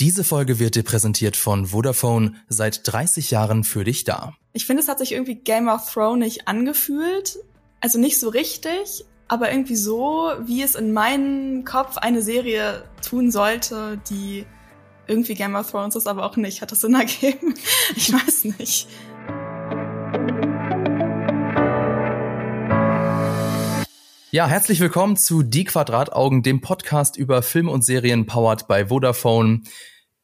Diese 0.00 0.24
Folge 0.24 0.58
wird 0.58 0.74
dir 0.74 0.82
präsentiert 0.82 1.36
von 1.36 1.66
Vodafone, 1.66 2.34
seit 2.48 2.80
30 2.92 3.30
Jahren 3.30 3.62
für 3.62 3.84
dich 3.84 4.02
da. 4.02 4.34
Ich 4.52 4.66
finde, 4.66 4.82
es 4.82 4.88
hat 4.88 4.98
sich 4.98 5.12
irgendwie 5.12 5.36
Game 5.36 5.68
of 5.68 5.88
Thrones 5.92 6.38
angefühlt. 6.46 7.38
Also 7.80 8.00
nicht 8.00 8.18
so 8.18 8.28
richtig, 8.28 9.04
aber 9.28 9.52
irgendwie 9.52 9.76
so, 9.76 10.32
wie 10.46 10.62
es 10.62 10.74
in 10.74 10.92
meinem 10.92 11.64
Kopf 11.64 11.96
eine 11.96 12.22
Serie 12.22 12.84
tun 13.08 13.30
sollte, 13.30 14.00
die 14.10 14.46
irgendwie 15.06 15.34
Game 15.34 15.54
of 15.54 15.70
Thrones 15.70 15.94
ist, 15.94 16.08
aber 16.08 16.24
auch 16.24 16.36
nicht. 16.36 16.60
Hat 16.60 16.72
das 16.72 16.80
Sinn 16.80 16.94
ergeben? 16.94 17.54
Ich 17.96 18.12
weiß 18.12 18.46
nicht. 18.58 18.88
Ja, 24.34 24.48
herzlich 24.48 24.80
willkommen 24.80 25.16
zu 25.16 25.44
Die 25.44 25.62
Quadrataugen, 25.62 26.42
dem 26.42 26.60
Podcast 26.60 27.16
über 27.16 27.40
Film 27.40 27.68
und 27.68 27.84
Serien 27.84 28.26
powered 28.26 28.66
by 28.66 28.86
Vodafone. 28.88 29.60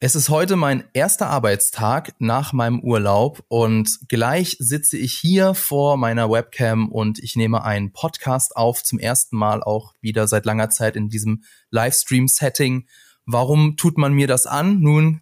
Es 0.01 0.17
ist 0.17 0.31
heute 0.31 0.57
mein 0.57 0.83
erster 0.95 1.29
Arbeitstag 1.29 2.17
nach 2.19 2.53
meinem 2.53 2.81
Urlaub 2.81 3.45
und 3.47 4.01
gleich 4.09 4.57
sitze 4.59 4.99
ich 4.99 5.13
hier 5.13 5.55
vor 5.55 5.97
meiner 5.97 6.29
Webcam 6.29 6.89
und 6.89 7.21
ich 7.21 7.37
nehme 7.37 7.63
einen 7.63 7.93
Podcast 7.93 8.57
auf, 8.57 8.83
zum 8.83 8.99
ersten 8.99 9.37
Mal 9.37 9.63
auch 9.63 9.95
wieder 10.01 10.27
seit 10.27 10.45
langer 10.45 10.71
Zeit 10.71 10.97
in 10.97 11.09
diesem 11.09 11.45
Livestream-Setting. 11.71 12.89
Warum 13.27 13.77
tut 13.77 13.97
man 13.97 14.13
mir 14.13 14.27
das 14.27 14.45
an? 14.45 14.81
Nun, 14.81 15.21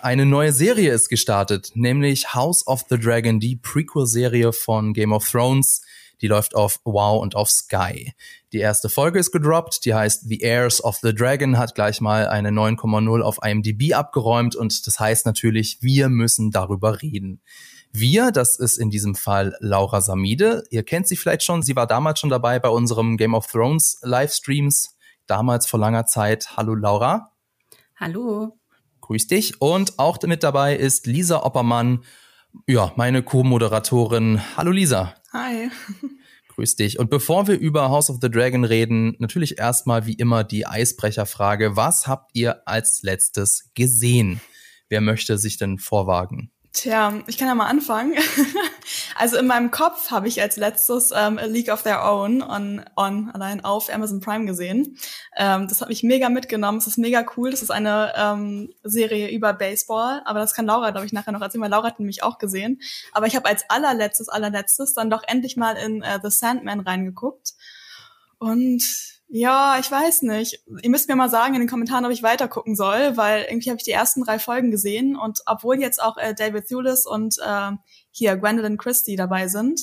eine 0.00 0.26
neue 0.26 0.52
Serie 0.52 0.92
ist 0.92 1.08
gestartet, 1.08 1.70
nämlich 1.74 2.34
House 2.34 2.66
of 2.66 2.84
the 2.90 2.98
Dragon, 2.98 3.38
die 3.38 3.54
Prequel-Serie 3.54 4.52
von 4.52 4.92
Game 4.92 5.12
of 5.12 5.30
Thrones. 5.30 5.82
Die 6.24 6.28
läuft 6.28 6.54
auf 6.54 6.80
Wow 6.84 7.20
und 7.20 7.36
auf 7.36 7.50
Sky. 7.50 8.14
Die 8.54 8.60
erste 8.60 8.88
Folge 8.88 9.18
ist 9.18 9.30
gedroppt, 9.30 9.84
die 9.84 9.92
heißt 9.92 10.26
The 10.26 10.38
Heirs 10.38 10.82
of 10.82 10.96
the 11.02 11.14
Dragon, 11.14 11.58
hat 11.58 11.74
gleich 11.74 12.00
mal 12.00 12.28
eine 12.28 12.48
9,0 12.48 13.20
auf 13.20 13.40
IMDb 13.44 13.92
abgeräumt 13.92 14.56
und 14.56 14.86
das 14.86 14.98
heißt 14.98 15.26
natürlich, 15.26 15.82
wir 15.82 16.08
müssen 16.08 16.50
darüber 16.50 17.02
reden. 17.02 17.42
Wir, 17.92 18.30
das 18.30 18.58
ist 18.58 18.78
in 18.78 18.88
diesem 18.88 19.14
Fall 19.14 19.54
Laura 19.60 20.00
Samide. 20.00 20.64
Ihr 20.70 20.82
kennt 20.82 21.08
sie 21.08 21.16
vielleicht 21.16 21.42
schon. 21.42 21.60
Sie 21.60 21.76
war 21.76 21.86
damals 21.86 22.20
schon 22.20 22.30
dabei 22.30 22.58
bei 22.58 22.70
unserem 22.70 23.18
Game 23.18 23.34
of 23.34 23.46
Thrones 23.46 23.98
Livestreams. 24.00 24.96
Damals 25.26 25.66
vor 25.66 25.78
langer 25.78 26.06
Zeit. 26.06 26.56
Hallo 26.56 26.74
Laura. 26.74 27.32
Hallo. 27.96 28.58
Grüß 29.02 29.26
dich. 29.26 29.60
Und 29.60 29.98
auch 29.98 30.16
mit 30.22 30.42
dabei 30.42 30.74
ist 30.74 31.06
Lisa 31.06 31.42
Oppermann. 31.42 32.02
Ja, 32.66 32.92
meine 32.96 33.22
Co-Moderatorin. 33.22 34.40
Hallo 34.56 34.70
Lisa. 34.70 35.14
Hi. 35.34 35.68
Grüß 36.54 36.76
dich. 36.76 37.00
Und 37.00 37.10
bevor 37.10 37.48
wir 37.48 37.58
über 37.58 37.90
House 37.90 38.08
of 38.08 38.18
the 38.22 38.30
Dragon 38.30 38.62
reden, 38.62 39.16
natürlich 39.18 39.58
erstmal 39.58 40.06
wie 40.06 40.12
immer 40.12 40.44
die 40.44 40.64
Eisbrecherfrage. 40.64 41.74
Was 41.74 42.06
habt 42.06 42.30
ihr 42.34 42.68
als 42.68 43.02
letztes 43.02 43.72
gesehen? 43.74 44.40
Wer 44.88 45.00
möchte 45.00 45.36
sich 45.36 45.56
denn 45.56 45.78
vorwagen? 45.78 46.52
Tja, 46.74 47.22
ich 47.28 47.38
kann 47.38 47.46
ja 47.46 47.54
mal 47.54 47.68
anfangen. 47.68 48.18
also 49.16 49.36
in 49.38 49.46
meinem 49.46 49.70
Kopf 49.70 50.10
habe 50.10 50.26
ich 50.26 50.42
als 50.42 50.56
letztes 50.56 51.12
ähm, 51.14 51.38
A 51.38 51.44
League 51.44 51.68
of 51.68 51.84
Their 51.84 52.04
Own 52.04 52.42
on, 52.42 52.84
on 52.96 53.30
allein 53.30 53.64
auf 53.64 53.94
Amazon 53.94 54.20
Prime 54.20 54.44
gesehen. 54.44 54.98
Ähm, 55.36 55.68
das 55.68 55.80
hat 55.80 55.88
mich 55.88 56.02
mega 56.02 56.28
mitgenommen. 56.28 56.78
Es 56.78 56.88
ist 56.88 56.98
mega 56.98 57.24
cool. 57.36 57.52
Das 57.52 57.62
ist 57.62 57.70
eine 57.70 58.12
ähm, 58.16 58.74
Serie 58.82 59.30
über 59.30 59.52
Baseball, 59.52 60.22
aber 60.24 60.40
das 60.40 60.52
kann 60.52 60.66
Laura, 60.66 60.90
glaube 60.90 61.06
ich, 61.06 61.12
nachher 61.12 61.30
noch 61.30 61.42
erzählen, 61.42 61.62
weil 61.62 61.70
Laura 61.70 61.86
hat 61.86 62.00
nämlich 62.00 62.24
auch 62.24 62.38
gesehen. 62.38 62.80
Aber 63.12 63.28
ich 63.28 63.36
habe 63.36 63.48
als 63.48 63.70
allerletztes, 63.70 64.28
allerletztes 64.28 64.94
dann 64.94 65.10
doch 65.10 65.22
endlich 65.28 65.56
mal 65.56 65.76
in 65.76 66.02
uh, 66.02 66.18
The 66.24 66.30
Sandman 66.30 66.80
reingeguckt. 66.80 67.54
Und 68.38 68.82
ja, 69.36 69.78
ich 69.80 69.90
weiß 69.90 70.22
nicht. 70.22 70.62
Ihr 70.82 70.90
müsst 70.90 71.08
mir 71.08 71.16
mal 71.16 71.28
sagen 71.28 71.54
in 71.54 71.60
den 71.60 71.68
Kommentaren, 71.68 72.04
ob 72.04 72.12
ich 72.12 72.22
weiter 72.22 72.46
gucken 72.46 72.76
soll, 72.76 73.16
weil 73.16 73.46
irgendwie 73.50 73.70
habe 73.70 73.78
ich 73.78 73.82
die 73.82 73.90
ersten 73.90 74.22
drei 74.22 74.38
Folgen 74.38 74.70
gesehen 74.70 75.16
und 75.16 75.40
obwohl 75.46 75.80
jetzt 75.80 76.00
auch 76.00 76.16
äh, 76.18 76.36
David 76.36 76.68
Thewlis 76.68 77.04
und 77.04 77.38
äh, 77.44 77.72
hier 78.12 78.36
Gwendolyn 78.36 78.78
Christie 78.78 79.16
dabei 79.16 79.48
sind, 79.48 79.80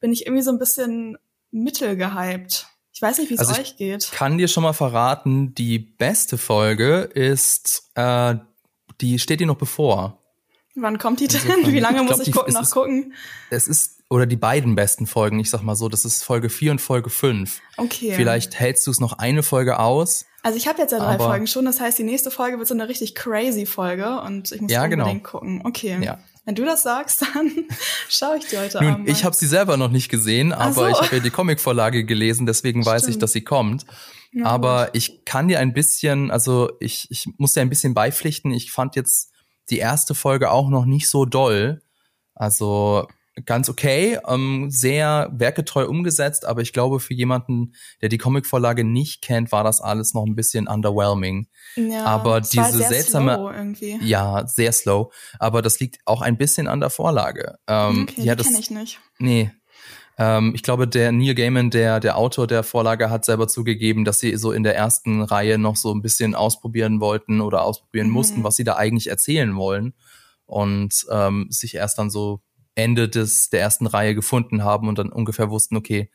bin 0.00 0.10
ich 0.10 0.24
irgendwie 0.24 0.42
so 0.42 0.50
ein 0.50 0.58
bisschen 0.58 1.18
mittelgehypt. 1.50 2.66
Ich 2.94 3.02
weiß 3.02 3.18
nicht, 3.18 3.28
wie 3.28 3.34
es 3.34 3.40
also 3.40 3.60
euch 3.60 3.76
geht. 3.76 4.04
Ich 4.04 4.10
kann 4.10 4.38
dir 4.38 4.48
schon 4.48 4.62
mal 4.62 4.72
verraten, 4.72 5.54
die 5.54 5.78
beste 5.78 6.38
Folge 6.38 7.00
ist, 7.00 7.90
äh, 7.94 8.36
die 9.02 9.18
steht 9.18 9.40
dir 9.40 9.46
noch 9.46 9.58
bevor. 9.58 10.22
Wann 10.76 10.96
kommt 10.96 11.20
die 11.20 11.28
denn? 11.28 11.42
Insofern, 11.42 11.74
wie 11.74 11.78
lange 11.78 12.04
muss 12.04 12.14
glaub, 12.14 12.26
ich 12.26 12.32
gucken, 12.32 12.54
noch 12.54 12.70
gucken? 12.70 13.12
Es 13.50 13.68
ist 13.68 13.97
oder 14.10 14.26
die 14.26 14.36
beiden 14.36 14.74
besten 14.74 15.06
Folgen, 15.06 15.38
ich 15.38 15.50
sag 15.50 15.62
mal 15.62 15.74
so, 15.74 15.88
das 15.88 16.04
ist 16.04 16.24
Folge 16.24 16.48
4 16.48 16.72
und 16.72 16.80
Folge 16.80 17.10
5. 17.10 17.60
Okay. 17.76 18.12
Vielleicht 18.14 18.58
hältst 18.58 18.86
du 18.86 18.90
es 18.90 19.00
noch 19.00 19.14
eine 19.14 19.42
Folge 19.42 19.78
aus. 19.78 20.24
Also 20.42 20.56
ich 20.56 20.66
habe 20.66 20.80
jetzt 20.80 20.92
ja 20.92 20.98
drei 20.98 21.18
Folgen 21.18 21.46
schon, 21.46 21.64
das 21.64 21.80
heißt, 21.80 21.98
die 21.98 22.04
nächste 22.04 22.30
Folge 22.30 22.58
wird 22.58 22.68
so 22.68 22.74
eine 22.74 22.88
richtig 22.88 23.14
crazy 23.14 23.66
Folge 23.66 24.20
und 24.20 24.50
ich 24.52 24.60
muss 24.60 24.72
ja, 24.72 24.86
genau. 24.86 25.04
unbedingt 25.04 25.24
genau. 25.24 25.38
gucken. 25.38 25.62
Okay. 25.64 25.98
Ja. 26.00 26.18
Wenn 26.46 26.54
du 26.54 26.64
das 26.64 26.82
sagst, 26.82 27.22
dann 27.34 27.52
schaue 28.08 28.38
ich 28.38 28.46
die 28.46 28.56
heute 28.56 28.82
Nun, 28.82 28.94
Abend. 28.94 29.08
Ich 29.10 29.24
habe 29.24 29.36
sie 29.36 29.46
selber 29.46 29.76
noch 29.76 29.90
nicht 29.90 30.08
gesehen, 30.08 30.54
aber 30.54 30.72
so. 30.72 30.88
ich 30.88 31.00
habe 31.02 31.16
ja 31.16 31.22
die 31.22 31.30
Comicvorlage 31.30 32.04
gelesen, 32.04 32.46
deswegen 32.46 32.82
Stimmt. 32.82 32.94
weiß 32.94 33.08
ich, 33.08 33.18
dass 33.18 33.32
sie 33.32 33.42
kommt. 33.42 33.84
Ja, 34.32 34.46
aber 34.46 34.86
gut. 34.86 34.96
ich 34.96 35.24
kann 35.26 35.48
dir 35.48 35.58
ein 35.58 35.74
bisschen, 35.74 36.30
also 36.30 36.70
ich, 36.80 37.10
ich 37.10 37.26
muss 37.36 37.52
dir 37.52 37.60
ein 37.60 37.68
bisschen 37.68 37.92
beipflichten. 37.92 38.52
Ich 38.52 38.72
fand 38.72 38.96
jetzt 38.96 39.32
die 39.68 39.78
erste 39.78 40.14
Folge 40.14 40.50
auch 40.50 40.70
noch 40.70 40.86
nicht 40.86 41.10
so 41.10 41.26
doll. 41.26 41.82
Also 42.34 43.06
ganz 43.44 43.68
okay, 43.68 44.18
ähm, 44.26 44.70
sehr 44.70 45.30
werketreu 45.32 45.86
umgesetzt, 45.86 46.44
aber 46.44 46.62
ich 46.62 46.72
glaube, 46.72 47.00
für 47.00 47.14
jemanden, 47.14 47.72
der 48.00 48.08
die 48.08 48.18
Comicvorlage 48.18 48.84
nicht 48.84 49.22
kennt, 49.22 49.52
war 49.52 49.64
das 49.64 49.80
alles 49.80 50.14
noch 50.14 50.24
ein 50.24 50.34
bisschen 50.34 50.68
underwhelming. 50.68 51.48
Ja, 51.76 52.04
aber 52.04 52.40
diese 52.40 52.78
seltsame, 52.78 53.74
ja, 54.00 54.46
sehr 54.46 54.72
slow. 54.72 55.12
Aber 55.38 55.62
das 55.62 55.80
liegt 55.80 55.98
auch 56.04 56.22
ein 56.22 56.36
bisschen 56.36 56.68
an 56.68 56.80
der 56.80 56.90
Vorlage. 56.90 57.58
Ähm, 57.66 58.06
okay, 58.08 58.22
ja, 58.22 58.34
das 58.34 58.46
kenne 58.46 58.60
ich 58.60 58.70
nicht. 58.70 59.00
Nee. 59.18 59.50
Ähm, 60.18 60.52
ich 60.54 60.62
glaube, 60.62 60.88
der 60.88 61.12
Neil 61.12 61.34
Gaiman, 61.34 61.70
der 61.70 62.00
der 62.00 62.16
Autor 62.18 62.46
der 62.46 62.64
Vorlage, 62.64 63.10
hat 63.10 63.24
selber 63.24 63.46
zugegeben, 63.46 64.04
dass 64.04 64.18
sie 64.18 64.36
so 64.36 64.52
in 64.52 64.64
der 64.64 64.76
ersten 64.76 65.22
Reihe 65.22 65.58
noch 65.58 65.76
so 65.76 65.94
ein 65.94 66.02
bisschen 66.02 66.34
ausprobieren 66.34 67.00
wollten 67.00 67.40
oder 67.40 67.62
ausprobieren 67.62 68.08
mhm. 68.08 68.14
mussten, 68.14 68.44
was 68.44 68.56
sie 68.56 68.64
da 68.64 68.76
eigentlich 68.76 69.08
erzählen 69.08 69.54
wollen 69.56 69.94
und 70.46 71.06
ähm, 71.10 71.46
sich 71.50 71.74
erst 71.76 71.98
dann 71.98 72.10
so 72.10 72.40
Ende 72.78 73.08
des, 73.08 73.50
der 73.50 73.60
ersten 73.60 73.86
Reihe 73.86 74.14
gefunden 74.14 74.62
haben 74.62 74.88
und 74.88 74.98
dann 74.98 75.10
ungefähr 75.10 75.50
wussten, 75.50 75.76
okay, 75.76 76.10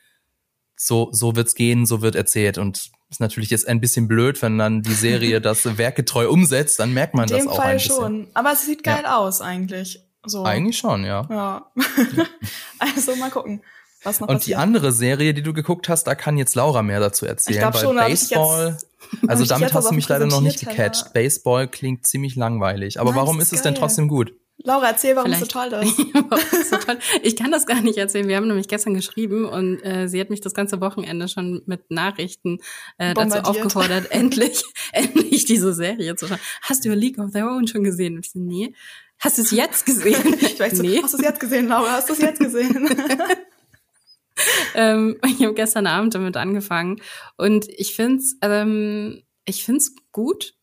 so, 0.76 1.10
so 1.12 1.36
wird's 1.36 1.56
gehen, 1.56 1.86
so 1.86 2.02
wird 2.02 2.16
erzählt. 2.16 2.58
Und 2.58 2.90
ist 3.10 3.20
natürlich 3.20 3.50
jetzt 3.50 3.68
ein 3.68 3.82
bisschen 3.82 4.08
blöd, 4.08 4.42
wenn 4.42 4.58
dann 4.58 4.82
die 4.82 4.94
Serie 4.94 5.42
das 5.42 5.78
werketreu 5.78 6.30
umsetzt, 6.30 6.80
dann 6.80 6.94
merkt 6.94 7.14
man 7.14 7.28
das 7.28 7.46
auch 7.48 7.58
Fall 7.58 7.72
ein 7.72 7.78
bisschen. 7.78 7.96
schon. 7.96 8.28
Aber 8.34 8.54
es 8.54 8.66
sieht 8.66 8.84
geil 8.84 9.04
ja. 9.04 9.18
aus 9.18 9.42
eigentlich. 9.42 10.02
So. 10.26 10.44
Eigentlich 10.44 10.78
schon, 10.78 11.04
ja. 11.04 11.28
Ja. 11.30 11.72
also 12.80 13.16
mal 13.18 13.30
gucken. 13.30 13.62
Was 14.04 14.20
noch 14.20 14.28
und 14.28 14.36
passiert. 14.36 14.58
die 14.58 14.62
andere 14.62 14.92
Serie, 14.92 15.34
die 15.34 15.44
du 15.44 15.54
geguckt 15.54 15.88
hast, 15.90 16.06
da 16.06 16.16
kann 16.16 16.38
jetzt 16.38 16.56
Laura 16.56 16.82
mehr 16.82 17.00
dazu 17.00 17.26
erzählen. 17.26 17.56
Ich 17.56 17.62
glaub 17.62 17.78
schon, 17.78 17.96
Baseball, 17.96 18.78
also 19.28 19.46
damit 19.46 19.74
hast 19.74 19.90
du 19.90 19.96
mich 19.96 20.08
leider 20.08 20.26
noch 20.26 20.42
nicht 20.42 20.60
gecatcht. 20.60 21.14
Baseball 21.14 21.68
klingt 21.68 22.06
ziemlich 22.08 22.36
langweilig. 22.36 23.00
Aber 23.00 23.12
nice, 23.12 23.20
warum 23.20 23.40
ist 23.40 23.52
geil. 23.52 23.58
es 23.58 23.64
denn 23.64 23.76
trotzdem 23.76 24.08
gut? 24.08 24.34
Laura, 24.58 24.90
erzähl, 24.90 25.16
warum 25.16 25.32
es 25.32 25.40
so 25.40 25.46
toll 25.46 25.74
ist. 25.84 25.98
so 26.70 26.78
toll. 26.78 26.98
Ich 27.22 27.36
kann 27.36 27.52
das 27.52 27.66
gar 27.66 27.82
nicht 27.82 27.98
erzählen. 27.98 28.28
Wir 28.28 28.38
haben 28.38 28.48
nämlich 28.48 28.68
gestern 28.68 28.94
geschrieben 28.94 29.46
und 29.46 29.82
äh, 29.84 30.08
sie 30.08 30.22
hat 30.22 30.30
mich 30.30 30.42
das 30.42 30.54
ganze 30.54 30.80
Wochenende 30.80 31.28
schon 31.28 31.64
mit 31.66 31.90
Nachrichten 31.90 32.60
äh, 32.98 33.14
dazu 33.14 33.40
aufgefordert, 33.40 34.08
endlich, 34.12 34.64
endlich 34.92 35.46
diese 35.46 35.74
Serie 35.74 36.16
zu 36.16 36.28
schauen. 36.28 36.40
Hast 36.62 36.86
du 36.86 36.94
League 36.94 37.18
of 37.18 37.32
Their 37.32 37.48
Own 37.48 37.68
schon 37.68 37.84
gesehen? 37.84 38.16
Und 38.16 38.26
ich 38.26 38.32
so, 38.32 38.40
nee. 38.40 38.74
Hast 39.20 39.38
du 39.38 39.42
es 39.42 39.52
jetzt 39.52 39.86
gesehen? 39.86 40.36
ich 40.40 40.60
weiß 40.60 40.80
nee. 40.82 40.98
So, 40.98 41.04
hast 41.04 41.14
du 41.14 41.18
es 41.18 41.24
jetzt 41.24 41.40
gesehen, 41.40 41.68
Laura? 41.68 41.92
Hast 41.92 42.10
du 42.10 42.14
es 42.14 42.20
jetzt 42.20 42.40
gesehen? 42.40 42.90
ähm, 44.76 45.18
ich 45.26 45.44
habe 45.44 45.54
gestern 45.56 45.88
Abend 45.88 46.16
damit 46.16 46.38
angefangen 46.38 47.02
und 47.38 47.68
ich 47.70 47.96
find's, 47.96 48.38
ähm, 48.42 49.24
ich 49.46 49.64
find's 49.64 49.96
gut, 50.12 50.54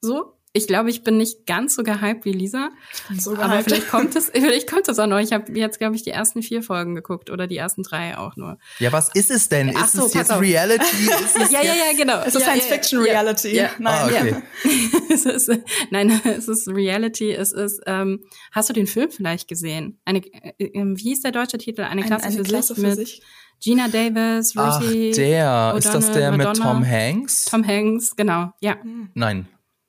so 0.00 0.35
ich 0.56 0.66
glaube, 0.66 0.88
ich 0.88 1.02
bin 1.02 1.18
nicht 1.18 1.46
ganz 1.46 1.74
so 1.74 1.82
gehypt 1.82 2.24
wie 2.24 2.32
Lisa. 2.32 2.70
So 3.18 3.32
gehypt. 3.32 3.44
Aber 3.44 3.62
vielleicht 3.62 3.88
kommt 3.88 4.16
es, 4.16 4.30
vielleicht 4.34 4.70
kommt 4.70 4.88
es 4.88 4.98
auch 4.98 5.06
noch. 5.06 5.18
Ich 5.18 5.32
habe 5.32 5.52
jetzt, 5.52 5.78
glaube 5.78 5.96
ich, 5.96 6.02
die 6.02 6.10
ersten 6.10 6.42
vier 6.42 6.62
Folgen 6.62 6.94
geguckt 6.94 7.30
oder 7.30 7.46
die 7.46 7.56
ersten 7.56 7.82
drei 7.82 8.16
auch 8.16 8.36
nur. 8.36 8.58
Ja, 8.78 8.90
was 8.92 9.10
ist 9.14 9.30
es 9.30 9.48
denn? 9.48 9.74
Ach 9.76 9.84
ist 9.84 9.92
so, 9.92 10.06
es 10.06 10.14
jetzt 10.14 10.32
auf. 10.32 10.40
Reality? 10.40 10.84
Ist 11.26 11.36
es 11.36 11.50
ja, 11.50 11.62
ja, 11.62 11.74
ja, 11.74 11.96
genau. 11.96 12.20
Es 12.20 12.34
ist 12.34 12.46
ja, 12.46 12.52
Science-Fiction-Reality. 12.52 13.54
Ja, 13.54 13.64
ja. 13.64 13.70
Nein, 13.78 13.94
ah, 13.94 14.06
okay. 14.06 14.36
es 15.12 15.26
ist, 15.26 15.50
nein, 15.90 16.20
es 16.24 16.48
ist 16.48 16.68
Reality. 16.68 17.32
Es 17.32 17.52
ist, 17.52 17.80
ähm, 17.86 18.24
hast 18.52 18.68
du 18.68 18.72
den 18.72 18.86
Film 18.86 19.10
vielleicht 19.10 19.48
gesehen? 19.48 19.98
Eine, 20.04 20.18
äh, 20.18 20.54
wie 20.58 21.02
hieß 21.02 21.22
der 21.22 21.32
deutsche 21.32 21.58
Titel? 21.58 21.82
Eine 21.82 22.02
Klasse, 22.02 22.26
eine, 22.26 22.36
eine 22.36 22.44
für, 22.44 22.50
Klasse 22.50 22.74
sich 22.74 22.82
für 22.82 22.88
mit 22.88 22.96
sich. 22.96 23.22
Gina 23.62 23.88
Davis, 23.88 24.56
Ruthie 24.56 25.10
Ach, 25.12 25.16
der. 25.16 25.74
ist 25.78 25.94
das 25.94 26.12
der 26.12 26.30
Madonna, 26.30 26.52
mit 26.52 26.62
Tom 26.62 26.86
Hanks? 26.86 27.44
Tom 27.46 27.66
Hanks, 27.66 28.14
genau, 28.16 28.52
ja. 28.60 28.76
Nein 29.14 29.48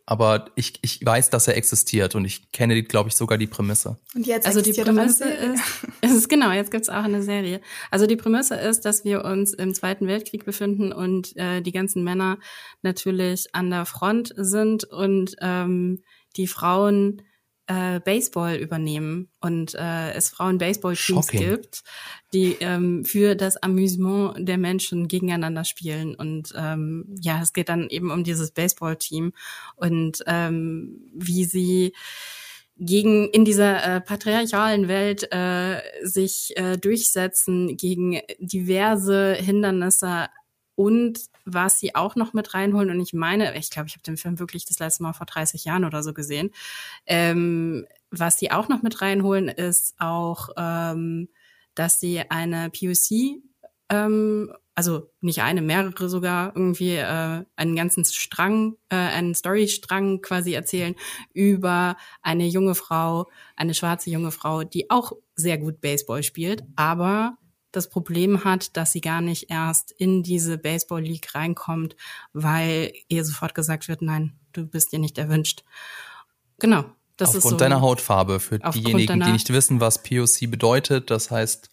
aber 0.10 0.52
ich, 0.56 0.80
ich 0.82 1.06
weiß, 1.06 1.30
dass 1.32 1.50
er 1.50 1.58
existiert 1.58 2.16
und 2.16 2.24
ich 2.24 2.54
kenne, 2.54 2.82
glaube 2.82 3.10
ich, 3.10 3.16
sogar 3.16 3.38
die 3.38 3.46
Prämisse. 3.46 3.98
Und 4.16 4.26
jetzt 4.26 4.48
also 4.48 4.62
die 4.62 4.72
Prämisse 4.72 5.26
ist, 5.26 5.62
es 6.02 6.12
ist 6.14 6.30
genau, 6.30 6.52
jetzt 6.52 6.72
gibt's 6.72 6.88
auch 6.88 7.04
eine 7.04 7.22
Serie. 7.22 7.60
Also 7.92 8.08
die 8.08 8.16
Prämisse 8.16 8.56
ist, 8.56 8.86
dass 8.86 9.04
wir 9.04 9.26
uns 9.26 9.54
im 9.54 9.74
Zweiten 9.74 10.08
Weltkrieg 10.08 10.46
befinden 10.46 10.94
und 10.94 11.36
äh, 11.36 11.62
die 11.62 11.74
ganzen 11.74 12.06
Männer 12.06 12.40
natürlich 12.82 13.54
an 13.54 13.70
der 13.70 13.86
Front 13.86 14.34
sind 14.38 14.86
und 14.86 15.36
ähm, 15.42 16.02
die 16.38 16.48
Frauen 16.48 17.22
äh, 17.68 18.00
Baseball 18.00 18.56
übernehmen 18.56 19.30
und 19.42 19.76
äh, 19.76 20.14
es 20.14 20.30
Frauen-Baseball-Teams 20.30 21.28
gibt, 21.28 21.84
die 22.38 22.58
ähm, 22.60 23.04
für 23.04 23.36
das 23.36 23.58
Amüsement 23.58 24.48
der 24.48 24.58
Menschen 24.58 25.08
gegeneinander 25.08 25.66
spielen. 25.66 26.16
Und 26.16 26.54
ähm, 26.56 27.06
ja, 27.20 27.42
es 27.42 27.54
geht 27.54 27.70
dann 27.70 27.90
eben 27.90 28.12
um 28.12 28.24
dieses 28.24 28.52
Baseball-Team. 28.52 29.34
Und 29.76 30.24
ähm, 30.28 31.02
wie 31.14 31.46
sie 31.46 31.94
gegen 32.78 33.30
in 33.30 33.44
dieser 33.44 33.84
äh, 33.84 34.02
patriarchalen 34.02 34.88
Welt 34.88 35.32
äh, 35.32 35.82
sich 36.04 36.56
äh, 36.58 36.78
durchsetzen 36.78 37.76
gegen 37.76 38.20
diverse 38.40 39.34
Hindernisse 39.34 40.28
und 40.76 41.20
was 41.44 41.80
sie 41.80 41.96
auch 41.96 42.16
noch 42.16 42.34
mit 42.34 42.54
reinholen, 42.54 42.92
und 42.92 43.00
ich 43.00 43.14
meine, 43.14 43.58
ich 43.58 43.72
glaube, 43.72 43.88
ich 43.88 43.96
habe 43.96 44.04
den 44.04 44.18
Film 44.18 44.38
wirklich 44.38 44.66
das 44.66 44.78
letzte 44.78 45.02
Mal 45.02 45.14
vor 45.14 45.26
30 45.26 45.66
Jahren 45.66 45.86
oder 45.86 46.04
so 46.04 46.14
gesehen, 46.14 46.52
ähm, 47.08 47.88
was 48.12 48.38
sie 48.38 48.52
auch 48.52 48.70
noch 48.70 48.84
mit 48.84 49.02
reinholen, 49.02 49.48
ist 49.48 49.96
auch, 49.98 50.50
ähm, 50.56 51.30
dass 51.80 52.00
sie 52.00 52.22
eine 52.30 52.70
POC, 52.70 53.42
ähm, 53.90 54.52
also 54.76 55.10
nicht 55.22 55.42
eine, 55.42 55.62
mehrere 55.62 56.10
sogar, 56.10 56.56
irgendwie 56.56 56.96
äh, 56.96 57.44
einen 57.56 57.76
ganzen 57.76 58.06
Strang, 58.06 58.76
äh, 58.90 58.96
einen 58.96 59.34
Storystrang 59.34 60.22
quasi 60.22 60.54
erzählen 60.54 60.96
über 61.34 61.98
eine 62.22 62.48
junge 62.48 62.76
Frau, 62.76 63.28
eine 63.56 63.74
schwarze 63.74 64.10
junge 64.10 64.32
Frau, 64.32 64.64
die 64.64 64.90
auch 64.92 65.14
sehr 65.36 65.58
gut 65.58 65.82
Baseball 65.82 66.22
spielt, 66.22 66.64
aber 66.76 67.38
das 67.72 67.90
Problem 67.90 68.44
hat, 68.44 68.76
dass 68.78 68.92
sie 68.92 69.02
gar 69.02 69.22
nicht 69.22 69.50
erst 69.50 69.92
in 69.92 70.24
diese 70.24 70.58
Baseball 70.58 71.02
League 71.02 71.34
reinkommt, 71.36 71.96
weil 72.34 72.94
ihr 73.08 73.24
sofort 73.24 73.56
gesagt 73.56 73.88
wird, 73.88 74.02
nein, 74.02 74.40
du 74.54 74.66
bist 74.66 74.92
dir 74.92 75.00
nicht 75.00 75.18
erwünscht. 75.18 75.64
Genau. 76.60 76.86
Das 77.18 77.30
Aufgrund 77.30 77.44
ist 77.46 77.50
so, 77.52 77.58
deiner 77.58 77.82
Hautfarbe. 77.82 78.40
Für 78.40 78.60
diejenigen, 78.60 79.20
die 79.20 79.32
nicht 79.32 79.52
wissen, 79.52 79.80
was 79.80 80.04
POC 80.04 80.50
bedeutet, 80.50 81.10
das 81.10 81.32
heißt 81.32 81.70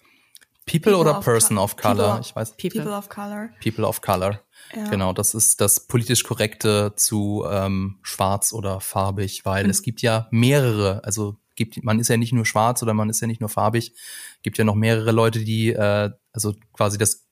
People, 0.67 0.93
people 0.93 0.97
oder 0.97 1.21
Person 1.21 1.59
of 1.59 1.77
Color? 1.77 1.95
People, 1.95 2.21
ich 2.23 2.35
weiß. 2.35 2.57
People. 2.57 2.81
people 2.81 2.97
of 2.97 3.09
Color. 3.09 3.51
People 3.63 3.87
of 3.87 4.01
Color. 4.01 4.41
Ja. 4.75 4.89
Genau, 4.89 5.13
das 5.13 5.35
ist 5.35 5.61
das 5.61 5.87
politisch 5.87 6.25
korrekte 6.25 6.95
zu 6.97 7.45
ähm, 7.49 7.99
schwarz 8.03 8.53
oder 8.53 8.81
farbig, 8.81 9.45
weil 9.45 9.65
mhm. 9.65 9.71
es 9.71 9.83
gibt 9.83 10.01
ja 10.01 10.27
mehrere, 10.31 11.05
also 11.05 11.37
gibt, 11.55 11.85
man 11.85 12.01
ist 12.01 12.09
ja 12.09 12.17
nicht 12.17 12.33
nur 12.33 12.47
schwarz 12.47 12.83
oder 12.83 12.95
man 12.95 13.11
ist 13.11 13.21
ja 13.21 13.27
nicht 13.27 13.41
nur 13.41 13.51
farbig, 13.51 13.95
gibt 14.43 14.57
ja 14.59 14.65
noch 14.65 14.75
mehrere 14.75 15.13
Leute, 15.13 15.41
die, 15.45 15.69
äh, 15.69 16.11
also 16.33 16.55
quasi 16.73 16.97
das 16.97 17.27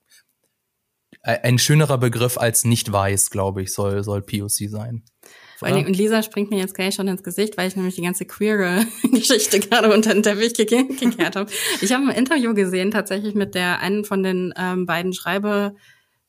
äh, 1.23 1.39
ein 1.43 1.59
schönerer 1.59 1.99
Begriff 1.99 2.39
als 2.39 2.65
nicht 2.65 2.93
weiß, 2.93 3.31
glaube 3.31 3.63
ich, 3.63 3.73
soll, 3.73 4.05
soll 4.05 4.23
POC 4.23 4.69
sein. 4.69 5.05
Vor 5.69 5.77
Dingen, 5.77 5.89
und 5.89 5.97
Lisa 5.97 6.23
springt 6.23 6.51
mir 6.51 6.59
jetzt 6.59 6.75
gleich 6.75 6.95
schon 6.95 7.09
ins 7.09 7.23
Gesicht, 7.23 7.57
weil 7.57 7.69
ich 7.69 7.77
nämlich 7.77 7.95
die 7.95 8.03
ganze 8.03 8.25
queere 8.25 8.85
Geschichte 9.13 9.61
gerade 9.61 9.93
unter 9.93 10.13
den 10.13 10.23
Teppich 10.23 10.55
ge 10.55 10.67
gekehrt 11.01 11.37
habe. 11.37 11.51
Ich 11.81 11.93
habe 11.93 12.05
ein 12.05 12.17
Interview 12.17 12.55
gesehen, 12.55 12.91
tatsächlich 12.91 13.35
mit 13.35 13.55
der 13.55 13.81
einen 13.81 14.05
von 14.05 14.23
den 14.23 14.53
ähm, 14.57 14.87
beiden 14.87 15.13
Schreiber, 15.13 15.75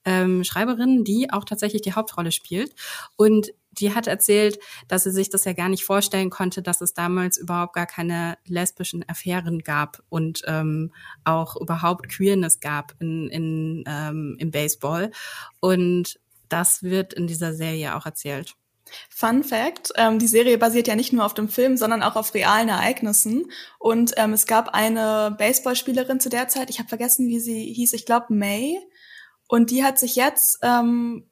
ähm, 0.05 0.43
Schreiberin, 0.43 1.03
die 1.03 1.31
auch 1.31 1.45
tatsächlich 1.45 1.81
die 1.81 1.93
Hauptrolle 1.93 2.31
spielt. 2.31 2.73
Und 3.15 3.51
die 3.71 3.95
hat 3.95 4.07
erzählt, 4.07 4.59
dass 4.87 5.03
sie 5.03 5.11
sich 5.11 5.29
das 5.29 5.45
ja 5.45 5.53
gar 5.53 5.69
nicht 5.69 5.83
vorstellen 5.83 6.29
konnte, 6.29 6.61
dass 6.61 6.81
es 6.81 6.93
damals 6.93 7.37
überhaupt 7.37 7.73
gar 7.73 7.87
keine 7.87 8.37
lesbischen 8.45 9.03
Affären 9.07 9.59
gab 9.59 10.03
und 10.09 10.43
ähm, 10.45 10.93
auch 11.23 11.55
überhaupt 11.59 12.09
Queerness 12.09 12.59
gab 12.59 12.93
in, 12.99 13.29
in, 13.29 13.83
ähm, 13.87 14.35
im 14.39 14.51
Baseball. 14.51 15.11
Und 15.59 16.19
das 16.49 16.83
wird 16.83 17.13
in 17.13 17.25
dieser 17.25 17.53
Serie 17.53 17.95
auch 17.95 18.05
erzählt. 18.05 18.55
Fun 19.09 19.43
Fact, 19.43 19.91
ähm, 19.95 20.19
die 20.19 20.27
Serie 20.27 20.57
basiert 20.57 20.87
ja 20.87 20.95
nicht 20.95 21.13
nur 21.13 21.25
auf 21.25 21.33
dem 21.33 21.49
Film, 21.49 21.77
sondern 21.77 22.03
auch 22.03 22.15
auf 22.15 22.33
realen 22.33 22.69
Ereignissen. 22.69 23.51
Und 23.79 24.13
ähm, 24.17 24.33
es 24.33 24.47
gab 24.47 24.69
eine 24.69 25.35
Baseballspielerin 25.37 26.19
zu 26.19 26.29
der 26.29 26.47
Zeit, 26.47 26.69
ich 26.69 26.79
habe 26.79 26.89
vergessen, 26.89 27.27
wie 27.27 27.39
sie 27.39 27.73
hieß, 27.73 27.93
ich 27.93 28.05
glaube 28.05 28.33
May, 28.33 28.79
und 29.47 29.69
die 29.69 29.83
hat 29.83 29.99
sich 29.99 30.15
jetzt 30.15 30.59
ähm, 30.61 31.29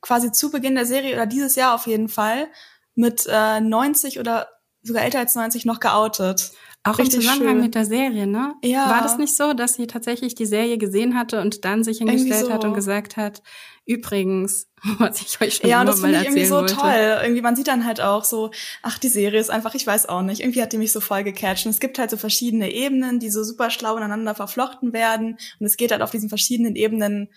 quasi 0.00 0.32
zu 0.32 0.50
Beginn 0.50 0.74
der 0.74 0.86
Serie 0.86 1.14
oder 1.14 1.26
dieses 1.26 1.54
Jahr 1.54 1.74
auf 1.74 1.86
jeden 1.86 2.08
Fall 2.08 2.48
mit 2.94 3.26
äh, 3.30 3.60
90 3.60 4.18
oder 4.18 4.48
sogar 4.82 5.04
älter 5.04 5.18
als 5.18 5.34
90 5.34 5.66
noch 5.66 5.80
geoutet. 5.80 6.52
Auch 6.82 6.98
Richtig 6.98 7.16
im 7.16 7.20
Zusammenhang 7.20 7.56
schön. 7.56 7.62
mit 7.62 7.74
der 7.74 7.84
Serie, 7.84 8.26
ne? 8.26 8.54
Ja. 8.64 8.88
War 8.88 9.02
das 9.02 9.18
nicht 9.18 9.36
so, 9.36 9.52
dass 9.52 9.74
sie 9.74 9.86
tatsächlich 9.86 10.34
die 10.34 10.46
Serie 10.46 10.78
gesehen 10.78 11.14
hatte 11.14 11.42
und 11.42 11.66
dann 11.66 11.84
sich 11.84 11.98
hingestellt 11.98 12.46
so. 12.46 12.52
hat 12.52 12.64
und 12.64 12.72
gesagt 12.72 13.18
hat, 13.18 13.42
übrigens, 13.84 14.66
was 14.98 15.20
ich 15.20 15.38
euch 15.42 15.56
schon 15.56 15.68
ja, 15.68 15.84
das 15.84 16.00
mal 16.00 16.14
ich 16.14 16.22
irgendwie 16.22 16.46
so 16.46 16.56
wollte. 16.56 16.76
toll. 16.76 17.18
Irgendwie 17.22 17.42
man 17.42 17.54
sieht 17.54 17.68
dann 17.68 17.84
halt 17.84 18.00
auch 18.00 18.24
so, 18.24 18.50
ach 18.82 18.98
die 18.98 19.08
Serie 19.08 19.38
ist 19.38 19.50
einfach, 19.50 19.74
ich 19.74 19.86
weiß 19.86 20.06
auch 20.06 20.22
nicht, 20.22 20.40
irgendwie 20.40 20.62
hat 20.62 20.72
die 20.72 20.78
mich 20.78 20.92
so 20.92 21.00
voll 21.00 21.22
gecatcht. 21.22 21.66
Und 21.66 21.72
es 21.72 21.80
gibt 21.80 21.98
halt 21.98 22.10
so 22.10 22.16
verschiedene 22.16 22.72
Ebenen, 22.72 23.20
die 23.20 23.28
so 23.30 23.44
super 23.44 23.68
schlau 23.68 23.98
ineinander 23.98 24.34
verflochten 24.34 24.94
werden 24.94 25.36
und 25.58 25.66
es 25.66 25.76
geht 25.76 25.92
halt 25.92 26.00
auf 26.00 26.10
diesen 26.10 26.30
verschiedenen 26.30 26.76
Ebenen 26.76 27.28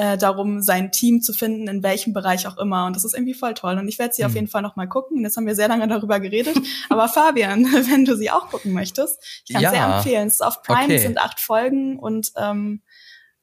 äh, 0.00 0.16
darum, 0.16 0.62
sein 0.62 0.92
Team 0.92 1.20
zu 1.20 1.34
finden, 1.34 1.68
in 1.68 1.82
welchem 1.82 2.14
Bereich 2.14 2.46
auch 2.46 2.56
immer. 2.56 2.86
Und 2.86 2.96
das 2.96 3.04
ist 3.04 3.12
irgendwie 3.12 3.34
voll 3.34 3.52
toll. 3.52 3.76
Und 3.76 3.86
ich 3.86 3.98
werde 3.98 4.14
sie 4.14 4.22
mhm. 4.22 4.28
auf 4.28 4.34
jeden 4.34 4.48
Fall 4.48 4.62
noch 4.62 4.74
mal 4.74 4.88
gucken. 4.88 5.22
Jetzt 5.22 5.36
haben 5.36 5.46
wir 5.46 5.54
sehr 5.54 5.68
lange 5.68 5.86
darüber 5.88 6.20
geredet. 6.20 6.56
Aber 6.88 7.06
Fabian, 7.08 7.64
wenn 7.90 8.06
du 8.06 8.16
sie 8.16 8.30
auch 8.30 8.48
gucken 8.48 8.72
möchtest, 8.72 9.42
ich 9.46 9.52
kann 9.52 9.62
ja. 9.62 9.70
sehr 9.70 9.84
empfehlen. 9.84 10.28
Es 10.28 10.34
ist 10.34 10.42
auf 10.42 10.62
Prime, 10.62 10.84
okay. 10.84 10.96
es 10.96 11.02
sind 11.02 11.18
acht 11.18 11.38
Folgen 11.38 11.98
und 11.98 12.32
ähm, 12.38 12.80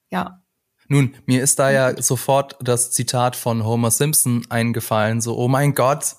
ja. 0.09 0.41
Nun, 0.87 1.13
mir 1.27 1.43
ist 1.43 1.59
da 1.59 1.69
ja 1.69 2.01
sofort 2.01 2.55
das 2.59 2.89
Zitat 2.89 3.35
von 3.35 3.63
Homer 3.63 3.91
Simpson 3.91 4.43
eingefallen, 4.49 5.21
so, 5.21 5.37
oh 5.37 5.47
mein 5.47 5.75
Gott, 5.75 6.15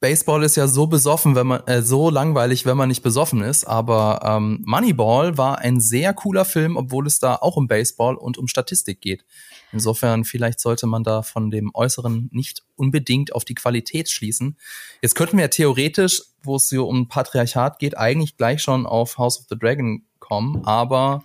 Baseball 0.00 0.42
ist 0.42 0.56
ja 0.56 0.66
so 0.66 0.86
besoffen, 0.86 1.34
wenn 1.34 1.46
man 1.46 1.66
äh, 1.66 1.82
so 1.82 2.10
langweilig, 2.10 2.66
wenn 2.66 2.76
man 2.76 2.88
nicht 2.88 3.02
besoffen 3.02 3.42
ist. 3.42 3.64
Aber 3.64 4.20
ähm, 4.24 4.62
Moneyball 4.66 5.38
war 5.38 5.58
ein 5.58 5.80
sehr 5.80 6.12
cooler 6.14 6.44
Film, 6.44 6.76
obwohl 6.76 7.06
es 7.06 7.18
da 7.18 7.36
auch 7.36 7.56
um 7.56 7.68
Baseball 7.68 8.16
und 8.16 8.38
um 8.38 8.48
Statistik 8.48 9.00
geht. 9.00 9.24
Insofern 9.72 10.24
vielleicht 10.24 10.60
sollte 10.60 10.86
man 10.86 11.02
da 11.02 11.22
von 11.22 11.50
dem 11.50 11.70
Äußeren 11.74 12.28
nicht 12.32 12.62
unbedingt 12.76 13.34
auf 13.34 13.44
die 13.44 13.54
Qualität 13.54 14.08
schließen. 14.08 14.56
Jetzt 15.02 15.14
könnten 15.14 15.38
wir 15.38 15.50
theoretisch, 15.50 16.22
wo 16.42 16.56
es 16.56 16.68
so 16.68 16.86
um 16.86 17.08
Patriarchat 17.08 17.78
geht, 17.78 17.96
eigentlich 17.96 18.36
gleich 18.36 18.62
schon 18.62 18.86
auf 18.86 19.18
House 19.18 19.40
of 19.40 19.46
the 19.48 19.58
Dragon 19.58 20.04
kommen. 20.20 20.64
Aber 20.64 21.24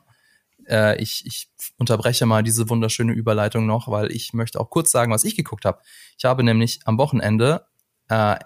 äh, 0.68 1.02
ich, 1.02 1.26
ich 1.26 1.50
unterbreche 1.78 2.26
mal 2.26 2.44
diese 2.44 2.70
wunderschöne 2.70 3.14
Überleitung 3.14 3.66
noch, 3.66 3.88
weil 3.88 4.12
ich 4.12 4.34
möchte 4.34 4.60
auch 4.60 4.70
kurz 4.70 4.92
sagen, 4.92 5.12
was 5.12 5.24
ich 5.24 5.36
geguckt 5.36 5.66
habe. 5.66 5.80
Ich 6.18 6.26
habe 6.26 6.44
nämlich 6.44 6.80
am 6.86 6.98
Wochenende 6.98 7.66
äh, 8.10 8.38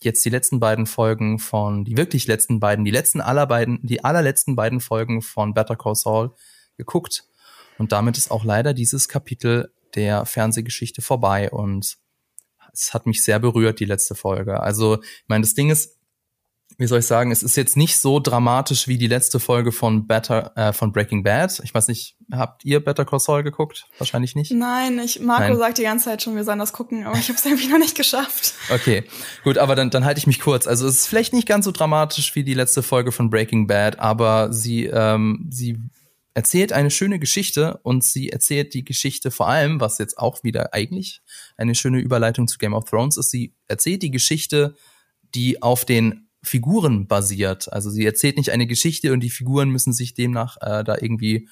jetzt 0.00 0.24
die 0.24 0.30
letzten 0.30 0.60
beiden 0.60 0.86
Folgen 0.86 1.38
von, 1.38 1.84
die 1.84 1.96
wirklich 1.96 2.26
letzten 2.26 2.60
beiden, 2.60 2.84
die 2.84 2.90
letzten 2.90 3.20
aller 3.20 3.46
beiden, 3.46 3.80
die 3.82 4.04
allerletzten 4.04 4.54
beiden 4.54 4.80
Folgen 4.80 5.22
von 5.22 5.54
Better 5.54 5.76
Call 5.76 5.96
Saul 5.96 6.34
geguckt. 6.76 7.24
Und 7.78 7.92
damit 7.92 8.16
ist 8.16 8.30
auch 8.30 8.44
leider 8.44 8.74
dieses 8.74 9.08
Kapitel 9.08 9.72
der 9.94 10.26
Fernsehgeschichte 10.26 11.02
vorbei 11.02 11.50
und 11.50 11.98
es 12.72 12.94
hat 12.94 13.06
mich 13.06 13.22
sehr 13.22 13.40
berührt, 13.40 13.80
die 13.80 13.86
letzte 13.86 14.14
Folge. 14.14 14.60
Also, 14.60 15.02
ich 15.02 15.28
meine, 15.28 15.42
das 15.42 15.54
Ding 15.54 15.70
ist, 15.70 15.97
wie 16.76 16.86
soll 16.86 17.00
ich 17.00 17.06
sagen, 17.06 17.32
es 17.32 17.42
ist 17.42 17.56
jetzt 17.56 17.76
nicht 17.76 17.98
so 17.98 18.20
dramatisch 18.20 18.86
wie 18.86 18.98
die 18.98 19.08
letzte 19.08 19.40
Folge 19.40 19.72
von 19.72 20.06
Better, 20.06 20.52
äh, 20.54 20.72
von 20.72 20.92
Breaking 20.92 21.24
Bad. 21.24 21.60
Ich 21.64 21.74
weiß 21.74 21.88
nicht, 21.88 22.16
habt 22.30 22.64
ihr 22.64 22.84
Better 22.84 23.04
Call 23.04 23.18
Saul 23.18 23.42
geguckt? 23.42 23.86
Wahrscheinlich 23.98 24.36
nicht. 24.36 24.52
Nein, 24.52 25.00
ich, 25.00 25.20
Marco 25.20 25.48
Nein. 25.48 25.58
sagt 25.58 25.78
die 25.78 25.82
ganze 25.82 26.04
Zeit 26.04 26.22
schon, 26.22 26.36
wir 26.36 26.44
sollen 26.44 26.60
das 26.60 26.72
gucken, 26.72 27.04
aber 27.04 27.18
ich 27.18 27.28
habe 27.28 27.38
es 27.38 27.44
irgendwie 27.46 27.66
noch 27.66 27.78
nicht 27.78 27.96
geschafft. 27.96 28.54
Okay, 28.72 29.04
gut, 29.42 29.58
aber 29.58 29.74
dann, 29.74 29.90
dann 29.90 30.04
halte 30.04 30.18
ich 30.18 30.28
mich 30.28 30.40
kurz. 30.40 30.68
Also 30.68 30.86
es 30.86 30.98
ist 30.98 31.06
vielleicht 31.08 31.32
nicht 31.32 31.48
ganz 31.48 31.64
so 31.64 31.72
dramatisch 31.72 32.36
wie 32.36 32.44
die 32.44 32.54
letzte 32.54 32.84
Folge 32.84 33.10
von 33.10 33.28
Breaking 33.28 33.66
Bad, 33.66 33.98
aber 33.98 34.52
sie, 34.52 34.84
ähm, 34.86 35.48
sie 35.50 35.78
erzählt 36.34 36.72
eine 36.72 36.92
schöne 36.92 37.18
Geschichte 37.18 37.80
und 37.82 38.04
sie 38.04 38.28
erzählt 38.28 38.72
die 38.72 38.84
Geschichte 38.84 39.32
vor 39.32 39.48
allem, 39.48 39.80
was 39.80 39.98
jetzt 39.98 40.16
auch 40.16 40.44
wieder 40.44 40.72
eigentlich 40.74 41.22
eine 41.56 41.74
schöne 41.74 41.98
Überleitung 41.98 42.46
zu 42.46 42.58
Game 42.58 42.74
of 42.74 42.84
Thrones 42.84 43.16
ist, 43.16 43.32
sie 43.32 43.54
erzählt 43.66 44.02
die 44.02 44.12
Geschichte, 44.12 44.76
die 45.34 45.60
auf 45.60 45.84
den 45.84 46.27
Figuren 46.42 47.06
basiert. 47.06 47.72
Also 47.72 47.90
sie 47.90 48.06
erzählt 48.06 48.36
nicht 48.36 48.50
eine 48.50 48.66
Geschichte 48.66 49.12
und 49.12 49.20
die 49.20 49.30
Figuren 49.30 49.70
müssen 49.70 49.92
sich 49.92 50.14
demnach 50.14 50.56
äh, 50.60 50.84
da 50.84 50.96
irgendwie 51.00 51.48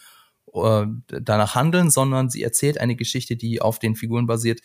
äh, 0.54 0.86
danach 1.06 1.54
handeln, 1.54 1.90
sondern 1.90 2.30
sie 2.30 2.42
erzählt 2.42 2.78
eine 2.78 2.96
Geschichte, 2.96 3.36
die 3.36 3.60
auf 3.60 3.78
den 3.78 3.96
Figuren 3.96 4.26
basiert. 4.26 4.60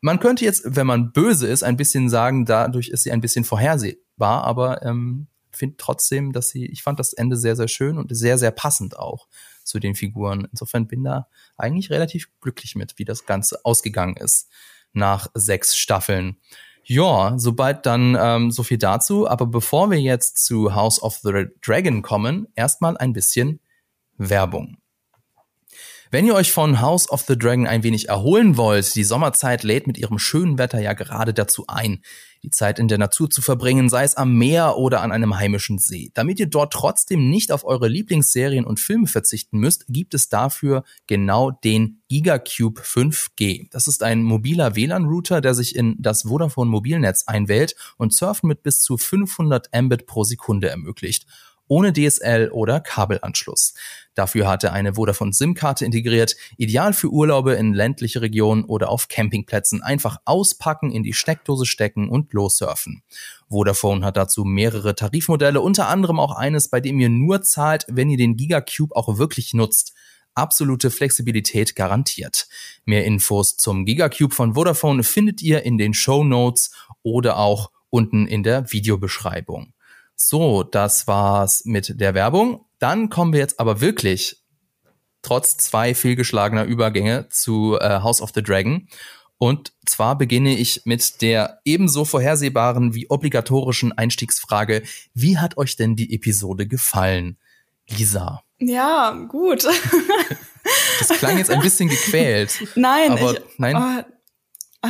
Man 0.00 0.20
könnte 0.20 0.44
jetzt, 0.44 0.62
wenn 0.64 0.86
man 0.86 1.12
böse 1.12 1.46
ist, 1.46 1.62
ein 1.62 1.76
bisschen 1.76 2.08
sagen, 2.08 2.44
dadurch 2.44 2.88
ist 2.88 3.04
sie 3.04 3.12
ein 3.12 3.20
bisschen 3.20 3.44
vorhersehbar, 3.44 4.44
aber 4.44 4.82
ähm, 4.82 5.28
finde 5.56 5.76
trotzdem, 5.78 6.32
dass 6.32 6.50
sie, 6.50 6.66
ich 6.66 6.82
fand 6.82 7.00
das 7.00 7.12
Ende 7.12 7.36
sehr, 7.36 7.56
sehr 7.56 7.68
schön 7.68 7.98
und 7.98 8.14
sehr, 8.14 8.38
sehr 8.38 8.50
passend 8.50 8.98
auch 8.98 9.26
zu 9.64 9.78
den 9.78 9.94
Figuren. 9.94 10.46
Insofern 10.50 10.86
bin 10.86 11.02
da 11.02 11.28
eigentlich 11.56 11.90
relativ 11.90 12.28
glücklich 12.40 12.76
mit, 12.76 12.98
wie 12.98 13.04
das 13.04 13.26
Ganze 13.26 13.64
ausgegangen 13.64 14.16
ist 14.16 14.48
nach 14.92 15.28
sechs 15.34 15.76
Staffeln. 15.76 16.38
Ja, 16.88 17.34
sobald 17.36 17.84
dann 17.84 18.16
ähm, 18.18 18.52
so 18.52 18.62
viel 18.62 18.78
dazu. 18.78 19.28
Aber 19.28 19.46
bevor 19.46 19.90
wir 19.90 20.00
jetzt 20.00 20.44
zu 20.44 20.74
House 20.74 21.02
of 21.02 21.16
the 21.16 21.46
Dragon 21.60 22.02
kommen, 22.02 22.46
erstmal 22.54 22.96
ein 22.96 23.12
bisschen 23.12 23.60
Werbung. 24.16 24.78
Wenn 26.12 26.24
ihr 26.24 26.34
euch 26.34 26.52
von 26.52 26.80
House 26.80 27.10
of 27.10 27.22
the 27.22 27.36
Dragon 27.36 27.66
ein 27.66 27.82
wenig 27.82 28.08
erholen 28.08 28.56
wollt, 28.56 28.94
die 28.94 29.02
Sommerzeit 29.02 29.64
lädt 29.64 29.88
mit 29.88 29.98
ihrem 29.98 30.20
schönen 30.20 30.56
Wetter 30.56 30.80
ja 30.80 30.92
gerade 30.92 31.34
dazu 31.34 31.64
ein, 31.66 32.00
die 32.44 32.50
Zeit 32.50 32.78
in 32.78 32.86
der 32.86 32.98
Natur 32.98 33.28
zu 33.28 33.42
verbringen, 33.42 33.88
sei 33.88 34.04
es 34.04 34.16
am 34.16 34.34
Meer 34.34 34.76
oder 34.76 35.02
an 35.02 35.10
einem 35.10 35.36
heimischen 35.36 35.78
See. 35.78 36.12
Damit 36.14 36.38
ihr 36.38 36.46
dort 36.46 36.72
trotzdem 36.72 37.28
nicht 37.28 37.50
auf 37.50 37.64
eure 37.64 37.88
Lieblingsserien 37.88 38.64
und 38.64 38.78
Filme 38.78 39.08
verzichten 39.08 39.58
müsst, 39.58 39.86
gibt 39.88 40.14
es 40.14 40.28
dafür 40.28 40.84
genau 41.08 41.50
den 41.50 42.02
GigaCube 42.08 42.80
5G. 42.80 43.66
Das 43.72 43.88
ist 43.88 44.04
ein 44.04 44.22
mobiler 44.22 44.76
WLAN-Router, 44.76 45.40
der 45.40 45.54
sich 45.54 45.74
in 45.74 45.96
das 45.98 46.22
Vodafone 46.22 46.70
Mobilnetz 46.70 47.24
einwählt 47.26 47.74
und 47.96 48.14
Surfen 48.14 48.46
mit 48.46 48.62
bis 48.62 48.78
zu 48.78 48.96
500 48.96 49.70
Mbit 49.74 50.06
pro 50.06 50.22
Sekunde 50.22 50.68
ermöglicht 50.68 51.26
ohne 51.68 51.92
DSL 51.92 52.50
oder 52.50 52.80
Kabelanschluss. 52.80 53.74
Dafür 54.14 54.48
hat 54.48 54.64
er 54.64 54.72
eine 54.72 54.94
Vodafone 54.94 55.32
SIM-Karte 55.32 55.84
integriert, 55.84 56.36
ideal 56.56 56.92
für 56.92 57.08
Urlaube 57.08 57.54
in 57.54 57.74
ländliche 57.74 58.22
Regionen 58.22 58.64
oder 58.64 58.88
auf 58.88 59.08
Campingplätzen. 59.08 59.82
Einfach 59.82 60.18
auspacken, 60.24 60.90
in 60.90 61.02
die 61.02 61.12
Steckdose 61.12 61.66
stecken 61.66 62.08
und 62.08 62.32
lossurfen. 62.32 63.02
Vodafone 63.48 64.04
hat 64.04 64.16
dazu 64.16 64.44
mehrere 64.44 64.94
Tarifmodelle, 64.94 65.60
unter 65.60 65.88
anderem 65.88 66.18
auch 66.18 66.34
eines, 66.34 66.68
bei 66.68 66.80
dem 66.80 66.98
ihr 66.98 67.10
nur 67.10 67.42
zahlt, 67.42 67.84
wenn 67.88 68.08
ihr 68.08 68.16
den 68.16 68.36
Gigacube 68.36 68.96
auch 68.96 69.18
wirklich 69.18 69.54
nutzt 69.54 69.94
absolute 70.36 70.90
Flexibilität 70.90 71.74
garantiert. 71.74 72.46
Mehr 72.84 73.04
Infos 73.04 73.56
zum 73.56 73.84
Gigacube 73.84 74.34
von 74.34 74.54
Vodafone 74.54 75.02
findet 75.02 75.42
ihr 75.42 75.62
in 75.62 75.78
den 75.78 75.94
Show 75.94 76.22
Notes 76.22 76.72
oder 77.02 77.38
auch 77.38 77.70
unten 77.90 78.26
in 78.26 78.42
der 78.42 78.70
Videobeschreibung. 78.70 79.72
So, 80.16 80.62
das 80.62 81.06
war's 81.06 81.64
mit 81.66 82.00
der 82.00 82.14
Werbung. 82.14 82.64
Dann 82.78 83.10
kommen 83.10 83.32
wir 83.32 83.40
jetzt 83.40 83.60
aber 83.60 83.80
wirklich 83.80 84.42
trotz 85.22 85.56
zwei 85.56 85.94
fehlgeschlagener 85.94 86.64
Übergänge 86.64 87.28
zu 87.30 87.78
äh, 87.78 88.00
House 88.00 88.22
of 88.22 88.30
the 88.34 88.42
Dragon. 88.42 88.88
Und 89.38 89.72
zwar 89.84 90.16
beginne 90.16 90.56
ich 90.56 90.82
mit 90.86 91.20
der 91.20 91.60
ebenso 91.64 92.04
vorhersehbaren 92.04 92.94
wie 92.94 93.10
obligatorischen 93.10 93.92
Einstiegsfrage. 93.92 94.82
Wie 95.12 95.36
hat 95.36 95.58
euch 95.58 95.76
denn 95.76 95.96
die 95.96 96.14
Episode 96.14 96.66
gefallen? 96.66 97.36
Lisa. 97.88 98.42
Ja, 98.58 99.10
gut. 99.28 99.64
das 100.98 101.08
klang 101.18 101.36
jetzt 101.36 101.50
ein 101.50 101.60
bisschen 101.60 101.88
gequält. 101.88 102.66
Nein, 102.74 103.12
aber 103.12 103.32
ich, 103.34 103.40
nein. 103.58 103.76
Oh, 103.76 104.15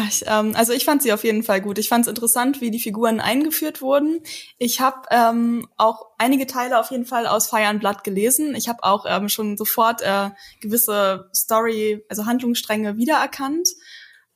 ich, 0.09 0.25
ähm, 0.27 0.53
also 0.55 0.73
ich 0.73 0.85
fand 0.85 1.03
sie 1.03 1.13
auf 1.13 1.25
jeden 1.25 1.43
Fall 1.43 1.61
gut. 1.61 1.79
Ich 1.79 1.89
fand 1.89 2.07
es 2.07 2.09
interessant, 2.09 2.61
wie 2.61 2.71
die 2.71 2.81
Figuren 2.81 3.21
eingeführt 3.21 3.83
wurden. 3.83 4.21
Ich 4.59 4.81
habe 4.81 5.03
ähm, 5.11 5.69
auch 5.77 6.07
einige 6.19 6.47
Teile 6.47 6.79
auf 6.79 6.91
jeden 6.91 7.07
Fall 7.07 7.27
aus 7.27 7.49
Fire 7.49 7.67
and 7.67 7.81
Blood 7.81 8.05
gelesen. 8.05 8.55
Ich 8.55 8.69
habe 8.69 8.83
auch 8.83 9.05
ähm, 9.09 9.29
schon 9.29 9.57
sofort 9.57 10.03
äh, 10.03 10.31
gewisse 10.61 11.29
Story, 11.35 12.05
also 12.09 12.27
Handlungsstränge 12.27 12.97
wiedererkannt. 12.97 13.69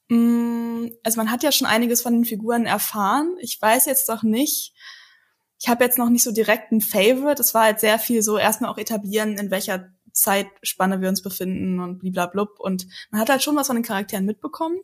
Mm, 0.08 0.88
also 1.02 1.18
man 1.18 1.30
hat 1.30 1.42
ja 1.42 1.52
schon 1.52 1.66
einiges 1.66 2.02
von 2.02 2.12
den 2.12 2.24
Figuren 2.24 2.66
erfahren. 2.66 3.36
Ich 3.40 3.60
weiß 3.60 3.86
jetzt 3.86 4.08
doch 4.08 4.22
nicht. 4.22 4.74
Ich 5.58 5.68
habe 5.68 5.84
jetzt 5.84 5.98
noch 5.98 6.08
nicht 6.08 6.24
so 6.24 6.32
direkt 6.32 6.72
ein 6.72 6.80
Favorite. 6.80 7.40
Es 7.40 7.54
war 7.54 7.64
halt 7.64 7.80
sehr 7.80 7.98
viel 7.98 8.22
so 8.22 8.38
erstmal 8.38 8.70
auch 8.70 8.78
etablieren, 8.78 9.36
in 9.36 9.50
welcher 9.50 9.90
Zeitspanne 10.12 11.00
wir 11.00 11.08
uns 11.08 11.22
befinden 11.22 11.80
und 11.80 11.98
bliblablub. 11.98 12.58
Und 12.58 12.86
man 13.10 13.20
hat 13.20 13.30
halt 13.30 13.42
schon 13.42 13.56
was 13.56 13.66
von 13.66 13.76
den 13.76 13.84
Charakteren 13.84 14.24
mitbekommen. 14.24 14.78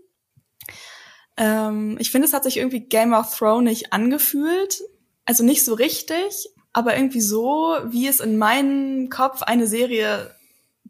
Ähm, 1.37 1.97
ich 2.01 2.11
finde, 2.11 2.27
es 2.27 2.33
hat 2.33 2.45
sich 2.45 2.57
irgendwie 2.57 2.81
Game 2.81 3.13
of 3.13 3.37
Thrones 3.37 3.65
nicht 3.65 3.93
angefühlt. 3.93 4.81
Also 5.25 5.43
nicht 5.45 5.65
so 5.65 5.75
richtig, 5.75 6.49
aber 6.73 6.97
irgendwie 6.97 7.21
so, 7.21 7.77
wie 7.87 8.07
es 8.07 8.21
in 8.21 8.37
meinem 8.37 9.11
Kopf 9.11 9.43
eine 9.43 9.67
Serie 9.67 10.35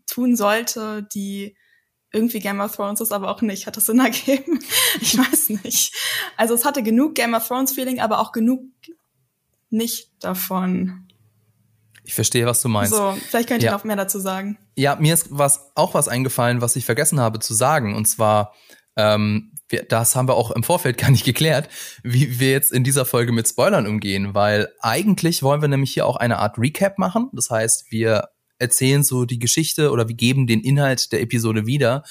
tun 0.07 0.37
sollte, 0.37 1.07
die 1.15 1.57
irgendwie 2.13 2.41
Game 2.41 2.61
of 2.61 2.75
Thrones 2.75 3.01
ist, 3.01 3.13
aber 3.13 3.31
auch 3.31 3.43
nicht. 3.43 3.67
Hat 3.67 3.77
das 3.77 3.87
Sinn 3.87 4.01
ergeben? 4.01 4.61
Ich 5.01 5.19
weiß 5.19 5.51
nicht. 5.63 5.95
Also 6.39 6.55
es 6.55 6.65
hatte 6.65 6.83
genug 6.83 7.15
Game 7.15 7.35
of 7.35 7.47
Thrones 7.47 7.73
Feeling, 7.73 8.01
aber 8.01 8.19
auch 8.19 8.33
genug 8.33 8.63
nicht 9.69 10.11
davon. 10.21 11.07
Ich 12.03 12.15
verstehe, 12.15 12.47
was 12.47 12.63
du 12.63 12.69
meinst. 12.69 12.95
So, 12.95 13.17
vielleicht 13.29 13.49
könnt 13.49 13.63
ihr 13.63 13.71
ja. 13.71 13.73
noch 13.73 13.85
mehr 13.85 13.97
dazu 13.97 14.19
sagen. 14.19 14.59
Ja, 14.75 14.97
mir 14.97 15.13
ist 15.13 15.27
was, 15.31 15.71
auch 15.75 15.93
was 15.93 16.09
eingefallen, 16.09 16.61
was 16.61 16.77
ich 16.77 16.87
vergessen 16.87 17.21
habe 17.21 17.41
zu 17.41 17.53
sagen. 17.53 17.95
Und 17.95 18.07
zwar, 18.07 18.55
ähm, 18.97 19.53
wir, 19.69 19.83
das 19.85 20.17
haben 20.17 20.29
wir 20.29 20.35
auch 20.35 20.51
im 20.51 20.63
Vorfeld 20.63 20.99
gar 20.99 21.11
nicht 21.11 21.25
geklärt, 21.25 21.69
wie 22.03 22.39
wir 22.39 22.51
jetzt 22.51 22.73
in 22.73 22.85
dieser 22.85 23.05
Folge 23.05 23.33
mit 23.33 23.49
Spoilern 23.49 23.87
umgehen, 23.87 24.35
weil 24.35 24.69
eigentlich 24.81 25.43
wollen 25.43 25.61
wir 25.61 25.69
nämlich 25.69 25.93
hier 25.93 26.07
auch 26.07 26.17
eine 26.17 26.39
Art 26.39 26.59
Recap 26.59 26.99
machen. 26.99 27.31
Das 27.33 27.51
heißt, 27.51 27.91
wir 27.91 28.29
erzählen 28.59 29.03
so 29.03 29.25
die 29.25 29.39
Geschichte 29.39 29.91
oder 29.91 30.09
wir 30.09 30.15
geben 30.15 30.47
den 30.47 30.61
Inhalt 30.61 31.13
der 31.13 31.21
Episode 31.21 31.67
wieder. 31.67 32.05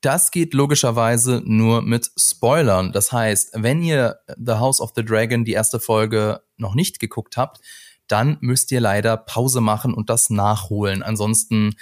Das 0.00 0.30
geht 0.30 0.54
logischerweise 0.54 1.42
nur 1.44 1.82
mit 1.82 2.10
Spoilern. 2.16 2.92
Das 2.92 3.10
heißt, 3.10 3.50
wenn 3.54 3.82
ihr 3.82 4.20
The 4.36 4.52
House 4.52 4.80
of 4.80 4.92
the 4.94 5.04
Dragon, 5.04 5.44
die 5.44 5.52
erste 5.52 5.80
Folge, 5.80 6.42
noch 6.56 6.74
nicht 6.74 7.00
geguckt 7.00 7.36
habt, 7.36 7.60
dann 8.06 8.38
müsst 8.40 8.70
ihr 8.70 8.80
leider 8.80 9.16
Pause 9.16 9.60
machen 9.60 9.94
und 9.94 10.10
das 10.10 10.30
nachholen. 10.30 11.02
Ansonsten 11.02 11.74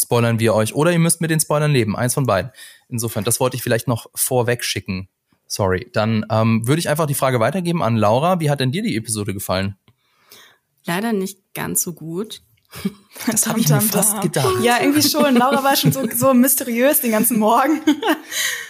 spoilern 0.00 0.38
wir 0.38 0.54
euch. 0.54 0.74
Oder 0.74 0.92
ihr 0.92 0.98
müsst 0.98 1.20
mit 1.20 1.30
den 1.30 1.40
Spoilern 1.40 1.72
leben. 1.72 1.96
Eins 1.96 2.14
von 2.14 2.26
beiden. 2.26 2.50
Insofern, 2.88 3.24
das 3.24 3.40
wollte 3.40 3.56
ich 3.56 3.62
vielleicht 3.62 3.88
noch 3.88 4.06
vorweg 4.14 4.64
schicken. 4.64 5.08
Sorry. 5.46 5.90
Dann 5.92 6.24
ähm, 6.30 6.66
würde 6.66 6.80
ich 6.80 6.88
einfach 6.88 7.06
die 7.06 7.14
Frage 7.14 7.40
weitergeben 7.40 7.82
an 7.82 7.96
Laura. 7.96 8.40
Wie 8.40 8.50
hat 8.50 8.60
denn 8.60 8.72
dir 8.72 8.82
die 8.82 8.96
Episode 8.96 9.34
gefallen? 9.34 9.76
Leider 10.84 11.12
nicht 11.12 11.38
ganz 11.54 11.82
so 11.82 11.92
gut. 11.92 12.42
Das 13.26 13.46
habe 13.46 13.60
ich 13.60 13.68
mir 13.68 13.82
fast 13.82 14.22
gedacht. 14.22 14.62
Ja, 14.62 14.78
irgendwie 14.80 15.02
schon. 15.02 15.34
Laura 15.34 15.62
war 15.62 15.76
schon 15.76 15.92
so, 15.92 16.08
so 16.14 16.32
mysteriös 16.32 17.02
den 17.02 17.10
ganzen 17.10 17.38
Morgen. 17.38 17.82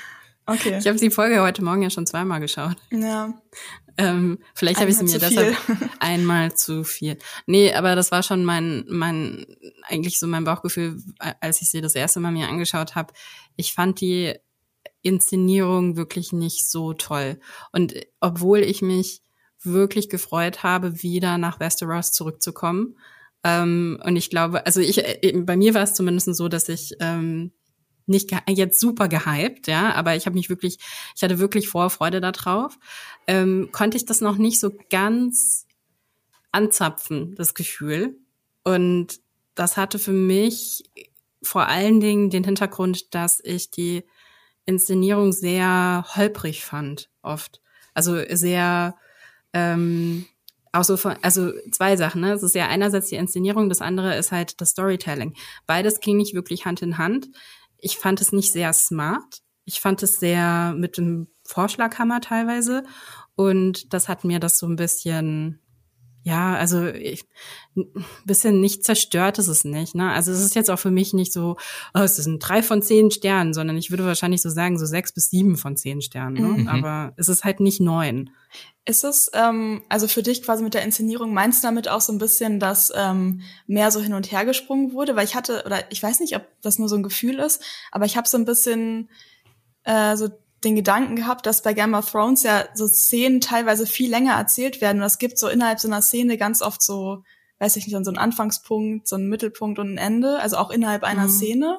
Okay. 0.50 0.78
Ich 0.78 0.87
habe 0.88 0.99
die 0.99 1.11
Folge 1.11 1.40
heute 1.42 1.62
Morgen 1.62 1.83
ja 1.83 1.90
schon 1.90 2.07
zweimal 2.07 2.40
geschaut. 2.40 2.76
Ja. 2.90 3.35
Ähm, 3.97 4.38
vielleicht 4.54 4.80
habe 4.80 4.90
ich 4.90 4.97
sie 4.97 5.04
mir 5.04 5.19
deshalb 5.19 5.57
einmal 6.00 6.54
zu 6.54 6.83
viel. 6.83 7.19
Nee, 7.47 7.73
aber 7.73 7.95
das 7.95 8.11
war 8.11 8.25
schon 8.25 8.45
mein, 8.45 8.85
mein, 8.88 9.47
eigentlich 9.83 10.19
so 10.19 10.26
mein 10.26 10.45
Bauchgefühl, 10.45 11.00
als 11.40 11.62
ich 11.62 11.71
sie 11.71 11.80
das 11.80 11.95
erste 11.95 12.19
Mal 12.19 12.33
mir 12.33 12.49
angeschaut 12.49 12.97
habe. 12.97 13.12
Ich 13.54 13.75
fand 13.75 14.00
die 14.00 14.35
Inszenierung 15.02 15.97
wirklich 15.97 16.33
nicht 16.33 16.69
so 16.69 16.95
toll. 16.95 17.38
Und 17.71 17.95
obwohl 18.19 18.59
ich 18.59 18.83
mich 18.83 19.23
wirklich 19.62 20.09
gefreut 20.09 20.64
habe, 20.64 21.02
wieder 21.02 21.38
nach 21.38 21.61
Westeros 21.61 22.11
zurückzukommen. 22.11 22.97
Ähm, 23.45 24.00
und 24.04 24.16
ich 24.16 24.30
glaube, 24.30 24.66
also 24.66 24.80
ich, 24.80 24.99
äh, 24.99 25.33
bei 25.42 25.57
mir 25.57 25.75
war 25.75 25.83
es 25.83 25.95
zumindest 25.95 26.35
so, 26.35 26.49
dass 26.49 26.69
ich 26.69 26.95
ähm, 26.99 27.52
nicht 28.11 28.31
jetzt 28.49 28.81
super 28.81 29.09
gehypt, 29.09 29.67
ja, 29.67 29.95
aber 29.95 30.17
ich 30.17 30.26
habe 30.26 30.35
mich 30.35 30.50
wirklich, 30.50 30.79
ich 31.17 31.23
hatte 31.23 31.38
wirklich 31.38 31.69
Vorfreude 31.69 32.21
darauf, 32.21 32.79
ähm, 33.26 33.71
konnte 33.73 33.97
ich 33.97 34.05
das 34.05 34.21
noch 34.21 34.37
nicht 34.37 34.61
so 34.61 34.71
ganz 34.90 35.67
anzapfen, 36.52 37.35
das 37.37 37.55
Gefühl. 37.55 38.19
Und 38.64 39.21
das 39.55 39.76
hatte 39.76 39.99
für 39.99 40.12
mich 40.12 40.90
vor 41.43 41.67
allen 41.67 42.00
Dingen 42.00 42.31
den 42.31 42.45
Hintergrund, 42.45 43.14
dass 43.14 43.40
ich 43.43 43.71
die 43.71 44.05
Inszenierung 44.67 45.33
sehr 45.33 46.05
holprig 46.14 46.64
fand, 46.64 47.11
oft. 47.23 47.61
Also 47.95 48.23
sehr, 48.31 48.97
ähm, 49.52 50.26
auch 50.73 50.85
so 50.85 50.97
von, 50.97 51.17
also 51.23 51.52
zwei 51.73 51.97
Sachen, 51.97 52.21
ne? 52.21 52.33
Es 52.33 52.43
ist 52.43 52.55
ja 52.55 52.69
einerseits 52.69 53.09
die 53.09 53.17
Inszenierung, 53.17 53.69
das 53.69 53.81
andere 53.81 54.17
ist 54.17 54.31
halt 54.31 54.61
das 54.61 54.71
Storytelling. 54.71 55.35
Beides 55.67 56.00
ging 56.00 56.17
nicht 56.17 56.35
wirklich 56.35 56.64
Hand 56.64 56.83
in 56.83 56.99
Hand. 56.99 57.29
Ich 57.80 57.99
fand 57.99 58.20
es 58.20 58.32
nicht 58.32 58.52
sehr 58.52 58.72
smart. 58.72 59.40
Ich 59.64 59.80
fand 59.80 60.02
es 60.02 60.18
sehr 60.18 60.75
mit 60.76 60.96
dem 60.96 61.28
Vorschlaghammer 61.44 62.20
teilweise. 62.20 62.84
Und 63.37 63.92
das 63.92 64.08
hat 64.08 64.25
mir 64.25 64.40
das 64.40 64.58
so 64.58 64.66
ein 64.66 64.76
bisschen, 64.76 65.60
ja, 66.23 66.55
also 66.55 66.87
ich, 66.87 67.25
ein 67.77 67.87
bisschen 68.27 68.61
nicht 68.61 68.85
zerstört 68.85 69.39
ist 69.39 69.49
es 69.49 69.65
nicht. 69.65 69.95
Ne? 69.95 70.11
Also 70.11 70.33
es 70.33 70.41
ist 70.41 70.55
jetzt 70.55 70.71
auch 70.71 70.79
für 70.79 70.91
mich 70.91 71.15
nicht 71.15 71.33
so, 71.33 71.57
oh, 71.95 72.00
es 72.00 72.17
sind 72.17 72.41
drei 72.41 72.62
von 72.62 72.83
zehn 72.83 73.11
Sternen, 73.11 73.55
sondern 73.55 73.79
ich 73.79 73.91
würde 73.91 74.05
wahrscheinlich 74.05 74.43
so 74.43 74.50
sagen, 74.50 74.79
so 74.79 74.85
sechs 74.85 75.12
bis 75.12 75.31
sieben 75.31 75.57
von 75.57 75.77
zehn 75.77 76.03
Sternen. 76.03 76.35
Ne? 76.35 76.62
Mhm. 76.62 76.69
Aber 76.69 77.15
es 77.17 77.29
ist 77.29 77.45
halt 77.45 77.61
nicht 77.61 77.81
neun. 77.81 78.31
Ist 78.85 79.05
es, 79.05 79.31
ähm, 79.33 79.83
also 79.89 80.09
für 80.09 80.23
dich 80.23 80.43
quasi 80.43 80.62
mit 80.62 80.75
der 80.75 80.83
Inszenierung, 80.83 81.33
meinst 81.33 81.62
du 81.62 81.69
damit 81.69 81.89
auch 81.89 82.00
so 82.00 82.12
ein 82.12 82.19
bisschen, 82.19 82.61
dass 82.61 82.93
ähm, 82.95 83.43
mehr 83.67 83.91
so 83.91 84.00
hin 84.00 84.12
und 84.12 84.31
her 84.31 84.45
gesprungen 84.45 84.93
wurde? 84.93 85.17
Weil 85.17 85.25
ich 85.25 85.35
hatte, 85.35 85.62
oder 85.65 85.91
ich 85.91 86.03
weiß 86.03 86.21
nicht, 86.21 86.37
ob 86.37 86.43
das 86.61 86.79
nur 86.79 86.89
so 86.89 86.97
ein 86.97 87.03
Gefühl 87.03 87.39
ist, 87.39 87.62
aber 87.93 88.05
ich 88.05 88.17
habe 88.17 88.29
so 88.29 88.37
ein 88.37 88.45
bisschen 88.45 89.09
äh, 89.85 90.17
so 90.17 90.29
den 90.64 90.76
Gedanken 90.76 91.17
gehabt, 91.17 91.47
dass 91.47 91.62
bei 91.62 91.73
Game 91.73 91.95
of 91.95 92.11
Thrones 92.11 92.43
ja 92.43 92.64
so 92.75 92.87
Szenen 92.87 93.40
teilweise 93.40 93.87
viel 93.87 94.11
länger 94.11 94.35
erzählt 94.35 94.81
werden. 94.81 95.00
Und 95.00 95.07
es 95.07 95.19
gibt 95.19 95.38
so 95.38 95.49
innerhalb 95.49 95.81
so 95.81 95.88
einer 95.88 96.02
Szene 96.02 96.37
ganz 96.37 96.62
oft 96.62 96.83
so, 96.83 97.23
weiß 97.59 97.76
ich 97.76 97.87
nicht, 97.87 97.93
so 98.05 98.11
einen 98.11 98.19
Anfangspunkt, 98.19 99.09
so 99.09 99.17
einen 99.17 99.29
Mittelpunkt 99.29 99.79
und 99.79 99.95
ein 99.95 99.99
Ende, 99.99 100.38
also 100.40 100.57
auch 100.57 100.71
innerhalb 100.71 101.02
einer 101.02 101.25
mhm. 101.26 101.31
Szene. 101.31 101.79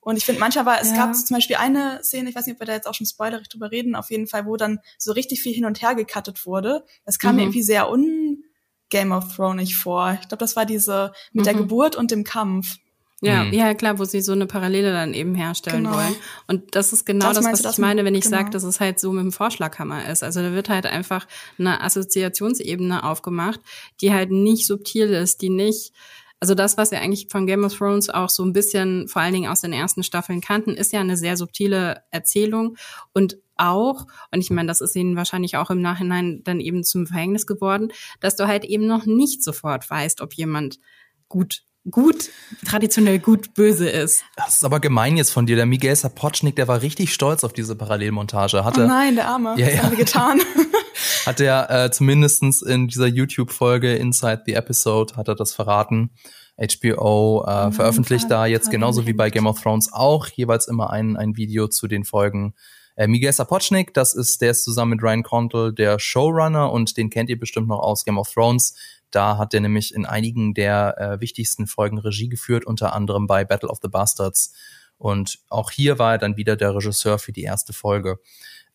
Und 0.00 0.16
ich 0.16 0.24
finde, 0.24 0.40
manchmal 0.40 0.66
war, 0.66 0.80
es 0.80 0.90
ja. 0.90 0.96
gab 0.96 1.14
zum 1.14 1.36
Beispiel 1.36 1.56
eine 1.56 2.02
Szene, 2.02 2.28
ich 2.28 2.34
weiß 2.34 2.46
nicht, 2.46 2.56
ob 2.56 2.60
wir 2.60 2.66
da 2.66 2.72
jetzt 2.72 2.88
auch 2.88 2.94
schon 2.94 3.06
spoilerig 3.06 3.48
drüber 3.48 3.70
reden, 3.70 3.94
auf 3.94 4.10
jeden 4.10 4.26
Fall, 4.26 4.46
wo 4.46 4.56
dann 4.56 4.80
so 4.98 5.12
richtig 5.12 5.42
viel 5.42 5.54
hin 5.54 5.64
und 5.64 5.80
her 5.80 5.94
gecuttet 5.94 6.44
wurde. 6.44 6.84
Das 7.04 7.18
kam 7.18 7.32
mhm. 7.32 7.36
mir 7.36 7.42
irgendwie 7.44 7.62
sehr 7.62 7.88
un 7.88 8.42
Game 8.90 9.12
of 9.12 9.34
Thrones 9.34 9.72
vor. 9.72 10.18
Ich 10.20 10.28
glaube, 10.28 10.40
das 10.40 10.56
war 10.56 10.66
diese 10.66 11.12
mit 11.32 11.42
mhm. 11.42 11.44
der 11.44 11.54
Geburt 11.54 11.96
und 11.96 12.10
dem 12.10 12.24
Kampf. 12.24 12.76
Ja, 13.24 13.44
mhm. 13.44 13.52
ja, 13.52 13.72
klar, 13.74 14.00
wo 14.00 14.04
sie 14.04 14.20
so 14.20 14.32
eine 14.32 14.46
Parallele 14.46 14.92
dann 14.92 15.14
eben 15.14 15.36
herstellen 15.36 15.84
genau. 15.84 15.96
wollen. 15.96 16.16
Und 16.48 16.74
das 16.74 16.92
ist 16.92 17.06
genau 17.06 17.32
das, 17.32 17.44
das 17.44 17.64
was 17.64 17.74
ich 17.74 17.78
meine, 17.78 18.04
wenn 18.04 18.16
ich 18.16 18.24
genau. 18.24 18.38
sage, 18.38 18.50
dass 18.50 18.64
es 18.64 18.80
halt 18.80 18.98
so 18.98 19.12
mit 19.12 19.22
dem 19.22 19.30
Vorschlaghammer 19.30 20.08
ist. 20.08 20.24
Also 20.24 20.42
da 20.42 20.52
wird 20.52 20.68
halt 20.68 20.86
einfach 20.86 21.28
eine 21.56 21.82
Assoziationsebene 21.82 23.04
aufgemacht, 23.04 23.60
die 24.00 24.12
halt 24.12 24.32
nicht 24.32 24.66
subtil 24.66 25.08
ist, 25.10 25.40
die 25.40 25.50
nicht 25.50 25.92
also 26.40 26.56
das, 26.56 26.76
was 26.76 26.90
wir 26.90 27.00
eigentlich 27.00 27.28
von 27.30 27.46
Game 27.46 27.62
of 27.62 27.78
Thrones 27.78 28.10
auch 28.10 28.28
so 28.28 28.44
ein 28.44 28.52
bisschen, 28.52 29.06
vor 29.06 29.22
allen 29.22 29.32
Dingen 29.32 29.48
aus 29.48 29.60
den 29.60 29.72
ersten 29.72 30.02
Staffeln 30.02 30.40
kannten, 30.40 30.72
ist 30.72 30.92
ja 30.92 30.98
eine 30.98 31.16
sehr 31.16 31.36
subtile 31.36 32.02
Erzählung 32.10 32.76
und 33.12 33.38
auch, 33.56 34.08
und 34.32 34.40
ich 34.40 34.50
meine, 34.50 34.66
das 34.66 34.80
ist 34.80 34.96
ihnen 34.96 35.14
wahrscheinlich 35.14 35.56
auch 35.56 35.70
im 35.70 35.80
Nachhinein 35.80 36.42
dann 36.42 36.58
eben 36.58 36.82
zum 36.82 37.06
Verhängnis 37.06 37.46
geworden, 37.46 37.92
dass 38.18 38.34
du 38.34 38.48
halt 38.48 38.64
eben 38.64 38.88
noch 38.88 39.06
nicht 39.06 39.44
sofort 39.44 39.88
weißt, 39.88 40.20
ob 40.20 40.34
jemand 40.34 40.80
gut 41.28 41.62
gut, 41.90 42.30
traditionell 42.64 43.18
gut 43.18 43.54
böse 43.54 43.88
ist. 43.88 44.24
Das 44.36 44.54
ist 44.54 44.64
aber 44.64 44.80
gemein 44.80 45.16
jetzt 45.16 45.30
von 45.30 45.46
dir. 45.46 45.56
Der 45.56 45.66
Miguel 45.66 45.94
Sapochnik, 45.96 46.56
der 46.56 46.68
war 46.68 46.82
richtig 46.82 47.12
stolz 47.12 47.44
auf 47.44 47.52
diese 47.52 47.74
Parallelmontage. 47.76 48.64
Hatte, 48.64 48.84
oh 48.84 48.86
nein, 48.86 49.16
der 49.16 49.28
Arme. 49.28 49.54
Ja, 49.58 49.68
ja. 49.68 49.74
Was 49.74 49.82
haben 49.82 49.90
wir 49.90 50.04
getan? 50.04 50.40
hat 51.26 51.40
er 51.40 51.70
äh, 51.70 51.90
zumindestens 51.90 52.62
in 52.62 52.88
dieser 52.88 53.06
YouTube-Folge 53.06 53.94
Inside 53.94 54.42
the 54.46 54.54
Episode 54.54 55.16
hat 55.16 55.28
er 55.28 55.34
das 55.34 55.54
verraten. 55.54 56.10
HBO 56.58 57.44
äh, 57.46 57.68
oh 57.68 57.70
veröffentlicht 57.70 58.30
da 58.30 58.46
jetzt 58.46 58.70
genauso 58.70 59.06
wie 59.06 59.14
bei 59.14 59.30
Game 59.30 59.46
of 59.46 59.60
Thrones 59.60 59.92
auch 59.92 60.28
jeweils 60.28 60.68
immer 60.68 60.90
ein, 60.90 61.16
ein 61.16 61.36
Video 61.36 61.66
zu 61.66 61.88
den 61.88 62.04
Folgen. 62.04 62.54
Äh, 62.94 63.06
Miguel 63.08 63.32
Sapochnik, 63.32 63.94
das 63.94 64.14
ist, 64.14 64.42
der 64.42 64.50
ist 64.50 64.64
zusammen 64.64 64.92
mit 64.92 65.02
Ryan 65.02 65.22
Condal 65.22 65.72
der 65.72 65.98
Showrunner 65.98 66.70
und 66.70 66.96
den 66.96 67.10
kennt 67.10 67.30
ihr 67.30 67.38
bestimmt 67.38 67.68
noch 67.68 67.80
aus 67.80 68.04
Game 68.04 68.18
of 68.18 68.30
Thrones. 68.30 68.76
Da 69.14 69.38
hat 69.38 69.54
er 69.54 69.60
nämlich 69.60 69.94
in 69.94 70.04
einigen 70.04 70.54
der 70.54 70.98
äh, 70.98 71.20
wichtigsten 71.20 71.66
Folgen 71.66 71.98
Regie 71.98 72.28
geführt, 72.28 72.64
unter 72.64 72.92
anderem 72.92 73.26
bei 73.26 73.44
Battle 73.44 73.68
of 73.68 73.78
the 73.82 73.88
Bastards. 73.88 74.52
Und 74.98 75.38
auch 75.48 75.70
hier 75.70 75.98
war 75.98 76.12
er 76.12 76.18
dann 76.18 76.36
wieder 76.36 76.56
der 76.56 76.74
Regisseur 76.74 77.18
für 77.18 77.32
die 77.32 77.42
erste 77.42 77.72
Folge. 77.72 78.18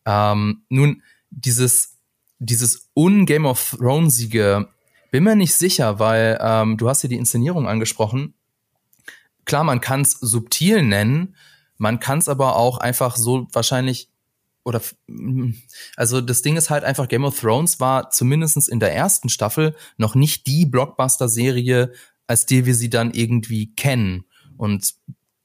Ähm, 0.06 0.62
nun, 0.68 1.02
dieses, 1.30 1.98
dieses 2.38 2.88
un-Game 2.94 3.46
of 3.46 3.76
Thronesige, 3.78 4.68
bin 5.10 5.24
mir 5.24 5.36
nicht 5.36 5.54
sicher, 5.54 5.98
weil 5.98 6.38
ähm, 6.40 6.76
du 6.76 6.88
hast 6.88 7.00
hier 7.00 7.10
die 7.10 7.16
Inszenierung 7.16 7.66
angesprochen. 7.66 8.34
Klar, 9.44 9.64
man 9.64 9.80
kann 9.80 10.02
es 10.02 10.12
subtil 10.12 10.82
nennen, 10.82 11.34
man 11.78 12.00
kann 12.00 12.18
es 12.18 12.28
aber 12.28 12.56
auch 12.56 12.78
einfach 12.78 13.16
so 13.16 13.46
wahrscheinlich 13.52 14.10
oder 14.68 14.82
also 15.96 16.20
das 16.20 16.42
Ding 16.42 16.56
ist 16.56 16.68
halt 16.68 16.84
einfach, 16.84 17.08
Game 17.08 17.24
of 17.24 17.40
Thrones 17.40 17.80
war 17.80 18.10
zumindestens 18.10 18.68
in 18.68 18.80
der 18.80 18.94
ersten 18.94 19.30
Staffel 19.30 19.74
noch 19.96 20.14
nicht 20.14 20.46
die 20.46 20.66
Blockbuster-Serie, 20.66 21.92
als 22.26 22.44
die 22.44 22.66
wir 22.66 22.74
sie 22.74 22.90
dann 22.90 23.12
irgendwie 23.12 23.74
kennen. 23.74 24.26
Und 24.58 24.94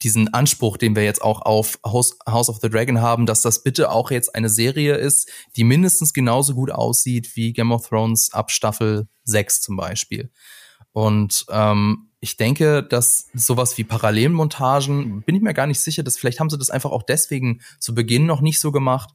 diesen 0.02 0.34
Anspruch, 0.34 0.76
den 0.76 0.98
wir 0.98 1.06
jetzt 1.06 1.22
auch 1.22 1.42
auf 1.42 1.80
House, 1.86 2.18
House 2.28 2.50
of 2.50 2.60
the 2.62 2.70
Dragon 2.70 3.00
haben, 3.00 3.26
dass 3.26 3.42
das 3.42 3.64
bitte 3.64 3.90
auch 3.90 4.12
jetzt 4.12 4.36
eine 4.36 4.50
Serie 4.50 4.96
ist, 4.96 5.32
die 5.56 5.64
mindestens 5.64 6.12
genauso 6.12 6.54
gut 6.54 6.72
aussieht 6.72 7.38
wie 7.38 7.54
Game 7.54 7.72
of 7.72 7.88
Thrones 7.88 8.34
ab 8.34 8.52
Staffel 8.52 9.08
6 9.24 9.62
zum 9.62 9.78
Beispiel. 9.78 10.32
Und 10.92 11.46
ähm, 11.50 12.10
ich 12.24 12.38
denke, 12.38 12.84
dass 12.84 13.28
sowas 13.34 13.78
wie 13.78 13.84
Parallelmontagen, 13.84 15.24
bin 15.24 15.36
ich 15.36 15.42
mir 15.42 15.54
gar 15.54 15.68
nicht 15.68 15.82
sicher, 15.82 16.04
dass 16.04 16.16
vielleicht 16.16 16.40
haben 16.40 16.50
sie 16.50 16.58
das 16.58 16.70
einfach 16.70 16.92
auch 16.92 17.04
deswegen 17.04 17.60
zu 17.80 17.94
Beginn 17.94 18.26
noch 18.26 18.40
nicht 18.40 18.62
so 18.62 18.72
gemacht, 18.72 19.10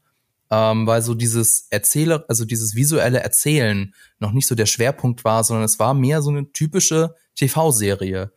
ähm, 0.50 0.86
weil 0.86 1.00
so 1.00 1.14
dieses 1.14 1.68
Erzähler, 1.70 2.26
also 2.28 2.44
dieses 2.44 2.74
visuelle 2.74 3.20
Erzählen 3.20 3.94
noch 4.18 4.32
nicht 4.32 4.46
so 4.46 4.54
der 4.54 4.66
Schwerpunkt 4.66 5.24
war, 5.24 5.42
sondern 5.42 5.64
es 5.64 5.78
war 5.78 5.94
mehr 5.94 6.20
so 6.20 6.28
eine 6.28 6.52
typische 6.52 7.14
TV-Serie, 7.34 8.30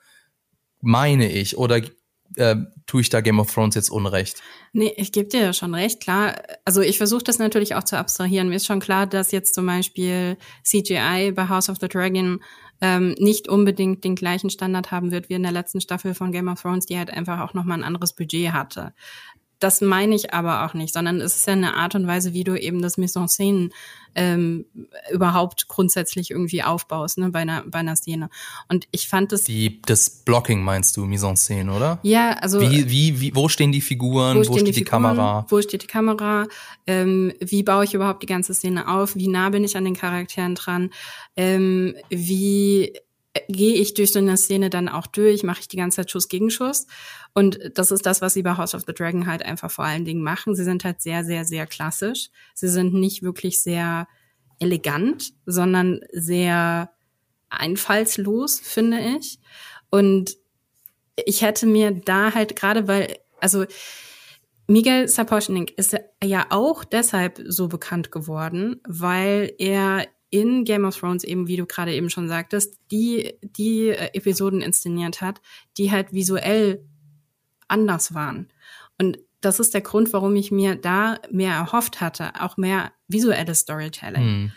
meine 0.80 1.30
ich. 1.30 1.58
Oder 1.58 1.82
äh, 2.38 2.56
tue 2.86 3.02
ich 3.02 3.10
da 3.10 3.20
Game 3.20 3.42
of 3.42 3.54
Thrones 3.54 3.76
jetzt 3.76 3.90
unrecht? 3.90 4.42
Nee, 4.72 4.94
ich 4.96 5.12
gebe 5.12 5.28
dir 5.28 5.52
schon 5.52 5.76
recht, 5.76 6.00
klar. 6.00 6.44
Also 6.64 6.80
ich 6.80 6.98
versuche 6.98 7.26
das 7.26 7.40
natürlich 7.40 7.76
auch 7.76 7.84
zu 7.84 7.98
abstrahieren. 7.98 8.48
Mir 8.48 8.56
ist 8.56 8.68
schon 8.68 8.80
klar, 8.80 9.06
dass 9.06 9.34
jetzt 9.34 9.54
zum 9.54 9.66
Beispiel 9.66 10.38
CGI 10.64 11.34
bei 11.36 11.50
House 11.50 11.68
of 11.68 11.76
the 11.82 11.90
Dragon 11.90 12.40
ähm, 12.82 13.16
nicht 13.20 13.48
unbedingt 13.48 14.04
den 14.04 14.16
gleichen 14.16 14.50
Standard 14.50 14.92
haben 14.92 15.12
wird 15.12 15.30
wie 15.30 15.36
in 15.36 15.44
der 15.44 15.52
letzten 15.52 15.82
Staffel 15.82 16.14
von 16.14 16.32
Game 16.32 16.48
of 16.48 16.62
Thrones, 16.62 16.88
die 16.88 16.98
halt 16.98 17.12
einfach 17.12 17.40
auch 17.40 17.54
nochmal 17.54 17.78
ein 17.78 17.84
anderes 17.84 18.14
Budget 18.14 18.52
hatte. 18.52 18.94
Das 19.62 19.80
meine 19.80 20.16
ich 20.16 20.34
aber 20.34 20.66
auch 20.66 20.74
nicht, 20.74 20.92
sondern 20.92 21.22
es 21.22 21.36
ist 21.36 21.46
ja 21.46 21.54
eine 21.54 21.76
Art 21.76 21.94
und 21.94 22.08
Weise, 22.08 22.34
wie 22.34 22.44
du 22.44 22.60
eben 22.60 22.82
das 22.82 22.98
Mise 22.98 23.20
en 23.20 23.28
Scène 23.28 23.70
ähm, 24.16 24.66
überhaupt 25.12 25.68
grundsätzlich 25.68 26.32
irgendwie 26.32 26.64
aufbaust, 26.64 27.20
ne, 27.20 27.30
bei 27.30 27.42
einer, 27.42 27.64
bei 27.68 27.78
einer 27.78 27.96
Szene. 27.96 28.30
Und 28.70 28.88
ich 28.90 29.08
fand 29.08 29.32
das. 29.32 29.44
Die, 29.44 29.80
das 29.84 30.10
Blocking 30.10 30.64
meinst 30.64 30.98
du, 30.98 31.06
Mise 31.06 31.28
en 31.28 31.36
Scène, 31.36 31.72
oder? 31.72 32.00
Ja, 32.02 32.32
also. 32.34 32.60
Wie, 32.60 32.90
wie, 32.90 33.22
wie, 33.22 33.36
wo 33.36 33.50
stehen 33.50 33.72
die 33.72 33.82
Figuren? 33.82 34.38
Wo, 34.38 34.50
wo 34.50 34.54
steht 34.54 34.68
die, 34.68 34.72
die 34.72 34.80
Figuren, 34.80 35.04
Kamera? 35.04 35.46
Wo 35.48 35.62
steht 35.62 35.84
die 35.84 35.88
Kamera? 35.88 36.48
Ähm, 36.88 37.32
wie 37.40 37.62
baue 37.62 37.84
ich 37.84 37.94
überhaupt 37.94 38.24
die 38.24 38.28
ganze 38.28 38.56
Szene 38.56 38.88
auf? 38.88 39.16
Wie 39.16 39.28
nah 39.28 39.52
bin 39.52 39.64
ich 39.64 39.78
an 39.78 39.86
den 39.86 39.96
Charakteren 39.96 40.56
dran? 40.56 40.90
Ähm, 41.38 41.94
wie 42.10 42.94
gehe 43.48 43.76
ich 43.76 43.94
durch 43.94 44.12
so 44.12 44.20
eine 44.20 44.38
Szene 44.38 44.70
dann 44.70 44.90
auch 44.90 45.08
durch, 45.08 45.44
mache 45.44 45.62
ich 45.62 45.68
die 45.68 45.78
ganze 45.78 45.98
Zeit 45.98 46.12
Schuss 46.12 46.28
gegen 46.28 46.50
Schuss. 46.50 46.88
Und 47.34 47.60
das 47.76 47.92
ist 47.92 48.06
das, 48.06 48.22
was 48.22 48.34
sie 48.34 48.44
bei 48.44 48.58
House 48.58 48.76
of 48.76 48.84
the 48.86 48.94
Dragon 48.94 49.26
halt 49.26 49.44
einfach 49.44 49.72
vor 49.72 49.86
allen 49.86 50.06
Dingen 50.06 50.22
machen. 50.22 50.56
Sie 50.56 50.64
sind 50.64 50.84
halt 50.84 51.02
sehr, 51.02 51.24
sehr, 51.24 51.46
sehr 51.46 51.66
klassisch. 51.66 52.30
Sie 52.54 52.68
sind 52.68 52.94
nicht 52.94 53.24
wirklich 53.24 53.62
sehr 53.62 54.08
elegant, 54.60 55.34
sondern 55.46 56.02
sehr 56.12 56.92
einfallslos, 57.50 58.60
finde 58.60 59.00
ich. 59.18 59.40
Und 59.90 60.38
ich 61.16 61.42
hätte 61.42 61.66
mir 61.68 61.92
da 61.92 62.34
halt 62.34 62.56
gerade, 62.56 62.88
weil, 62.88 63.18
also 63.40 63.66
Miguel 64.68 65.08
Sapochnik 65.08 65.78
ist 65.78 65.98
ja 66.24 66.48
auch 66.50 66.84
deshalb 66.84 67.42
so 67.46 67.68
bekannt 67.68 68.12
geworden, 68.12 68.82
weil 68.88 69.54
er 69.58 70.08
in 70.32 70.64
Game 70.64 70.86
of 70.86 70.98
Thrones 70.98 71.24
eben, 71.24 71.48
wie 71.48 71.58
du 71.58 71.66
gerade 71.68 71.94
eben 71.94 72.10
schon 72.10 72.28
sagtest, 72.28 72.80
die, 72.90 73.34
die 73.44 73.90
äh, 73.90 74.10
Episoden 74.14 74.62
inszeniert 74.62 75.22
hat, 75.22 75.42
die 75.78 75.92
halt 75.92 76.14
visuell 76.14 76.84
anders 77.68 78.14
waren. 78.14 78.48
Und 78.98 79.20
das 79.42 79.60
ist 79.60 79.74
der 79.74 79.82
Grund, 79.82 80.14
warum 80.14 80.36
ich 80.36 80.52
mir 80.52 80.76
da 80.76 81.20
mehr 81.30 81.54
erhofft 81.54 82.02
hatte, 82.02 82.32
auch 82.40 82.58
mehr 82.58 82.92
visuelles 83.08 83.60
Storytelling. 83.60 84.24
Mhm. 84.24 84.52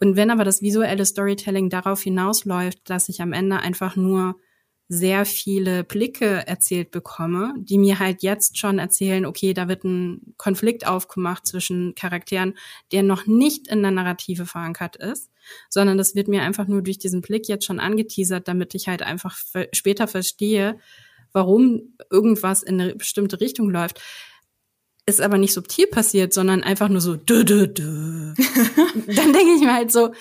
Und 0.00 0.16
wenn 0.16 0.30
aber 0.30 0.44
das 0.44 0.62
visuelle 0.62 1.04
Storytelling 1.04 1.70
darauf 1.70 2.02
hinausläuft, 2.02 2.88
dass 2.88 3.08
ich 3.08 3.20
am 3.20 3.32
Ende 3.32 3.58
einfach 3.60 3.96
nur 3.96 4.36
sehr 4.88 5.26
viele 5.26 5.84
Blicke 5.84 6.46
erzählt 6.46 6.90
bekomme, 6.90 7.54
die 7.58 7.76
mir 7.76 7.98
halt 7.98 8.22
jetzt 8.22 8.56
schon 8.56 8.78
erzählen, 8.78 9.26
okay, 9.26 9.52
da 9.52 9.68
wird 9.68 9.84
ein 9.84 10.34
Konflikt 10.38 10.86
aufgemacht 10.86 11.46
zwischen 11.46 11.94
Charakteren, 11.94 12.54
der 12.90 13.02
noch 13.02 13.26
nicht 13.26 13.68
in 13.68 13.82
der 13.82 13.90
Narrative 13.90 14.46
verankert 14.46 14.96
ist, 14.96 15.30
sondern 15.68 15.98
das 15.98 16.14
wird 16.14 16.28
mir 16.28 16.42
einfach 16.42 16.66
nur 16.68 16.80
durch 16.80 16.98
diesen 16.98 17.20
Blick 17.20 17.48
jetzt 17.48 17.66
schon 17.66 17.80
angeteasert, 17.80 18.48
damit 18.48 18.74
ich 18.74 18.88
halt 18.88 19.02
einfach 19.02 19.36
später 19.72 20.08
verstehe, 20.08 20.78
warum 21.32 21.94
irgendwas 22.10 22.62
in 22.62 22.80
eine 22.80 22.94
bestimmte 22.94 23.40
Richtung 23.40 23.68
läuft. 23.68 24.00
Ist 25.04 25.20
aber 25.20 25.36
nicht 25.36 25.52
subtil 25.52 25.86
passiert, 25.86 26.32
sondern 26.32 26.62
einfach 26.62 26.88
nur 26.88 27.02
so 27.02 27.14
dö, 27.14 27.44
dö, 27.44 27.66
dö. 27.66 28.32
Dann 29.06 29.32
denke 29.32 29.54
ich 29.54 29.60
mir 29.60 29.74
halt 29.74 29.92
so, 29.92 30.12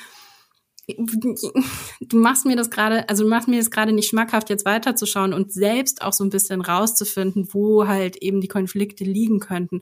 du 0.87 2.17
machst 2.17 2.45
mir 2.45 2.55
das 2.55 2.69
gerade, 2.69 3.09
also 3.09 3.23
du 3.23 3.29
machst 3.29 3.47
mir 3.47 3.57
das 3.57 3.71
gerade 3.71 3.91
nicht 3.91 4.07
schmackhaft, 4.07 4.49
jetzt 4.49 4.65
weiterzuschauen 4.65 5.33
und 5.33 5.51
selbst 5.51 6.01
auch 6.01 6.13
so 6.13 6.23
ein 6.23 6.29
bisschen 6.29 6.61
rauszufinden, 6.61 7.49
wo 7.51 7.87
halt 7.87 8.17
eben 8.17 8.39
die 8.39 8.47
Konflikte 8.47 9.03
liegen 9.03 9.39
könnten. 9.39 9.81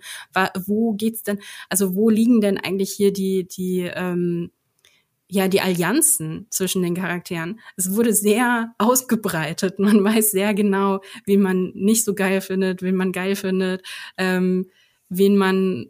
Wo 0.65 0.93
geht's 0.93 1.21
denn, 1.23 1.39
also 1.69 1.95
wo 1.95 2.09
liegen 2.09 2.41
denn 2.41 2.57
eigentlich 2.57 2.91
hier 2.91 3.13
die, 3.13 3.47
die, 3.47 3.81
ähm, 3.93 4.51
ja, 5.27 5.47
die 5.47 5.61
Allianzen 5.61 6.47
zwischen 6.49 6.81
den 6.81 6.95
Charakteren. 6.95 7.59
Es 7.77 7.95
wurde 7.95 8.13
sehr 8.13 8.73
ausgebreitet. 8.77 9.79
Man 9.79 10.03
weiß 10.03 10.31
sehr 10.31 10.53
genau, 10.53 11.01
wen 11.25 11.41
man 11.41 11.71
nicht 11.75 12.03
so 12.03 12.15
geil 12.15 12.41
findet, 12.41 12.81
wen 12.81 12.95
man 12.95 13.11
geil 13.11 13.35
findet, 13.35 13.83
ähm, 14.17 14.69
wen 15.09 15.37
man 15.37 15.87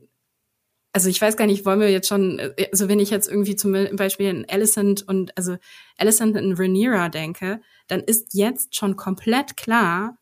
also 0.95 1.09
ich 1.09 1.21
weiß 1.21 1.35
gar 1.35 1.45
nicht, 1.45 1.65
wollen 1.65 1.81
wir 1.81 1.91
jetzt 1.91 2.07
schon, 2.07 2.39
also 2.71 2.87
wenn 2.87 3.01
ich 3.01 3.09
jetzt 3.09 3.27
irgendwie 3.27 3.57
zum 3.57 3.73
Beispiel 3.97 4.29
an 4.29 4.45
Alicent 4.47 5.05
und, 5.05 5.37
also 5.37 5.57
Alicent 5.97 6.37
und 6.37 6.53
Rhaenyra 6.57 7.09
denke, 7.09 7.59
dann 7.87 7.99
ist 7.99 8.33
jetzt 8.33 8.77
schon 8.77 8.95
komplett 8.95 9.57
klar, 9.57 10.17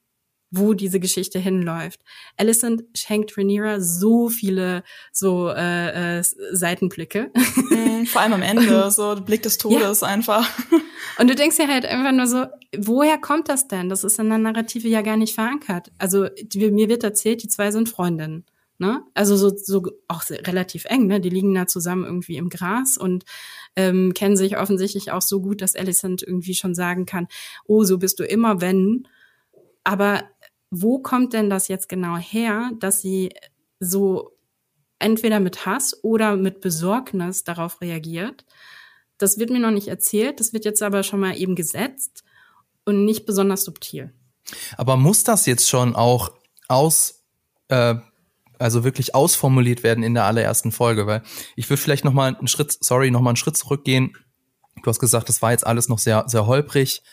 wo 0.49 0.73
diese 0.73 0.99
Geschichte 0.99 1.37
hinläuft. 1.37 1.99
Alicent 2.37 2.85
schenkt 2.95 3.37
Rhaenyra 3.37 3.81
so 3.81 4.29
viele 4.29 4.83
so 5.11 5.49
äh, 5.49 6.17
äh, 6.17 6.23
Seitenblicke. 6.23 7.29
Mhm, 7.69 8.07
vor 8.07 8.23
allem 8.23 8.33
am 8.33 8.41
Ende, 8.41 8.89
so 8.89 9.15
Blick 9.23 9.43
des 9.43 9.59
Todes 9.59 10.01
ja. 10.01 10.07
einfach. 10.07 10.49
Und 11.19 11.29
du 11.29 11.35
denkst 11.35 11.59
ja 11.59 11.67
halt 11.67 11.85
einfach 11.85 12.13
nur 12.13 12.25
so, 12.25 12.45
woher 12.75 13.19
kommt 13.19 13.47
das 13.47 13.67
denn? 13.67 13.89
Das 13.89 14.03
ist 14.03 14.17
in 14.17 14.29
der 14.29 14.39
Narrative 14.39 14.87
ja 14.87 15.03
gar 15.03 15.17
nicht 15.17 15.35
verankert. 15.35 15.91
Also 15.99 16.29
die, 16.41 16.71
mir 16.71 16.89
wird 16.89 17.03
erzählt, 17.03 17.43
die 17.43 17.47
zwei 17.47 17.69
sind 17.69 17.89
Freundinnen. 17.89 18.45
Ne? 18.79 19.03
Also 19.13 19.37
so, 19.37 19.55
so 19.55 19.83
auch 20.07 20.23
relativ 20.29 20.85
eng, 20.85 21.07
ne? 21.07 21.21
Die 21.21 21.29
liegen 21.29 21.53
da 21.53 21.67
zusammen 21.67 22.05
irgendwie 22.05 22.37
im 22.37 22.49
Gras 22.49 22.97
und 22.97 23.23
ähm, 23.75 24.13
kennen 24.13 24.35
sich 24.35 24.57
offensichtlich 24.57 25.11
auch 25.11 25.21
so 25.21 25.41
gut, 25.41 25.61
dass 25.61 25.75
Alicent 25.75 26.23
irgendwie 26.23 26.55
schon 26.55 26.75
sagen 26.75 27.05
kann, 27.05 27.27
oh, 27.65 27.83
so 27.83 27.97
bist 27.97 28.19
du 28.19 28.23
immer, 28.23 28.61
wenn 28.61 29.07
Aber 29.83 30.23
wo 30.71 30.99
kommt 30.99 31.33
denn 31.33 31.49
das 31.49 31.67
jetzt 31.67 31.87
genau 31.87 32.17
her, 32.17 32.71
dass 32.79 32.99
sie 32.99 33.33
so 33.79 34.35
entweder 34.97 35.39
mit 35.39 35.65
Hass 35.65 36.03
oder 36.03 36.35
mit 36.35 36.61
Besorgnis 36.61 37.43
darauf 37.43 37.79
reagiert? 37.79 38.45
Das 39.19 39.37
wird 39.37 39.51
mir 39.51 39.59
noch 39.59 39.71
nicht 39.71 39.87
erzählt, 39.87 40.39
das 40.39 40.51
wird 40.51 40.65
jetzt 40.65 40.81
aber 40.81 41.03
schon 41.03 41.19
mal 41.19 41.37
eben 41.37 41.55
gesetzt 41.55 42.23
und 42.85 43.05
nicht 43.05 43.25
besonders 43.25 43.63
subtil. 43.63 44.11
Aber 44.77 44.97
muss 44.97 45.23
das 45.23 45.45
jetzt 45.45 45.69
schon 45.69 45.95
auch 45.95 46.31
aus, 46.67 47.23
äh, 47.67 47.95
also 48.63 48.83
wirklich 48.83 49.13
ausformuliert 49.13 49.83
werden 49.83 50.03
in 50.03 50.13
der 50.13 50.25
allerersten 50.25 50.71
Folge? 50.71 51.05
Weil 51.05 51.21
ich 51.55 51.69
würde 51.69 51.81
vielleicht 51.81 52.05
noch 52.05 52.13
mal 52.13 52.35
einen 52.35 52.47
Schritt, 52.47 52.77
sorry, 52.79 53.11
noch 53.11 53.21
mal 53.21 53.31
einen 53.31 53.37
Schritt 53.37 53.57
zurückgehen. 53.57 54.17
Du 54.81 54.89
hast 54.89 54.99
gesagt, 54.99 55.29
das 55.29 55.41
war 55.41 55.51
jetzt 55.51 55.67
alles 55.67 55.89
noch 55.89 55.99
sehr, 55.99 56.23
sehr 56.27 56.47
holprig 56.47 57.03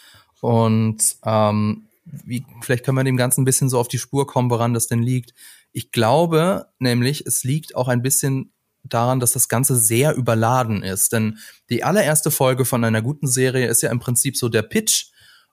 und 0.40 0.98
ähm, 1.24 1.86
wie, 2.04 2.44
vielleicht 2.62 2.84
können 2.84 2.96
wir 2.96 3.04
dem 3.04 3.16
Ganzen 3.16 3.42
ein 3.42 3.44
bisschen 3.44 3.68
so 3.68 3.78
auf 3.78 3.88
die 3.88 3.98
Spur 3.98 4.26
kommen, 4.26 4.50
woran 4.50 4.74
das 4.74 4.86
denn 4.86 5.02
liegt. 5.02 5.34
Ich 5.72 5.92
glaube 5.92 6.66
nämlich, 6.78 7.26
es 7.26 7.44
liegt 7.44 7.76
auch 7.76 7.88
ein 7.88 8.02
bisschen 8.02 8.52
daran, 8.82 9.20
dass 9.20 9.32
das 9.32 9.48
Ganze 9.48 9.76
sehr 9.76 10.14
überladen 10.14 10.82
ist. 10.82 11.12
Denn 11.12 11.38
die 11.68 11.84
allererste 11.84 12.30
Folge 12.30 12.64
von 12.64 12.82
einer 12.82 13.02
guten 13.02 13.26
Serie 13.26 13.68
ist 13.68 13.82
ja 13.82 13.90
im 13.90 14.00
Prinzip 14.00 14.36
so 14.36 14.48
der 14.48 14.62
Pitch 14.62 15.09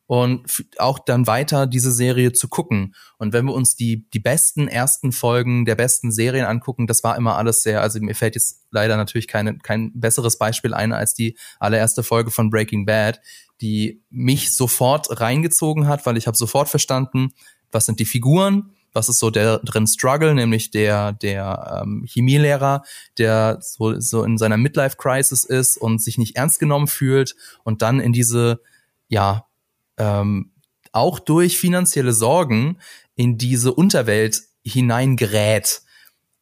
und 0.07 0.65
auch 0.77 0.99
dann 0.99 1.27
weiter 1.27 1.67
diese 1.67 1.91
Serie 1.91 2.31
zu 2.31 2.47
gucken. 2.47 2.95
Und 3.17 3.33
wenn 3.33 3.45
wir 3.45 3.53
uns 3.53 3.75
die, 3.75 4.09
die 4.11 4.19
besten 4.19 4.69
ersten 4.69 5.11
Folgen 5.11 5.65
der 5.65 5.75
besten 5.75 6.11
Serien 6.11 6.45
angucken, 6.45 6.87
das 6.87 7.03
war 7.03 7.17
immer 7.17 7.35
alles 7.35 7.61
sehr, 7.61 7.81
also 7.81 7.99
mir 7.99 8.15
fällt 8.15 8.35
jetzt 8.35 8.65
leider 8.71 8.95
natürlich 8.95 9.27
keine, 9.27 9.57
kein 9.57 9.91
besseres 9.93 10.37
Beispiel 10.37 10.73
ein 10.73 10.93
als 10.93 11.13
die 11.13 11.37
allererste 11.59 12.03
Folge 12.03 12.31
von 12.31 12.49
Breaking 12.49 12.85
Bad, 12.85 13.19
die 13.59 14.01
mich 14.09 14.55
sofort 14.55 15.19
reingezogen 15.19 15.87
hat, 15.87 16.05
weil 16.05 16.15
ich 16.15 16.25
habe 16.25 16.37
sofort 16.37 16.69
verstanden, 16.69 17.33
was 17.71 17.85
sind 17.85 17.99
die 17.99 18.05
Figuren, 18.05 18.71
was 18.93 19.09
ist 19.09 19.19
so 19.19 19.29
der 19.29 19.59
drin 19.59 19.87
Struggle, 19.87 20.33
nämlich 20.33 20.71
der 20.71 21.11
der 21.11 21.81
ähm, 21.83 22.05
Chemielehrer, 22.07 22.83
der 23.17 23.59
so 23.61 23.99
so 23.99 24.23
in 24.23 24.37
seiner 24.37 24.57
Midlife 24.57 24.95
Crisis 24.95 25.43
ist 25.43 25.77
und 25.77 26.01
sich 26.01 26.17
nicht 26.17 26.37
ernst 26.37 26.59
genommen 26.59 26.87
fühlt 26.87 27.35
und 27.65 27.81
dann 27.81 27.99
in 27.99 28.13
diese 28.13 28.61
ja 29.09 29.47
ähm, 29.97 30.51
auch 30.91 31.19
durch 31.19 31.57
finanzielle 31.57 32.13
Sorgen 32.13 32.79
in 33.15 33.38
diese 33.38 33.73
Unterwelt 33.73 34.43
hineingerät. 34.63 35.81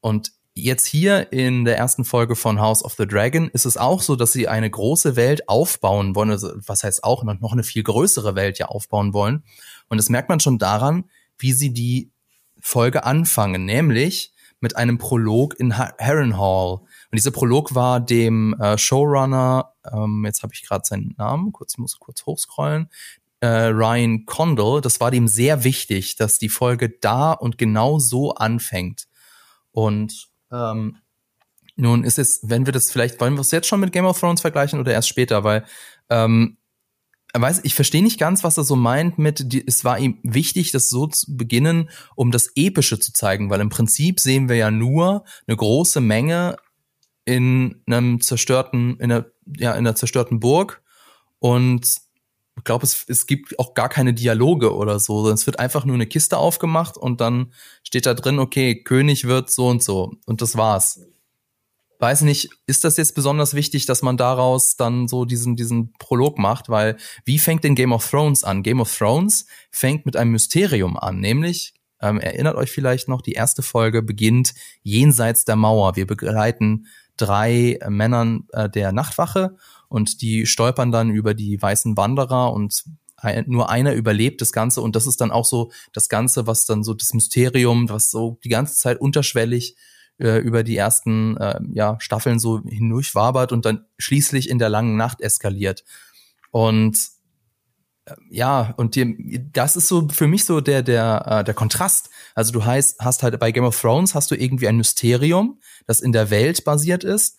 Und 0.02 0.34
jetzt 0.54 0.86
hier 0.86 1.32
in 1.34 1.66
der 1.66 1.78
ersten 1.78 2.06
Folge 2.06 2.36
von 2.36 2.60
House 2.60 2.84
of 2.84 2.94
the 2.94 3.06
Dragon 3.06 3.50
ist 3.50 3.66
es 3.66 3.78
auch 3.78 4.02
so, 4.02 4.16
dass 4.16 4.32
sie 4.32 4.48
eine 4.48 4.70
große 4.70 5.16
Welt 5.16 5.50
aufbauen 5.50 6.16
wollen, 6.16 6.32
also 6.32 6.52
was 6.66 6.84
heißt 6.84 7.04
auch 7.04 7.24
noch 7.24 7.52
eine 7.52 7.64
viel 7.64 7.84
größere 7.84 8.36
Welt 8.36 8.58
ja 8.58 8.68
aufbauen 8.68 9.14
wollen. 9.14 9.44
Und 9.90 9.98
das 9.98 10.10
merkt 10.10 10.30
man 10.30 10.40
schon 10.40 10.58
daran, 10.58 11.10
wie 11.38 11.52
sie 11.52 11.74
die 11.74 12.12
Folge 12.60 13.04
anfangen, 13.04 13.66
nämlich 13.66 14.32
mit 14.62 14.78
einem 14.78 14.98
Prolog 14.98 15.60
in 15.60 15.78
Harrenhal. 15.78 16.78
Und 16.78 16.88
dieser 17.12 17.32
Prolog 17.32 17.76
war 17.76 18.00
dem 18.00 18.60
äh, 18.60 18.78
Showrunner, 18.78 19.74
ähm, 19.92 20.24
jetzt 20.26 20.42
habe 20.42 20.54
ich 20.54 20.66
gerade 20.66 20.86
seinen 20.86 21.14
Namen, 21.18 21.52
kurz 21.52 21.78
muss 21.78 22.00
kurz 22.00 22.26
hochscrollen, 22.26 22.90
äh, 23.46 23.68
Ryan 23.68 24.26
Condal, 24.26 24.82
das 24.82 25.00
war 25.00 25.12
dem 25.12 25.28
sehr 25.28 25.64
wichtig, 25.64 26.16
dass 26.16 26.40
die 26.40 26.50
Folge 26.50 26.90
da 26.90 27.32
und 27.32 27.60
genau 27.60 28.00
so 28.00 28.34
anfängt. 28.34 29.08
Und 29.72 30.30
ähm, 30.52 30.98
nun 31.76 32.04
ist 32.04 32.18
es, 32.18 32.40
wenn 32.42 32.66
wir 32.66 32.74
das 32.74 32.90
vielleicht, 32.90 33.22
wollen 33.22 33.36
wir 33.36 33.42
es 33.42 33.52
jetzt 33.52 33.68
schon 33.68 33.82
mit 33.82 33.92
Game 33.92 34.06
of 34.06 34.20
Thrones 34.20 34.42
vergleichen 34.42 34.80
oder 34.80 34.94
erst 34.94 35.10
später, 35.10 35.44
weil 35.44 35.64
ähm, 36.10 36.58
weiß, 37.34 37.62
ich 37.64 37.76
verstehe 37.76 38.02
nicht 38.02 38.18
ganz, 38.18 38.44
was 38.44 38.58
er 38.58 38.64
so 38.64 38.76
meint 38.76 39.20
mit, 39.20 39.52
die, 39.54 39.68
es 39.68 39.86
war 39.86 40.00
ihm 40.00 40.18
wichtig, 40.24 40.72
das 40.72 40.90
so 40.90 41.06
zu 41.06 41.38
beginnen, 41.38 41.92
um 42.16 42.32
das 42.32 42.50
Epische 42.56 43.00
zu 43.00 43.14
zeigen, 43.14 43.52
weil 43.52 43.62
im 43.62 43.70
Prinzip 43.70 44.20
sehen 44.20 44.50
wir 44.50 44.56
ja 44.56 44.72
nur 44.72 45.24
eine 45.46 45.58
große 45.58 46.02
Menge 46.02 46.56
in 47.26 47.84
einem 47.86 48.22
zerstörten, 48.22 48.98
in 48.98 49.12
einer, 49.12 49.26
ja, 49.46 49.74
in 49.74 49.80
einer 49.80 49.96
zerstörten 49.96 50.40
Burg. 50.40 50.82
Und 51.40 52.05
ich 52.58 52.64
glaube, 52.64 52.86
es, 52.86 53.06
es 53.08 53.28
gibt 53.28 53.60
auch 53.60 53.74
gar 53.74 53.90
keine 53.90 54.14
Dialoge 54.14 54.74
oder 54.74 55.00
so, 55.00 55.30
es 55.30 55.46
wird 55.46 55.60
einfach 55.60 55.86
nur 55.86 55.96
eine 55.96 56.08
Kiste 56.08 56.38
aufgemacht 56.38 56.98
und 56.98 57.22
dann 57.22 57.52
steht 57.84 58.06
da 58.06 58.14
drin, 58.14 58.40
okay, 58.40 58.82
König 58.82 59.26
wird 59.26 59.50
so 59.50 59.68
und 59.68 59.84
so 59.84 60.14
und 60.26 60.42
das 60.42 60.56
war's. 60.56 61.02
Weiß 62.00 62.22
nicht, 62.22 62.50
ist 62.68 62.84
das 62.84 62.98
jetzt 62.98 63.16
besonders 63.16 63.54
wichtig, 63.54 63.86
dass 63.86 64.02
man 64.02 64.18
daraus 64.18 64.76
dann 64.76 65.08
so 65.08 65.24
diesen, 65.26 65.56
diesen 65.56 65.94
Prolog 65.94 66.38
macht, 66.38 66.68
weil 66.70 66.98
wie 67.24 67.40
fängt 67.40 67.64
denn 67.64 67.76
Game 67.76 67.94
of 67.94 68.10
Thrones 68.10 68.44
an? 68.44 68.64
Game 68.64 68.82
of 68.82 68.96
Thrones 68.96 69.46
fängt 69.72 70.06
mit 70.06 70.18
einem 70.18 70.32
Mysterium 70.32 70.98
an, 70.98 71.20
nämlich, 71.20 71.74
ähm, 72.02 72.20
erinnert 72.20 72.56
euch 72.56 72.72
vielleicht 72.72 73.08
noch, 73.08 73.22
die 73.22 73.32
erste 73.32 73.62
Folge 73.62 74.02
beginnt 74.02 74.54
jenseits 74.84 75.46
der 75.46 75.56
Mauer. 75.56 75.96
Wir 75.96 76.06
begleiten 76.06 76.88
drei 77.18 77.78
äh, 77.82 77.90
Männern 77.90 78.48
äh, 78.52 78.70
der 78.70 78.92
Nachtwache 78.92 79.56
und 79.88 80.22
die 80.22 80.46
stolpern 80.46 80.92
dann 80.92 81.10
über 81.10 81.34
die 81.34 81.62
weißen 81.62 81.98
Wanderer 81.98 82.54
und 82.54 82.84
nur 83.48 83.70
einer 83.70 83.94
überlebt 83.94 84.42
das 84.42 84.52
Ganze 84.52 84.82
und 84.82 84.96
das 84.96 85.08
ist 85.08 85.22
dann 85.22 85.32
auch 85.32 85.46
so 85.46 85.72
das 85.94 86.10
Ganze, 86.10 86.48
was 86.48 86.66
dann 86.66 86.84
so 86.84 86.94
das 86.94 87.14
Mysterium, 87.14 87.90
was 87.90 88.12
so 88.12 88.40
die 88.44 88.50
ganze 88.50 88.76
Zeit 88.76 89.00
unterschwellig 89.00 89.76
äh, 90.18 90.38
über 90.38 90.64
die 90.64 90.78
ersten 90.78 91.38
äh, 91.38 91.60
ja, 91.74 91.98
Staffeln 92.00 92.40
so 92.40 92.62
hindurchwabert 92.64 93.52
und 93.52 93.66
dann 93.66 93.86
schließlich 93.98 94.50
in 94.50 94.60
der 94.60 94.70
langen 94.70 94.96
Nacht 94.96 95.22
eskaliert. 95.22 95.84
Und 96.52 96.98
äh, 98.06 98.14
ja, 98.30 98.74
und 98.78 98.96
die, 98.96 99.50
das 99.52 99.76
ist 99.76 99.88
so 99.88 100.08
für 100.10 100.28
mich 100.28 100.46
so 100.46 100.62
der 100.62 100.84
der 100.84 101.26
äh, 101.26 101.44
der 101.44 101.54
Kontrast. 101.54 102.10
Also 102.34 102.52
du 102.54 102.64
heißt, 102.64 103.00
hast 103.00 103.24
halt 103.24 103.40
bei 103.40 103.52
Game 103.52 103.66
of 103.66 103.80
Thrones 103.80 104.16
hast 104.16 104.32
du 104.32 104.36
irgendwie 104.36 104.68
ein 104.68 104.78
Mysterium, 104.78 105.60
das 105.88 106.00
in 106.00 106.12
der 106.12 106.30
Welt 106.30 106.64
basiert 106.64 107.04
ist 107.04 107.38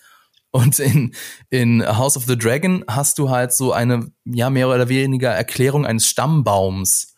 und 0.51 0.79
in, 0.79 1.15
in 1.51 1.87
House 1.87 2.17
of 2.17 2.25
the 2.25 2.37
Dragon 2.37 2.85
hast 2.89 3.19
du 3.19 3.31
halt 3.31 3.53
so 3.53 3.73
eine, 3.73 4.11
ja, 4.25 4.51
mehr 4.51 4.69
oder 4.69 4.89
weniger 4.89 5.31
Erklärung 5.31 5.85
eines 5.85 6.07
Stammbaums. 6.07 7.15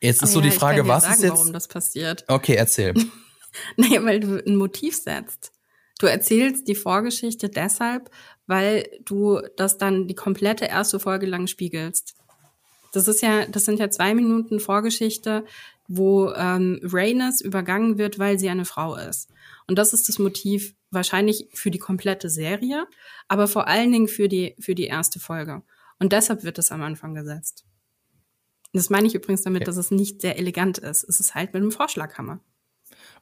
Jetzt 0.00 0.22
ist 0.22 0.30
oh, 0.30 0.34
so 0.34 0.40
ja, 0.40 0.46
die 0.46 0.50
Frage, 0.50 0.86
was 0.88 1.04
sagen, 1.04 1.14
ist 1.14 1.22
jetzt? 1.22 1.32
Warum 1.32 1.52
das 1.52 1.68
passiert? 1.68 2.24
Okay, 2.28 2.54
erzähl. 2.54 2.94
nee, 3.76 4.02
weil 4.02 4.20
du 4.20 4.44
ein 4.44 4.56
Motiv 4.56 4.96
setzt. 4.96 5.52
Du 5.98 6.06
erzählst 6.06 6.66
die 6.68 6.74
Vorgeschichte 6.74 7.48
deshalb, 7.48 8.10
weil 8.46 8.88
du 9.04 9.40
das 9.56 9.78
dann 9.78 10.08
die 10.08 10.14
komplette 10.14 10.66
erste 10.66 10.98
Folge 11.00 11.26
lang 11.26 11.46
spiegelst. 11.46 12.16
Das 12.92 13.08
ist 13.08 13.22
ja, 13.22 13.46
das 13.46 13.64
sind 13.64 13.80
ja 13.80 13.90
zwei 13.90 14.14
Minuten 14.14 14.60
Vorgeschichte, 14.60 15.44
wo 15.88 16.30
ähm, 16.32 16.80
Rhaenys 16.82 17.40
übergangen 17.40 17.98
wird, 17.98 18.18
weil 18.18 18.38
sie 18.38 18.48
eine 18.48 18.64
Frau 18.64 18.96
ist. 18.96 19.30
Und 19.66 19.76
das 19.78 19.92
ist 19.92 20.08
das 20.08 20.18
Motiv 20.18 20.74
wahrscheinlich 20.90 21.48
für 21.54 21.70
die 21.70 21.78
komplette 21.78 22.28
Serie, 22.28 22.86
aber 23.28 23.48
vor 23.48 23.66
allen 23.66 23.92
Dingen 23.92 24.08
für 24.08 24.28
die, 24.28 24.54
für 24.60 24.74
die 24.74 24.86
erste 24.86 25.20
Folge. 25.20 25.62
Und 25.98 26.12
deshalb 26.12 26.44
wird 26.44 26.58
es 26.58 26.70
am 26.70 26.82
Anfang 26.82 27.14
gesetzt. 27.14 27.64
Das 28.72 28.90
meine 28.90 29.06
ich 29.06 29.14
übrigens 29.14 29.42
damit, 29.42 29.62
okay. 29.62 29.66
dass 29.66 29.76
es 29.76 29.90
nicht 29.90 30.20
sehr 30.20 30.36
elegant 30.36 30.78
ist. 30.78 31.04
Es 31.04 31.20
ist 31.20 31.34
halt 31.34 31.54
mit 31.54 31.62
einem 31.62 31.70
Vorschlaghammer. 31.70 32.40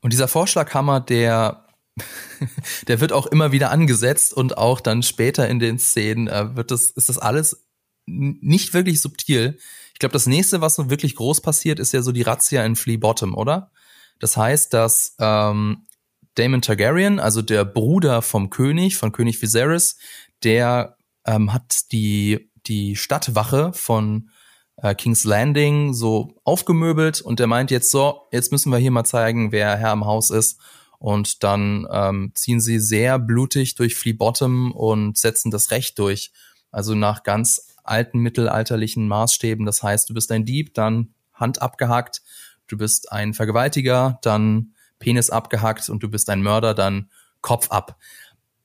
Und 0.01 0.13
dieser 0.13 0.27
Vorschlaghammer, 0.27 1.01
der, 1.01 1.67
der 2.89 3.01
wird 3.01 3.13
auch 3.13 3.27
immer 3.27 3.53
wieder 3.53 3.71
angesetzt 3.71 4.33
und 4.33 4.57
auch 4.57 4.81
dann 4.81 5.03
später 5.03 5.49
in 5.49 5.59
den 5.59 5.79
Szenen 5.79 6.27
äh, 6.27 6.57
wird 6.57 6.71
das, 6.71 6.91
ist 6.91 7.09
das 7.09 7.19
alles 7.19 7.67
nicht 8.07 8.75
wirklich 8.75 9.01
subtil. 9.01 9.59
Ich 9.93 9.99
glaube, 9.99 10.15
das 10.15 10.27
nächste, 10.27 10.61
was 10.61 10.75
so 10.75 10.91
wirklich 10.91 11.15
groß 11.15 11.41
passiert, 11.41 11.79
ist 11.79 11.93
ja 11.93 12.03
so 12.03 12.11
die 12.11 12.23
Razzia 12.23 12.65
in 12.65 12.75
Flea 12.75 12.97
Bottom, 12.97 13.35
oder? 13.35 13.71
Das 14.19 14.37
heißt, 14.37 14.73
dass 14.73 15.15
ähm, 15.21 15.87
Damon 16.35 16.63
Targaryen, 16.63 17.21
also 17.21 17.43
der 17.43 17.65
Bruder 17.65 18.23
vom 18.23 18.51
König, 18.51 18.97
von 18.97 19.13
König 19.13 19.41
Viserys, 19.43 19.97
der 20.43 20.97
ähm, 21.27 21.53
hat 21.53 21.93
die, 21.93 22.51
die 22.67 22.97
Stadtwache 22.97 23.73
von 23.75 24.31
äh, 24.77 24.95
King's 24.95 25.25
Landing 25.25 25.95
so 25.95 26.35
aufgemöbelt 26.45 27.21
und 27.21 27.39
der 27.39 27.47
meint 27.47 27.71
jetzt 27.71 27.91
so, 27.91 28.23
jetzt 28.33 28.53
müssen 28.53 28.71
wir 28.71 28.79
hier 28.79 28.91
mal 28.91 29.05
zeigen, 29.05 29.53
wer 29.53 29.77
Herr 29.77 29.93
im 29.93 30.05
Haus 30.05 30.31
ist. 30.31 30.61
Und 30.99 31.43
dann 31.43 31.87
ähm, 31.91 32.31
ziehen 32.37 32.61
sie 32.61 32.79
sehr 32.79 33.19
blutig 33.19 33.75
durch 33.75 33.97
Flea 33.97 34.15
Bottom 34.17 34.71
und 34.71 35.19
setzen 35.19 35.51
das 35.51 35.73
Recht 35.73 35.99
durch. 35.99 36.31
Also 36.71 36.95
nach 36.95 37.25
ganz 37.25 37.75
alten 37.83 38.21
mittelalterlichen 38.21 39.09
Maßstäben. 39.09 39.67
Das 39.67 39.83
heißt, 39.83 40.09
du 40.09 40.15
bist 40.15 40.31
ein 40.31 40.45
Dieb, 40.45 40.75
dann 40.75 41.15
Hand 41.33 41.61
abgehackt, 41.61 42.23
du 42.69 42.77
bist 42.77 43.11
ein 43.11 43.35
Vergewaltiger, 43.35 44.21
dann 44.23 44.75
Penis 45.03 45.31
abgehackt 45.31 45.89
und 45.89 46.03
du 46.03 46.09
bist 46.09 46.31
ein 46.31 46.43
Mörder, 46.43 46.75
dann 46.75 47.11
Kopf 47.41 47.71
ab. 47.71 47.99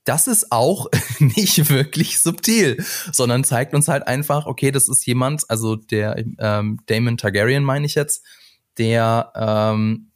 Das 0.04 0.28
ist 0.28 0.52
auch 0.52 0.88
nicht 1.19 1.69
wirklich 1.69 2.19
subtil, 2.19 2.84
sondern 3.12 3.43
zeigt 3.43 3.73
uns 3.73 3.88
halt 3.88 4.08
einfach, 4.08 4.45
okay, 4.45 4.71
das 4.71 4.88
ist 4.88 5.06
jemand, 5.06 5.50
also 5.50 5.76
der 5.76 6.23
ähm, 6.39 6.80
Damon 6.86 7.17
Targaryen 7.17 7.63
meine 7.63 7.86
ich 7.86 7.95
jetzt, 7.95 8.23
der 8.78 9.34
ähm, 9.36 10.12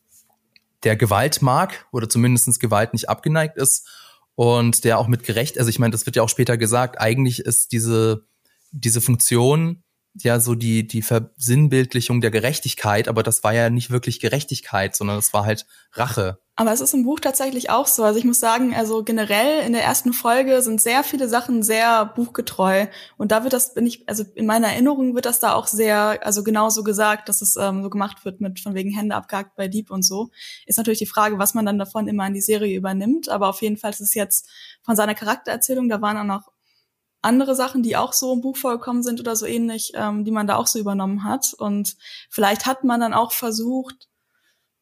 der 0.84 0.96
Gewalt 0.96 1.42
mag 1.42 1.86
oder 1.92 2.08
zumindestens 2.08 2.60
Gewalt 2.60 2.94
nicht 2.94 3.10
abgeneigt 3.10 3.58
ist 3.58 3.88
und 4.36 4.84
der 4.84 4.98
auch 4.98 5.08
mit 5.08 5.24
gerecht, 5.24 5.60
also 5.60 5.70
ich 5.70 5.78
meine, 5.78 5.92
das 5.92 6.06
wird 6.06 6.16
ja 6.16 6.24
auch 6.24 6.30
später 6.30 6.58
gesagt, 6.58 7.00
eigentlich 7.00 7.40
ist 7.40 7.72
diese 7.72 8.26
diese 8.72 9.02
Funktion 9.02 9.84
ja 10.16 10.40
so 10.40 10.56
die, 10.56 10.86
die 10.86 11.02
Versinnbildlichung 11.02 12.22
der 12.22 12.32
Gerechtigkeit, 12.32 13.08
aber 13.08 13.24
das 13.24 13.44
war 13.44 13.54
ja 13.54 13.70
nicht 13.70 13.92
wirklich 13.92 14.20
Gerechtigkeit, 14.20 14.96
sondern 14.96 15.18
das 15.18 15.34
war 15.34 15.46
halt 15.46 15.66
Rache. 15.94 16.40
Aber 16.58 16.74
es 16.74 16.82
ist 16.82 16.94
im 16.94 17.04
Buch 17.04 17.20
tatsächlich 17.20 17.70
auch 17.70 17.88
so. 17.88 18.04
Also 18.04 18.20
ich 18.20 18.26
muss 18.26 18.40
sagen, 18.40 18.76
also 18.76 19.04
generell 19.04 19.66
in 19.66 19.74
der 19.74 19.84
ersten 19.84 20.14
Folge 20.14 20.62
sind 20.62 20.82
sehr 20.82 21.04
viele 21.04 21.30
Sachen 21.30 21.64
sehr 21.64 22.06
buchgetreu. 22.06 22.88
Und 23.18 23.32
da 23.32 23.44
wird 23.44 23.54
das, 23.54 23.74
bin 23.74 23.88
ich, 23.88 24.08
also 24.08 24.24
in 24.36 24.46
meiner 24.46 24.68
Erinnerung 24.68 25.16
wird 25.16 25.26
das 25.26 25.40
da 25.40 25.54
auch 25.54 25.66
sehr, 25.66 26.20
also 26.24 26.44
genauso 26.44 26.84
gesagt, 26.84 27.30
dass 27.30 27.42
es 27.42 27.56
ähm, 27.56 27.82
so 27.82 27.90
gemacht 27.90 28.26
wird 28.26 28.42
mit 28.42 28.60
von 28.60 28.76
wegen 28.76 28.92
Hände 28.92 29.16
abgehakt 29.16 29.56
bei 29.56 29.70
Dieb 29.70 29.90
und 29.90 30.04
so. 30.04 30.30
Ist 30.66 30.78
natürlich 30.78 31.00
die 31.00 31.06
Frage, 31.06 31.40
was 31.40 31.54
man 31.54 31.66
dann 31.66 31.80
davon 31.80 32.08
immer 32.08 32.28
in 32.28 32.34
die 32.34 32.42
Serie 32.42 32.78
übernimmt. 32.78 33.30
Aber 33.30 33.48
auf 33.48 33.62
jeden 33.62 33.78
Fall 33.78 33.92
ist 33.92 34.02
es 34.02 34.14
jetzt 34.14 34.48
von 34.84 34.96
seiner 34.96 35.16
Charaktererzählung, 35.16 35.90
da 35.90 36.02
waren 36.02 36.18
auch 36.18 36.26
noch 36.26 36.52
andere 37.22 37.56
Sachen, 37.56 37.84
die 37.84 37.98
auch 37.98 38.14
so 38.14 38.34
im 38.34 38.42
Buch 38.42 38.58
vorgekommen 38.58 39.04
sind 39.04 39.20
oder 39.20 39.36
so 39.36 39.46
ähnlich, 39.46 39.92
ähm, 39.96 40.26
die 40.26 40.32
man 40.32 40.48
da 40.48 40.56
auch 40.56 40.68
so 40.68 40.80
übernommen 40.80 41.24
hat. 41.24 41.54
Und 41.54 41.96
vielleicht 42.30 42.66
hat 42.66 42.84
man 42.84 43.00
dann 43.00 43.14
auch 43.14 43.32
versucht, 43.32 44.10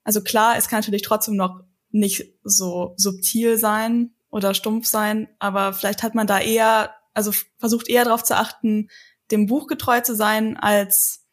also 0.04 0.21
klar, 0.21 0.56
es 0.58 0.67
kann 0.67 0.80
natürlich 0.80 1.02
trotzdem 1.02 1.36
noch 1.36 1.62
nicht 1.91 2.34
so 2.43 2.93
subtil 2.97 3.58
sein 3.58 4.15
oder 4.30 4.54
stumpf 4.54 4.86
sein, 4.88 5.28
aber 5.39 5.73
vielleicht 5.73 6.04
hat 6.04 6.15
man 6.15 6.28
da 6.28 6.39
eher, 6.39 6.95
also 7.13 7.32
versucht 7.58 7.89
eher 7.89 8.06
darauf 8.06 8.23
zu 8.23 8.38
achten, 8.38 8.89
dem 9.32 9.47
Buch 9.47 9.67
getreu 9.67 10.02
zu 10.02 10.15
sein, 10.15 10.58
als 10.58 11.25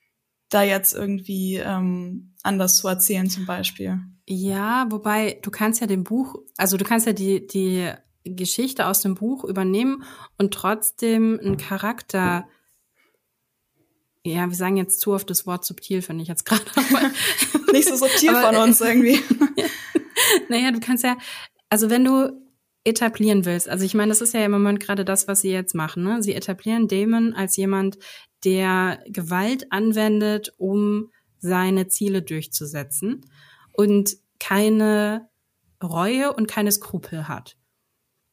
da 0.49 0.63
jetzt 0.63 0.95
irgendwie 0.95 1.57
ähm, 1.57 2.35
anders 2.43 2.77
zu 2.77 2.89
erzählen 2.89 3.29
zum 3.29 3.47
Beispiel. 3.47 3.99
Ja, 4.27 4.87
wobei 4.91 5.39
du 5.43 5.51
kannst 5.51 5.81
ja 5.81 5.87
dem 5.87 6.05
Buch, 6.05 6.37
also 6.57 6.77
du 6.77 6.85
kannst 6.85 7.07
ja 7.07 7.13
die 7.13 7.47
die 7.47 7.93
Geschichte 8.35 8.87
aus 8.87 9.01
dem 9.01 9.15
Buch 9.15 9.45
übernehmen 9.45 10.05
und 10.39 10.53
trotzdem 10.53 11.39
einen 11.41 11.57
Charakter 11.57 12.47
ja, 14.27 14.49
wir 14.49 14.57
sagen 14.57 14.77
jetzt 14.77 15.01
zu 15.01 15.13
oft 15.13 15.31
das 15.31 15.47
Wort 15.47 15.65
subtil, 15.65 16.03
finde 16.03 16.23
ich 16.23 16.29
jetzt 16.29 16.45
gerade. 16.45 16.65
Nicht 17.73 17.89
so 17.89 17.97
subtil 17.97 18.35
aber, 18.35 18.53
von 18.53 18.69
uns 18.69 18.81
irgendwie. 18.81 19.21
naja, 20.49 20.73
du 20.73 20.81
kannst 20.81 21.05
ja, 21.05 21.17
also 21.71 21.91
wenn 21.91 22.05
du 22.05 22.33
etablieren 22.85 23.45
willst, 23.45 23.69
also 23.69 23.85
ich 23.85 23.95
meine, 23.95 24.11
das 24.11 24.21
ist 24.21 24.35
ja 24.35 24.45
im 24.45 24.53
Moment 24.53 24.81
gerade 24.81 25.05
das, 25.05 25.29
was 25.29 25.41
sie 25.41 25.51
jetzt 25.51 25.75
machen. 25.75 26.03
Ne? 26.03 26.23
Sie 26.23 26.35
etablieren 26.35 26.89
Damon 26.89 27.35
als 27.35 27.57
jemand, 27.57 27.99
der 28.45 29.03
Gewalt 29.09 29.73
anwendet, 29.73 30.53
um 30.57 31.11
seine 31.39 31.89
Ziele 31.89 32.23
durchzusetzen 32.23 33.27
und 33.73 34.17
keine 34.39 35.29
Reue 35.83 36.33
und 36.33 36.47
keine 36.47 36.73
Skrupel 36.73 37.29
hat 37.29 37.56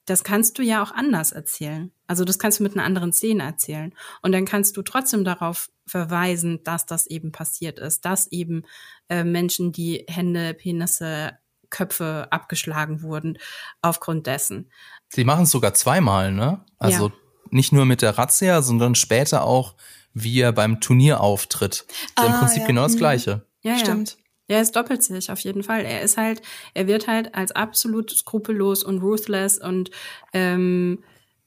das 0.06 0.24
kannst 0.24 0.58
du 0.58 0.64
ja 0.64 0.84
auch 0.84 0.92
anders 0.92 1.32
erzählen. 1.32 1.92
Also 2.08 2.26
das 2.26 2.40
kannst 2.40 2.60
du 2.60 2.64
mit 2.64 2.74
einer 2.74 2.84
anderen 2.84 3.14
Szene 3.14 3.44
erzählen. 3.44 3.94
Und 4.22 4.34
dann 4.34 4.46
kannst 4.46 4.76
du 4.76 4.82
trotzdem 4.82 5.24
darauf 5.24 5.70
verweisen, 5.86 6.64
dass 6.64 6.86
das 6.86 7.08
eben 7.08 7.32
passiert 7.32 7.80
ist, 7.80 8.06
dass 8.06 8.28
eben 8.28 8.64
äh, 9.10 9.24
Menschen, 9.24 9.72
die 9.72 10.06
Hände, 10.08 10.54
Penisse, 10.54 11.38
Köpfe 11.70 12.28
abgeschlagen 12.30 13.02
wurden 13.02 13.40
aufgrund 13.82 14.28
dessen. 14.28 14.70
Sie 15.10 15.24
machen 15.24 15.44
es 15.44 15.52
sogar 15.52 15.74
zweimal, 15.74 16.32
ne? 16.32 16.64
Also 16.78 17.08
ja. 17.08 17.14
nicht 17.50 17.72
nur 17.74 17.86
mit 17.86 18.04
der 18.04 18.18
Razzia, 18.18 18.62
sondern 18.62 18.94
später 18.94 19.44
auch, 19.44 19.76
wie 20.14 20.40
er 20.40 20.52
beim 20.52 20.82
Turnier 20.82 21.22
auftritt. 21.22 21.88
Ah, 22.16 22.28
Im 22.28 22.34
Prinzip 22.34 22.62
ja. 22.62 22.68
genau 22.68 22.84
das 22.84 22.94
mhm. 22.94 23.00
Gleiche. 23.00 23.48
Ja, 23.62 23.80
Stimmt. 23.80 24.18
Ja. 24.48 24.60
Es 24.60 24.72
doppelt 24.72 25.04
sich 25.04 25.32
auf 25.32 25.40
jeden 25.40 25.64
Fall. 25.64 25.86
Er 25.86 26.02
ist 26.02 26.18
halt, 26.18 26.42
er 26.74 26.88
wird 26.88 27.08
halt 27.08 27.34
als 27.36 27.52
absolut 27.52 28.12
skrupellos 28.12 28.84
und 28.84 29.02
ruthless 29.02 29.58
und 29.58 29.90
ähm, 30.34 31.04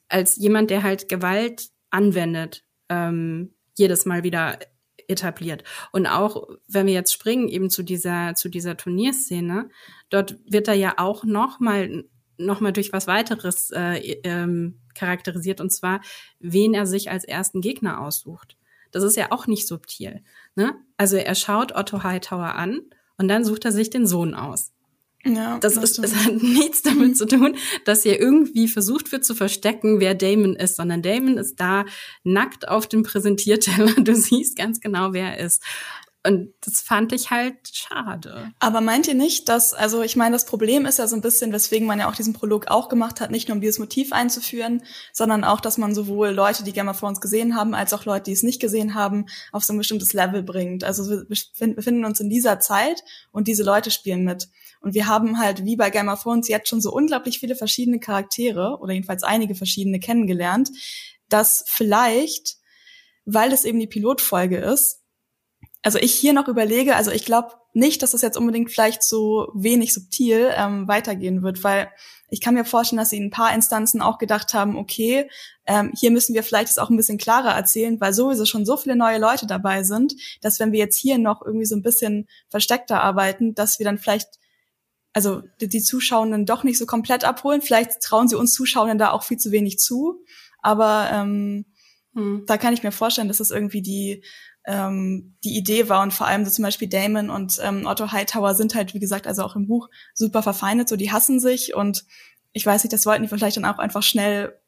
als 0.09 0.35
jemand, 0.37 0.69
der 0.69 0.83
halt 0.83 1.09
Gewalt 1.09 1.69
anwendet, 1.89 2.63
ähm, 2.89 3.53
jedes 3.77 4.05
Mal 4.05 4.23
wieder 4.23 4.57
etabliert. 5.07 5.63
Und 5.91 6.07
auch, 6.07 6.47
wenn 6.67 6.87
wir 6.87 6.93
jetzt 6.93 7.13
springen 7.13 7.47
eben 7.47 7.69
zu 7.69 7.83
dieser, 7.83 8.35
zu 8.35 8.49
dieser 8.49 8.77
Turnierszene, 8.77 9.69
dort 10.09 10.37
wird 10.45 10.67
er 10.67 10.73
ja 10.73 10.95
auch 10.97 11.23
noch 11.23 11.59
mal, 11.59 12.05
noch 12.37 12.59
mal 12.59 12.73
durch 12.73 12.93
was 12.93 13.07
weiteres 13.07 13.71
äh, 13.71 14.19
ähm, 14.23 14.81
charakterisiert, 14.95 15.61
und 15.61 15.71
zwar, 15.71 16.01
wen 16.39 16.73
er 16.73 16.85
sich 16.85 17.09
als 17.09 17.23
ersten 17.23 17.61
Gegner 17.61 18.01
aussucht. 18.01 18.57
Das 18.97 19.11
ist 19.11 19.17
ja 19.17 19.31
auch 19.31 19.47
nicht 19.47 19.67
subtil. 19.67 20.23
Ne? 20.55 20.75
Also 20.97 21.17
er 21.17 21.35
schaut 21.35 21.75
Otto 21.75 22.03
Hightower 22.03 22.55
an 22.55 22.81
und 23.17 23.27
dann 23.27 23.45
sucht 23.45 23.65
er 23.65 23.71
sich 23.71 23.89
den 23.89 24.07
Sohn 24.07 24.33
aus. 24.33 24.71
Ja, 25.25 25.57
das, 25.59 25.77
ist, 25.77 25.99
es 25.99 26.15
hat 26.25 26.41
nichts 26.41 26.81
damit 26.81 27.17
zu 27.17 27.27
tun, 27.27 27.55
dass 27.85 28.03
hier 28.03 28.19
irgendwie 28.19 28.67
versucht 28.67 29.11
wird 29.11 29.25
zu 29.25 29.35
verstecken, 29.35 29.99
wer 29.99 30.15
Damon 30.15 30.55
ist, 30.55 30.75
sondern 30.77 31.01
Damon 31.01 31.37
ist 31.37 31.59
da 31.59 31.85
nackt 32.23 32.67
auf 32.67 32.87
dem 32.87 33.03
Präsentierteller. 33.03 33.93
Du 34.07 34.15
siehst 34.15 34.55
ganz 34.55 34.79
genau, 34.79 35.13
wer 35.13 35.37
er 35.37 35.45
ist. 35.45 35.61
Und 36.27 36.53
das 36.59 36.81
fand 36.81 37.13
ich 37.13 37.31
halt 37.31 37.55
schade. 37.71 38.51
Aber 38.59 38.81
meint 38.81 39.07
ihr 39.07 39.13
nicht, 39.13 39.47
dass, 39.47 39.73
also 39.73 40.01
ich 40.01 40.17
meine, 40.17 40.33
das 40.33 40.45
Problem 40.45 40.85
ist 40.85 40.99
ja 40.99 41.07
so 41.07 41.15
ein 41.15 41.21
bisschen, 41.21 41.53
weswegen 41.53 41.87
man 41.87 41.99
ja 41.99 42.09
auch 42.09 42.15
diesen 42.15 42.33
Prolog 42.33 42.67
auch 42.67 42.89
gemacht 42.89 43.21
hat, 43.21 43.31
nicht 43.31 43.47
nur 43.47 43.55
um 43.55 43.61
dieses 43.61 43.79
Motiv 43.79 44.11
einzuführen, 44.11 44.83
sondern 45.13 45.45
auch, 45.45 45.61
dass 45.61 45.77
man 45.77 45.95
sowohl 45.95 46.31
Leute, 46.31 46.65
die 46.65 46.73
Game 46.73 46.89
of 46.89 46.99
Thrones 46.99 47.21
gesehen 47.21 47.55
haben, 47.55 47.73
als 47.73 47.93
auch 47.93 48.03
Leute, 48.03 48.25
die 48.25 48.33
es 48.33 48.43
nicht 48.43 48.59
gesehen 48.59 48.93
haben, 48.93 49.27
auf 49.53 49.63
so 49.63 49.71
ein 49.71 49.77
bestimmtes 49.77 50.11
Level 50.11 50.43
bringt. 50.43 50.83
Also 50.83 51.09
wir 51.09 51.25
befinden 51.75 52.03
uns 52.03 52.19
in 52.19 52.29
dieser 52.29 52.59
Zeit 52.59 53.05
und 53.31 53.47
diese 53.47 53.63
Leute 53.63 53.89
spielen 53.89 54.25
mit. 54.25 54.49
Und 54.81 54.95
wir 54.95 55.07
haben 55.07 55.39
halt 55.39 55.63
wie 55.63 55.77
bei 55.77 55.89
Game 55.89 56.09
of 56.09 56.23
Thrones 56.23 56.49
jetzt 56.49 56.67
schon 56.67 56.81
so 56.81 56.91
unglaublich 56.91 57.39
viele 57.39 57.55
verschiedene 57.55 58.01
Charaktere 58.01 58.79
oder 58.81 58.91
jedenfalls 58.91 59.23
einige 59.23 59.55
verschiedene 59.55 60.01
kennengelernt, 60.01 60.71
dass 61.29 61.63
vielleicht, 61.67 62.57
weil 63.23 63.53
es 63.53 63.63
eben 63.63 63.79
die 63.79 63.87
Pilotfolge 63.87 64.57
ist, 64.57 64.99
also 65.87 65.99
ich 65.99 66.13
hier 66.13 66.33
noch 66.33 66.49
überlege, 66.49 66.97
also 66.97 67.11
ich 67.11 67.23
glaube 67.23 67.53
nicht, 67.71 68.03
dass 68.03 68.13
es 68.13 68.21
jetzt 68.21 68.35
unbedingt 68.35 68.69
vielleicht 68.69 69.03
so 69.03 69.47
wenig 69.55 69.93
subtil 69.93 70.51
ähm, 70.53 70.85
weitergehen 70.89 71.43
wird, 71.43 71.63
weil 71.63 71.89
ich 72.27 72.41
kann 72.41 72.55
mir 72.55 72.65
vorstellen, 72.65 72.97
dass 72.97 73.11
sie 73.11 73.15
in 73.15 73.27
ein 73.27 73.31
paar 73.31 73.55
Instanzen 73.55 74.01
auch 74.01 74.17
gedacht 74.17 74.53
haben, 74.53 74.75
okay, 74.75 75.29
ähm, 75.65 75.93
hier 75.97 76.11
müssen 76.11 76.35
wir 76.35 76.43
vielleicht 76.43 76.67
es 76.67 76.77
auch 76.77 76.89
ein 76.89 76.97
bisschen 76.97 77.17
klarer 77.17 77.51
erzählen, 77.51 78.01
weil 78.01 78.11
sowieso 78.11 78.43
schon 78.43 78.65
so 78.65 78.75
viele 78.75 78.97
neue 78.97 79.17
Leute 79.17 79.47
dabei 79.47 79.83
sind, 79.83 80.13
dass 80.41 80.59
wenn 80.59 80.73
wir 80.73 80.79
jetzt 80.79 80.97
hier 80.97 81.19
noch 81.19 81.41
irgendwie 81.41 81.65
so 81.65 81.77
ein 81.77 81.83
bisschen 81.83 82.27
versteckter 82.49 83.01
arbeiten, 83.01 83.55
dass 83.55 83.79
wir 83.79 83.85
dann 83.85 83.97
vielleicht 83.97 84.27
also 85.13 85.41
die, 85.61 85.69
die 85.69 85.81
Zuschauenden 85.81 86.45
doch 86.45 86.65
nicht 86.65 86.79
so 86.79 86.85
komplett 86.85 87.23
abholen. 87.23 87.61
Vielleicht 87.61 88.01
trauen 88.01 88.27
sie 88.27 88.35
uns 88.35 88.51
Zuschauenden 88.51 88.97
da 88.97 89.11
auch 89.11 89.23
viel 89.23 89.37
zu 89.37 89.53
wenig 89.53 89.79
zu. 89.79 90.21
Aber 90.61 91.07
ähm, 91.13 91.63
hm. 92.13 92.43
da 92.45 92.57
kann 92.57 92.73
ich 92.73 92.83
mir 92.83 92.91
vorstellen, 92.91 93.29
dass 93.29 93.39
es 93.39 93.51
irgendwie 93.51 93.81
die 93.81 94.21
ähm, 94.67 95.37
die 95.43 95.57
Idee 95.57 95.89
war 95.89 96.03
und 96.03 96.13
vor 96.13 96.27
allem 96.27 96.45
so 96.45 96.51
zum 96.51 96.63
Beispiel 96.63 96.89
Damon 96.89 97.29
und 97.29 97.57
ähm, 97.63 97.87
Otto 97.87 98.11
Hightower 98.11 98.53
sind 98.53 98.75
halt, 98.75 98.93
wie 98.93 98.99
gesagt, 98.99 99.25
also 99.25 99.43
auch 99.43 99.55
im 99.55 99.65
Buch 99.65 99.89
super 100.13 100.43
verfeindet, 100.43 100.89
so 100.89 100.97
die 100.97 101.11
hassen 101.11 101.39
sich 101.39 101.73
und 101.73 102.03
ich 102.51 102.65
weiß 102.65 102.83
nicht, 102.83 102.93
das 102.93 103.05
wollten 103.05 103.23
die 103.23 103.29
vielleicht 103.29 103.57
dann 103.57 103.65
auch 103.65 103.79
einfach 103.79 104.03
schnell 104.03 104.59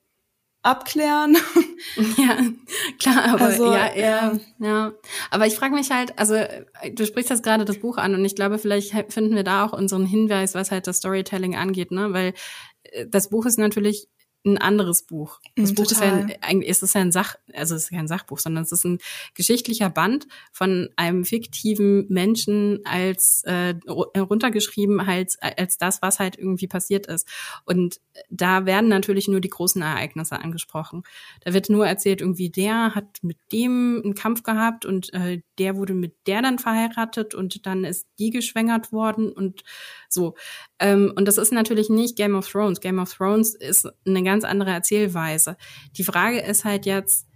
abklären. 0.62 1.38
Ja, 2.18 2.38
klar, 3.00 3.36
aber 3.36 3.46
also, 3.46 3.74
ja, 3.74 3.96
ja, 3.96 4.34
ja. 4.60 4.92
Aber 5.32 5.48
ich 5.48 5.56
frage 5.56 5.74
mich 5.74 5.92
halt, 5.92 6.20
also 6.20 6.36
du 6.92 7.06
sprichst 7.06 7.30
jetzt 7.30 7.42
gerade 7.42 7.64
das 7.64 7.80
Buch 7.80 7.98
an 7.98 8.14
und 8.14 8.26
ich 8.26 8.36
glaube, 8.36 8.60
vielleicht 8.60 8.92
finden 9.14 9.34
wir 9.34 9.46
da 9.46 9.66
auch 9.66 9.72
unseren 9.72 10.06
Hinweis, 10.06 10.56
was 10.56 10.72
halt 10.72 10.88
das 10.88 10.98
Storytelling 10.98 11.56
angeht, 11.56 11.92
ne? 11.92 12.12
Weil 12.12 12.34
äh, 12.84 13.08
das 13.08 13.30
Buch 13.30 13.46
ist 13.46 13.58
natürlich 13.58 14.10
ein 14.46 14.58
anderes 14.58 15.04
Buch. 15.04 15.40
Das 15.56 15.72
mm, 15.72 15.76
Buch 15.76 15.92
ist 15.92 16.02
ja 16.02 16.14
ein, 16.14 16.34
eigentlich 16.42 16.70
ist 16.70 16.82
es 16.82 16.94
ja 16.94 17.02
ein 17.02 17.12
Sach, 17.12 17.36
also 17.54 17.76
es 17.76 17.84
ist 17.84 17.90
kein 17.90 18.08
Sachbuch, 18.08 18.40
sondern 18.40 18.64
es 18.64 18.72
ist 18.72 18.86
ein 18.86 19.00
geschichtlicher 19.34 19.90
Band 19.90 20.28
von 20.52 20.90
einem 20.96 21.26
fiktiven 21.26 22.06
Menschen 22.10 22.80
als 22.86 23.44
äh, 23.44 23.76
runtergeschrieben 23.88 25.06
halt 25.06 25.36
als 25.42 25.78
das, 25.78 26.02
was 26.02 26.20
halt 26.20 26.38
irgendwie 26.38 26.68
passiert 26.68 27.08
ist. 27.08 27.28
Und 27.66 28.00
da 28.30 28.66
werden 28.66 28.90
natürlich 28.90 29.28
nur 29.28 29.42
die 29.42 29.50
großen 29.50 29.82
Ereignisse 29.82 30.40
angesprochen. 30.40 31.04
Da 31.42 31.54
wird 31.54 31.70
nur 31.70 31.86
erzählt, 31.86 32.22
irgendwie 32.22 32.50
der 32.50 32.96
hat 32.96 33.20
mit 33.22 33.38
dem 33.52 34.02
einen 34.04 34.16
Kampf 34.16 34.44
gehabt 34.44 34.86
und 34.86 35.14
äh, 35.14 35.42
der 35.58 35.76
wurde 35.76 35.94
mit 35.94 36.16
der 36.28 36.42
dann 36.42 36.60
verheiratet 36.60 37.36
und 37.36 37.66
dann 37.66 37.84
ist 37.84 38.08
die 38.20 38.30
geschwängert 38.30 38.92
worden 38.94 39.32
und 39.32 39.64
so. 40.08 40.36
Ähm, 40.80 41.12
und 41.16 41.28
das 41.28 41.38
ist 41.38 41.52
natürlich 41.52 41.90
nicht 41.90 42.16
Game 42.16 42.36
of 42.36 42.48
Thrones. 42.50 42.80
Game 42.80 43.00
of 43.00 43.14
Thrones 43.14 43.54
ist 43.54 43.88
eine 44.06 44.24
ganz 44.30 44.44
andere 44.44 44.72
Erzählweise. 44.72 45.58
Die 45.98 46.04
Frage 46.04 46.40
ist 46.40 46.66
halt 46.66 46.86
jetzt, 46.86 47.28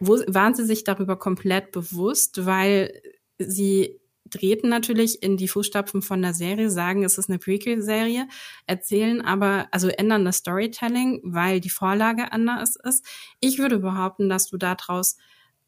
wo, 0.00 0.14
waren 0.26 0.54
sie 0.54 0.64
sich 0.64 0.84
darüber 0.84 1.16
komplett 1.16 1.72
bewusst, 1.72 2.44
weil 2.44 2.92
sie 3.38 4.00
treten 4.30 4.68
natürlich 4.68 5.22
in 5.22 5.36
die 5.36 5.48
Fußstapfen 5.48 6.02
von 6.02 6.22
der 6.22 6.34
Serie, 6.34 6.70
sagen, 6.70 7.04
es 7.04 7.18
ist 7.18 7.28
eine 7.28 7.38
Prequel-Serie, 7.38 8.26
erzählen 8.66 9.20
aber, 9.20 9.68
also 9.70 9.88
ändern 9.88 10.24
das 10.24 10.38
Storytelling, 10.38 11.20
weil 11.22 11.60
die 11.60 11.70
Vorlage 11.70 12.32
anders 12.32 12.76
ist. 12.76 13.04
Ich 13.40 13.58
würde 13.58 13.78
behaupten, 13.78 14.28
dass 14.28 14.48
du 14.48 14.56
daraus 14.56 15.16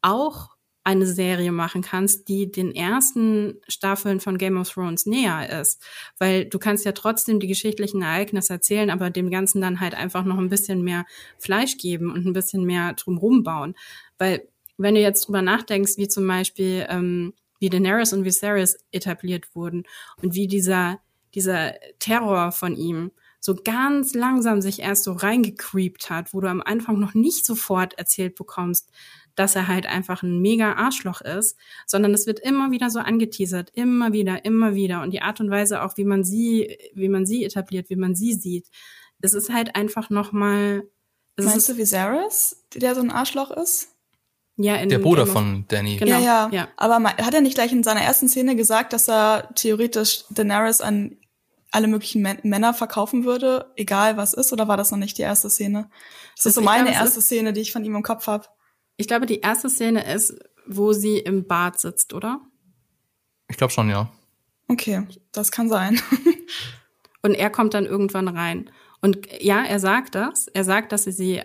auch 0.01 0.54
eine 0.85 1.07
Serie 1.07 1.51
machen 1.51 1.81
kannst, 1.81 2.29
die 2.29 2.51
den 2.51 2.73
ersten 2.73 3.59
Staffeln 3.67 4.19
von 4.19 4.37
Game 4.37 4.57
of 4.57 4.69
Thrones 4.69 5.07
näher 5.07 5.59
ist. 5.59 5.83
Weil 6.19 6.45
du 6.45 6.59
kannst 6.59 6.85
ja 6.85 6.91
trotzdem 6.91 7.39
die 7.39 7.47
geschichtlichen 7.47 8.03
Ereignisse 8.03 8.53
erzählen, 8.53 8.91
aber 8.91 9.09
dem 9.09 9.31
Ganzen 9.31 9.61
dann 9.61 9.79
halt 9.79 9.95
einfach 9.95 10.23
noch 10.23 10.37
ein 10.37 10.49
bisschen 10.49 10.83
mehr 10.83 11.05
Fleisch 11.39 11.77
geben 11.77 12.11
und 12.11 12.27
ein 12.27 12.33
bisschen 12.33 12.65
mehr 12.65 12.93
drumrum 12.93 13.43
bauen. 13.43 13.73
Weil 14.19 14.47
wenn 14.77 14.93
du 14.93 15.01
jetzt 15.01 15.27
drüber 15.27 15.41
nachdenkst, 15.41 15.97
wie 15.97 16.07
zum 16.07 16.27
Beispiel 16.27 16.85
ähm, 16.87 17.33
wie 17.59 17.69
Daenerys 17.69 18.13
und 18.13 18.23
Viserys 18.23 18.77
etabliert 18.91 19.55
wurden 19.55 19.83
und 20.21 20.35
wie 20.35 20.47
dieser 20.47 20.99
dieser 21.33 21.73
Terror 21.99 22.51
von 22.51 22.75
ihm 22.75 23.11
so 23.39 23.55
ganz 23.55 24.13
langsam 24.13 24.61
sich 24.61 24.79
erst 24.79 25.03
so 25.03 25.11
reingecreept 25.13 26.09
hat, 26.09 26.33
wo 26.33 26.41
du 26.41 26.49
am 26.49 26.61
Anfang 26.61 26.99
noch 26.99 27.13
nicht 27.13 27.45
sofort 27.45 27.93
erzählt 27.95 28.35
bekommst, 28.35 28.89
dass 29.35 29.55
er 29.55 29.67
halt 29.67 29.85
einfach 29.85 30.23
ein 30.23 30.39
mega 30.39 30.73
Arschloch 30.73 31.21
ist, 31.21 31.57
sondern 31.85 32.13
es 32.13 32.25
wird 32.25 32.39
immer 32.39 32.71
wieder 32.71 32.89
so 32.89 32.99
angeteasert, 32.99 33.71
immer 33.73 34.13
wieder, 34.13 34.45
immer 34.45 34.75
wieder 34.75 35.01
und 35.01 35.11
die 35.11 35.21
Art 35.21 35.39
und 35.39 35.49
Weise 35.49 35.83
auch, 35.83 35.97
wie 35.97 36.05
man 36.05 36.23
sie, 36.23 36.77
wie 36.93 37.09
man 37.09 37.25
sie 37.25 37.43
etabliert, 37.43 37.89
wie 37.89 37.95
man 37.95 38.15
sie 38.15 38.33
sieht, 38.33 38.67
es 39.21 39.33
ist 39.33 39.51
halt 39.51 39.75
einfach 39.75 40.09
noch 40.09 40.31
mal. 40.31 40.83
Meinst 41.37 41.67
du 41.67 41.77
Viserys, 41.77 42.63
der 42.73 42.95
so 42.95 43.01
ein 43.01 43.11
Arschloch 43.11 43.51
ist? 43.51 43.89
Ja, 44.57 44.75
in 44.75 44.87
der 44.87 44.99
Bruder 44.99 45.27
von 45.27 45.65
Danny. 45.67 45.97
Genau. 45.97 46.11
Ja, 46.11 46.19
ja, 46.19 46.49
ja. 46.49 46.67
Aber 46.77 47.03
hat 47.03 47.33
er 47.33 47.41
nicht 47.41 47.55
gleich 47.55 47.73
in 47.73 47.83
seiner 47.83 48.01
ersten 48.01 48.29
Szene 48.29 48.55
gesagt, 48.55 48.93
dass 48.93 49.09
er 49.09 49.49
theoretisch 49.55 50.23
Daenerys 50.29 50.79
an 50.79 51.17
alle 51.71 51.87
möglichen 51.87 52.21
Männer 52.21 52.73
verkaufen 52.73 53.25
würde, 53.25 53.73
egal 53.75 54.15
was 54.15 54.33
ist, 54.33 54.53
oder 54.53 54.69
war 54.69 54.77
das 54.77 54.91
noch 54.91 54.97
nicht 54.97 55.17
die 55.17 55.23
erste 55.23 55.49
Szene? 55.49 55.89
Das, 56.35 56.43
das 56.43 56.45
ist 56.45 56.55
so 56.55 56.61
meine 56.61 56.85
glaube, 56.89 57.03
erste 57.03 57.21
Szene, 57.21 57.51
die 57.51 57.59
ich 57.59 57.73
von 57.73 57.83
ihm 57.83 57.95
im 57.95 58.03
Kopf 58.03 58.27
habe. 58.27 58.45
Ich 58.97 59.07
glaube, 59.07 59.25
die 59.25 59.41
erste 59.41 59.69
Szene 59.69 60.11
ist, 60.13 60.35
wo 60.65 60.93
sie 60.93 61.17
im 61.17 61.45
Bad 61.47 61.79
sitzt, 61.79 62.13
oder? 62.13 62.41
Ich 63.49 63.57
glaube 63.57 63.71
schon, 63.71 63.89
ja. 63.89 64.09
Okay, 64.67 65.05
das 65.31 65.51
kann 65.51 65.69
sein. 65.69 65.99
Und 67.21 67.33
er 67.33 67.49
kommt 67.49 67.73
dann 67.73 67.85
irgendwann 67.85 68.27
rein. 68.27 68.69
Und 69.01 69.27
ja, 69.41 69.63
er 69.63 69.79
sagt 69.79 70.15
das. 70.15 70.47
Er 70.47 70.63
sagt, 70.63 70.91
dass 70.91 71.05
er 71.05 71.13
sie 71.13 71.41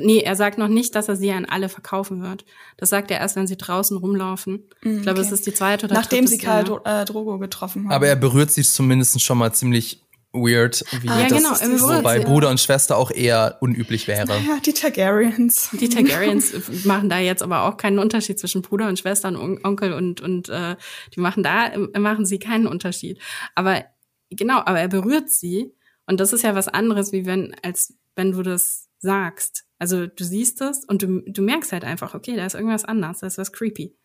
Nee, 0.00 0.20
er 0.20 0.36
sagt 0.36 0.58
noch 0.58 0.68
nicht, 0.68 0.94
dass 0.94 1.08
er 1.08 1.16
sie 1.16 1.32
an 1.32 1.44
alle 1.44 1.68
verkaufen 1.68 2.22
wird. 2.22 2.44
Das 2.76 2.90
sagt 2.90 3.10
er 3.10 3.18
erst, 3.18 3.36
wenn 3.36 3.46
sie 3.46 3.56
draußen 3.56 3.96
rumlaufen. 3.96 4.68
Mm, 4.82 4.98
ich 4.98 5.02
glaube, 5.02 5.20
es 5.20 5.32
ist 5.32 5.46
die 5.46 5.52
zweite 5.52 5.86
oder 5.86 5.94
Nachdem 5.94 6.26
sie 6.26 6.38
Karl 6.38 6.80
äh, 6.84 7.04
Drogo 7.04 7.38
getroffen 7.38 7.84
haben. 7.84 7.92
Aber 7.92 8.06
er 8.06 8.16
berührt 8.16 8.50
sie 8.50 8.62
zumindest 8.62 9.20
schon 9.20 9.38
mal 9.38 9.52
ziemlich 9.52 10.04
weird, 10.32 10.84
wie 11.00 11.08
ah, 11.08 11.20
ja, 11.20 11.28
das 11.28 11.60
genau, 11.60 11.76
so 11.78 12.02
bei 12.02 12.20
Bruder 12.20 12.50
und 12.50 12.60
Schwester 12.60 12.96
auch 12.96 13.10
eher 13.10 13.58
unüblich 13.60 14.06
wäre. 14.08 14.28
Ja, 14.46 14.58
die 14.64 14.72
Targaryens. 14.72 15.70
Die 15.72 15.88
Targaryens 15.88 16.52
machen 16.84 17.08
da 17.08 17.18
jetzt 17.18 17.42
aber 17.42 17.62
auch 17.62 17.76
keinen 17.76 17.98
Unterschied 17.98 18.38
zwischen 18.38 18.62
Bruder 18.62 18.88
und 18.88 18.98
Schwester 18.98 19.28
und 19.28 19.64
Onkel 19.64 19.92
und 19.92 20.20
und 20.20 20.48
äh, 20.48 20.76
die 21.14 21.20
machen 21.20 21.42
da 21.42 21.76
machen 21.98 22.26
sie 22.26 22.38
keinen 22.38 22.66
Unterschied. 22.66 23.20
Aber 23.54 23.84
genau, 24.30 24.58
aber 24.58 24.80
er 24.80 24.88
berührt 24.88 25.30
sie 25.30 25.72
und 26.06 26.20
das 26.20 26.32
ist 26.32 26.42
ja 26.42 26.54
was 26.54 26.68
anderes, 26.68 27.12
wie 27.12 27.26
wenn 27.26 27.54
als 27.62 27.94
wenn 28.14 28.32
du 28.32 28.42
das 28.42 28.88
sagst. 28.98 29.64
Also 29.78 30.06
du 30.06 30.24
siehst 30.24 30.60
es 30.60 30.84
und 30.84 31.02
du, 31.02 31.22
du 31.26 31.42
merkst 31.42 31.72
halt 31.72 31.84
einfach, 31.84 32.14
okay, 32.14 32.36
da 32.36 32.44
ist 32.44 32.54
irgendwas 32.54 32.84
anders, 32.84 33.20
da 33.20 33.28
ist 33.28 33.38
was 33.38 33.52
creepy. 33.52 33.96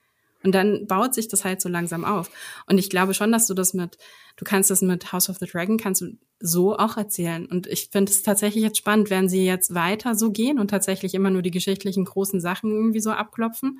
Und 0.43 0.53
dann 0.53 0.87
baut 0.87 1.13
sich 1.13 1.27
das 1.27 1.45
halt 1.45 1.61
so 1.61 1.69
langsam 1.69 2.03
auf. 2.03 2.29
Und 2.67 2.77
ich 2.77 2.89
glaube 2.89 3.13
schon, 3.13 3.31
dass 3.31 3.47
du 3.47 3.53
das 3.53 3.73
mit, 3.73 3.97
du 4.35 4.45
kannst 4.45 4.69
das 4.69 4.81
mit 4.81 5.11
House 5.13 5.29
of 5.29 5.37
the 5.37 5.45
Dragon, 5.45 5.77
kannst 5.77 6.01
du 6.01 6.17
so 6.39 6.77
auch 6.77 6.97
erzählen. 6.97 7.45
Und 7.45 7.67
ich 7.67 7.89
finde 7.91 8.11
es 8.11 8.23
tatsächlich 8.23 8.63
jetzt 8.63 8.77
spannend, 8.77 9.09
werden 9.09 9.29
sie 9.29 9.45
jetzt 9.45 9.73
weiter 9.73 10.15
so 10.15 10.31
gehen 10.31 10.59
und 10.59 10.69
tatsächlich 10.69 11.13
immer 11.13 11.29
nur 11.29 11.41
die 11.41 11.51
geschichtlichen 11.51 12.05
großen 12.05 12.41
Sachen 12.41 12.71
irgendwie 12.71 12.99
so 12.99 13.11
abklopfen. 13.11 13.79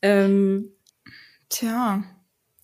Ähm, 0.00 0.72
Tja, 1.50 2.02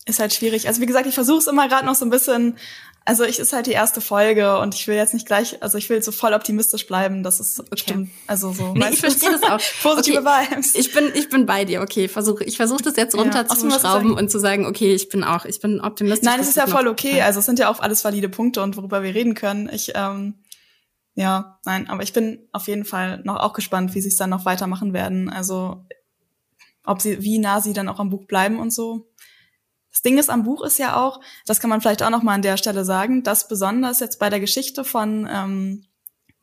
ist 0.09 0.19
halt 0.19 0.33
schwierig. 0.33 0.67
Also 0.67 0.81
wie 0.81 0.87
gesagt, 0.87 1.07
ich 1.07 1.15
versuche 1.15 1.39
es 1.39 1.47
immer 1.47 1.69
gerade 1.69 1.87
noch 1.87 1.95
so 1.95 2.05
ein 2.05 2.11
bisschen 2.11 2.57
also 3.09 3.25
ich 3.25 3.39
ist 3.39 3.55
halt 3.55 3.67
die 3.67 3.73
erste 3.73 4.03
Folge 4.03 4.59
und 4.59 4.75
ich 4.75 4.87
will 4.87 4.95
jetzt 4.95 5.15
nicht 5.15 5.25
gleich, 5.25 5.63
also 5.63 5.79
ich 5.79 5.89
will 5.89 6.03
so 6.03 6.13
voll 6.13 6.35
optimistisch 6.35 6.87
bleiben, 6.87 7.23
dass 7.23 7.41
es 7.41 7.59
okay. 7.59 7.77
stimmt. 7.77 8.11
Also 8.27 8.53
so. 8.53 8.75
Nee, 8.75 8.91
ich 8.91 9.01
verstehe 9.01 9.31
das 9.31 9.43
auch. 9.45 9.59
Positive 9.83 10.19
okay. 10.21 10.51
Vibes. 10.51 10.75
Ich 10.75 10.93
bin, 10.93 11.11
ich 11.15 11.31
bin 11.31 11.47
bei 11.47 11.65
dir. 11.65 11.81
Okay, 11.81 12.07
versuche, 12.07 12.45
ich 12.45 12.59
versuche 12.59 12.83
das 12.83 12.97
jetzt 12.97 13.17
runterzuschrauben 13.17 14.11
ja, 14.11 14.19
und 14.19 14.31
zu 14.31 14.39
sagen, 14.39 14.67
okay, 14.67 14.95
ich 14.95 15.09
bin 15.09 15.25
auch, 15.25 15.47
ich 15.47 15.59
bin 15.59 15.81
optimistisch. 15.81 16.29
Nein, 16.29 16.41
es 16.41 16.49
ist 16.49 16.59
ja 16.59 16.67
voll 16.67 16.87
okay. 16.87 17.23
Also 17.23 17.41
es 17.41 17.47
sind 17.47 17.59
ja 17.59 17.71
auch 17.71 17.81
alles 17.81 18.05
valide 18.05 18.29
Punkte 18.29 18.63
und 18.63 18.77
worüber 18.77 19.03
wir 19.03 19.15
reden 19.15 19.33
können. 19.33 19.71
Ich, 19.73 19.93
ähm, 19.95 20.35
ja, 21.15 21.59
nein, 21.65 21.89
aber 21.89 22.03
ich 22.03 22.13
bin 22.13 22.47
auf 22.53 22.69
jeden 22.69 22.85
Fall 22.85 23.23
noch 23.25 23.37
auch 23.37 23.55
gespannt, 23.55 23.95
wie 23.95 24.03
sie 24.03 24.09
es 24.09 24.17
dann 24.17 24.29
noch 24.29 24.45
weitermachen 24.45 24.93
werden. 24.93 25.31
Also 25.31 25.87
ob 26.85 27.01
sie, 27.01 27.23
wie 27.23 27.39
nah 27.39 27.63
sie 27.63 27.73
dann 27.73 27.89
auch 27.89 28.01
am 28.01 28.11
Buch 28.11 28.27
bleiben 28.27 28.59
und 28.59 28.71
so. 28.71 29.09
Das 29.99 30.03
Ding 30.03 30.17
ist 30.17 30.31
am 30.31 30.45
Buch 30.45 30.63
ist 30.63 30.79
ja 30.79 30.95
auch, 30.95 31.19
das 31.45 31.59
kann 31.59 31.71
man 31.71 31.81
vielleicht 31.81 32.05
auch 32.05 32.11
noch 32.11 32.23
mal 32.23 32.35
an 32.35 32.43
der 32.43 32.57
Stelle 32.57 32.85
sagen, 32.85 33.25
dass 33.25 33.49
besonders 33.49 33.99
jetzt 33.99 34.21
bei 34.21 34.31
der 34.31 34.39
Geschichte 34.39 34.85
von 34.85 35.29
ähm, 35.29 35.87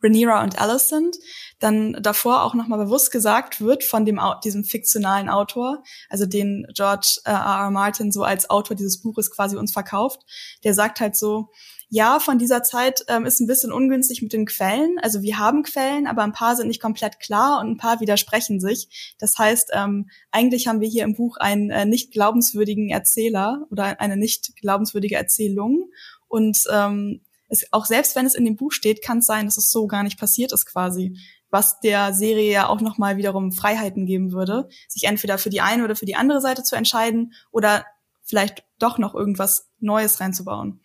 Rhaenyra 0.02 0.42
und 0.42 0.60
Alicent 0.60 1.16
dann 1.58 1.96
davor 2.02 2.42
auch 2.42 2.52
noch 2.52 2.66
mal 2.66 2.76
bewusst 2.76 3.10
gesagt 3.10 3.62
wird 3.62 3.82
von 3.82 4.04
dem 4.04 4.20
diesem 4.44 4.62
fiktionalen 4.62 5.30
Autor, 5.30 5.82
also 6.10 6.26
den 6.26 6.66
George 6.74 7.20
äh, 7.24 7.30
R. 7.30 7.62
R. 7.62 7.70
Martin 7.70 8.12
so 8.12 8.24
als 8.24 8.50
Autor 8.50 8.76
dieses 8.76 9.00
Buches 9.00 9.30
quasi 9.30 9.56
uns 9.56 9.72
verkauft. 9.72 10.20
Der 10.62 10.74
sagt 10.74 11.00
halt 11.00 11.16
so, 11.16 11.48
ja, 11.88 12.18
von 12.18 12.38
dieser 12.38 12.64
Zeit 12.64 13.04
ähm, 13.06 13.26
ist 13.26 13.40
ein 13.40 13.46
bisschen 13.46 13.72
ungünstig 13.72 14.20
mit 14.20 14.32
den 14.32 14.46
Quellen. 14.46 14.98
Also 15.02 15.22
wir 15.22 15.38
haben 15.38 15.62
Quellen, 15.62 16.08
aber 16.08 16.24
ein 16.24 16.32
paar 16.32 16.56
sind 16.56 16.66
nicht 16.66 16.82
komplett 16.82 17.20
klar 17.20 17.60
und 17.60 17.70
ein 17.70 17.76
paar 17.76 18.00
widersprechen 18.00 18.58
sich. 18.60 19.14
Das 19.20 19.38
heißt, 19.38 19.70
ähm, 19.72 20.10
eigentlich 20.32 20.66
haben 20.66 20.80
wir 20.80 20.88
hier 20.88 21.04
im 21.04 21.14
Buch 21.14 21.36
einen 21.36 21.70
äh, 21.70 21.84
nicht 21.84 22.12
glaubenswürdigen 22.12 22.90
Erzähler 22.90 23.66
oder 23.70 24.00
eine 24.00 24.16
nicht 24.16 24.56
glaubenswürdige 24.56 25.14
Erzählung. 25.14 25.90
Und 26.26 26.64
ähm, 26.72 27.20
es, 27.48 27.72
auch 27.72 27.86
selbst 27.86 28.16
wenn 28.16 28.26
es 28.26 28.34
in 28.34 28.44
dem 28.44 28.56
Buch 28.56 28.72
steht, 28.72 29.00
kann 29.00 29.18
es 29.18 29.26
sein, 29.26 29.46
dass 29.46 29.56
es 29.56 29.70
so 29.70 29.86
gar 29.86 30.02
nicht 30.02 30.18
passiert 30.18 30.52
ist 30.52 30.66
quasi. 30.66 31.16
Was 31.50 31.78
der 31.78 32.12
Serie 32.12 32.50
ja 32.50 32.68
auch 32.68 32.80
nochmal 32.80 33.16
wiederum 33.16 33.52
Freiheiten 33.52 34.06
geben 34.06 34.32
würde, 34.32 34.68
sich 34.88 35.04
entweder 35.04 35.38
für 35.38 35.50
die 35.50 35.60
eine 35.60 35.84
oder 35.84 35.94
für 35.94 36.06
die 36.06 36.16
andere 36.16 36.40
Seite 36.40 36.64
zu 36.64 36.74
entscheiden 36.74 37.32
oder 37.52 37.86
vielleicht 38.24 38.64
doch 38.80 38.98
noch 38.98 39.14
irgendwas 39.14 39.70
Neues 39.78 40.20
reinzubauen. 40.20 40.80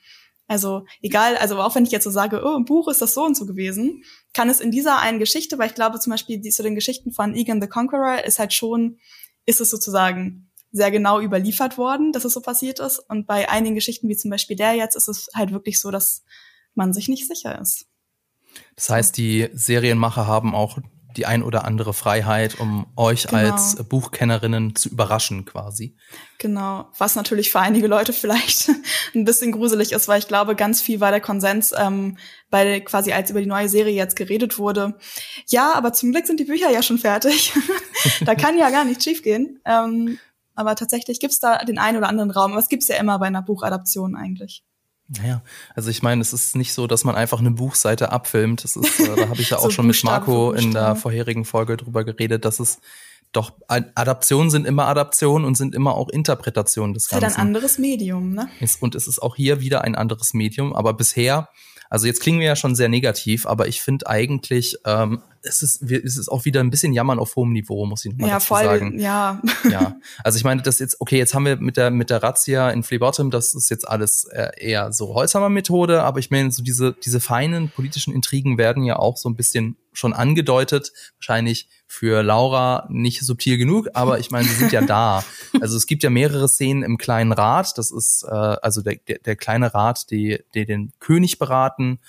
Also 0.52 0.86
egal, 1.02 1.38
also 1.38 1.62
auch 1.62 1.76
wenn 1.76 1.86
ich 1.86 1.94
jetzt 1.94 2.04
so 2.04 2.10
sage, 2.10 2.42
oh, 2.44 2.58
im 2.58 2.66
Buch 2.66 2.90
ist 2.90 3.02
das 3.02 3.14
so 3.14 3.24
und 3.24 3.38
so 3.38 3.46
gewesen, 3.46 4.04
kann 4.34 4.50
es 4.50 4.60
in 4.60 4.70
dieser 4.70 5.00
einen 5.00 5.18
Geschichte, 5.18 5.58
weil 5.58 5.70
ich 5.70 5.76
glaube 5.76 5.98
zum 6.02 6.12
Beispiel 6.12 6.42
die, 6.42 6.50
zu 6.50 6.62
den 6.62 6.76
Geschichten 6.76 7.14
von 7.14 7.34
Egan 7.34 7.62
the 7.62 7.70
Conqueror 7.70 8.26
ist 8.26 8.38
halt 8.38 8.52
schon, 8.52 8.98
ist 9.46 9.62
es 9.62 9.70
sozusagen 9.70 10.52
sehr 10.74 10.92
genau 10.92 11.22
überliefert 11.22 11.78
worden, 11.78 12.12
dass 12.12 12.26
es 12.26 12.34
so 12.34 12.42
passiert 12.42 12.82
ist. 12.82 13.00
Und 13.00 13.28
bei 13.28 13.48
einigen 13.48 13.76
Geschichten, 13.76 14.10
wie 14.10 14.18
zum 14.18 14.30
Beispiel 14.30 14.58
der 14.58 14.74
jetzt, 14.74 14.98
ist 14.98 15.08
es 15.08 15.30
halt 15.34 15.54
wirklich 15.54 15.80
so, 15.80 15.90
dass 15.90 16.26
man 16.76 16.92
sich 16.92 17.08
nicht 17.08 17.30
sicher 17.30 17.58
ist. 17.58 17.86
Das 18.76 18.90
heißt, 18.90 19.16
die 19.16 19.48
Serienmacher 19.54 20.28
haben 20.28 20.54
auch 20.54 20.80
die 21.18 21.26
ein 21.26 21.44
oder 21.44 21.66
andere 21.66 21.94
Freiheit, 21.94 22.60
um 22.60 22.88
euch 22.96 23.28
genau. 23.28 23.52
als 23.52 23.76
Buchkennerinnen 23.84 24.76
zu 24.76 24.90
überraschen 24.90 25.46
quasi. 25.46 25.96
Genau, 26.38 26.90
was 26.98 27.16
natürlich 27.16 27.52
für 27.52 27.60
einige 27.60 27.88
Leute 27.88 28.14
vielleicht 28.14 28.70
ein 29.14 29.26
bisschen 29.26 29.52
gruselig 29.52 29.92
ist, 29.92 30.08
weil 30.08 30.20
ich 30.20 30.28
glaube, 30.28 30.56
ganz 30.56 30.82
viel 30.82 31.00
war 31.00 31.12
der 31.12 31.22
Konsens, 31.22 31.74
ähm, 31.78 32.18
bei 32.50 32.80
quasi 32.82 33.14
als 33.14 33.30
über 33.30 33.42
die 33.42 33.48
neue 33.48 33.70
Serie 33.70 33.94
jetzt 33.94 34.16
geredet 34.16 34.58
wurde. 34.58 34.96
Ja, 35.48 35.74
aber 35.74 35.94
zum 35.94 36.12
Glück 36.12 36.28
sind 36.28 36.40
die 36.40 36.46
Bücher 36.46 36.70
ja 36.70 36.84
schon 36.84 36.98
fertig. 36.98 37.54
da 38.26 38.36
kann 38.36 38.58
ja 38.58 38.70
gar 38.70 38.84
nichts 38.84 39.04
schiefgehen. 39.04 39.60
Ähm, 39.66 40.20
aber 40.54 40.76
tatsächlich 40.76 41.20
gibt's 41.20 41.40
da 41.40 41.60
den 41.60 41.80
einen 41.80 41.98
oder 41.98 42.10
anderen 42.10 42.32
Raum. 42.32 42.52
Aber 42.52 42.62
es 42.62 42.70
gibt's 42.70 42.88
ja 42.88 42.98
immer 42.98 43.18
bei 43.20 43.28
einer 43.28 43.42
Buchadaption 43.42 44.16
eigentlich. 44.16 44.64
Naja, 45.18 45.42
also 45.76 45.90
ich 45.90 46.02
meine, 46.02 46.22
es 46.22 46.32
ist 46.32 46.56
nicht 46.56 46.74
so, 46.74 46.88
dass 46.88 47.04
man 47.04 47.16
einfach 47.16 47.40
eine 47.40 47.52
Buchseite 47.52 48.12
abfilmt. 48.12 48.64
Das 48.64 48.76
ist, 48.76 49.00
äh, 49.00 49.16
da 49.16 49.30
habe 49.30 49.42
ich 49.42 49.50
ja 49.50 49.58
auch 49.60 49.64
so 49.64 49.72
schon 49.72 49.88
mit 49.88 50.02
Marco 50.04 50.54
in 50.54 50.72
der 50.72 50.96
vorherigen 50.96 51.44
Folge 51.44 51.76
drüber 51.76 52.06
geredet, 52.06 52.46
dass 52.46 52.60
es 52.60 52.80
doch 53.34 53.54
Adaptionen 53.68 54.50
sind 54.50 54.66
immer 54.66 54.88
Adaptionen 54.88 55.46
und 55.46 55.56
sind 55.56 55.74
immer 55.74 55.96
auch 55.96 56.10
Interpretationen 56.10 56.94
des 56.94 57.08
Ganzen. 57.08 57.26
Ist 57.26 57.32
halt 57.32 57.40
ein 57.40 57.48
anderes 57.48 57.78
Medium, 57.78 58.34
ne? 58.34 58.50
Und 58.82 58.96
es 58.96 59.08
ist 59.08 59.22
auch 59.22 59.36
hier 59.36 59.62
wieder 59.62 59.84
ein 59.84 59.96
anderes 59.96 60.34
Medium, 60.34 60.74
aber 60.74 60.94
bisher 60.94 61.48
also 61.92 62.08
jetzt 62.08 62.22
klingen 62.22 62.40
wir 62.40 62.48
ja 62.48 62.56
schon 62.56 62.74
sehr 62.74 62.88
negativ, 62.88 63.46
aber 63.46 63.68
ich 63.68 63.82
finde 63.82 64.08
eigentlich, 64.08 64.78
ähm, 64.86 65.22
es 65.44 65.62
ist, 65.62 65.82
es 65.82 66.18
ist 66.18 66.30
auch 66.30 66.46
wieder 66.46 66.62
ein 66.62 66.70
bisschen 66.70 66.94
Jammern 66.94 67.20
auf 67.20 67.36
hohem 67.36 67.52
Niveau, 67.52 67.86
muss 67.86 68.06
ich 68.06 68.16
mal 68.16 68.30
ja, 68.30 68.36
dazu 68.36 68.48
voll, 68.48 68.64
sagen. 68.64 68.98
Ja, 68.98 69.42
ja. 69.70 69.98
Also 70.24 70.38
ich 70.38 70.46
meine, 70.46 70.62
das 70.62 70.80
jetzt, 70.80 71.02
okay, 71.02 71.18
jetzt 71.18 71.34
haben 71.34 71.44
wir 71.44 71.58
mit 71.58 71.76
der 71.76 71.92
mit 71.92 72.10
der 72.10 72.24
Razzia 72.24 72.70
in 72.70 72.84
Phlebotom, 72.84 73.30
das 73.30 73.54
ist 73.54 73.70
jetzt 73.70 73.86
alles 73.86 74.24
äh, 74.32 74.52
eher 74.58 74.94
so 74.94 75.14
Holzhammer 75.14 75.50
Methode, 75.50 76.02
aber 76.02 76.20
ich 76.20 76.32
meine, 76.32 76.50
so 76.52 76.64
diese 76.64 76.94
diese 76.94 77.20
feinen 77.20 77.68
politischen 77.68 78.14
Intrigen 78.14 78.58
werden 78.58 78.86
ja 78.86 78.96
auch 78.96 79.18
so 79.18 79.28
ein 79.28 79.36
bisschen 79.36 79.76
schon 79.94 80.14
angedeutet, 80.14 80.92
wahrscheinlich 81.18 81.68
für 81.88 82.24
Laura 82.24 82.88
nicht 82.90 83.22
subtil 83.22 83.58
genug, 83.58 83.90
aber 83.94 84.20
ich 84.20 84.32
meine, 84.32 84.48
sie 84.48 84.56
sind 84.56 84.72
ja 84.72 84.82
da. 84.82 85.24
Also 85.60 85.78
es 85.78 85.86
gibt 85.86 86.02
ja 86.02 86.10
mehrere 86.10 86.48
Szenen 86.48 86.82
im 86.82 86.98
kleinen 86.98 87.34
Rat, 87.34 87.78
das 87.78 87.92
ist 87.92 88.24
äh, 88.24 88.30
also 88.32 88.82
der, 88.82 88.96
der, 89.08 89.20
der 89.20 89.36
kleine 89.36 89.74
Rat, 89.74 90.10
die, 90.10 90.40
die 90.56 90.66
den 90.66 90.92
König 91.00 91.38
beraten. 91.38 92.00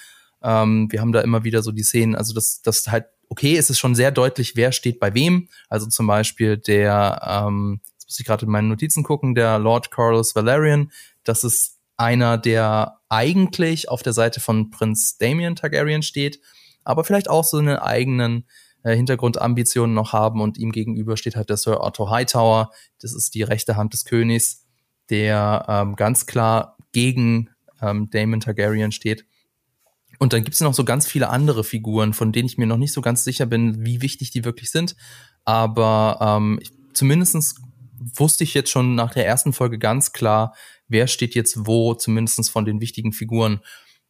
Ähm, 0.42 0.90
wir 0.90 1.00
haben 1.00 1.12
da 1.12 1.20
immer 1.20 1.44
wieder 1.44 1.62
so 1.62 1.72
die 1.72 1.82
Szenen, 1.82 2.14
also 2.14 2.32
das, 2.32 2.62
das 2.62 2.88
halt, 2.88 3.06
okay, 3.28 3.56
es 3.56 3.68
ist 3.68 3.78
schon 3.78 3.94
sehr 3.94 4.10
deutlich, 4.10 4.56
wer 4.56 4.72
steht 4.72 5.00
bei 5.00 5.12
wem. 5.14 5.48
Also 5.68 5.86
zum 5.86 6.06
Beispiel 6.06 6.56
der, 6.56 7.20
ähm, 7.46 7.80
jetzt 7.94 8.06
muss 8.06 8.20
ich 8.20 8.26
gerade 8.26 8.46
in 8.46 8.52
meinen 8.52 8.68
Notizen 8.68 9.02
gucken, 9.02 9.34
der 9.34 9.58
Lord 9.58 9.90
Carlos 9.90 10.34
Valerian, 10.34 10.92
das 11.24 11.44
ist 11.44 11.78
einer, 11.96 12.38
der 12.38 13.00
eigentlich 13.08 13.88
auf 13.88 14.02
der 14.02 14.12
Seite 14.12 14.40
von 14.40 14.70
Prinz 14.70 15.18
Damien 15.18 15.56
Targaryen 15.56 16.02
steht 16.02 16.40
aber 16.84 17.04
vielleicht 17.04 17.28
auch 17.28 17.44
so 17.44 17.58
einen 17.58 17.76
eigenen 17.76 18.44
äh, 18.82 18.96
Hintergrundambitionen 18.96 19.94
noch 19.94 20.12
haben 20.12 20.40
und 20.40 20.58
ihm 20.58 20.72
gegenüber 20.72 21.16
steht 21.16 21.36
halt 21.36 21.50
der 21.50 21.56
Sir 21.56 21.80
Otto 21.80 22.10
Hightower. 22.10 22.70
Das 23.00 23.14
ist 23.14 23.34
die 23.34 23.42
rechte 23.42 23.76
Hand 23.76 23.92
des 23.92 24.04
Königs, 24.04 24.66
der 25.10 25.64
ähm, 25.68 25.96
ganz 25.96 26.26
klar 26.26 26.76
gegen 26.92 27.50
ähm, 27.80 28.10
Damon 28.10 28.40
Targaryen 28.40 28.92
steht. 28.92 29.26
Und 30.18 30.32
dann 30.32 30.44
gibt 30.44 30.54
es 30.54 30.60
noch 30.60 30.74
so 30.74 30.84
ganz 30.84 31.06
viele 31.06 31.30
andere 31.30 31.64
Figuren, 31.64 32.12
von 32.12 32.32
denen 32.32 32.46
ich 32.46 32.58
mir 32.58 32.66
noch 32.66 32.76
nicht 32.76 32.92
so 32.92 33.00
ganz 33.00 33.24
sicher 33.24 33.46
bin, 33.46 33.84
wie 33.84 34.02
wichtig 34.02 34.30
die 34.30 34.44
wirklich 34.44 34.70
sind. 34.70 34.94
Aber 35.44 36.18
ähm, 36.20 36.60
zumindestens 36.92 37.56
wusste 38.16 38.44
ich 38.44 38.54
jetzt 38.54 38.70
schon 38.70 38.94
nach 38.94 39.12
der 39.12 39.26
ersten 39.26 39.52
Folge 39.52 39.78
ganz 39.78 40.12
klar, 40.12 40.54
wer 40.88 41.06
steht 41.06 41.34
jetzt 41.34 41.66
wo, 41.66 41.94
zumindestens 41.94 42.48
von 42.48 42.64
den 42.64 42.80
wichtigen 42.80 43.12
Figuren. 43.12 43.60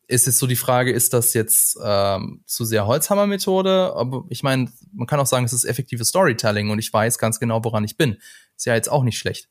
Ist 0.08 0.26
jetzt 0.26 0.38
so 0.38 0.46
die 0.46 0.56
Frage, 0.56 0.92
ist 0.92 1.12
das 1.14 1.32
jetzt 1.32 1.78
ähm, 1.82 2.42
zu 2.46 2.64
sehr 2.64 2.86
Holzhammer-Methode? 2.86 3.94
Aber 3.94 4.24
ich 4.28 4.42
meine, 4.42 4.70
man 4.92 5.06
kann 5.06 5.20
auch 5.20 5.26
sagen, 5.26 5.44
es 5.44 5.52
ist 5.52 5.64
effektives 5.64 6.08
Storytelling 6.08 6.70
und 6.70 6.78
ich 6.78 6.92
weiß 6.92 7.18
ganz 7.18 7.38
genau, 7.38 7.64
woran 7.64 7.84
ich 7.84 7.96
bin. 7.96 8.18
Ist 8.56 8.66
ja 8.66 8.74
jetzt 8.74 8.90
auch 8.90 9.04
nicht 9.04 9.18
schlecht. 9.18 9.48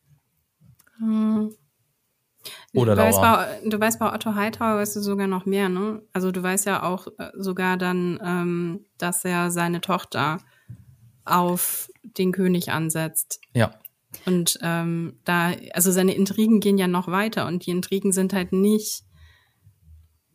Hm. 0.97 1.55
Oder 2.73 2.95
du 2.95 3.01
Laura? 3.01 3.07
Weißt 3.07 3.61
bei, 3.63 3.69
du 3.69 3.79
weißt 3.79 3.99
bei 3.99 4.13
Otto 4.13 4.35
Hightower 4.35 4.77
weißt 4.77 4.95
du 4.95 5.01
sogar 5.01 5.27
noch 5.27 5.45
mehr, 5.45 5.69
ne? 5.69 6.01
Also 6.13 6.31
du 6.31 6.41
weißt 6.41 6.65
ja 6.65 6.83
auch 6.83 7.07
äh, 7.17 7.31
sogar 7.35 7.77
dann, 7.77 8.19
ähm, 8.23 8.85
dass 8.97 9.25
er 9.25 9.51
seine 9.51 9.81
Tochter 9.81 10.39
auf 11.25 11.89
den 12.03 12.31
König 12.31 12.71
ansetzt. 12.71 13.39
Ja. 13.53 13.73
Und 14.25 14.59
ähm, 14.61 15.19
da, 15.23 15.53
also 15.73 15.91
seine 15.91 16.13
Intrigen 16.15 16.59
gehen 16.59 16.77
ja 16.77 16.87
noch 16.87 17.07
weiter 17.07 17.47
und 17.47 17.65
die 17.65 17.71
Intrigen 17.71 18.11
sind 18.11 18.33
halt 18.33 18.51
nicht, 18.51 19.03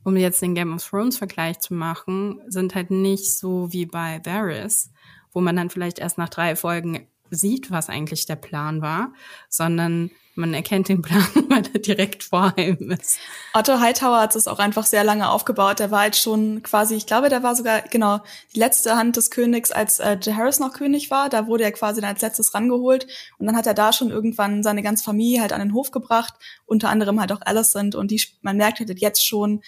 um 0.06 0.16
jetzt 0.16 0.40
den 0.40 0.54
Game 0.54 0.72
of 0.72 0.88
Thrones 0.88 1.18
Vergleich 1.18 1.58
zu 1.58 1.74
machen, 1.74 2.40
sind 2.46 2.76
halt 2.76 2.92
nicht 2.92 3.36
so 3.36 3.72
wie 3.72 3.86
bei 3.86 4.20
Varys, 4.24 4.92
wo 5.32 5.40
man 5.40 5.56
dann 5.56 5.68
vielleicht 5.68 5.98
erst 5.98 6.16
nach 6.16 6.28
drei 6.28 6.54
Folgen 6.54 7.08
sieht, 7.30 7.72
was 7.72 7.88
eigentlich 7.88 8.24
der 8.24 8.36
Plan 8.36 8.82
war, 8.82 9.12
sondern 9.48 10.12
man 10.36 10.54
erkennt 10.54 10.88
den 10.88 11.02
Plan, 11.02 11.26
weil 11.48 11.64
er 11.72 11.80
direkt 11.80 12.22
vor 12.22 12.52
ihm 12.56 12.92
ist. 12.92 13.18
Otto 13.52 13.80
Hightower 13.80 14.20
hat 14.20 14.36
es 14.36 14.46
auch 14.46 14.60
einfach 14.60 14.86
sehr 14.86 15.02
lange 15.02 15.28
aufgebaut. 15.28 15.80
Der 15.80 15.90
war 15.90 16.04
jetzt 16.04 16.20
schon 16.20 16.62
quasi, 16.62 16.94
ich 16.94 17.06
glaube, 17.06 17.28
der 17.28 17.42
war 17.42 17.56
sogar, 17.56 17.80
genau, 17.82 18.20
die 18.54 18.60
letzte 18.60 18.94
Hand 18.94 19.16
des 19.16 19.32
Königs, 19.32 19.72
als 19.72 19.98
äh, 19.98 20.18
Harris 20.24 20.60
noch 20.60 20.72
König 20.72 21.10
war. 21.10 21.30
Da 21.30 21.48
wurde 21.48 21.64
er 21.64 21.72
quasi 21.72 22.00
dann 22.00 22.10
als 22.10 22.22
letztes 22.22 22.54
rangeholt. 22.54 23.08
Und 23.38 23.46
dann 23.46 23.56
hat 23.56 23.66
er 23.66 23.74
da 23.74 23.92
schon 23.92 24.10
irgendwann 24.10 24.62
seine 24.62 24.82
ganze 24.82 25.02
Familie 25.02 25.40
halt 25.40 25.52
an 25.52 25.60
den 25.60 25.74
Hof 25.74 25.90
gebracht. 25.90 26.34
Unter 26.64 26.90
anderem 26.90 27.18
halt 27.18 27.32
auch 27.32 27.40
Alicent. 27.40 27.96
Und 27.96 28.12
die, 28.12 28.22
man 28.42 28.56
merkt 28.56 28.78
halt 28.78 29.00
jetzt 29.00 29.26
schon, 29.26 29.62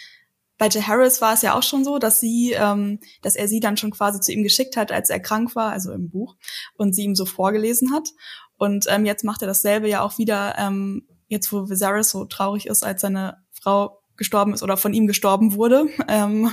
bei 0.58 0.66
J. 0.68 0.86
Harris 0.86 1.20
war 1.20 1.34
es 1.34 1.42
ja 1.42 1.54
auch 1.54 1.62
schon 1.62 1.84
so, 1.84 1.98
dass 1.98 2.20
sie, 2.20 2.52
ähm, 2.52 2.98
dass 3.22 3.36
er 3.36 3.48
sie 3.48 3.60
dann 3.60 3.76
schon 3.76 3.92
quasi 3.92 4.20
zu 4.20 4.32
ihm 4.32 4.42
geschickt 4.42 4.76
hat, 4.76 4.92
als 4.92 5.08
er 5.08 5.20
krank 5.20 5.54
war, 5.54 5.72
also 5.72 5.92
im 5.92 6.10
Buch, 6.10 6.36
und 6.76 6.94
sie 6.94 7.04
ihm 7.04 7.14
so 7.14 7.24
vorgelesen 7.24 7.92
hat. 7.92 8.08
Und 8.58 8.86
ähm, 8.88 9.06
jetzt 9.06 9.24
macht 9.24 9.40
er 9.42 9.48
dasselbe 9.48 9.88
ja 9.88 10.02
auch 10.02 10.18
wieder, 10.18 10.56
ähm, 10.58 11.06
jetzt 11.28 11.52
wo 11.52 11.70
Viserys 11.70 12.10
so 12.10 12.24
traurig 12.24 12.66
ist, 12.66 12.84
als 12.84 13.00
seine 13.00 13.38
Frau 13.52 14.02
gestorben 14.16 14.52
ist 14.52 14.64
oder 14.64 14.76
von 14.76 14.92
ihm 14.92 15.06
gestorben 15.06 15.54
wurde. 15.54 15.86
Ähm, 16.08 16.52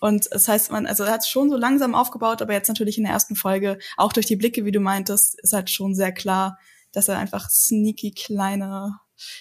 und 0.00 0.28
das 0.32 0.48
heißt, 0.48 0.72
man, 0.72 0.84
also 0.84 1.04
er 1.04 1.12
hat 1.12 1.20
es 1.20 1.28
schon 1.28 1.48
so 1.48 1.56
langsam 1.56 1.94
aufgebaut, 1.94 2.42
aber 2.42 2.54
jetzt 2.54 2.66
natürlich 2.66 2.98
in 2.98 3.04
der 3.04 3.12
ersten 3.12 3.36
Folge, 3.36 3.78
auch 3.96 4.12
durch 4.12 4.26
die 4.26 4.34
Blicke, 4.34 4.64
wie 4.64 4.72
du 4.72 4.80
meintest, 4.80 5.40
ist 5.40 5.52
halt 5.52 5.70
schon 5.70 5.94
sehr 5.94 6.10
klar, 6.10 6.58
dass 6.90 7.06
er 7.06 7.18
einfach 7.18 7.48
sneaky 7.48 8.10
kleine 8.10 8.98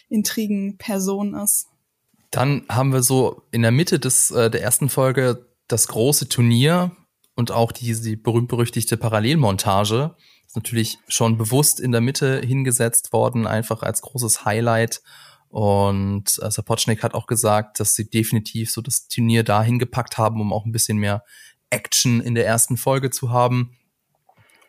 Intrigenperson 0.08 1.34
ist. 1.34 1.71
Dann 2.32 2.64
haben 2.70 2.94
wir 2.94 3.04
so 3.04 3.44
in 3.52 3.62
der 3.62 3.72
Mitte 3.72 4.00
des, 4.00 4.32
äh, 4.32 4.50
der 4.50 4.62
ersten 4.62 4.90
Folge 4.90 5.46
das 5.68 5.88
große 5.88 6.30
Turnier 6.30 6.92
und 7.36 7.52
auch 7.52 7.72
die, 7.72 7.94
die 7.94 8.16
berühmt-berüchtigte 8.16 8.98
Parallelmontage, 8.98 10.16
ist 10.48 10.56
natürlich 10.56 10.98
schon 11.08 11.38
bewusst 11.38 11.80
in 11.80 11.92
der 11.92 12.02
Mitte 12.02 12.42
hingesetzt 12.42 13.14
worden, 13.14 13.48
einfach 13.48 13.84
als 13.84 14.02
großes 14.02 14.44
Highlight. 14.44 15.02
Und 15.48 16.40
äh, 16.42 16.52
Sapochnik 16.52 17.04
hat 17.04 17.14
auch 17.14 17.28
gesagt, 17.28 17.80
dass 17.80 17.96
sie 17.96 18.10
definitiv 18.10 18.72
so 18.72 18.82
das 18.82 19.08
Turnier 19.08 19.44
dahin 19.44 19.80
gepackt 19.80 20.18
haben, 20.18 20.40
um 20.40 20.54
auch 20.54 20.66
ein 20.66 20.72
bisschen 20.72 20.98
mehr 20.98 21.24
Action 21.70 22.22
in 22.22 22.36
der 22.36 22.46
ersten 22.46 22.78
Folge 22.78 23.12
zu 23.12 23.32
haben. 23.32 23.78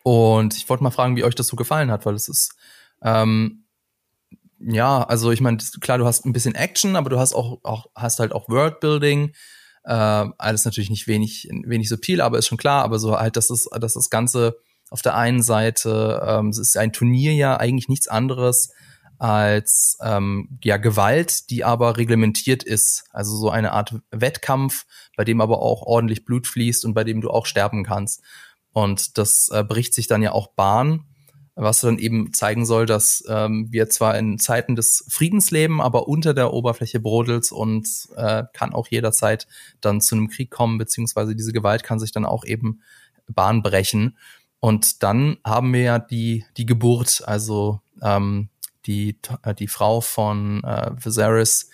Und 0.03 0.55
ich 0.55 0.67
wollte 0.69 0.83
mal 0.83 0.91
fragen, 0.91 1.15
wie 1.15 1.23
euch 1.23 1.35
das 1.35 1.47
so 1.47 1.55
gefallen 1.55 1.91
hat, 1.91 2.05
weil 2.05 2.15
es 2.15 2.27
ist 2.27 2.55
ähm, 3.01 3.62
ja, 4.65 5.03
also 5.03 5.31
ich 5.31 5.41
meine, 5.41 5.57
klar, 5.81 5.97
du 5.97 6.05
hast 6.05 6.25
ein 6.25 6.33
bisschen 6.33 6.55
Action, 6.55 6.95
aber 6.95 7.09
du 7.09 7.19
hast 7.19 7.33
auch, 7.33 7.59
auch 7.63 7.87
hast 7.95 8.19
halt 8.19 8.31
auch 8.31 8.49
Worldbuilding. 8.49 9.33
Äh, 9.83 9.93
alles 9.93 10.65
natürlich 10.65 10.89
nicht 10.89 11.07
wenig, 11.07 11.49
wenig 11.65 11.89
subtil, 11.89 12.21
aber 12.21 12.37
ist 12.37 12.47
schon 12.47 12.57
klar, 12.57 12.83
aber 12.83 12.99
so 12.99 13.19
halt, 13.19 13.35
dass 13.35 13.47
das, 13.47 13.67
dass 13.79 13.93
das 13.93 14.09
Ganze 14.09 14.55
auf 14.89 15.01
der 15.01 15.15
einen 15.15 15.41
Seite, 15.41 16.23
ähm, 16.25 16.49
es 16.49 16.59
ist 16.59 16.77
ein 16.77 16.93
Turnier 16.93 17.33
ja 17.33 17.57
eigentlich 17.57 17.89
nichts 17.89 18.07
anderes 18.07 18.71
als 19.17 19.97
ähm, 20.01 20.59
ja 20.63 20.77
Gewalt, 20.77 21.49
die 21.49 21.63
aber 21.63 21.97
reglementiert 21.97 22.63
ist. 22.63 23.05
Also 23.11 23.35
so 23.35 23.49
eine 23.49 23.71
Art 23.71 23.95
Wettkampf, 24.11 24.85
bei 25.17 25.23
dem 25.23 25.41
aber 25.41 25.61
auch 25.61 25.81
ordentlich 25.81 26.25
Blut 26.25 26.47
fließt 26.47 26.85
und 26.85 26.93
bei 26.93 27.03
dem 27.03 27.21
du 27.21 27.29
auch 27.29 27.45
sterben 27.45 27.83
kannst. 27.83 28.21
Und 28.71 29.17
das 29.17 29.49
äh, 29.51 29.63
bricht 29.63 29.93
sich 29.93 30.07
dann 30.07 30.21
ja 30.21 30.31
auch 30.31 30.47
Bahn, 30.47 31.05
was 31.55 31.81
dann 31.81 31.99
eben 31.99 32.33
zeigen 32.33 32.65
soll, 32.65 32.85
dass 32.85 33.23
ähm, 33.27 33.67
wir 33.71 33.89
zwar 33.89 34.17
in 34.17 34.39
Zeiten 34.39 34.75
des 34.75 35.05
Friedens 35.09 35.51
leben, 35.51 35.81
aber 35.81 36.07
unter 36.07 36.33
der 36.33 36.51
Oberfläche 36.53 36.99
brodelt 36.99 37.51
und 37.51 37.87
äh, 38.15 38.43
kann 38.53 38.73
auch 38.73 38.87
jederzeit 38.87 39.47
dann 39.81 40.01
zu 40.01 40.15
einem 40.15 40.29
Krieg 40.29 40.49
kommen, 40.49 40.77
beziehungsweise 40.77 41.35
diese 41.35 41.53
Gewalt 41.53 41.83
kann 41.83 41.99
sich 41.99 42.11
dann 42.11 42.25
auch 42.25 42.43
eben 42.43 42.81
Bahn 43.27 43.61
brechen. 43.61 44.17
Und 44.59 45.03
dann 45.03 45.37
haben 45.43 45.73
wir 45.73 45.81
ja 45.81 45.99
die, 45.99 46.45
die 46.57 46.65
Geburt, 46.65 47.21
also 47.25 47.81
ähm, 48.01 48.49
die, 48.85 49.17
äh, 49.43 49.53
die 49.53 49.67
Frau 49.67 50.01
von 50.01 50.63
äh, 50.63 50.91
Viserys 50.97 51.69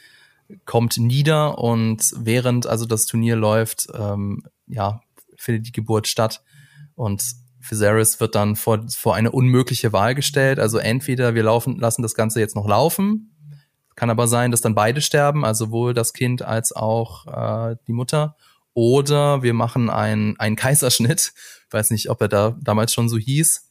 kommt 0.65 0.97
nieder 0.97 1.59
und 1.59 2.11
während 2.17 2.65
also 2.65 2.85
das 2.85 3.05
Turnier 3.05 3.35
läuft, 3.35 3.87
ähm, 3.93 4.43
ja, 4.67 5.01
findet 5.37 5.67
die 5.67 5.71
Geburt 5.71 6.07
statt 6.07 6.43
und 6.95 7.23
Viserys 7.69 8.19
wird 8.19 8.35
dann 8.35 8.55
vor, 8.55 8.85
vor 8.89 9.15
eine 9.15 9.31
unmögliche 9.31 9.93
Wahl 9.93 10.15
gestellt. 10.15 10.59
Also 10.59 10.77
entweder 10.77 11.35
wir 11.35 11.43
laufen, 11.43 11.79
lassen 11.79 12.01
das 12.01 12.15
Ganze 12.15 12.39
jetzt 12.39 12.55
noch 12.55 12.67
laufen, 12.67 13.35
kann 13.95 14.09
aber 14.09 14.27
sein, 14.27 14.51
dass 14.51 14.61
dann 14.61 14.75
beide 14.75 15.01
sterben, 15.01 15.45
also 15.45 15.65
sowohl 15.65 15.93
das 15.93 16.13
Kind 16.13 16.41
als 16.41 16.71
auch 16.71 17.27
äh, 17.27 17.75
die 17.87 17.93
Mutter, 17.93 18.35
oder 18.73 19.43
wir 19.43 19.53
machen 19.53 19.89
einen, 19.89 20.39
einen 20.39 20.55
Kaiserschnitt. 20.55 21.33
Ich 21.67 21.73
weiß 21.73 21.91
nicht, 21.91 22.09
ob 22.09 22.21
er 22.21 22.29
da 22.29 22.57
damals 22.61 22.93
schon 22.93 23.09
so 23.09 23.17
hieß. 23.17 23.69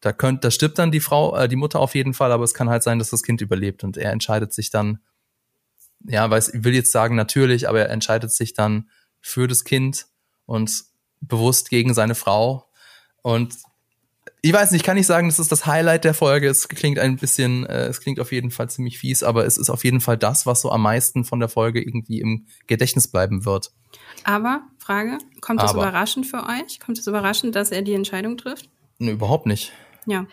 Da 0.00 0.12
könnt, 0.12 0.44
da 0.44 0.50
stirbt 0.50 0.78
dann 0.78 0.90
die 0.90 1.00
Frau, 1.00 1.36
äh, 1.36 1.48
die 1.48 1.56
Mutter 1.56 1.80
auf 1.80 1.94
jeden 1.94 2.14
Fall, 2.14 2.32
aber 2.32 2.44
es 2.44 2.54
kann 2.54 2.70
halt 2.70 2.82
sein, 2.82 2.98
dass 2.98 3.10
das 3.10 3.22
Kind 3.22 3.40
überlebt 3.40 3.84
und 3.84 3.96
er 3.96 4.12
entscheidet 4.12 4.52
sich 4.52 4.70
dann, 4.70 5.00
ja, 6.04 6.28
weiß, 6.30 6.54
ich 6.54 6.64
will 6.64 6.74
jetzt 6.74 6.92
sagen 6.92 7.16
natürlich, 7.16 7.68
aber 7.68 7.80
er 7.80 7.90
entscheidet 7.90 8.32
sich 8.32 8.54
dann 8.54 8.88
für 9.20 9.48
das 9.48 9.64
Kind 9.64 10.06
und 10.44 10.84
bewusst 11.20 11.70
gegen 11.70 11.92
seine 11.94 12.14
Frau. 12.14 12.65
Und 13.26 13.56
ich 14.40 14.52
weiß 14.52 14.70
nicht, 14.70 14.84
kann 14.84 14.96
ich 14.96 15.04
sagen, 15.04 15.26
das 15.26 15.40
ist 15.40 15.50
das 15.50 15.66
Highlight 15.66 16.04
der 16.04 16.14
Folge. 16.14 16.46
Es 16.48 16.68
klingt 16.68 17.00
ein 17.00 17.16
bisschen, 17.16 17.66
äh, 17.66 17.86
es 17.86 18.00
klingt 18.00 18.20
auf 18.20 18.30
jeden 18.30 18.52
Fall 18.52 18.70
ziemlich 18.70 19.00
fies, 19.00 19.24
aber 19.24 19.44
es 19.46 19.58
ist 19.58 19.68
auf 19.68 19.82
jeden 19.82 20.00
Fall 20.00 20.16
das, 20.16 20.46
was 20.46 20.60
so 20.60 20.70
am 20.70 20.82
meisten 20.82 21.24
von 21.24 21.40
der 21.40 21.48
Folge 21.48 21.82
irgendwie 21.82 22.20
im 22.20 22.46
Gedächtnis 22.68 23.08
bleiben 23.08 23.44
wird. 23.44 23.72
Aber, 24.22 24.62
Frage, 24.78 25.18
kommt 25.40 25.60
es 25.60 25.72
überraschend 25.72 26.28
für 26.28 26.44
euch? 26.44 26.78
Kommt 26.78 27.00
es 27.00 27.08
überraschend, 27.08 27.56
dass 27.56 27.72
er 27.72 27.82
die 27.82 27.94
Entscheidung 27.94 28.36
trifft? 28.36 28.70
Ne, 28.98 29.10
überhaupt 29.10 29.46
nicht. 29.46 29.72
Ja. 30.06 30.26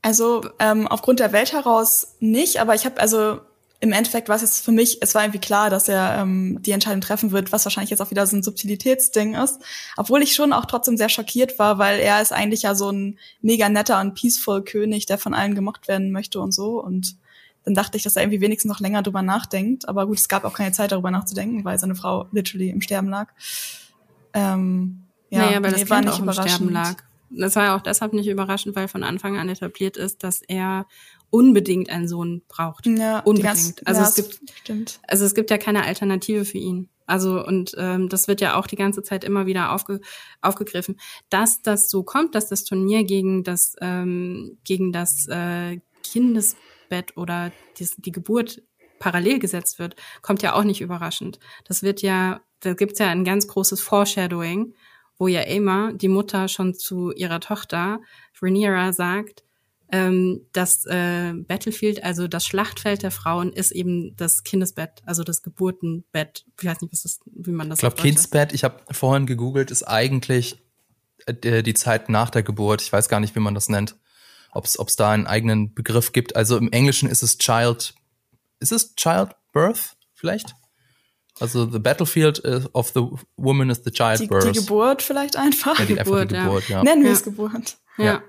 Also 0.00 0.42
ähm, 0.58 0.86
aufgrund 0.88 1.20
der 1.20 1.32
Welt 1.32 1.52
heraus 1.52 2.16
nicht, 2.18 2.62
aber 2.62 2.74
ich 2.74 2.86
habe 2.86 2.98
also 2.98 3.40
im 3.80 3.92
Endeffekt 3.92 4.28
war 4.28 4.36
es 4.36 4.42
jetzt 4.42 4.64
für 4.64 4.72
mich, 4.72 4.98
es 5.02 5.14
war 5.14 5.22
irgendwie 5.22 5.38
klar, 5.38 5.70
dass 5.70 5.88
er 5.88 6.18
ähm, 6.18 6.58
die 6.62 6.72
Entscheidung 6.72 7.00
treffen 7.00 7.30
wird, 7.30 7.52
was 7.52 7.64
wahrscheinlich 7.64 7.90
jetzt 7.90 8.00
auch 8.00 8.10
wieder 8.10 8.26
so 8.26 8.36
ein 8.36 8.42
Subtilitätsding 8.42 9.34
ist. 9.34 9.60
Obwohl 9.96 10.22
ich 10.22 10.34
schon 10.34 10.52
auch 10.52 10.64
trotzdem 10.64 10.96
sehr 10.96 11.08
schockiert 11.08 11.58
war, 11.60 11.78
weil 11.78 12.00
er 12.00 12.20
ist 12.20 12.32
eigentlich 12.32 12.62
ja 12.62 12.74
so 12.74 12.90
ein 12.90 13.18
mega 13.40 13.68
netter 13.68 14.00
und 14.00 14.14
peaceful 14.14 14.64
König, 14.64 15.06
der 15.06 15.18
von 15.18 15.32
allen 15.32 15.54
gemocht 15.54 15.86
werden 15.86 16.10
möchte 16.10 16.40
und 16.40 16.52
so. 16.52 16.82
Und 16.82 17.16
dann 17.64 17.74
dachte 17.74 17.96
ich, 17.96 18.02
dass 18.02 18.16
er 18.16 18.22
irgendwie 18.22 18.40
wenigstens 18.40 18.68
noch 18.68 18.80
länger 18.80 19.02
drüber 19.02 19.22
nachdenkt. 19.22 19.88
Aber 19.88 20.08
gut, 20.08 20.18
es 20.18 20.28
gab 20.28 20.44
auch 20.44 20.54
keine 20.54 20.72
Zeit 20.72 20.90
darüber 20.90 21.12
nachzudenken, 21.12 21.64
weil 21.64 21.78
seine 21.78 21.94
Frau 21.94 22.26
literally 22.32 22.70
im 22.70 22.80
Sterben 22.80 23.08
lag. 23.08 23.28
Ähm, 24.34 25.04
ja, 25.30 25.38
naja, 25.38 25.62
weil 25.62 25.70
nee, 25.70 25.80
das 25.80 25.90
war 25.90 26.00
nicht 26.00 26.14
auch 26.14 26.18
im 26.18 26.32
Sterben 26.32 26.72
lag. 26.72 26.96
Das 27.30 27.54
war 27.56 27.64
ja 27.64 27.76
auch 27.76 27.82
deshalb 27.82 28.12
nicht 28.12 28.26
überraschend, 28.26 28.74
weil 28.74 28.88
von 28.88 29.04
Anfang 29.04 29.36
an 29.36 29.48
etabliert 29.48 29.96
ist, 29.96 30.24
dass 30.24 30.40
er 30.42 30.86
unbedingt 31.30 31.90
einen 31.90 32.08
Sohn 32.08 32.42
braucht. 32.48 32.86
Ja, 32.86 33.20
unbedingt. 33.20 33.44
Ganz, 33.44 33.74
also 33.84 34.00
ja, 34.00 34.08
es 34.08 34.14
gibt, 34.14 34.40
stimmt. 34.54 35.00
also 35.06 35.24
es 35.24 35.34
gibt 35.34 35.50
ja 35.50 35.58
keine 35.58 35.84
Alternative 35.84 36.44
für 36.44 36.58
ihn. 36.58 36.88
Also 37.06 37.44
und 37.44 37.74
ähm, 37.78 38.08
das 38.08 38.28
wird 38.28 38.40
ja 38.40 38.54
auch 38.56 38.66
die 38.66 38.76
ganze 38.76 39.02
Zeit 39.02 39.24
immer 39.24 39.46
wieder 39.46 39.72
aufge, 39.72 40.00
aufgegriffen, 40.42 41.00
dass 41.30 41.62
das 41.62 41.88
so 41.88 42.02
kommt, 42.02 42.34
dass 42.34 42.48
das 42.48 42.64
Turnier 42.64 43.04
gegen 43.04 43.44
das 43.44 43.74
ähm, 43.80 44.58
gegen 44.64 44.92
das 44.92 45.26
äh, 45.28 45.80
Kindesbett 46.02 47.16
oder 47.16 47.50
die, 47.78 47.88
die 47.96 48.12
Geburt 48.12 48.62
parallel 48.98 49.38
gesetzt 49.38 49.78
wird, 49.78 49.96
kommt 50.22 50.42
ja 50.42 50.54
auch 50.54 50.64
nicht 50.64 50.80
überraschend. 50.80 51.38
Das 51.64 51.82
wird 51.82 52.02
ja, 52.02 52.40
da 52.60 52.74
gibt's 52.74 52.98
ja 52.98 53.08
ein 53.08 53.24
ganz 53.24 53.46
großes 53.48 53.80
Foreshadowing, 53.80 54.74
wo 55.18 55.28
ja 55.28 55.40
Emma, 55.40 55.92
die 55.92 56.08
Mutter, 56.08 56.48
schon 56.48 56.74
zu 56.74 57.12
ihrer 57.12 57.40
Tochter 57.40 58.00
Rhaenyra 58.40 58.92
sagt, 58.92 59.44
ähm, 59.90 60.46
das 60.52 60.84
äh, 60.86 61.32
Battlefield, 61.34 62.04
also 62.04 62.28
das 62.28 62.44
Schlachtfeld 62.44 63.02
der 63.02 63.10
Frauen, 63.10 63.52
ist 63.52 63.70
eben 63.70 64.14
das 64.16 64.44
Kindesbett, 64.44 65.02
also 65.06 65.24
das 65.24 65.42
Geburtenbett. 65.42 66.44
Ich 66.60 66.66
weiß 66.66 66.80
nicht, 66.82 66.92
was 66.92 67.02
das, 67.02 67.20
wie 67.24 67.52
man 67.52 67.70
das. 67.70 67.78
Ich 67.78 67.80
glaube, 67.80 67.96
Kindsbett. 67.96 68.52
Ich 68.52 68.64
habe 68.64 68.82
vorhin 68.90 69.26
gegoogelt, 69.26 69.70
ist 69.70 69.84
eigentlich 69.84 70.62
äh, 71.26 71.62
die 71.62 71.74
Zeit 71.74 72.08
nach 72.08 72.30
der 72.30 72.42
Geburt. 72.42 72.82
Ich 72.82 72.92
weiß 72.92 73.08
gar 73.08 73.20
nicht, 73.20 73.34
wie 73.34 73.40
man 73.40 73.54
das 73.54 73.68
nennt. 73.68 73.96
Ob 74.52 74.64
es 74.64 74.96
da 74.96 75.10
einen 75.10 75.26
eigenen 75.26 75.74
Begriff 75.74 76.12
gibt. 76.12 76.36
Also 76.36 76.56
im 76.56 76.70
Englischen 76.72 77.08
ist 77.08 77.22
es 77.22 77.38
Child. 77.38 77.94
Ist 78.60 78.72
es 78.72 78.94
Childbirth 78.94 79.96
vielleicht? 80.14 80.54
Also 81.38 81.70
the 81.70 81.78
battlefield 81.78 82.42
of 82.74 82.90
the 82.94 83.06
woman 83.36 83.70
is 83.70 83.82
the 83.84 83.90
childbirth. 83.90 84.44
Die, 84.44 84.52
die 84.52 84.58
Geburt 84.58 85.02
vielleicht 85.02 85.36
einfach. 85.36 85.78
Ja, 85.78 85.84
die, 85.84 85.94
Geburt, 85.94 86.30
die 86.32 86.36
Geburt, 86.36 86.68
ja. 86.68 86.78
ja. 86.78 86.82
Nennen 86.82 87.04
wir 87.04 87.12
es 87.12 87.22
Geburt. 87.22 87.78
ja. 87.98 88.04
ja. 88.04 88.22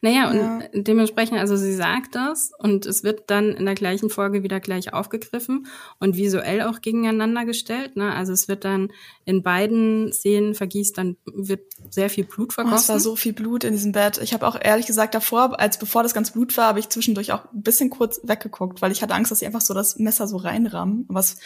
Naja, 0.00 0.30
und 0.30 0.36
ja. 0.36 0.60
dementsprechend, 0.72 1.38
also 1.38 1.56
sie 1.56 1.74
sagt 1.74 2.14
das 2.14 2.52
und 2.58 2.86
es 2.86 3.04
wird 3.04 3.30
dann 3.30 3.52
in 3.52 3.64
der 3.64 3.74
gleichen 3.74 4.10
Folge 4.10 4.42
wieder 4.42 4.60
gleich 4.60 4.92
aufgegriffen 4.92 5.66
und 6.00 6.16
visuell 6.16 6.62
auch 6.62 6.80
gegeneinander 6.80 7.44
gestellt. 7.44 7.96
Ne? 7.96 8.14
Also 8.14 8.32
es 8.32 8.48
wird 8.48 8.64
dann 8.64 8.92
in 9.24 9.42
beiden 9.42 10.12
Szenen 10.12 10.54
vergießt, 10.54 10.96
dann 10.96 11.16
wird 11.24 11.62
sehr 11.90 12.10
viel 12.10 12.24
Blut 12.24 12.52
vergossen. 12.52 12.74
Oh, 12.74 12.80
es 12.80 12.88
war 12.88 13.00
so 13.00 13.16
viel 13.16 13.32
Blut 13.32 13.64
in 13.64 13.72
diesem 13.72 13.92
Bett. 13.92 14.18
Ich 14.18 14.32
habe 14.34 14.46
auch 14.46 14.58
ehrlich 14.60 14.86
gesagt 14.86 15.14
davor, 15.14 15.58
als 15.58 15.78
bevor 15.78 16.02
das 16.02 16.14
ganz 16.14 16.30
Blut 16.30 16.56
war, 16.56 16.68
habe 16.68 16.80
ich 16.80 16.88
zwischendurch 16.88 17.32
auch 17.32 17.44
ein 17.52 17.62
bisschen 17.62 17.90
kurz 17.90 18.20
weggeguckt, 18.22 18.82
weil 18.82 18.92
ich 18.92 19.02
hatte 19.02 19.14
Angst, 19.14 19.30
dass 19.30 19.40
sie 19.40 19.46
einfach 19.46 19.60
so 19.60 19.74
das 19.74 19.98
Messer 19.98 20.26
so 20.26 20.36
reinrammen. 20.36 21.06
Was 21.08 21.38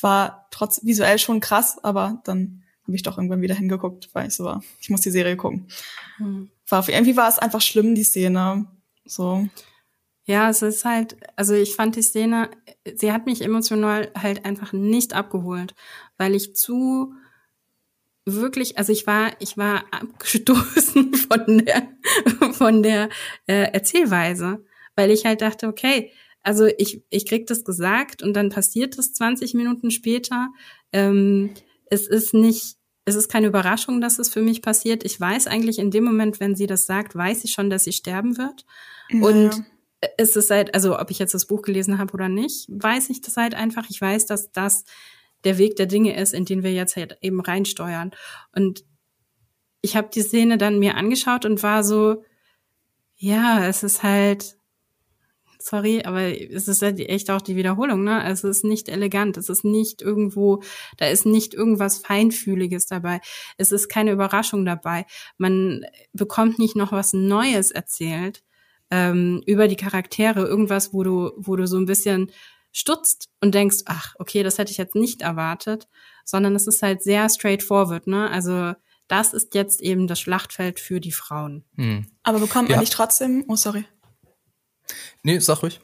war 0.00 0.46
trotz 0.50 0.84
visuell 0.84 1.18
schon 1.18 1.40
krass, 1.40 1.78
aber 1.82 2.20
dann 2.24 2.62
habe 2.88 2.96
ich 2.96 3.02
doch 3.02 3.18
irgendwann 3.18 3.42
wieder 3.42 3.54
hingeguckt, 3.54 4.08
weil 4.14 4.28
ich 4.28 4.34
so 4.34 4.44
war, 4.44 4.62
ich 4.80 4.90
muss 4.90 5.02
die 5.02 5.10
Serie 5.10 5.36
gucken. 5.36 5.68
Hm. 6.16 6.50
War, 6.68 6.88
irgendwie 6.88 7.16
war 7.16 7.28
es 7.28 7.38
einfach 7.38 7.60
schlimm, 7.60 7.94
die 7.94 8.02
Szene. 8.02 8.66
So. 9.04 9.46
Ja, 10.24 10.50
es 10.50 10.62
ist 10.62 10.84
halt, 10.84 11.16
also 11.36 11.54
ich 11.54 11.74
fand 11.74 11.96
die 11.96 12.02
Szene, 12.02 12.50
sie 12.94 13.12
hat 13.12 13.26
mich 13.26 13.42
emotional 13.42 14.10
halt 14.14 14.44
einfach 14.44 14.72
nicht 14.72 15.12
abgeholt, 15.12 15.74
weil 16.16 16.34
ich 16.34 16.56
zu 16.56 17.14
wirklich, 18.24 18.78
also 18.78 18.92
ich 18.92 19.06
war, 19.06 19.32
ich 19.38 19.56
war 19.56 19.84
abgestoßen 19.90 21.14
von 21.30 21.64
der, 21.64 21.88
von 22.52 22.82
der 22.82 23.08
äh, 23.46 23.72
Erzählweise, 23.72 24.64
weil 24.96 25.10
ich 25.10 25.24
halt 25.24 25.40
dachte, 25.42 25.66
okay, 25.66 26.10
also 26.42 26.66
ich, 26.78 27.02
ich 27.10 27.26
krieg 27.26 27.46
das 27.46 27.64
gesagt 27.64 28.22
und 28.22 28.34
dann 28.34 28.50
passiert 28.50 28.96
das 28.96 29.12
20 29.12 29.54
Minuten 29.54 29.90
später. 29.90 30.48
Ähm, 30.92 31.50
es 31.90 32.06
ist 32.06 32.34
nicht, 32.34 32.77
es 33.08 33.16
ist 33.16 33.28
keine 33.28 33.46
Überraschung, 33.46 34.00
dass 34.00 34.18
es 34.18 34.28
für 34.28 34.42
mich 34.42 34.62
passiert. 34.62 35.04
Ich 35.04 35.18
weiß 35.18 35.46
eigentlich 35.46 35.78
in 35.78 35.90
dem 35.90 36.04
Moment, 36.04 36.40
wenn 36.40 36.54
sie 36.54 36.66
das 36.66 36.86
sagt, 36.86 37.14
weiß 37.14 37.44
ich 37.44 37.52
schon, 37.52 37.70
dass 37.70 37.84
sie 37.84 37.92
sterben 37.92 38.36
wird. 38.36 38.66
Ja. 39.08 39.22
Und 39.22 39.64
es 40.16 40.36
ist 40.36 40.50
halt, 40.50 40.74
also 40.74 40.98
ob 40.98 41.10
ich 41.10 41.18
jetzt 41.18 41.34
das 41.34 41.46
Buch 41.46 41.62
gelesen 41.62 41.98
habe 41.98 42.12
oder 42.12 42.28
nicht, 42.28 42.68
weiß 42.68 43.10
ich 43.10 43.20
das 43.20 43.36
halt 43.36 43.54
einfach. 43.54 43.86
Ich 43.88 44.00
weiß, 44.00 44.26
dass 44.26 44.52
das 44.52 44.84
der 45.44 45.58
Weg 45.58 45.76
der 45.76 45.86
Dinge 45.86 46.20
ist, 46.20 46.34
in 46.34 46.44
den 46.44 46.62
wir 46.62 46.72
jetzt 46.72 46.96
halt 46.96 47.16
eben 47.22 47.40
reinsteuern. 47.40 48.10
Und 48.54 48.84
ich 49.80 49.96
habe 49.96 50.10
die 50.12 50.22
Szene 50.22 50.58
dann 50.58 50.78
mir 50.78 50.96
angeschaut 50.96 51.44
und 51.44 51.62
war 51.62 51.84
so, 51.84 52.22
ja, 53.16 53.66
es 53.66 53.82
ist 53.82 54.02
halt, 54.02 54.57
sorry, 55.58 56.02
aber 56.04 56.22
es 56.22 56.68
ist 56.68 56.82
halt 56.82 57.00
echt 57.00 57.30
auch 57.30 57.40
die 57.40 57.56
Wiederholung, 57.56 58.04
ne? 58.04 58.24
Es 58.26 58.44
ist 58.44 58.64
nicht 58.64 58.88
elegant, 58.88 59.36
es 59.36 59.48
ist 59.48 59.64
nicht 59.64 60.02
irgendwo, 60.02 60.62
da 60.96 61.06
ist 61.06 61.26
nicht 61.26 61.54
irgendwas 61.54 61.98
Feinfühliges 61.98 62.86
dabei. 62.86 63.20
Es 63.56 63.72
ist 63.72 63.88
keine 63.88 64.12
Überraschung 64.12 64.64
dabei. 64.64 65.06
Man 65.36 65.84
bekommt 66.12 66.58
nicht 66.58 66.76
noch 66.76 66.92
was 66.92 67.12
Neues 67.12 67.70
erzählt 67.70 68.42
ähm, 68.90 69.42
über 69.46 69.68
die 69.68 69.76
Charaktere, 69.76 70.46
irgendwas, 70.46 70.92
wo 70.92 71.02
du, 71.02 71.32
wo 71.36 71.56
du 71.56 71.66
so 71.66 71.76
ein 71.76 71.86
bisschen 71.86 72.30
stutzt 72.72 73.28
und 73.40 73.54
denkst, 73.54 73.78
ach, 73.86 74.14
okay, 74.18 74.42
das 74.42 74.58
hätte 74.58 74.70
ich 74.70 74.78
jetzt 74.78 74.94
nicht 74.94 75.22
erwartet, 75.22 75.88
sondern 76.24 76.54
es 76.54 76.66
ist 76.66 76.82
halt 76.82 77.02
sehr 77.02 77.28
straightforward, 77.28 78.06
ne? 78.06 78.30
Also 78.30 78.74
das 79.08 79.32
ist 79.32 79.54
jetzt 79.54 79.80
eben 79.80 80.06
das 80.06 80.20
Schlachtfeld 80.20 80.78
für 80.78 81.00
die 81.00 81.12
Frauen. 81.12 81.64
Hm. 81.76 82.06
Aber 82.22 82.40
bekommt 82.40 82.68
man 82.68 82.76
ja. 82.76 82.80
nicht 82.80 82.92
trotzdem, 82.92 83.44
oh 83.48 83.56
sorry. 83.56 83.84
Nee, 85.22 85.38
sag 85.38 85.62
ruhig. 85.62 85.80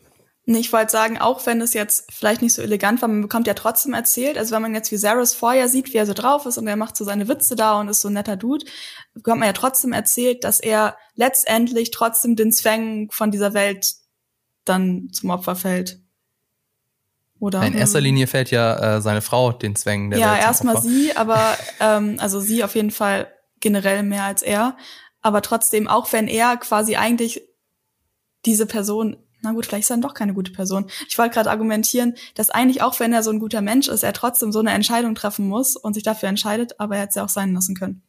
Nee, 0.47 0.59
ich 0.59 0.73
wollte 0.75 0.93
sagen, 0.93 1.19
auch 1.19 1.47
wenn 1.47 1.63
es 1.63 1.73
jetzt 1.73 2.13
vielleicht 2.13 2.43
nicht 2.43 2.53
so 2.53 2.61
elegant 2.61 3.01
war, 3.01 3.09
man 3.09 3.23
bekommt 3.23 3.47
ja 3.47 3.55
trotzdem 3.55 3.95
erzählt, 3.95 4.37
also 4.37 4.55
wenn 4.55 4.61
man 4.61 4.75
jetzt 4.75 4.93
wie 4.93 4.99
Zaris 4.99 5.33
vorher 5.33 5.71
sieht, 5.71 5.95
wie 5.95 5.97
er 5.97 6.05
so 6.05 6.13
drauf 6.13 6.45
ist 6.45 6.59
und 6.59 6.67
er 6.67 6.77
macht 6.77 6.97
so 6.97 7.05
seine 7.05 7.29
Witze 7.29 7.57
da 7.57 7.81
und 7.81 7.89
ist 7.89 8.03
so 8.03 8.09
ein 8.09 8.15
netter 8.15 8.37
Dude, 8.37 8.67
bekommt 9.15 9.41
man 9.41 9.47
ja 9.47 9.55
trotzdem 9.55 9.93
erzählt, 9.93 10.45
dass 10.45 10.61
er 10.61 10.99
letztendlich 11.15 11.93
trotzdem 11.93 12.37
den 12.37 12.53
Zwängen 12.53 13.09
von 13.11 13.31
dieser 13.31 13.55
Welt 13.55 13.95
dann 14.67 15.09
zum 15.13 15.31
Opfer 15.31 15.57
fällt. 15.57 16.01
Oder? 17.39 17.63
In 17.63 17.75
erster 17.75 17.99
hm. 17.99 18.05
Linie 18.05 18.27
fällt 18.27 18.51
ja 18.51 18.97
äh, 18.97 19.01
seine 19.01 19.23
Frau 19.23 19.53
den 19.53 19.77
Zwängen 19.77 20.11
der 20.11 20.19
ja, 20.19 20.33
Welt. 20.33 20.41
Ja, 20.43 20.47
erstmal 20.47 20.83
sie, 20.83 21.17
aber 21.17 21.57
ähm, 21.81 22.17
also 22.19 22.41
sie 22.41 22.65
auf 22.65 22.75
jeden 22.75 22.91
Fall 22.91 23.33
generell 23.61 24.03
mehr 24.03 24.25
als 24.25 24.43
er. 24.43 24.77
Aber 25.23 25.41
trotzdem, 25.41 25.89
auch 25.89 26.13
wenn 26.13 26.29
er 26.29 26.59
quasi 26.59 26.97
eigentlich 26.97 27.43
diese 28.47 28.67
Person, 28.67 29.17
na 29.43 29.53
gut, 29.53 29.67
vielleicht 29.67 29.85
ist 29.85 29.91
er 29.91 29.95
dann 29.95 30.03
doch 30.03 30.15
keine 30.15 30.35
gute 30.35 30.53
Person. 30.53 30.87
Ich 31.09 31.19
wollte 31.19 31.35
gerade 31.35 31.51
argumentieren, 31.51 32.15
dass 32.35 32.51
eigentlich 32.51 32.83
auch 32.83 32.99
wenn 33.01 33.13
er 33.13 33.23
so 33.23 33.31
ein 33.31 33.39
guter 33.39 33.61
Mensch 33.61 33.89
ist, 33.89 34.03
er 34.03 34.13
trotzdem 34.13 34.53
so 34.53 34.61
eine 34.61 34.73
Entscheidung 34.73 35.15
treffen 35.15 35.47
muss 35.47 35.77
und 35.77 35.95
sich 35.95 36.03
dafür 36.03 36.29
entscheidet, 36.29 36.81
aber 36.81 36.97
er 36.97 37.03
hätte 37.03 37.11
es 37.11 37.15
ja 37.17 37.25
auch 37.25 37.29
sein 37.29 37.53
lassen 37.53 37.75
können. 37.75 38.03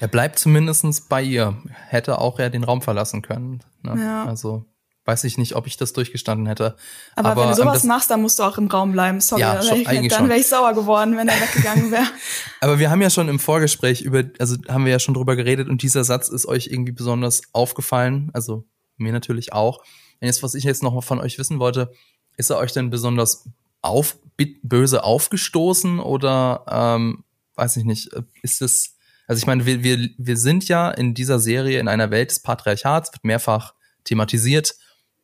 Er 0.00 0.08
bleibt 0.08 0.38
zumindestens 0.38 1.02
bei 1.02 1.22
ihr. 1.22 1.56
Hätte 1.88 2.18
auch 2.20 2.38
er 2.38 2.50
den 2.50 2.64
Raum 2.64 2.82
verlassen 2.82 3.22
können. 3.22 3.60
Ne? 3.82 3.96
Ja. 4.00 4.24
Also 4.24 4.64
weiß 5.08 5.24
ich 5.24 5.38
nicht, 5.38 5.56
ob 5.56 5.66
ich 5.66 5.78
das 5.78 5.94
durchgestanden 5.94 6.46
hätte. 6.46 6.76
Aber, 7.16 7.30
aber 7.30 7.42
wenn 7.42 7.48
du 7.48 7.54
sowas 7.56 7.82
machst, 7.84 8.10
dann 8.10 8.20
musst 8.20 8.38
du 8.38 8.42
auch 8.42 8.58
im 8.58 8.66
Raum 8.66 8.92
bleiben. 8.92 9.22
Sorry, 9.22 9.40
ja, 9.40 9.62
schon, 9.62 9.78
ich, 9.78 10.08
dann 10.08 10.28
wäre 10.28 10.38
ich 10.38 10.46
sauer 10.46 10.74
geworden, 10.74 11.16
wenn 11.16 11.28
er 11.28 11.40
weggegangen 11.40 11.90
wäre. 11.90 12.06
aber 12.60 12.78
wir 12.78 12.90
haben 12.90 13.00
ja 13.00 13.08
schon 13.08 13.28
im 13.28 13.38
Vorgespräch 13.38 14.02
über, 14.02 14.24
also 14.38 14.56
haben 14.68 14.84
wir 14.84 14.92
ja 14.92 14.98
schon 14.98 15.14
drüber 15.14 15.34
geredet 15.34 15.68
und 15.68 15.82
dieser 15.82 16.04
Satz 16.04 16.28
ist 16.28 16.44
euch 16.44 16.66
irgendwie 16.66 16.92
besonders 16.92 17.40
aufgefallen. 17.52 18.30
Also 18.34 18.66
mir 18.98 19.12
natürlich 19.12 19.52
auch. 19.52 19.78
Und 20.20 20.26
jetzt, 20.26 20.42
was 20.42 20.54
ich 20.54 20.64
jetzt 20.64 20.82
noch 20.82 21.02
von 21.02 21.20
euch 21.20 21.38
wissen 21.38 21.58
wollte, 21.58 21.92
ist 22.36 22.50
er 22.50 22.58
euch 22.58 22.72
denn 22.72 22.90
besonders 22.90 23.48
auf, 23.82 24.16
böse 24.62 25.04
aufgestoßen 25.04 25.98
oder 25.98 26.64
ähm, 26.68 27.24
weiß 27.56 27.76
ich 27.76 27.84
nicht, 27.84 28.10
ist 28.42 28.62
es, 28.62 28.96
also 29.26 29.40
ich 29.40 29.46
meine, 29.46 29.66
wir, 29.66 29.82
wir, 29.82 30.08
wir 30.16 30.36
sind 30.36 30.68
ja 30.68 30.90
in 30.90 31.14
dieser 31.14 31.38
Serie 31.40 31.80
in 31.80 31.88
einer 31.88 32.10
Welt 32.10 32.30
des 32.30 32.40
Patriarchats, 32.40 33.12
wird 33.12 33.24
mehrfach 33.24 33.74
thematisiert. 34.04 34.76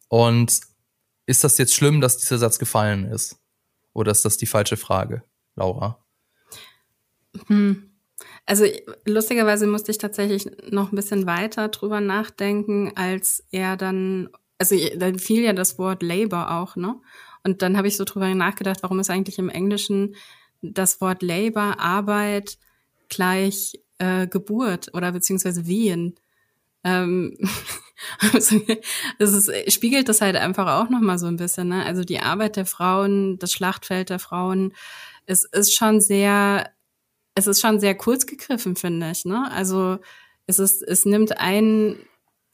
Und 0.08 0.60
ist 1.26 1.44
das 1.44 1.58
jetzt 1.58 1.74
schlimm, 1.74 2.00
dass 2.00 2.18
dieser 2.18 2.38
Satz 2.38 2.58
gefallen 2.58 3.04
ist? 3.06 3.38
Oder 3.92 4.12
ist 4.12 4.24
das 4.24 4.36
die 4.36 4.46
falsche 4.46 4.76
Frage, 4.76 5.22
Laura? 5.54 6.04
Hm. 7.46 7.93
Also 8.46 8.66
lustigerweise 9.06 9.66
musste 9.66 9.90
ich 9.90 9.98
tatsächlich 9.98 10.46
noch 10.70 10.92
ein 10.92 10.96
bisschen 10.96 11.26
weiter 11.26 11.68
drüber 11.68 12.00
nachdenken, 12.00 12.92
als 12.94 13.44
er 13.50 13.76
dann, 13.76 14.28
also 14.58 14.76
dann 14.96 15.18
fiel 15.18 15.42
ja 15.42 15.52
das 15.54 15.78
Wort 15.78 16.02
Labor 16.02 16.50
auch, 16.50 16.76
ne? 16.76 16.96
Und 17.42 17.62
dann 17.62 17.76
habe 17.76 17.88
ich 17.88 17.96
so 17.96 18.04
drüber 18.04 18.34
nachgedacht, 18.34 18.82
warum 18.82 19.00
ist 19.00 19.10
eigentlich 19.10 19.38
im 19.38 19.50
Englischen 19.50 20.16
das 20.62 21.00
Wort 21.00 21.22
Labor, 21.22 21.78
Arbeit 21.78 22.58
gleich 23.08 23.80
äh, 23.98 24.26
Geburt 24.26 24.90
oder 24.94 25.12
beziehungsweise 25.12 25.66
Wehen. 25.66 26.14
Ähm, 26.84 27.36
also, 28.32 28.60
das 29.18 29.32
ist, 29.32 29.72
spiegelt 29.72 30.08
das 30.08 30.20
halt 30.20 30.36
einfach 30.36 30.80
auch 30.80 30.90
nochmal 30.90 31.18
so 31.18 31.26
ein 31.26 31.36
bisschen, 31.36 31.68
ne? 31.68 31.84
Also 31.84 32.04
die 32.04 32.20
Arbeit 32.20 32.56
der 32.56 32.66
Frauen, 32.66 33.38
das 33.38 33.52
Schlachtfeld 33.52 34.10
der 34.10 34.18
Frauen, 34.18 34.74
es 35.26 35.44
ist 35.44 35.74
schon 35.74 36.00
sehr 36.00 36.70
es 37.34 37.46
ist 37.46 37.60
schon 37.60 37.80
sehr 37.80 37.94
kurz 37.94 38.26
gegriffen, 38.26 38.76
finde 38.76 39.10
ich. 39.10 39.24
Ne? 39.24 39.50
Also 39.50 39.98
es 40.46 40.58
ist, 40.58 40.82
es 40.82 41.04
nimmt 41.04 41.38
ein 41.38 41.96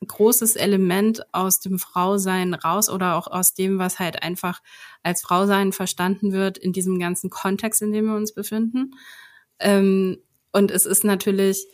großes 0.07 0.57
Element 0.57 1.23
aus 1.33 1.61
dem 1.61 1.79
Frausein 1.79 2.55
raus 2.55 2.89
oder 2.89 3.17
auch 3.17 3.27
aus 3.27 3.53
dem, 3.53 3.79
was 3.79 3.99
halt 3.99 4.23
einfach 4.23 4.63
als 5.03 5.21
Frausein 5.21 5.73
verstanden 5.73 6.33
wird 6.33 6.57
in 6.57 6.73
diesem 6.73 6.99
ganzen 6.99 7.29
Kontext, 7.29 7.83
in 7.83 7.93
dem 7.93 8.07
wir 8.07 8.17
uns 8.17 8.33
befinden. 8.33 8.93
Ähm, 9.59 10.19
und 10.53 10.71
es 10.71 10.87
ist 10.87 11.05
natürlich, 11.05 11.67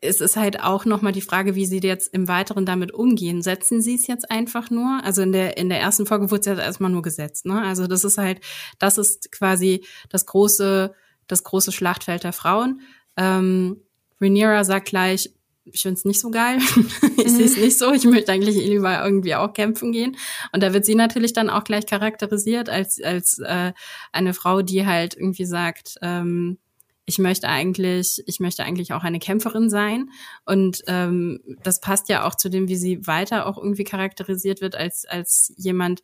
es 0.00 0.20
ist 0.20 0.36
halt 0.36 0.60
auch 0.60 0.84
nochmal 0.84 1.12
die 1.12 1.20
Frage, 1.20 1.54
wie 1.54 1.66
sie 1.66 1.78
jetzt 1.78 2.12
im 2.12 2.26
Weiteren 2.26 2.66
damit 2.66 2.92
umgehen. 2.92 3.40
Setzen 3.40 3.80
sie 3.80 3.94
es 3.94 4.08
jetzt 4.08 4.28
einfach 4.28 4.70
nur? 4.70 5.00
Also 5.04 5.22
in 5.22 5.30
der, 5.30 5.56
in 5.56 5.68
der 5.68 5.80
ersten 5.80 6.04
Folge 6.04 6.32
wurde 6.32 6.40
es 6.40 6.46
jetzt 6.46 6.58
erstmal 6.58 6.90
nur 6.90 7.02
gesetzt, 7.02 7.46
ne? 7.46 7.62
Also 7.62 7.86
das 7.86 8.02
ist 8.02 8.18
halt, 8.18 8.40
das 8.80 8.98
ist 8.98 9.30
quasi 9.30 9.86
das 10.10 10.26
große 10.26 10.94
das 11.26 11.44
große 11.44 11.72
Schlachtfeld 11.72 12.24
der 12.24 12.32
Frauen. 12.32 12.80
Ähm, 13.16 13.80
Rhaenyra 14.20 14.64
sagt 14.64 14.86
gleich, 14.86 15.30
ich 15.64 15.82
finde 15.82 15.98
es 15.98 16.04
nicht 16.04 16.20
so 16.20 16.30
geil. 16.30 16.58
ich 17.16 17.24
mhm. 17.24 17.28
sehe 17.28 17.46
es 17.46 17.56
nicht 17.56 17.78
so. 17.78 17.92
Ich 17.92 18.04
möchte 18.04 18.32
eigentlich 18.32 18.56
lieber 18.56 19.02
irgendwie 19.02 19.34
auch 19.34 19.52
kämpfen 19.52 19.92
gehen. 19.92 20.16
Und 20.52 20.62
da 20.62 20.74
wird 20.74 20.84
sie 20.84 20.94
natürlich 20.94 21.32
dann 21.32 21.50
auch 21.50 21.64
gleich 21.64 21.86
charakterisiert 21.86 22.68
als 22.68 23.00
als 23.02 23.38
äh, 23.38 23.72
eine 24.12 24.34
Frau, 24.34 24.62
die 24.62 24.86
halt 24.86 25.16
irgendwie 25.16 25.46
sagt, 25.46 25.96
ähm, 26.02 26.58
ich 27.06 27.18
möchte 27.18 27.48
eigentlich, 27.48 28.22
ich 28.26 28.40
möchte 28.40 28.64
eigentlich 28.64 28.92
auch 28.92 29.04
eine 29.04 29.18
Kämpferin 29.18 29.68
sein. 29.68 30.10
Und 30.46 30.82
ähm, 30.86 31.40
das 31.62 31.80
passt 31.80 32.08
ja 32.08 32.26
auch 32.26 32.34
zu 32.34 32.48
dem, 32.48 32.68
wie 32.68 32.76
sie 32.76 33.06
weiter 33.06 33.46
auch 33.46 33.58
irgendwie 33.58 33.84
charakterisiert 33.84 34.60
wird, 34.60 34.74
als, 34.74 35.04
als 35.04 35.52
jemand, 35.56 36.02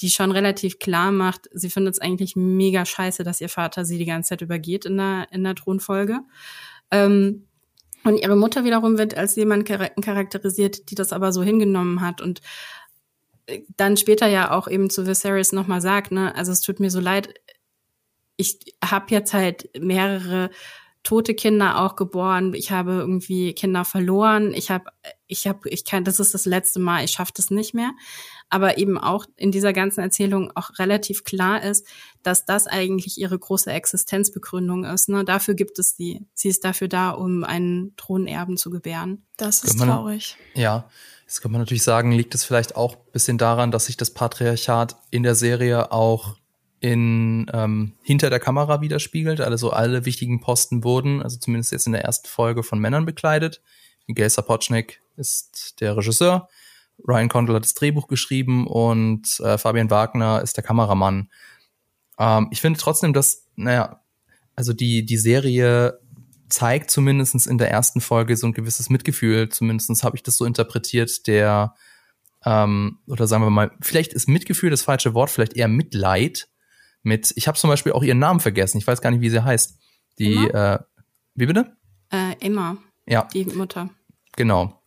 die 0.00 0.10
schon 0.10 0.30
relativ 0.30 0.78
klar 0.78 1.10
macht, 1.10 1.48
sie 1.52 1.70
findet 1.70 1.94
es 1.94 2.00
eigentlich 2.00 2.36
mega 2.36 2.84
scheiße, 2.84 3.24
dass 3.24 3.40
ihr 3.40 3.48
Vater 3.48 3.84
sie 3.84 3.98
die 3.98 4.04
ganze 4.04 4.30
Zeit 4.30 4.42
übergeht 4.42 4.84
in 4.84 4.96
der, 4.96 5.28
in 5.30 5.42
der 5.44 5.54
Thronfolge. 5.54 6.20
Ähm, 6.90 7.46
und 8.04 8.18
ihre 8.18 8.36
Mutter 8.36 8.64
wiederum 8.64 8.98
wird 8.98 9.16
als 9.16 9.34
jemand 9.36 9.66
charakterisiert, 9.66 10.90
die 10.90 10.94
das 10.94 11.12
aber 11.12 11.32
so 11.32 11.42
hingenommen 11.42 12.00
hat 12.00 12.20
und 12.20 12.40
äh, 13.46 13.62
dann 13.76 13.96
später 13.96 14.26
ja 14.26 14.52
auch 14.52 14.68
eben 14.68 14.90
zu 14.90 15.06
Viserys 15.06 15.52
nochmal 15.52 15.80
sagt, 15.80 16.12
ne, 16.12 16.34
also 16.36 16.52
es 16.52 16.60
tut 16.60 16.78
mir 16.78 16.90
so 16.90 17.00
leid, 17.00 17.34
ich 18.36 18.58
habe 18.84 19.06
jetzt 19.10 19.32
halt 19.32 19.70
mehrere 19.78 20.50
tote 21.06 21.34
Kinder 21.34 21.80
auch 21.80 21.94
geboren. 21.94 22.52
Ich 22.52 22.72
habe 22.72 22.94
irgendwie 22.94 23.52
Kinder 23.52 23.84
verloren. 23.84 24.52
Ich 24.52 24.72
habe, 24.72 24.86
ich 25.28 25.46
habe, 25.46 25.68
ich 25.68 25.84
kann, 25.84 26.02
das 26.02 26.18
ist 26.18 26.34
das 26.34 26.46
letzte 26.46 26.80
Mal. 26.80 27.04
Ich 27.04 27.12
schaffe 27.12 27.30
das 27.36 27.50
nicht 27.50 27.74
mehr. 27.74 27.92
Aber 28.48 28.76
eben 28.76 28.98
auch 28.98 29.24
in 29.36 29.52
dieser 29.52 29.72
ganzen 29.72 30.00
Erzählung 30.00 30.50
auch 30.56 30.70
relativ 30.80 31.22
klar 31.22 31.62
ist, 31.62 31.86
dass 32.24 32.44
das 32.44 32.66
eigentlich 32.66 33.18
ihre 33.18 33.38
große 33.38 33.70
Existenzbegründung 33.70 34.84
ist. 34.84 35.08
Ne? 35.08 35.24
Dafür 35.24 35.54
gibt 35.54 35.78
es 35.78 35.96
sie. 35.96 36.26
Sie 36.34 36.48
ist 36.48 36.64
dafür 36.64 36.88
da, 36.88 37.10
um 37.10 37.44
einen 37.44 37.94
Thronerben 37.96 38.56
zu 38.56 38.70
gebären. 38.70 39.24
Das 39.36 39.62
ist 39.62 39.78
man, 39.78 39.88
traurig. 39.88 40.36
Ja. 40.54 40.90
Jetzt 41.22 41.40
kann 41.40 41.52
man 41.52 41.60
natürlich 41.60 41.84
sagen, 41.84 42.10
liegt 42.10 42.34
es 42.34 42.42
vielleicht 42.42 42.74
auch 42.74 42.96
bisschen 42.96 43.38
daran, 43.38 43.70
dass 43.70 43.86
sich 43.86 43.96
das 43.96 44.10
Patriarchat 44.10 44.96
in 45.10 45.22
der 45.22 45.36
Serie 45.36 45.92
auch 45.92 46.36
in 46.86 47.50
ähm, 47.52 47.94
hinter 48.02 48.30
der 48.30 48.38
Kamera 48.38 48.80
widerspiegelt. 48.80 49.40
Also 49.40 49.70
alle 49.70 50.04
wichtigen 50.04 50.40
Posten 50.40 50.84
wurden, 50.84 51.20
also 51.20 51.36
zumindest 51.36 51.72
jetzt 51.72 51.86
in 51.86 51.92
der 51.92 52.04
ersten 52.04 52.28
Folge, 52.28 52.62
von 52.62 52.78
Männern 52.78 53.04
bekleidet. 53.04 53.60
Miguel 54.06 54.30
Sapochnik 54.30 55.00
ist 55.16 55.80
der 55.80 55.96
Regisseur, 55.96 56.48
Ryan 57.06 57.28
Condal 57.28 57.56
hat 57.56 57.64
das 57.64 57.74
Drehbuch 57.74 58.06
geschrieben 58.06 58.68
und 58.68 59.40
äh, 59.40 59.58
Fabian 59.58 59.90
Wagner 59.90 60.42
ist 60.42 60.56
der 60.56 60.64
Kameramann. 60.64 61.28
Ähm, 62.18 62.48
ich 62.52 62.60
finde 62.60 62.78
trotzdem, 62.78 63.12
dass, 63.12 63.46
naja, 63.56 64.00
also 64.54 64.72
die, 64.72 65.04
die 65.04 65.18
Serie 65.18 65.98
zeigt 66.48 66.92
zumindestens 66.92 67.48
in 67.48 67.58
der 67.58 67.72
ersten 67.72 68.00
Folge 68.00 68.36
so 68.36 68.46
ein 68.46 68.52
gewisses 68.52 68.90
Mitgefühl, 68.90 69.48
zumindestens 69.48 70.04
habe 70.04 70.16
ich 70.16 70.22
das 70.22 70.36
so 70.36 70.44
interpretiert, 70.44 71.26
der, 71.26 71.74
ähm, 72.44 73.00
oder 73.08 73.26
sagen 73.26 73.42
wir 73.42 73.50
mal, 73.50 73.72
vielleicht 73.80 74.12
ist 74.12 74.28
Mitgefühl 74.28 74.70
das 74.70 74.82
falsche 74.82 75.14
Wort, 75.14 75.30
vielleicht 75.30 75.54
eher 75.56 75.68
Mitleid, 75.68 76.48
mit, 77.06 77.32
ich 77.36 77.46
habe 77.46 77.56
zum 77.56 77.70
Beispiel 77.70 77.92
auch 77.92 78.02
ihren 78.02 78.18
Namen 78.18 78.40
vergessen, 78.40 78.78
ich 78.78 78.86
weiß 78.86 79.00
gar 79.00 79.12
nicht, 79.12 79.20
wie 79.20 79.30
sie 79.30 79.44
heißt. 79.44 79.78
Die, 80.18 80.34
Emma? 80.34 80.74
äh, 80.74 80.78
wie 81.36 81.46
bitte? 81.46 81.76
Äh, 82.10 82.34
Emma. 82.40 82.76
Ja. 83.06 83.28
Die 83.32 83.44
Mutter. 83.44 83.90
Genau. 84.34 84.82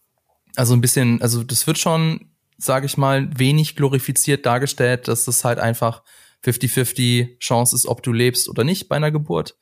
Also 0.56 0.74
ein 0.74 0.82
bisschen, 0.82 1.22
also 1.22 1.44
das 1.44 1.66
wird 1.66 1.78
schon, 1.78 2.32
sage 2.58 2.88
ich 2.88 2.98
mal, 2.98 3.30
wenig 3.40 3.78
glorifiziert 3.78 4.46
dargestellt, 4.46 5.08
dass 5.08 5.24
das 5.24 5.46
halt 5.46 5.60
einfach 5.60 6.04
50-50 6.44 7.40
Chance 7.40 7.74
ist, 7.74 7.86
ob 7.86 8.04
du 8.04 8.12
lebst 8.12 8.50
oder 8.50 8.66
nicht 8.66 8.90
bei 8.90 8.98
einer 8.98 9.12
Geburt. 9.12 9.58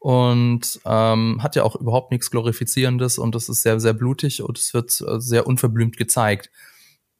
Und 0.00 0.80
ähm, 0.84 1.40
hat 1.40 1.54
ja 1.54 1.62
auch 1.62 1.76
überhaupt 1.76 2.10
nichts 2.10 2.32
Glorifizierendes 2.32 3.18
und 3.18 3.36
das 3.36 3.48
ist 3.48 3.62
sehr, 3.62 3.78
sehr 3.78 3.92
blutig 3.92 4.42
und 4.42 4.58
es 4.58 4.74
wird 4.74 5.00
äh, 5.02 5.20
sehr 5.20 5.46
unverblümt 5.46 5.96
gezeigt. 5.96 6.50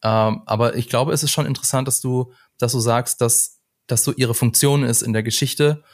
Ähm, 0.02 0.42
aber 0.46 0.74
ich 0.74 0.88
glaube, 0.88 1.12
es 1.12 1.22
ist 1.22 1.30
schon 1.30 1.46
interessant, 1.46 1.86
dass 1.86 2.00
du, 2.00 2.32
dass 2.58 2.72
du 2.72 2.80
sagst, 2.80 3.20
dass 3.20 3.61
das 3.92 4.04
so 4.04 4.12
ihre 4.12 4.34
Funktion 4.34 4.82
ist 4.82 5.02
in 5.02 5.12
der 5.12 5.22
Geschichte. 5.22 5.84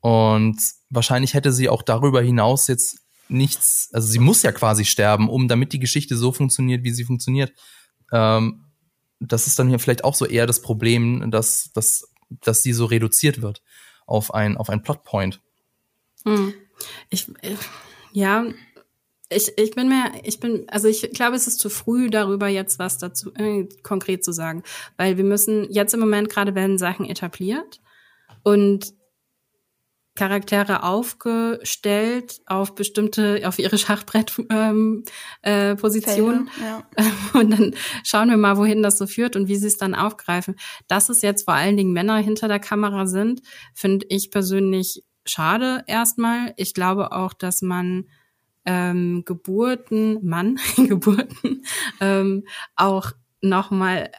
Und 0.00 0.58
wahrscheinlich 0.90 1.34
hätte 1.34 1.52
sie 1.52 1.68
auch 1.68 1.82
darüber 1.82 2.22
hinaus 2.22 2.68
jetzt 2.68 3.00
nichts, 3.28 3.90
also 3.92 4.08
sie 4.08 4.20
muss 4.20 4.42
ja 4.42 4.52
quasi 4.52 4.84
sterben, 4.84 5.28
um 5.28 5.48
damit 5.48 5.72
die 5.72 5.80
Geschichte 5.80 6.16
so 6.16 6.32
funktioniert, 6.32 6.84
wie 6.84 6.92
sie 6.92 7.04
funktioniert. 7.04 7.52
Ähm, 8.12 8.64
das 9.20 9.46
ist 9.46 9.58
dann 9.58 9.68
hier 9.68 9.78
vielleicht 9.78 10.04
auch 10.04 10.14
so 10.14 10.24
eher 10.24 10.46
das 10.46 10.62
Problem, 10.62 11.30
dass, 11.30 11.70
dass, 11.74 12.08
dass 12.30 12.62
sie 12.62 12.72
so 12.72 12.86
reduziert 12.86 13.42
wird 13.42 13.62
auf 14.06 14.32
ein, 14.32 14.56
auf 14.56 14.70
ein 14.70 14.82
Plotpoint. 14.82 15.40
Hm. 16.24 16.54
Ich, 17.10 17.28
äh, 17.42 17.56
ja, 18.12 18.46
ich, 19.30 19.52
ich 19.56 19.72
bin 19.72 19.88
mir, 19.88 20.12
ich 20.22 20.40
bin, 20.40 20.64
also 20.68 20.88
ich 20.88 21.10
glaube, 21.12 21.36
es 21.36 21.46
ist 21.46 21.60
zu 21.60 21.68
früh, 21.68 22.08
darüber 22.10 22.48
jetzt 22.48 22.78
was 22.78 22.98
dazu 22.98 23.32
äh, 23.34 23.68
konkret 23.82 24.24
zu 24.24 24.32
sagen, 24.32 24.62
weil 24.96 25.16
wir 25.16 25.24
müssen 25.24 25.70
jetzt 25.70 25.92
im 25.94 26.00
Moment 26.00 26.30
gerade 26.30 26.54
werden 26.54 26.78
Sachen 26.78 27.06
etabliert 27.06 27.80
und 28.42 28.94
Charaktere 30.18 30.82
aufgestellt 30.82 32.40
auf 32.46 32.74
bestimmte, 32.74 33.42
auf 33.44 33.60
ihre 33.60 33.78
Schachbrettpositionen. 33.78 34.50
Ähm, 34.50 35.04
äh, 35.42 35.76
Positionen. 35.76 36.50
ja. 36.60 36.82
Und 37.38 37.50
dann 37.50 37.74
schauen 38.02 38.28
wir 38.28 38.36
mal, 38.36 38.56
wohin 38.56 38.82
das 38.82 38.98
so 38.98 39.06
führt 39.06 39.36
und 39.36 39.46
wie 39.46 39.54
sie 39.54 39.68
es 39.68 39.76
dann 39.76 39.94
aufgreifen. 39.94 40.56
Dass 40.88 41.08
es 41.08 41.22
jetzt 41.22 41.44
vor 41.44 41.54
allen 41.54 41.76
Dingen 41.76 41.92
Männer 41.92 42.16
hinter 42.16 42.48
der 42.48 42.58
Kamera 42.58 43.06
sind, 43.06 43.42
finde 43.74 44.06
ich 44.08 44.32
persönlich 44.32 45.04
schade 45.24 45.84
erstmal. 45.86 46.52
Ich 46.56 46.74
glaube 46.74 47.12
auch, 47.12 47.32
dass 47.32 47.62
man 47.62 48.06
ähm, 48.68 49.22
Geburten, 49.24 50.18
Mann, 50.22 50.60
Geburten, 50.76 51.64
ähm, 52.00 52.44
auch 52.76 53.12
nochmal 53.40 54.10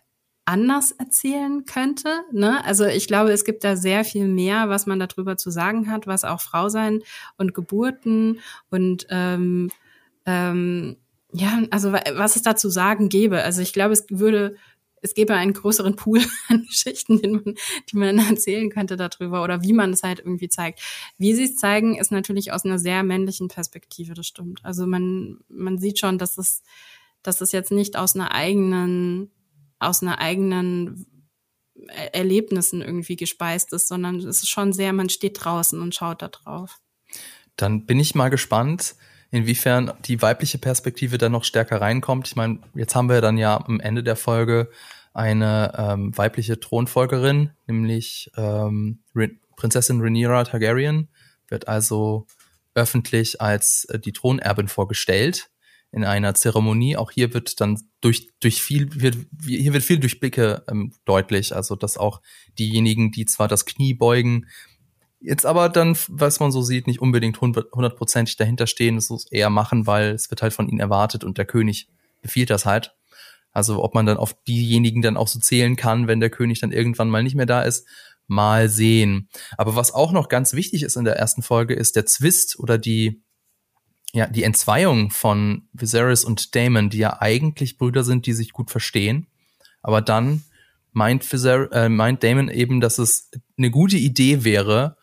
anders 0.45 0.91
erzählen 0.91 1.65
könnte. 1.65 2.21
Ne? 2.31 2.65
Also 2.65 2.85
ich 2.85 3.05
glaube, 3.05 3.31
es 3.31 3.45
gibt 3.45 3.63
da 3.63 3.75
sehr 3.75 4.03
viel 4.03 4.27
mehr, 4.27 4.67
was 4.67 4.87
man 4.87 4.99
darüber 4.99 5.37
zu 5.37 5.51
sagen 5.51 5.91
hat, 5.91 6.07
was 6.07 6.23
auch 6.25 6.41
Frau 6.41 6.67
sein 6.69 7.01
und 7.37 7.53
Geburten 7.53 8.39
und 8.71 9.05
ähm, 9.11 9.69
ähm, 10.25 10.97
ja, 11.31 11.59
also 11.69 11.93
was 11.93 12.35
es 12.35 12.41
da 12.41 12.55
zu 12.55 12.69
sagen 12.69 13.09
gäbe. 13.09 13.43
Also 13.43 13.61
ich 13.61 13.71
glaube, 13.71 13.93
es 13.93 14.05
würde 14.09 14.55
es 15.01 15.13
gäbe 15.13 15.33
einen 15.35 15.53
größeren 15.53 15.95
Pool 15.95 16.21
an 16.47 16.65
Geschichten, 16.65 17.21
den 17.21 17.31
man, 17.31 17.55
die 17.89 17.97
man 17.97 18.17
erzählen 18.17 18.69
könnte 18.69 18.95
darüber 18.97 19.43
oder 19.43 19.61
wie 19.61 19.73
man 19.73 19.93
es 19.93 20.03
halt 20.03 20.19
irgendwie 20.19 20.49
zeigt. 20.49 20.81
Wie 21.17 21.33
sie 21.33 21.43
es 21.45 21.55
zeigen, 21.55 21.97
ist 21.97 22.11
natürlich 22.11 22.51
aus 22.51 22.65
einer 22.65 22.79
sehr 22.79 23.03
männlichen 23.03 23.47
Perspektive, 23.47 24.13
das 24.13 24.27
stimmt. 24.27 24.63
Also 24.63 24.85
man, 24.85 25.39
man 25.47 25.77
sieht 25.77 25.99
schon, 25.99 26.17
dass 26.17 26.37
es, 26.37 26.63
dass 27.23 27.41
es 27.41 27.51
jetzt 27.51 27.71
nicht 27.71 27.97
aus 27.97 28.15
einer 28.15 28.33
eigenen, 28.33 29.31
aus 29.79 30.01
einer 30.01 30.19
eigenen 30.19 31.05
Erlebnissen 32.11 32.81
irgendwie 32.81 33.15
gespeist 33.15 33.73
ist, 33.73 33.87
sondern 33.87 34.17
es 34.17 34.25
ist 34.25 34.49
schon 34.49 34.73
sehr, 34.73 34.93
man 34.93 35.09
steht 35.09 35.43
draußen 35.43 35.81
und 35.81 35.95
schaut 35.95 36.21
da 36.21 36.27
drauf. 36.27 36.77
Dann 37.55 37.85
bin 37.85 37.99
ich 37.99 38.15
mal 38.15 38.29
gespannt, 38.29 38.95
inwiefern 39.32 39.93
die 40.05 40.21
weibliche 40.21 40.57
Perspektive 40.57 41.17
dann 41.17 41.32
noch 41.32 41.43
stärker 41.43 41.82
reinkommt. 41.82 42.27
Ich 42.27 42.36
meine, 42.36 42.59
jetzt 42.73 42.95
haben 42.95 43.09
wir 43.09 43.21
dann 43.21 43.38
ja 43.38 43.63
am 43.63 43.80
Ende 43.80 44.03
der 44.03 44.15
Folge 44.15 44.69
eine 45.13 45.73
ähm, 45.77 46.17
weibliche 46.17 46.59
Thronfolgerin, 46.59 47.51
nämlich 47.67 48.32
ähm, 48.38 48.99
Prinzessin 49.55 50.01
Rhaenyra 50.01 50.45
Targaryen, 50.45 51.09
wird 51.47 51.67
also 51.67 52.27
öffentlich 52.75 53.41
als 53.41 53.86
äh, 53.86 53.99
die 53.99 54.13
Thronerbin 54.13 54.67
vorgestellt 54.67 55.49
in 55.91 56.05
einer 56.05 56.36
Zeremonie. 56.36 56.97
Auch 56.97 57.11
hier 57.11 57.34
wird 57.34 57.59
dann 57.61 57.80
durch, 58.01 58.30
durch 58.39 58.61
viel, 58.61 59.01
wird, 59.01 59.17
hier 59.45 59.73
wird 59.73 59.84
viel 59.84 59.99
durch 59.99 60.19
Blicke 60.19 60.63
ähm, 60.69 60.93
deutlich. 61.05 61.55
Also, 61.55 61.75
dass 61.75 61.97
auch 61.97 62.21
diejenigen, 62.57 63.11
die 63.11 63.25
zwar 63.25 63.47
das 63.47 63.65
Knie 63.65 63.93
beugen, 63.93 64.47
Jetzt 65.22 65.45
aber 65.45 65.67
dann, 65.67 65.97
was 66.07 66.39
man 66.39 66.51
so 66.51 66.61
sieht, 66.61 66.88
nicht 66.88 67.01
unbedingt 67.01 67.41
hundertprozentig 67.41 68.38
dahinter 68.38 68.67
stehen, 68.67 68.95
es 68.95 69.09
eher 69.30 69.49
machen, 69.49 69.86
weil 69.86 70.11
es 70.11 70.30
wird 70.30 70.41
halt 70.41 70.53
von 70.53 70.70
ihnen 70.70 70.80
erwartet 70.80 71.24
und 71.24 71.38
der 71.38 71.45
König 71.45 71.89
befiehlt 72.22 72.49
das 72.49 72.65
halt. 72.65 72.95
Also 73.51 73.84
ob 73.84 73.95
man 73.95 74.05
dann 74.05 74.17
auf 74.17 74.34
diejenigen 74.43 75.01
dann 75.01 75.17
auch 75.17 75.28
so 75.28 75.39
zählen 75.39 75.76
kann, 75.76 76.07
wenn 76.07 76.20
der 76.20 76.30
König 76.30 76.59
dann 76.61 76.72
irgendwann 76.72 77.09
mal 77.09 77.24
nicht 77.24 77.36
mehr 77.36 77.45
da 77.45 77.63
ist, 77.63 77.86
mal 78.28 78.70
sehen. 78.70 79.28
Aber 79.57 79.76
was 79.76 79.93
auch 79.93 80.11
noch 80.11 80.30
ganz 80.30 80.53
wichtig 80.53 80.84
ist 80.84 80.95
in 80.95 81.03
der 81.03 81.17
ersten 81.17 81.41
Folge, 81.41 81.74
ist 81.74 81.95
der 81.95 82.05
Zwist 82.05 82.59
oder 82.59 82.78
die, 82.78 83.22
ja, 84.13 84.28
die 84.28 84.43
Entzweiung 84.43 85.09
von 85.11 85.67
Viserys 85.74 86.24
und 86.24 86.55
Damon, 86.55 86.89
die 86.89 86.99
ja 86.99 87.22
eigentlich 87.22 87.78
Brüder 87.78 88.03
sind, 88.03 88.26
die 88.26 88.34
sich 88.34 88.53
gut 88.53 88.72
verstehen. 88.72 89.28
Aber 89.82 90.01
dann 90.01 90.43
meint, 90.91 91.30
Viser 91.30 91.72
äh, 91.72 91.89
meint 91.89 92.24
Damon 92.24 92.49
eben, 92.49 92.82
dass 92.82 92.99
es 92.99 93.32
eine 93.57 93.72
gute 93.72 93.97
Idee 93.97 94.43
wäre, 94.43 94.95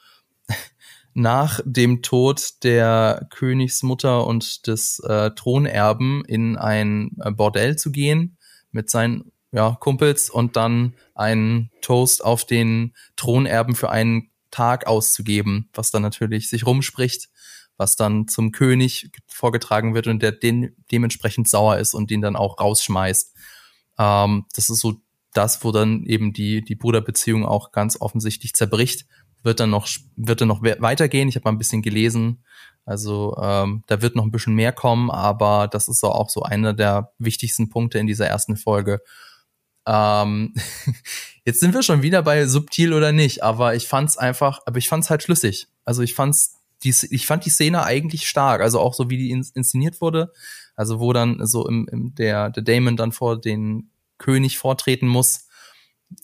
nach 1.17 1.61
dem 1.65 2.03
Tod 2.03 2.63
der 2.63 3.27
Königsmutter 3.31 4.27
und 4.27 4.67
des 4.67 5.01
äh, 5.01 5.31
Thronerben 5.31 6.23
in 6.27 6.59
ein 6.59 7.17
äh, 7.21 7.31
Bordell 7.31 7.77
zu 7.77 7.91
gehen 7.91 8.37
mit 8.71 8.91
seinen 8.91 9.33
ja, 9.51 9.79
Kumpels 9.81 10.29
und 10.29 10.57
dann 10.57 10.93
einen 11.15 11.71
Toast 11.81 12.23
auf 12.23 12.45
den 12.45 12.93
Thronerben 13.17 13.75
für 13.75 13.89
einen 13.89 14.31
Tag 14.51 14.87
auszugeben, 14.87 15.71
was 15.73 15.91
dann 15.91 16.03
natürlich 16.03 16.51
sich 16.51 16.67
rumspricht, 16.67 17.31
was 17.79 17.97
dann 17.97 18.29
zum 18.29 18.53
König 18.53 19.11
vorgetragen 19.27 19.95
wird 19.95 20.09
und 20.09 20.23
der 20.23 20.33
den 20.33 20.77
dementsprechend 20.93 21.49
sauer 21.49 21.79
ist 21.79 21.95
und 21.95 22.11
den 22.11 22.21
dann 22.21 22.37
auch 22.37 22.61
rausschmeißt. 22.61 23.35
Ähm, 23.99 24.45
das 24.55 24.69
ist 24.69 24.81
so 24.81 25.01
das, 25.33 25.65
wo 25.65 25.73
dann 25.73 26.05
eben 26.05 26.35
die, 26.35 26.63
die 26.63 26.75
Bruderbeziehung 26.75 27.47
auch 27.47 27.73
ganz 27.73 27.99
offensichtlich 27.99 28.55
zerbricht 28.55 29.07
wird 29.47 29.61
dann 29.61 29.71
noch, 29.71 29.89
wird 30.17 30.43
dann 30.43 30.49
noch 30.49 30.63
weitergehen. 30.63 31.29
Ich 31.29 31.37
habe 31.37 31.45
mal 31.45 31.53
ein 31.53 31.59
bisschen 31.59 31.81
gelesen. 31.81 32.45
Also 32.85 33.37
ähm, 33.41 33.83
da 33.87 34.03
wird 34.03 34.15
noch 34.15 34.25
ein 34.25 34.31
bisschen 34.31 34.55
mehr 34.55 34.73
kommen, 34.73 35.11
aber 35.11 35.69
das 35.69 35.89
ist 35.89 36.05
auch 36.05 36.29
so 36.29 36.43
einer 36.43 36.75
der 36.75 37.13
wichtigsten 37.19 37.71
Punkte 37.71 37.99
in 37.99 38.07
dieser 38.07 38.27
ersten 38.27 38.57
Folge. 38.57 39.01
Ähm, 39.87 40.55
jetzt 41.45 41.61
sind 41.61 41.75
wir 41.75 41.83
schon 41.83 42.03
wieder 42.03 42.23
bei 42.23 42.47
subtil 42.47 42.93
oder 42.93 43.13
nicht, 43.13 43.43
aber 43.43 43.75
ich 43.75 43.89
fand's 43.89 44.17
einfach, 44.17 44.61
aber 44.67 44.79
ich 44.79 44.89
fand's 44.89 45.11
halt 45.11 45.23
schlüssig. 45.23 45.69
Also 45.85 46.03
ich 46.03 46.15
fand's 46.15 46.59
die, 46.85 46.95
ich 47.11 47.27
fand 47.27 47.45
die 47.45 47.51
Szene 47.51 47.85
eigentlich 47.85 48.29
stark, 48.29 48.61
also 48.61 48.81
auch 48.81 48.95
so 48.95 49.09
wie 49.09 49.17
die 49.17 49.31
inszeniert 49.31 50.01
wurde, 50.01 50.33
also 50.75 51.01
wo 51.01 51.13
dann 51.13 51.45
so 51.47 51.67
im, 51.67 51.89
im 51.91 52.15
der 52.15 52.51
der 52.51 52.63
Damon 52.63 52.97
dann 52.97 53.13
vor 53.13 53.41
den 53.41 53.91
König 54.19 54.59
vortreten 54.59 55.09
muss, 55.09 55.49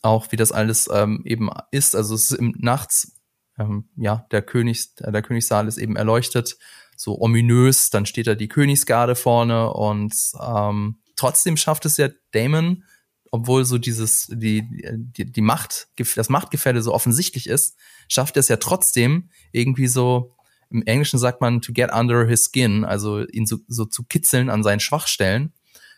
auch 0.03 0.33
wie 0.33 0.37
das 0.37 0.53
alles 0.53 0.89
ähm, 0.93 1.23
eben 1.25 1.51
ist. 1.71 1.95
Also 1.95 2.15
es 2.15 2.31
ist 2.31 2.39
im 2.39 2.55
nachts, 2.59 3.21
ähm, 3.59 3.89
ja, 3.97 4.27
der 4.31 4.43
Königs, 4.43 4.95
der 4.95 5.23
Königssaal 5.23 5.69
ist 5.69 5.79
eben 5.79 5.97
erleuchtet, 5.97 6.57
so 6.97 7.21
ominös, 7.21 7.91
dann 7.91 8.07
steht 8.07 8.27
da 8.27 8.35
die 8.35 8.49
Königsgarde 8.49 9.15
vorne 9.15 9.73
und 9.73 10.15
ähm, 10.41 10.99
trotzdem 11.17 11.57
schafft 11.57 11.85
es 11.85 11.97
ja 11.97 12.09
Damon, 12.33 12.85
obwohl 13.31 13.65
so 13.65 13.79
dieses, 13.79 14.27
die, 14.31 14.69
die, 14.95 15.31
die 15.31 15.41
Macht, 15.41 15.89
das 16.17 16.29
Machtgefälle 16.29 16.83
so 16.83 16.93
offensichtlich 16.93 17.49
ist, 17.49 17.77
schafft 18.09 18.37
es 18.37 18.49
ja 18.49 18.57
trotzdem 18.57 19.31
irgendwie 19.53 19.87
so, 19.87 20.37
im 20.71 20.83
Englischen 20.83 21.19
sagt 21.19 21.41
man 21.41 21.61
to 21.61 21.73
get 21.73 21.93
under 21.93 22.27
his 22.27 22.45
skin, 22.45 22.85
also 22.85 23.27
ihn 23.27 23.47
so, 23.47 23.59
so 23.69 23.85
zu 23.85 24.05
kitzeln 24.05 24.49
an 24.49 24.63
seinen 24.63 24.81
Schwachstellen. 24.81 25.53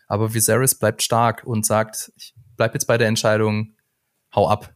Aber 0.07 0.33
Viserys 0.33 0.75
bleibt 0.75 1.01
stark 1.01 1.43
und 1.45 1.65
sagt, 1.65 2.11
ich 2.15 2.35
bleib 2.57 2.73
jetzt 2.73 2.85
bei 2.85 2.97
der 2.97 3.07
Entscheidung, 3.07 3.74
hau 4.35 4.47
ab. 4.47 4.73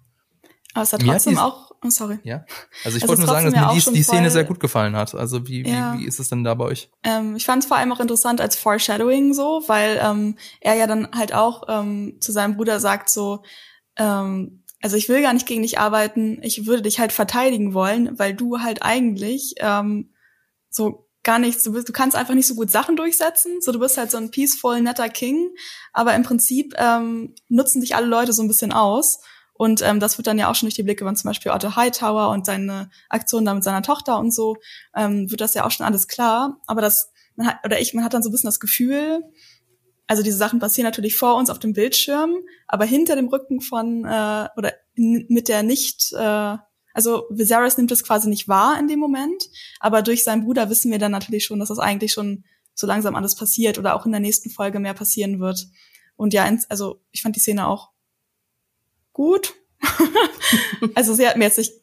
Aber 0.74 0.84
es 0.84 0.93
hat 0.93 1.01
trotzdem 1.01 1.38
auch, 1.38 1.72
oh, 1.84 1.89
sorry. 1.89 2.20
Ja. 2.24 2.45
Also 2.84 2.97
ich 2.97 3.03
also 3.03 3.07
wollte 3.10 3.22
nur 3.22 3.30
sagen, 3.30 3.51
dass 3.51 3.76
mir 3.76 3.91
die, 3.91 3.97
die 3.97 4.03
Szene 4.03 4.30
sehr 4.30 4.43
gut 4.43 4.60
gefallen 4.60 4.95
hat. 4.95 5.16
Also 5.16 5.47
wie, 5.47 5.68
ja. 5.68 5.93
wie, 5.93 5.99
wie 5.99 6.05
ist 6.05 6.20
es 6.20 6.30
denn 6.30 6.43
da 6.43 6.53
bei 6.53 6.66
euch? 6.66 6.91
Ähm, 7.03 7.36
ich 7.36 7.45
fand 7.45 7.64
es 7.64 7.68
vor 7.68 7.78
allem 7.78 7.91
auch 7.91 7.99
interessant 7.99 8.39
als 8.39 8.55
Foreshadowing 8.55 9.34
so, 9.34 9.64
weil 9.68 9.99
ähm, 10.01 10.38
er 10.62 10.76
ja 10.76 10.88
dann 10.88 11.10
halt 11.12 11.34
auch 11.34 11.64
ähm, 11.68 12.18
zu 12.20 12.32
seinem 12.32 12.55
Bruder 12.55 12.80
sagt 12.80 13.10
so, 13.10 13.43
ähm, 13.97 14.64
also 14.82 14.95
ich 14.95 15.10
will 15.10 15.22
gar 15.22 15.34
nicht 15.34 15.47
gegen 15.47 15.64
dich 15.64 15.80
arbeiten, 15.80 16.39
ich 16.41 16.66
würde 16.66 16.84
dich 16.84 16.99
halt 16.99 17.12
verteidigen 17.12 17.74
wollen, 17.74 18.18
weil 18.18 18.34
du 18.34 18.60
halt 18.60 18.84
eigentlich 18.84 19.55
ähm, 19.57 20.14
so 20.70 21.10
gar 21.24 21.39
nichts, 21.39 21.64
du, 21.64 21.74
bist, 21.74 21.89
du 21.89 21.93
kannst 21.93 22.16
einfach 22.16 22.34
nicht 22.34 22.47
so 22.47 22.55
gut 22.55 22.72
Sachen 22.72 22.95
durchsetzen, 22.95 23.60
so 23.60 23.74
du 23.74 23.80
bist 23.80 23.97
halt 23.97 24.10
so 24.10 24.18
ein 24.18 24.32
peaceful, 24.32 24.80
netter 24.82 25.10
King, 25.10 25.49
aber 25.91 26.16
im 26.16 26.24
Prinzip 26.24 26.74
ähm, 26.78 27.36
nutzen 27.49 27.82
dich 27.82 27.95
alle 27.95 28.07
Leute 28.07 28.32
so 28.32 28.41
ein 28.41 28.47
bisschen 28.47 28.72
aus 28.72 29.20
und 29.60 29.82
ähm, 29.82 29.99
das 29.99 30.18
wird 30.18 30.26
dann 30.26 30.39
ja 30.39 30.49
auch 30.49 30.55
schon 30.55 30.68
durch 30.68 30.76
die 30.76 30.84
Blicke 30.84 31.03
von 31.03 31.18
zum 31.18 31.28
Beispiel 31.28 31.51
Otto 31.51 31.76
Hightower 31.76 32.30
und 32.30 32.45
seine 32.45 32.89
Aktion 33.10 33.43
da 33.43 33.53
mit 33.53 33.62
seiner 33.62 33.82
Tochter 33.82 34.18
und 34.18 34.34
so, 34.34 34.55
ähm, 34.95 35.30
wird 35.30 35.41
das 35.41 35.53
ja 35.53 35.66
auch 35.66 35.72
schon 35.72 35.86
alles 35.86 36.07
klar, 36.07 36.62
aber 36.66 36.80
das, 36.80 37.12
man 37.36 37.47
hat, 37.47 37.57
oder 37.66 37.78
ich, 37.78 37.93
man 37.93 38.05
hat 38.05 38.14
dann 38.14 38.24
so 38.24 38.30
ein 38.30 38.32
bisschen 38.32 38.47
das 38.47 38.62
Gefühl, 38.62 39.20
also 40.07 40.24
diese 40.24 40.38
Sachen 40.38 40.60
passieren 40.60 40.86
natürlich 40.86 41.18
vor 41.18 41.36
uns 41.36 41.49
auf 41.49 41.60
dem 41.60 41.74
Bildschirm, 41.74 42.36
aber 42.70 42.86
hinter 42.86 43.18
dem 43.18 43.28
Rücken 43.28 43.60
von 43.60 44.05
äh, 44.05 44.47
oder 44.55 44.72
mit 44.95 45.49
der 45.49 45.62
nicht, 45.62 46.14
äh, 46.14 46.55
also 46.93 47.26
Viserys 47.30 47.76
nimmt 47.76 47.91
es 47.91 48.05
quasi 48.05 48.30
nicht 48.30 48.47
wahr 48.47 48.80
in 48.80 48.88
dem 48.88 48.99
Moment, 48.99 49.43
aber 49.82 50.03
durch 50.03 50.24
seinen 50.24 50.45
Bruder 50.45 50.70
wissen 50.70 50.89
wir 50.89 50.99
dann 50.99 51.12
natürlich 51.12 51.43
schon, 51.43 51.60
dass 51.60 51.68
das 51.68 51.80
eigentlich 51.80 52.14
schon 52.14 52.45
so 52.76 52.88
langsam 52.88 53.14
alles 53.14 53.36
passiert 53.36 53.78
oder 53.78 53.93
auch 53.93 54.05
in 54.05 54.14
der 54.14 54.22
nächsten 54.22 54.51
Folge 54.51 54.80
mehr 54.80 54.93
passieren 54.93 55.41
wird. 55.41 55.68
Und 56.16 56.34
ja, 56.34 56.49
also 56.70 57.01
ich 57.12 57.24
fand 57.24 57.36
die 57.36 57.41
Szene 57.41 57.68
auch 57.68 57.89
gut. 59.14 59.53
also 60.95 61.14
sie 61.14 61.28
hat 61.28 61.38
mir 61.38 61.45
jetzt 61.45 61.57
nicht 61.57 61.74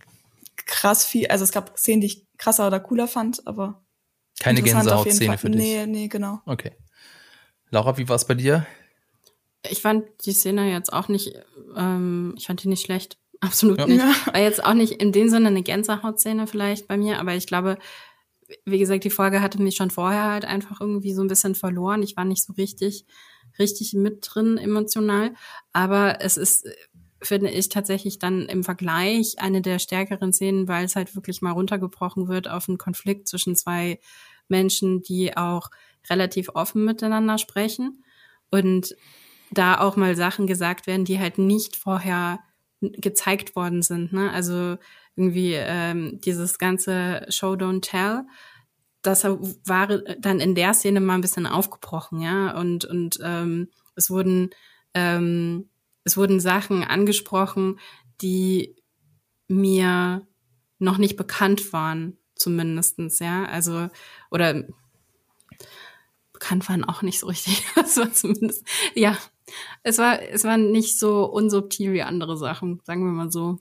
krass 0.66 1.04
viel, 1.04 1.26
also 1.28 1.44
es 1.44 1.52
gab 1.52 1.78
Szenen, 1.78 2.00
die 2.00 2.08
ich 2.08 2.26
krasser 2.38 2.66
oder 2.66 2.80
cooler 2.80 3.08
fand, 3.08 3.46
aber 3.46 3.84
keine 4.40 4.62
Gänsehautszene 4.62 5.38
für 5.38 5.50
dich. 5.50 5.60
Nee, 5.60 5.86
nee, 5.86 6.08
genau. 6.08 6.40
Okay. 6.44 6.72
Laura, 7.70 7.96
wie 7.96 8.08
war 8.08 8.16
es 8.16 8.26
bei 8.26 8.34
dir? 8.34 8.66
Ich 9.68 9.80
fand 9.80 10.04
die 10.24 10.32
Szene 10.32 10.70
jetzt 10.70 10.92
auch 10.92 11.08
nicht, 11.08 11.32
ähm, 11.76 12.34
ich 12.36 12.46
fand 12.46 12.62
die 12.62 12.68
nicht 12.68 12.84
schlecht. 12.84 13.18
Absolut 13.40 13.78
ja. 13.78 13.86
nicht. 13.86 14.26
War 14.26 14.40
jetzt 14.40 14.64
auch 14.64 14.74
nicht 14.74 14.92
in 14.94 15.12
dem 15.12 15.28
Sinne 15.28 15.48
eine 15.48 15.62
Gänsehautszene 15.62 16.46
vielleicht 16.46 16.88
bei 16.88 16.96
mir, 16.96 17.18
aber 17.18 17.34
ich 17.34 17.46
glaube, 17.46 17.78
wie 18.64 18.78
gesagt, 18.78 19.04
die 19.04 19.10
Folge 19.10 19.42
hatte 19.42 19.60
mich 19.60 19.76
schon 19.76 19.90
vorher 19.90 20.30
halt 20.30 20.44
einfach 20.44 20.80
irgendwie 20.80 21.12
so 21.12 21.22
ein 21.22 21.28
bisschen 21.28 21.54
verloren. 21.54 22.02
Ich 22.02 22.16
war 22.16 22.24
nicht 22.24 22.44
so 22.44 22.52
richtig, 22.52 23.04
richtig 23.58 23.92
mit 23.94 24.18
drin 24.22 24.56
emotional. 24.58 25.34
Aber 25.72 26.20
es 26.20 26.36
ist, 26.36 26.68
finde 27.26 27.50
ich, 27.50 27.68
tatsächlich 27.68 28.18
dann 28.18 28.46
im 28.46 28.64
Vergleich 28.64 29.36
eine 29.38 29.62
der 29.62 29.78
stärkeren 29.78 30.32
Szenen, 30.32 30.68
weil 30.68 30.84
es 30.84 30.96
halt 30.96 31.14
wirklich 31.14 31.42
mal 31.42 31.52
runtergebrochen 31.52 32.28
wird 32.28 32.48
auf 32.48 32.68
einen 32.68 32.78
Konflikt 32.78 33.28
zwischen 33.28 33.56
zwei 33.56 34.00
Menschen, 34.48 35.02
die 35.02 35.36
auch 35.36 35.70
relativ 36.08 36.50
offen 36.54 36.84
miteinander 36.84 37.38
sprechen 37.38 38.04
und 38.50 38.96
da 39.50 39.80
auch 39.80 39.96
mal 39.96 40.16
Sachen 40.16 40.46
gesagt 40.46 40.86
werden, 40.86 41.04
die 41.04 41.18
halt 41.18 41.38
nicht 41.38 41.76
vorher 41.76 42.40
gezeigt 42.80 43.56
worden 43.56 43.82
sind. 43.82 44.12
Ne? 44.12 44.30
Also 44.32 44.76
irgendwie 45.14 45.54
ähm, 45.54 46.20
dieses 46.20 46.58
ganze 46.58 47.26
Show 47.28 47.52
Don't 47.52 47.82
Tell, 47.82 48.24
das 49.02 49.24
war 49.24 49.86
dann 49.86 50.40
in 50.40 50.54
der 50.54 50.74
Szene 50.74 51.00
mal 51.00 51.14
ein 51.14 51.20
bisschen 51.20 51.46
aufgebrochen, 51.46 52.20
ja. 52.20 52.58
Und 52.58 52.84
und 52.84 53.18
ähm, 53.22 53.68
es 53.94 54.10
wurden 54.10 54.50
ähm, 54.94 55.68
es 56.06 56.16
wurden 56.16 56.38
Sachen 56.38 56.84
angesprochen, 56.84 57.80
die 58.22 58.76
mir 59.48 60.24
noch 60.78 60.98
nicht 60.98 61.16
bekannt 61.16 61.72
waren, 61.72 62.16
zumindestens, 62.36 63.18
ja. 63.18 63.44
Also 63.46 63.88
oder 64.30 64.64
bekannt 66.32 66.68
waren 66.68 66.84
auch 66.84 67.02
nicht 67.02 67.18
so 67.18 67.26
richtig. 67.26 67.66
Das 67.74 67.96
war 67.96 68.12
zumindest, 68.12 68.64
ja, 68.94 69.18
es 69.82 69.98
war, 69.98 70.22
es 70.22 70.44
war 70.44 70.56
nicht 70.56 70.96
so 70.96 71.24
unsubtil 71.24 71.92
wie 71.92 72.02
andere 72.02 72.36
Sachen, 72.36 72.80
sagen 72.84 73.04
wir 73.04 73.10
mal 73.10 73.32
so. 73.32 73.58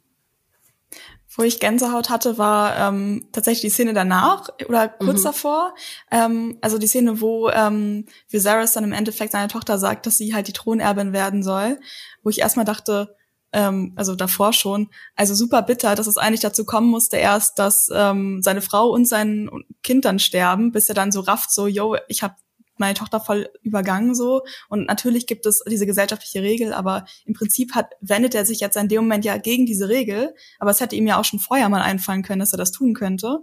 Wo 1.38 1.44
ich 1.44 1.60
Gänsehaut 1.60 2.10
hatte, 2.10 2.38
war 2.38 2.78
ähm, 2.78 3.28
tatsächlich 3.32 3.62
die 3.62 3.70
Szene 3.70 3.94
danach 3.94 4.48
oder 4.68 4.88
kurz 4.88 5.20
mhm. 5.20 5.26
davor. 5.26 5.76
Ähm, 6.10 6.58
also 6.62 6.78
die 6.78 6.88
Szene, 6.88 7.20
wo 7.20 7.50
ähm, 7.50 8.06
Viserys 8.30 8.74
dann 8.74 8.86
im 8.86 8.94
Endeffekt 8.94 9.34
seiner 9.34 9.50
Tochter 9.50 9.78
sagt, 9.78 10.06
dass 10.06 10.18
sie 10.18 10.34
halt 10.34 10.48
die 10.48 10.54
Thronerbin 10.54 11.12
werden 11.12 11.44
soll. 11.44 11.80
Wo 12.24 12.30
ich 12.30 12.40
erstmal 12.40 12.66
dachte, 12.66 13.16
ähm, 13.52 13.94
also 13.96 14.16
davor 14.16 14.54
schon, 14.54 14.90
also 15.16 15.34
super 15.34 15.62
bitter, 15.62 15.96
dass 15.96 16.08
es 16.08 16.18
eigentlich 16.18 16.42
dazu 16.42 16.66
kommen 16.66 16.88
musste 16.88 17.18
erst, 17.18 17.60
dass 17.60 17.90
ähm, 17.94 18.42
seine 18.42 18.62
Frau 18.62 18.90
und 18.90 19.08
sein 19.08 19.50
Kind 19.84 20.06
dann 20.06 20.20
sterben, 20.20 20.72
bis 20.72 20.90
er 20.90 20.96
dann 20.96 21.12
so 21.12 21.22
rafft, 21.22 21.52
so, 21.52 21.68
yo, 21.68 21.96
ich 22.08 22.24
habe 22.24 22.36
meine 22.80 22.94
Tochter 22.94 23.20
voll 23.20 23.50
übergangen 23.62 24.16
so. 24.16 24.42
Und 24.70 24.88
natürlich 24.88 25.28
gibt 25.28 25.46
es 25.46 25.64
diese 25.70 25.86
gesellschaftliche 25.86 26.42
Regel, 26.42 26.74
aber 26.74 27.06
im 27.26 27.34
Prinzip 27.34 27.76
hat, 27.76 27.94
wendet 28.02 28.36
er 28.36 28.46
sich 28.46 28.60
jetzt 28.60 28.78
in 28.78 28.88
dem 28.88 29.04
Moment 29.04 29.26
ja 29.26 29.38
gegen 29.38 29.66
diese 29.66 29.90
Regel. 29.90 30.36
Aber 30.60 30.72
es 30.72 30.80
hätte 30.80 30.96
ihm 30.96 31.08
ja 31.08 31.20
auch 31.20 31.26
schon 31.26 31.40
vorher 31.40 31.70
mal 31.70 31.82
einfallen 31.82 32.24
können, 32.24 32.40
dass 32.40 32.54
er 32.54 32.58
das 32.58 32.72
tun 32.72 32.94
könnte. 32.94 33.40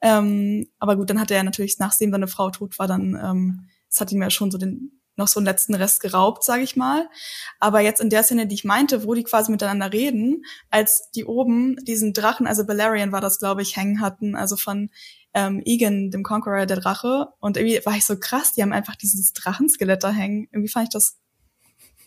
Ähm, 0.00 0.68
aber 0.78 0.96
gut, 0.96 1.10
dann 1.10 1.20
hat 1.20 1.30
er 1.30 1.42
natürlich, 1.42 1.78
nachdem 1.78 2.12
seine 2.12 2.28
Frau 2.28 2.50
tot 2.50 2.78
war, 2.78 2.86
dann, 2.86 3.18
ähm, 3.22 3.68
hat 3.98 4.12
ihm 4.12 4.22
ja 4.22 4.30
schon 4.30 4.50
so 4.52 4.58
den, 4.58 5.00
noch 5.16 5.26
so 5.26 5.40
einen 5.40 5.46
letzten 5.46 5.74
Rest 5.74 6.00
geraubt, 6.00 6.44
sage 6.44 6.62
ich 6.62 6.76
mal. 6.76 7.08
Aber 7.58 7.80
jetzt 7.80 8.00
in 8.00 8.10
der 8.10 8.22
Szene, 8.22 8.46
die 8.46 8.54
ich 8.54 8.64
meinte, 8.64 9.04
wo 9.04 9.14
die 9.14 9.24
quasi 9.24 9.50
miteinander 9.50 9.92
reden, 9.92 10.44
als 10.70 11.10
die 11.10 11.24
oben 11.24 11.76
diesen 11.84 12.12
Drachen, 12.12 12.46
also 12.46 12.64
Balerion 12.64 13.10
war 13.10 13.20
das, 13.20 13.40
glaube 13.40 13.62
ich, 13.62 13.76
hängen 13.76 14.00
hatten, 14.00 14.36
also 14.36 14.56
von 14.56 14.90
ähm, 15.34 15.62
Egan, 15.64 16.10
dem 16.10 16.22
Conqueror, 16.22 16.66
der 16.66 16.78
Drache. 16.78 17.28
Und 17.40 17.56
irgendwie 17.56 17.80
war 17.84 17.96
ich 17.96 18.04
so 18.04 18.18
krass, 18.18 18.52
die 18.52 18.62
haben 18.62 18.72
einfach 18.72 18.96
dieses 18.96 19.32
Drachenskelett 19.32 20.02
da 20.02 20.10
hängen. 20.10 20.48
Irgendwie 20.52 20.68
fand 20.68 20.84
ich 20.84 20.92
das, 20.92 21.18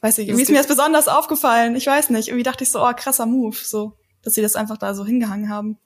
weiß 0.01 0.17
ich, 0.19 0.27
irgendwie 0.27 0.43
ist 0.43 0.49
mir 0.49 0.57
das 0.57 0.67
besonders 0.67 1.07
aufgefallen. 1.07 1.75
Ich 1.75 1.87
weiß 1.87 2.09
nicht. 2.09 2.29
Irgendwie 2.29 2.43
dachte 2.43 2.63
ich 2.63 2.71
so, 2.71 2.85
oh, 2.85 2.91
krasser 2.95 3.25
Move, 3.25 3.55
so, 3.55 3.97
dass 4.21 4.33
sie 4.33 4.41
das 4.41 4.55
einfach 4.55 4.77
da 4.77 4.93
so 4.93 5.05
hingehangen 5.05 5.49
haben. 5.49 5.77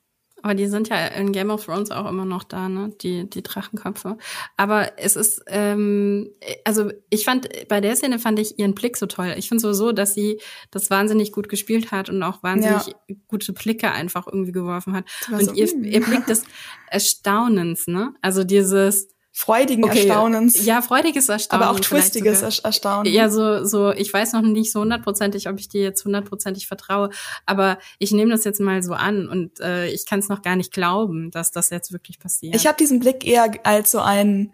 Aber 0.45 0.53
die 0.53 0.67
sind 0.67 0.89
ja 0.89 1.07
in 1.07 1.31
Game 1.31 1.49
of 1.49 1.65
Thrones 1.65 1.89
auch 1.89 2.07
immer 2.07 2.23
noch 2.23 2.43
da, 2.43 2.69
ne? 2.69 2.93
Die, 3.01 3.27
die 3.27 3.41
Drachenköpfe. 3.41 4.15
Aber 4.57 4.91
es 4.99 5.15
ist, 5.15 5.41
ähm, 5.47 6.29
also 6.63 6.91
ich 7.09 7.25
fand, 7.25 7.49
bei 7.67 7.81
der 7.81 7.95
Szene 7.95 8.19
fand 8.19 8.37
ich 8.37 8.59
ihren 8.59 8.75
Blick 8.75 8.95
so 8.95 9.07
toll. 9.07 9.33
Ich 9.37 9.47
finde 9.47 9.61
sowieso, 9.61 9.91
dass 9.91 10.13
sie 10.13 10.39
das 10.69 10.91
wahnsinnig 10.91 11.31
gut 11.31 11.49
gespielt 11.49 11.91
hat 11.91 12.11
und 12.11 12.21
auch 12.21 12.43
wahnsinnig 12.43 12.85
ja. 12.85 13.15
gute 13.27 13.53
Blicke 13.53 13.91
einfach 13.91 14.27
irgendwie 14.27 14.51
geworfen 14.51 14.93
hat. 14.93 15.05
Und 15.31 15.45
so, 15.45 15.53
ihr, 15.53 15.65
hm. 15.65 15.83
ihr 15.83 16.01
Blick 16.01 16.27
des 16.27 16.43
Erstaunens, 16.91 17.87
ne? 17.87 18.13
Also 18.21 18.43
dieses, 18.43 19.14
freudigen 19.37 19.83
okay, 19.83 20.07
Erstaunens. 20.07 20.65
Ja, 20.65 20.81
freudiges 20.81 21.27
Erstaunen. 21.27 21.61
Aber 21.61 21.75
auch 21.75 21.79
twistiges 21.81 22.41
Erstaunen. 22.41 23.11
Ja, 23.13 23.29
so, 23.29 23.65
so, 23.65 23.91
ich 23.91 24.11
weiß 24.11 24.31
noch 24.31 24.41
nicht 24.41 24.71
so 24.71 24.79
hundertprozentig, 24.79 25.49
ob 25.49 25.59
ich 25.59 25.67
dir 25.67 25.83
jetzt 25.83 26.05
hundertprozentig 26.05 26.67
vertraue, 26.67 27.09
aber 27.45 27.77
ich 27.99 28.13
nehme 28.13 28.31
das 28.31 28.45
jetzt 28.45 28.61
mal 28.61 28.81
so 28.81 28.93
an 28.93 29.27
und 29.27 29.59
äh, 29.59 29.89
ich 29.89 30.05
kann 30.05 30.19
es 30.19 30.29
noch 30.29 30.41
gar 30.41 30.55
nicht 30.55 30.71
glauben, 30.71 31.31
dass 31.31 31.51
das 31.51 31.69
jetzt 31.69 31.91
wirklich 31.91 32.17
passiert. 32.17 32.55
Ich 32.55 32.65
habe 32.65 32.77
diesen 32.77 33.01
Blick 33.01 33.27
eher 33.27 33.51
als 33.63 33.91
so 33.91 33.99
ein, 33.99 34.53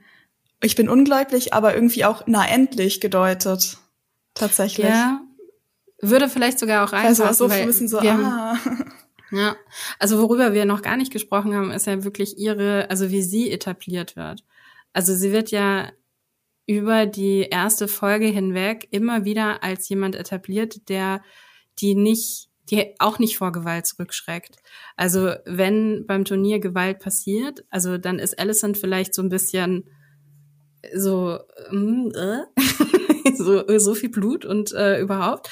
ich 0.64 0.76
bin 0.76 0.90
ungläubig, 0.90 1.54
aber 1.54 1.76
irgendwie 1.76 2.04
auch 2.04 2.24
na 2.26 2.48
endlich 2.48 3.00
gedeutet. 3.02 3.78
Tatsächlich. 4.34 4.88
Ja, 4.88 5.22
würde 6.02 6.28
vielleicht 6.28 6.58
sogar 6.58 6.86
auch 6.86 6.92
reinpassen. 6.92 7.28
Also 7.28 7.48
so 7.48 7.54
ein 7.54 7.68
bisschen 7.68 7.88
so, 7.88 8.02
wir 8.02 8.14
ah. 8.14 8.58
Ja, 9.32 9.56
also 10.00 10.20
worüber 10.20 10.54
wir 10.54 10.66
noch 10.66 10.82
gar 10.82 10.98
nicht 10.98 11.14
gesprochen 11.14 11.56
haben, 11.56 11.72
ist 11.72 11.88
ja 11.88 12.04
wirklich 12.04 12.38
ihre, 12.38 12.90
also 12.90 13.12
wie 13.12 13.22
sie 13.22 13.50
etabliert 13.50 14.16
wird. 14.18 14.44
Also 14.94 15.14
sie 15.16 15.32
wird 15.32 15.52
ja 15.52 15.92
über 16.68 17.06
die 17.06 17.42
erste 17.42 17.88
Folge 17.88 18.28
hinweg 18.28 18.88
immer 18.92 19.26
wieder 19.26 19.64
als 19.64 19.89
jemand 19.89 20.16
etabliert, 20.16 20.89
der 20.89 21.22
die 21.80 21.96
nicht, 21.96 22.50
die 22.70 22.96
auch 23.00 23.20
nicht 23.20 23.38
vor 23.38 23.52
Gewalt 23.52 23.86
zurückschreckt. 23.86 24.58
Also 24.96 25.34
wenn 25.46 26.06
beim 26.06 26.26
Turnier 26.26 26.60
Gewalt 26.60 27.00
passiert, 27.00 27.66
also 27.70 27.98
dann 27.98 28.20
ist 28.20 28.38
Allison 28.39 28.76
vielleicht 28.76 29.14
so 29.14 29.22
ein 29.22 29.30
bisschen 29.30 29.89
so, 30.96 31.39
mm, 31.72 32.10
äh, 32.16 33.34
so, 33.36 33.64
so 33.78 33.94
viel 33.94 34.10
Blut 34.10 34.46
und 34.46 34.72
äh, 34.74 35.00
überhaupt. 35.00 35.50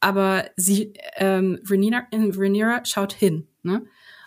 Aber 0.00 0.46
sie, 0.56 0.94
ähm, 1.16 1.58
Rhaenyra, 1.68 2.06
Rhaenyra 2.12 2.84
schaut 2.84 3.12
hin, 3.12 3.48
ne? 3.62 3.86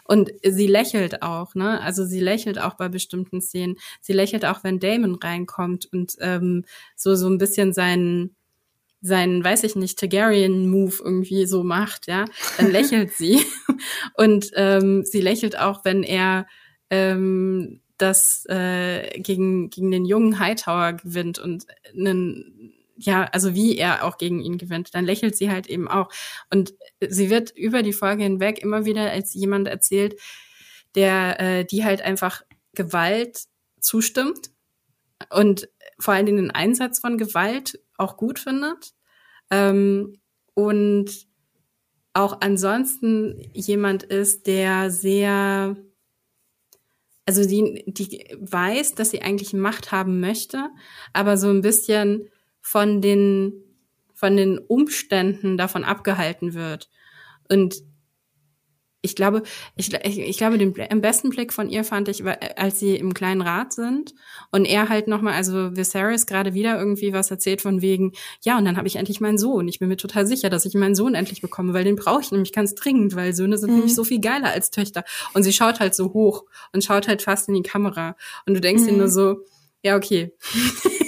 Und 0.10 0.32
sie 0.44 0.66
lächelt 0.66 1.22
auch, 1.22 1.54
ne? 1.54 1.80
Also 1.82 2.04
sie 2.04 2.20
lächelt 2.20 2.58
auch 2.58 2.74
bei 2.74 2.90
bestimmten 2.90 3.42
Szenen. 3.42 3.76
Sie 4.02 4.14
lächelt 4.14 4.44
auch, 4.44 4.64
wenn 4.64 4.80
Damon 4.80 5.14
reinkommt 5.14 5.88
und 5.94 6.16
ähm, 6.20 6.66
so 6.96 7.14
so 7.14 7.30
ein 7.30 7.38
bisschen 7.38 7.74
seinen 7.74 8.36
seinen, 9.02 9.44
weiß 9.44 9.64
ich 9.66 9.76
nicht, 9.76 10.00
Targaryen-Move 10.00 10.96
irgendwie 11.04 11.46
so 11.46 11.64
macht, 11.64 12.08
ja, 12.08 12.26
dann 12.58 12.72
lächelt 12.72 13.14
sie. 13.14 13.40
Und 14.16 14.50
ähm, 14.56 15.06
sie 15.06 15.22
lächelt 15.22 15.60
auch, 15.60 15.86
wenn 15.86 16.02
er 16.02 16.48
ähm, 16.90 17.82
das 18.00 18.46
äh, 18.50 19.20
gegen, 19.20 19.70
gegen 19.70 19.92
den 19.92 20.06
jungen 20.06 20.40
Hightower 20.40 20.94
gewinnt 20.94 21.38
und 21.38 21.68
einen 21.96 22.74
ja, 23.00 23.26
also 23.26 23.56
wie 23.56 23.78
er 23.78 24.04
auch 24.04 24.18
gegen 24.18 24.42
ihn 24.42 24.58
gewinnt, 24.58 24.94
dann 24.94 25.06
lächelt 25.06 25.36
sie 25.36 25.50
halt 25.50 25.68
eben 25.68 25.88
auch. 25.88 26.10
Und 26.50 26.74
sie 27.08 27.30
wird 27.30 27.52
über 27.52 27.82
die 27.82 27.94
Folge 27.94 28.24
hinweg 28.24 28.60
immer 28.60 28.86
wieder 28.86 29.10
als 29.10 29.34
jemand 29.34 29.68
erzählt, 29.68 30.20
der, 30.96 31.40
äh, 31.40 31.66
die 31.66 31.86
halt 31.86 32.02
einfach 32.02 32.44
Gewalt 32.74 33.46
zustimmt 33.80 34.52
und 35.30 35.70
vor 35.98 36.14
allen 36.14 36.26
Dingen 36.26 36.44
den 36.44 36.52
Einsatz 36.52 37.00
von 37.00 37.18
Gewalt 37.18 37.80
auch 37.98 38.18
gut 38.18 38.40
findet. 38.40 38.94
Ähm, 39.50 40.20
und 40.54 41.28
auch 42.14 42.42
ansonsten 42.42 43.50
jemand 43.54 44.04
ist, 44.04 44.48
der 44.48 44.92
sehr, 44.92 45.78
also 47.26 47.48
die, 47.48 47.86
die 47.88 48.26
weiß, 48.40 48.96
dass 48.96 49.12
sie 49.12 49.22
eigentlich 49.22 49.54
Macht 49.54 49.92
haben 49.92 50.20
möchte, 50.20 50.70
aber 51.14 51.38
so 51.38 51.50
ein 51.50 51.62
bisschen 51.62 52.30
von 52.62 53.02
den, 53.02 53.54
von 54.14 54.36
den 54.36 54.58
Umständen 54.60 55.58
davon 55.58 55.84
abgehalten 55.84 56.54
wird. 56.54 56.90
Und 57.50 57.84
ich 59.02 59.16
glaube, 59.16 59.44
ich, 59.76 59.94
ich, 59.94 60.20
ich 60.20 60.38
glaube, 60.38 60.58
den 60.58 60.74
am 60.90 61.00
besten 61.00 61.30
Blick 61.30 61.54
von 61.54 61.70
ihr 61.70 61.86
fand 61.86 62.10
ich, 62.10 62.24
als 62.26 62.80
sie 62.80 62.98
im 62.98 63.14
kleinen 63.14 63.42
Rat 63.42 63.72
sind 63.72 64.14
und 64.52 64.66
er 64.66 64.90
halt 64.90 65.08
nochmal, 65.08 65.36
also 65.36 65.76
Viserys 65.76 66.26
gerade 66.26 66.54
wieder 66.54 66.78
irgendwie 66.78 67.14
was 67.14 67.32
erzählt 67.32 67.62
von 67.62 67.82
wegen, 67.82 68.12
ja, 68.44 68.58
und 68.58 68.66
dann 68.66 68.76
habe 68.76 68.88
ich 68.88 68.98
endlich 68.98 69.22
meinen 69.22 69.38
Sohn. 69.38 69.70
Ich 69.70 69.80
bin 69.80 69.88
mir 69.88 69.96
total 69.96 70.28
sicher, 70.28 70.50
dass 70.50 70.66
ich 70.66 70.74
meinen 70.74 70.96
Sohn 70.96 71.16
endlich 71.16 71.42
bekomme, 71.42 71.74
weil 71.74 71.86
den 71.86 71.96
brauche 71.96 72.22
ich 72.22 72.32
nämlich 72.32 72.52
ganz 72.52 72.76
dringend, 72.76 73.16
weil 73.16 73.34
Söhne 73.34 73.58
sind 73.58 73.70
mhm. 73.70 73.78
nämlich 73.78 73.96
so 73.96 74.04
viel 74.04 74.20
geiler 74.20 74.52
als 74.52 74.70
Töchter. 74.70 75.06
Und 75.34 75.44
sie 75.44 75.54
schaut 75.54 75.80
halt 75.80 75.96
so 75.96 76.14
hoch 76.14 76.44
und 76.74 76.84
schaut 76.84 77.08
halt 77.08 77.22
fast 77.22 77.48
in 77.48 77.56
die 77.56 77.64
Kamera. 77.64 78.18
Und 78.46 78.54
du 78.54 78.62
denkst 78.62 78.84
mhm. 78.84 78.88
dir 78.88 78.98
nur 78.98 79.10
so, 79.10 79.38
ja, 79.82 79.96
okay. 79.96 80.34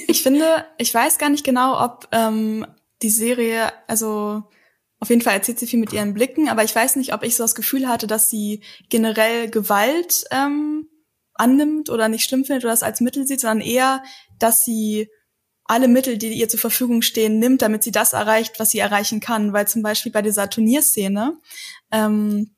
ich 0.07 0.23
finde, 0.23 0.65
ich 0.77 0.93
weiß 0.93 1.17
gar 1.17 1.29
nicht 1.29 1.45
genau, 1.45 1.83
ob 1.83 2.07
ähm, 2.11 2.65
die 3.01 3.09
Serie, 3.09 3.71
also 3.87 4.43
auf 4.99 5.09
jeden 5.09 5.21
Fall 5.21 5.33
erzählt 5.33 5.57
sie 5.59 5.67
viel 5.67 5.79
mit 5.79 5.93
ihren 5.93 6.13
Blicken, 6.13 6.47
aber 6.47 6.63
ich 6.63 6.75
weiß 6.75 6.95
nicht, 6.95 7.13
ob 7.13 7.23
ich 7.23 7.35
so 7.35 7.43
das 7.43 7.55
Gefühl 7.55 7.87
hatte, 7.87 8.05
dass 8.05 8.29
sie 8.29 8.61
generell 8.89 9.49
Gewalt 9.49 10.25
ähm, 10.29 10.87
annimmt 11.33 11.89
oder 11.89 12.07
nicht 12.07 12.23
schlimm 12.23 12.45
findet 12.45 12.63
oder 12.63 12.73
das 12.73 12.83
als 12.83 13.01
Mittel 13.01 13.25
sieht, 13.25 13.41
sondern 13.41 13.61
eher, 13.61 14.03
dass 14.37 14.63
sie 14.63 15.09
alle 15.63 15.87
Mittel, 15.87 16.17
die 16.17 16.33
ihr 16.33 16.49
zur 16.49 16.59
Verfügung 16.59 17.01
stehen, 17.01 17.39
nimmt, 17.39 17.61
damit 17.61 17.81
sie 17.81 17.91
das 17.91 18.13
erreicht, 18.13 18.59
was 18.59 18.69
sie 18.69 18.79
erreichen 18.79 19.21
kann. 19.21 19.53
Weil 19.53 19.67
zum 19.67 19.81
Beispiel 19.81 20.11
bei 20.11 20.21
dieser 20.21 20.49
Turnierszene, 20.49 21.39
ähm, 21.91 22.51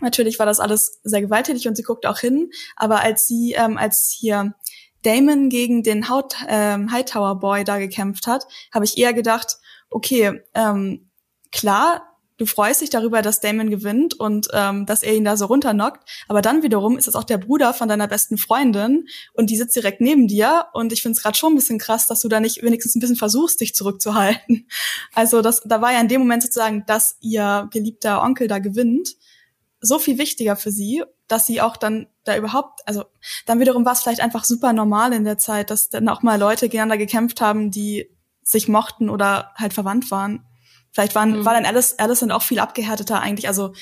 natürlich 0.00 0.38
war 0.38 0.46
das 0.46 0.60
alles 0.60 1.00
sehr 1.02 1.20
gewalttätig 1.20 1.68
und 1.68 1.76
sie 1.76 1.82
guckt 1.82 2.06
auch 2.06 2.18
hin, 2.18 2.50
aber 2.76 3.00
als 3.00 3.26
sie, 3.26 3.52
ähm, 3.52 3.76
als 3.76 4.16
hier 4.18 4.54
Damon 5.02 5.48
gegen 5.48 5.82
den 5.82 6.08
Haut, 6.08 6.34
ähm, 6.48 6.92
Hightower 6.92 7.36
Boy 7.40 7.64
da 7.64 7.78
gekämpft 7.78 8.26
hat, 8.26 8.46
habe 8.72 8.84
ich 8.84 8.98
eher 8.98 9.12
gedacht, 9.12 9.58
okay, 9.90 10.40
ähm, 10.54 11.10
klar, 11.52 12.02
du 12.36 12.46
freust 12.46 12.80
dich 12.80 12.88
darüber, 12.88 13.20
dass 13.20 13.40
Damon 13.40 13.68
gewinnt 13.68 14.18
und 14.18 14.48
ähm, 14.54 14.86
dass 14.86 15.02
er 15.02 15.14
ihn 15.14 15.24
da 15.24 15.36
so 15.36 15.44
runternockt, 15.46 16.08
aber 16.26 16.40
dann 16.40 16.62
wiederum 16.62 16.96
ist 16.96 17.06
es 17.06 17.14
auch 17.14 17.24
der 17.24 17.36
Bruder 17.36 17.74
von 17.74 17.88
deiner 17.88 18.08
besten 18.08 18.38
Freundin 18.38 19.06
und 19.34 19.50
die 19.50 19.56
sitzt 19.56 19.76
direkt 19.76 20.00
neben 20.00 20.26
dir 20.26 20.66
und 20.72 20.92
ich 20.92 21.02
finde 21.02 21.16
es 21.16 21.22
gerade 21.22 21.36
schon 21.36 21.52
ein 21.52 21.56
bisschen 21.56 21.78
krass, 21.78 22.06
dass 22.06 22.20
du 22.20 22.28
da 22.28 22.40
nicht 22.40 22.62
wenigstens 22.62 22.94
ein 22.94 23.00
bisschen 23.00 23.16
versuchst, 23.16 23.60
dich 23.60 23.74
zurückzuhalten. 23.74 24.66
Also 25.14 25.42
das, 25.42 25.60
da 25.64 25.82
war 25.82 25.92
ja 25.92 26.00
in 26.00 26.08
dem 26.08 26.20
Moment 26.20 26.42
sozusagen, 26.42 26.84
dass 26.86 27.16
ihr 27.20 27.68
geliebter 27.72 28.22
Onkel 28.22 28.48
da 28.48 28.58
gewinnt, 28.58 29.16
so 29.80 29.98
viel 29.98 30.18
wichtiger 30.18 30.56
für 30.56 30.70
sie 30.70 31.02
dass 31.30 31.46
sie 31.46 31.60
auch 31.60 31.76
dann 31.76 32.08
da 32.30 32.38
überhaupt, 32.38 32.80
also 32.86 33.04
dann 33.46 33.60
wiederum 33.60 33.84
war 33.84 33.92
es 33.92 34.02
vielleicht 34.02 34.20
einfach 34.20 34.44
super 34.44 34.72
normal 34.72 35.12
in 35.12 35.24
der 35.24 35.38
Zeit, 35.38 35.70
dass 35.70 35.88
dann 35.88 36.08
auch 36.08 36.22
mal 36.22 36.38
Leute 36.38 36.66
gegeneinander 36.68 36.98
gekämpft 36.98 37.40
haben, 37.40 37.70
die 37.70 38.08
sich 38.42 38.68
mochten 38.68 39.10
oder 39.10 39.52
halt 39.56 39.72
verwandt 39.72 40.10
waren. 40.10 40.44
Vielleicht 40.92 41.14
waren, 41.14 41.40
mhm. 41.40 41.44
war 41.44 41.54
dann 41.54 41.66
Alice, 41.66 41.98
Alice 41.98 42.20
dann 42.20 42.32
auch 42.32 42.42
viel 42.42 42.58
abgehärteter 42.58 43.20
eigentlich, 43.20 43.48
also 43.48 43.72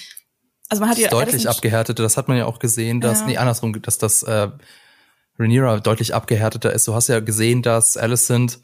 also 0.71 0.83
man 0.83 0.91
hat 0.91 0.99
ja 0.99 1.09
deutlich 1.09 1.49
abgehärteter, 1.49 2.03
das 2.03 2.19
hat 2.19 2.29
man 2.29 2.37
ja 2.37 2.45
auch 2.45 2.59
gesehen, 2.59 3.01
dass, 3.01 3.21
ja. 3.21 3.27
nee, 3.27 3.37
andersrum, 3.39 3.81
dass 3.81 3.97
das 3.97 4.23
äh, 4.23 4.51
Rhaenyra 5.39 5.81
deutlich 5.81 6.15
abgehärteter 6.15 6.73
ist. 6.73 6.87
Du 6.87 6.95
hast 6.95 7.09
ja 7.09 7.21
gesehen, 7.21 7.63
dass 7.63 7.97
Alicent 7.97 8.61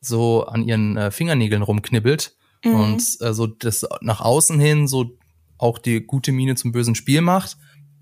so 0.00 0.44
an 0.44 0.62
ihren 0.62 0.98
äh, 0.98 1.10
Fingernägeln 1.10 1.62
rumknibbelt 1.62 2.36
mhm. 2.62 2.74
und 2.74 3.02
äh, 3.20 3.32
so 3.32 3.46
das 3.46 3.86
nach 4.02 4.20
außen 4.20 4.60
hin 4.60 4.86
so 4.86 5.16
auch 5.58 5.78
die 5.78 6.00
gute 6.04 6.32
Miene 6.32 6.54
zum 6.54 6.72
bösen 6.72 6.94
Spiel 6.94 7.22
macht. 7.22 7.56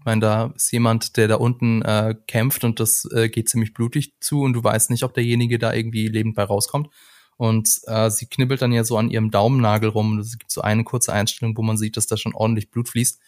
Ich 0.04 0.06
meine, 0.06 0.20
da 0.20 0.52
ist 0.54 0.70
jemand, 0.70 1.16
der 1.16 1.28
da 1.28 1.36
unten 1.36 1.80
äh, 1.80 2.14
kämpft 2.26 2.62
und 2.62 2.78
das 2.78 3.08
äh, 3.14 3.30
geht 3.30 3.48
ziemlich 3.48 3.72
blutig 3.72 4.12
zu 4.20 4.42
und 4.42 4.52
du 4.52 4.62
weißt 4.62 4.90
nicht, 4.90 5.02
ob 5.02 5.14
derjenige 5.14 5.58
da 5.58 5.72
irgendwie 5.72 6.08
lebend 6.08 6.34
bei 6.34 6.44
rauskommt. 6.44 6.90
Und 7.38 7.80
äh, 7.86 8.10
sie 8.10 8.26
knibbelt 8.26 8.60
dann 8.60 8.70
ja 8.70 8.84
so 8.84 8.98
an 8.98 9.08
ihrem 9.08 9.30
Daumennagel 9.30 9.88
rum. 9.88 10.18
Es 10.18 10.36
gibt 10.36 10.52
so 10.52 10.60
eine 10.60 10.84
kurze 10.84 11.10
Einstellung, 11.14 11.56
wo 11.56 11.62
man 11.62 11.78
sieht, 11.78 11.96
dass 11.96 12.06
da 12.06 12.18
schon 12.18 12.34
ordentlich 12.34 12.70
Blut 12.70 12.90
fließt. 12.90 13.18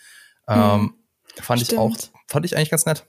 Ähm, 0.49 0.61
hm, 0.61 0.95
fand 1.41 1.63
stimmt. 1.63 1.73
ich 1.73 1.79
auch, 1.79 1.97
fand 2.29 2.45
ich 2.45 2.55
eigentlich 2.55 2.71
ganz 2.71 2.85
nett. 2.85 3.07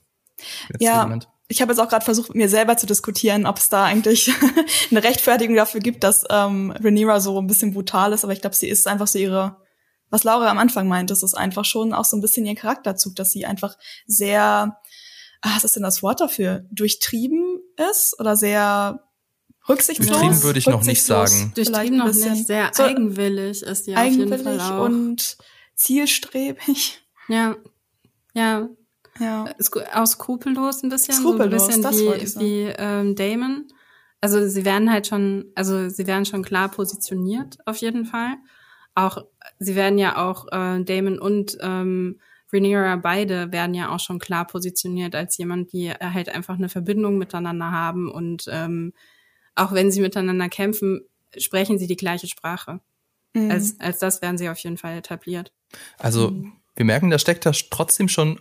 Ja, 0.80 1.02
Element. 1.02 1.28
ich 1.50 1.62
habe 1.62 1.74
jetzt 1.74 1.80
auch 1.80 1.90
gerade 1.90 2.06
versucht, 2.06 2.30
mit 2.30 2.38
mir 2.38 2.48
selber 2.48 2.78
zu 2.78 2.86
diskutieren, 2.86 3.46
ob 3.46 3.58
es 3.58 3.68
da 3.68 3.84
eigentlich 3.84 4.32
eine 4.92 5.04
Rechtfertigung 5.04 5.58
dafür 5.58 5.82
gibt, 5.82 6.06
dass 6.06 6.24
ähm, 6.30 6.72
Rhaenyra 6.72 7.20
so 7.20 7.38
ein 7.38 7.48
bisschen 7.48 7.74
brutal 7.74 8.14
ist. 8.14 8.24
Aber 8.24 8.32
ich 8.32 8.40
glaube, 8.40 8.56
sie 8.56 8.70
ist 8.70 8.88
einfach 8.88 9.08
so 9.08 9.20
ihre 9.20 9.58
was 10.10 10.24
Laura 10.24 10.50
am 10.50 10.58
Anfang 10.58 10.88
meint, 10.88 11.10
das 11.10 11.24
ist 11.24 11.34
einfach 11.34 11.66
schon 11.66 11.94
auch 11.94 12.06
so 12.06 12.18
ein 12.18 12.22
bisschen 12.22 12.46
ihr 12.46 12.56
Charakterzug, 12.56 13.16
dass 13.16 13.32
sie 13.32 13.46
einfach 13.46 13.78
sehr, 14.06 14.78
ah, 15.42 15.56
was 15.56 15.64
ist 15.64 15.76
denn 15.76 15.84
das 15.84 16.02
Wort 16.04 16.22
dafür, 16.22 16.66
durchtrieben 16.72 17.60
ist 17.92 18.20
oder 18.20 18.36
sehr 18.36 19.04
rücksichtslos. 19.68 20.10
Durchtrieben 20.10 20.44
würde 20.44 20.60
ich 20.60 20.68
noch 20.68 20.84
nicht 20.84 21.04
sagen. 21.04 21.52
Durchtrieben 21.56 21.98
noch 21.98 22.06
nicht, 22.06 22.48
sehr 22.48 22.72
so 22.74 22.84
eigenwillig 22.84 23.64
ist 23.64 23.86
sie 23.86 23.96
auf 23.96 24.06
jeden 24.06 24.44
Fall 24.44 24.60
auch. 24.60 24.86
und 24.86 25.38
zielstrebig. 25.76 27.02
Ja, 27.28 27.56
ja. 28.34 28.70
Ja. 29.20 29.46
Auch 29.94 30.06
skrupellos 30.06 30.84
ein 30.84 30.90
bisschen, 30.90 31.16
skrupellos, 31.16 31.66
so 31.66 31.72
ein 31.72 31.82
bisschen 31.82 32.40
wie, 32.40 32.40
wie 32.40 32.74
ähm, 32.78 33.16
Damon. 33.16 33.68
Also 34.22 34.48
sie 34.48 34.64
werden 34.64 34.92
halt 34.92 35.08
schon, 35.08 35.52
also 35.56 35.90
sie 35.90 36.08
werden 36.08 36.26
schon 36.26 36.44
klar 36.44 36.70
positioniert 36.70 37.58
auf 37.66 37.78
jeden 37.78 38.06
Fall 38.06 38.38
auch, 38.98 39.26
sie 39.60 39.76
werden 39.76 39.98
ja 39.98 40.18
auch, 40.18 40.48
äh, 40.52 40.84
Damon 40.84 41.20
und 41.20 41.58
ähm, 41.62 42.20
Rhaenyra 42.52 42.96
beide 42.98 43.52
werden 43.52 43.74
ja 43.74 43.94
auch 43.94 44.00
schon 44.00 44.20
klar 44.20 44.48
positioniert 44.48 45.16
als 45.16 45.38
jemand, 45.38 45.74
die 45.74 45.92
halt 45.92 46.30
einfach 46.30 46.56
eine 46.56 46.70
Verbindung 46.70 47.18
miteinander 47.18 47.72
haben 47.72 48.10
und 48.10 48.46
ähm, 48.50 48.94
auch 49.56 49.74
wenn 49.74 49.92
sie 49.92 50.02
miteinander 50.02 50.50
kämpfen, 50.50 51.02
sprechen 51.38 51.78
sie 51.78 51.88
die 51.88 51.98
gleiche 51.98 52.28
Sprache. 52.28 52.80
Mhm. 53.34 53.52
Als, 53.52 53.80
als 53.80 54.00
das 54.00 54.22
werden 54.22 54.38
sie 54.38 54.50
auf 54.50 54.60
jeden 54.60 54.78
Fall 54.78 54.98
etabliert. 54.98 55.52
Also 55.98 56.32
mhm. 56.32 56.54
wir 56.76 56.86
merken, 56.86 57.10
da 57.10 57.20
steckt 57.20 57.46
da 57.46 57.52
trotzdem 57.52 58.08
schon 58.08 58.40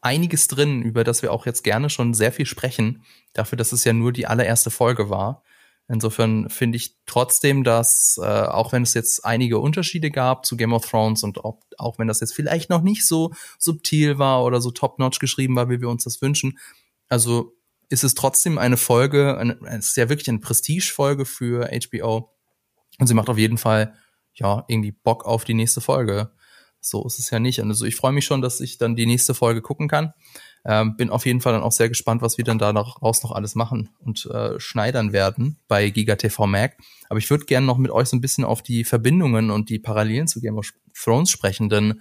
einiges 0.00 0.46
drin, 0.46 0.82
über 0.82 1.04
das 1.04 1.22
wir 1.22 1.32
auch 1.32 1.46
jetzt 1.46 1.64
gerne 1.64 1.90
schon 1.90 2.14
sehr 2.14 2.32
viel 2.32 2.46
sprechen, 2.46 3.02
dafür, 3.32 3.56
dass 3.56 3.72
es 3.72 3.84
ja 3.84 3.92
nur 3.92 4.12
die 4.12 4.26
allererste 4.26 4.70
Folge 4.70 5.10
war. 5.10 5.42
Insofern 5.90 6.50
finde 6.50 6.76
ich 6.76 6.96
trotzdem, 7.06 7.64
dass, 7.64 8.20
äh, 8.22 8.26
auch 8.26 8.72
wenn 8.72 8.82
es 8.82 8.92
jetzt 8.92 9.24
einige 9.24 9.58
Unterschiede 9.58 10.10
gab 10.10 10.44
zu 10.44 10.56
Game 10.58 10.74
of 10.74 10.86
Thrones 10.86 11.22
und 11.22 11.44
ob, 11.44 11.64
auch 11.78 11.98
wenn 11.98 12.06
das 12.06 12.20
jetzt 12.20 12.34
vielleicht 12.34 12.68
noch 12.68 12.82
nicht 12.82 13.06
so 13.06 13.32
subtil 13.58 14.18
war 14.18 14.44
oder 14.44 14.60
so 14.60 14.70
top-notch 14.70 15.18
geschrieben 15.18 15.56
war, 15.56 15.70
wie 15.70 15.80
wir 15.80 15.88
uns 15.88 16.04
das 16.04 16.20
wünschen, 16.20 16.58
also 17.08 17.54
ist 17.88 18.04
es 18.04 18.14
trotzdem 18.14 18.58
eine 18.58 18.76
Folge, 18.76 19.38
eine, 19.38 19.58
es 19.66 19.88
ist 19.88 19.96
ja 19.96 20.10
wirklich 20.10 20.28
eine 20.28 20.40
Prestige-Folge 20.40 21.24
für 21.24 21.70
HBO. 21.70 22.34
Und 22.98 23.06
sie 23.06 23.14
macht 23.14 23.30
auf 23.30 23.38
jeden 23.38 23.56
Fall, 23.56 23.94
ja, 24.34 24.64
irgendwie 24.68 24.92
Bock 24.92 25.24
auf 25.24 25.44
die 25.44 25.54
nächste 25.54 25.80
Folge. 25.80 26.32
so 26.80 27.04
ist 27.06 27.18
es 27.18 27.30
ja 27.30 27.38
nicht. 27.38 27.60
Also 27.60 27.86
ich 27.86 27.96
freue 27.96 28.12
mich 28.12 28.26
schon, 28.26 28.42
dass 28.42 28.60
ich 28.60 28.76
dann 28.76 28.94
die 28.94 29.06
nächste 29.06 29.34
Folge 29.34 29.62
gucken 29.62 29.88
kann. 29.88 30.12
Ähm, 30.64 30.96
bin 30.96 31.10
auf 31.10 31.24
jeden 31.24 31.40
Fall 31.40 31.52
dann 31.52 31.62
auch 31.62 31.72
sehr 31.72 31.88
gespannt, 31.88 32.20
was 32.20 32.36
wir 32.36 32.44
dann 32.44 32.58
da 32.58 32.70
raus 32.70 33.22
noch 33.22 33.32
alles 33.32 33.54
machen 33.54 33.90
und 34.00 34.26
äh, 34.26 34.58
schneidern 34.58 35.12
werden 35.12 35.58
bei 35.68 35.88
Giga 35.90 36.16
TV 36.16 36.46
Mac. 36.46 36.76
Aber 37.08 37.18
ich 37.18 37.30
würde 37.30 37.46
gerne 37.46 37.66
noch 37.66 37.78
mit 37.78 37.90
euch 37.90 38.08
so 38.08 38.16
ein 38.16 38.20
bisschen 38.20 38.44
auf 38.44 38.62
die 38.62 38.84
Verbindungen 38.84 39.50
und 39.50 39.70
die 39.70 39.78
Parallelen 39.78 40.28
zu 40.28 40.40
Game 40.40 40.58
of 40.58 40.70
Thrones 40.94 41.30
sprechen, 41.30 41.68
denn 41.68 42.00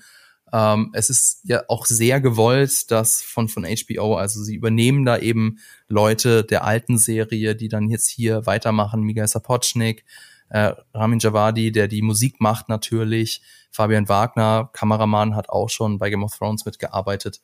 ähm, 0.53 0.91
es 0.93 1.09
ist 1.09 1.41
ja 1.43 1.63
auch 1.67 1.85
sehr 1.85 2.21
gewollt, 2.21 2.89
dass 2.91 3.21
von, 3.21 3.49
von 3.49 3.65
HBO, 3.65 4.15
also 4.15 4.41
sie 4.41 4.55
übernehmen 4.55 5.05
da 5.05 5.17
eben 5.17 5.57
Leute 5.87 6.43
der 6.43 6.63
alten 6.63 6.97
Serie, 6.97 7.55
die 7.55 7.67
dann 7.67 7.89
jetzt 7.89 8.07
hier 8.07 8.45
weitermachen, 8.45 9.01
Miguel 9.01 9.27
Sapochnik, 9.27 10.05
äh, 10.49 10.73
Ramin 10.93 11.19
Javadi, 11.19 11.71
der 11.71 11.87
die 11.89 12.01
Musik 12.01 12.39
macht 12.39 12.69
natürlich, 12.69 13.41
Fabian 13.71 14.07
Wagner, 14.07 14.69
Kameramann, 14.71 15.35
hat 15.35 15.49
auch 15.49 15.69
schon 15.69 15.97
bei 15.99 16.09
Game 16.09 16.23
of 16.23 16.37
Thrones 16.37 16.65
mitgearbeitet 16.65 17.41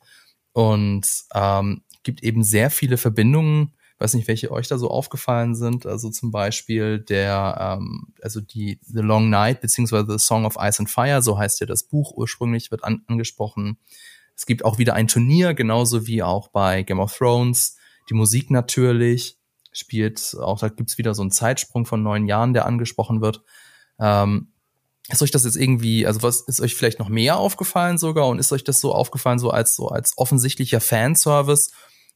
und 0.54 1.06
ähm, 1.34 1.82
gibt 2.02 2.22
eben 2.22 2.42
sehr 2.42 2.70
viele 2.70 2.96
Verbindungen 2.96 3.74
weiß 3.98 4.14
nicht, 4.14 4.28
welche 4.28 4.50
euch 4.50 4.68
da 4.68 4.78
so 4.78 4.90
aufgefallen 4.90 5.54
sind. 5.54 5.86
Also 5.86 6.10
zum 6.10 6.30
Beispiel 6.30 6.98
der, 6.98 7.78
ähm, 7.78 8.12
also 8.22 8.40
die 8.40 8.78
The 8.82 9.00
Long 9.00 9.30
Night 9.30 9.60
beziehungsweise 9.60 10.06
The 10.12 10.18
Song 10.18 10.44
of 10.44 10.56
Ice 10.60 10.80
and 10.80 10.90
Fire, 10.90 11.22
so 11.22 11.38
heißt 11.38 11.60
ja 11.60 11.66
das 11.66 11.84
Buch 11.84 12.12
ursprünglich, 12.12 12.70
wird 12.70 12.84
an 12.84 13.02
angesprochen. 13.06 13.78
Es 14.36 14.46
gibt 14.46 14.64
auch 14.64 14.78
wieder 14.78 14.94
ein 14.94 15.06
Turnier, 15.06 15.54
genauso 15.54 16.06
wie 16.06 16.22
auch 16.22 16.48
bei 16.48 16.82
Game 16.82 17.00
of 17.00 17.16
Thrones. 17.16 17.76
Die 18.10 18.14
Musik 18.14 18.50
natürlich 18.50 19.38
spielt, 19.72 20.36
auch 20.40 20.58
da 20.58 20.68
gibt's 20.68 20.98
wieder 20.98 21.14
so 21.14 21.22
einen 21.22 21.30
Zeitsprung 21.30 21.86
von 21.86 22.02
neun 22.02 22.26
Jahren, 22.26 22.52
der 22.52 22.66
angesprochen 22.66 23.20
wird. 23.20 23.42
Ähm, 23.98 24.52
ist 25.10 25.22
euch 25.22 25.30
das 25.30 25.44
jetzt 25.44 25.56
irgendwie, 25.56 26.06
also 26.06 26.22
was 26.22 26.40
ist 26.42 26.60
euch 26.60 26.74
vielleicht 26.74 26.98
noch 26.98 27.08
mehr 27.08 27.36
aufgefallen 27.36 27.98
sogar 27.98 28.28
und 28.28 28.38
ist 28.38 28.52
euch 28.52 28.64
das 28.64 28.80
so 28.80 28.92
aufgefallen 28.92 29.38
so 29.38 29.50
als 29.50 29.76
so 29.76 29.88
als 29.88 30.16
offensichtlicher 30.16 30.80
Fanservice 30.80 31.70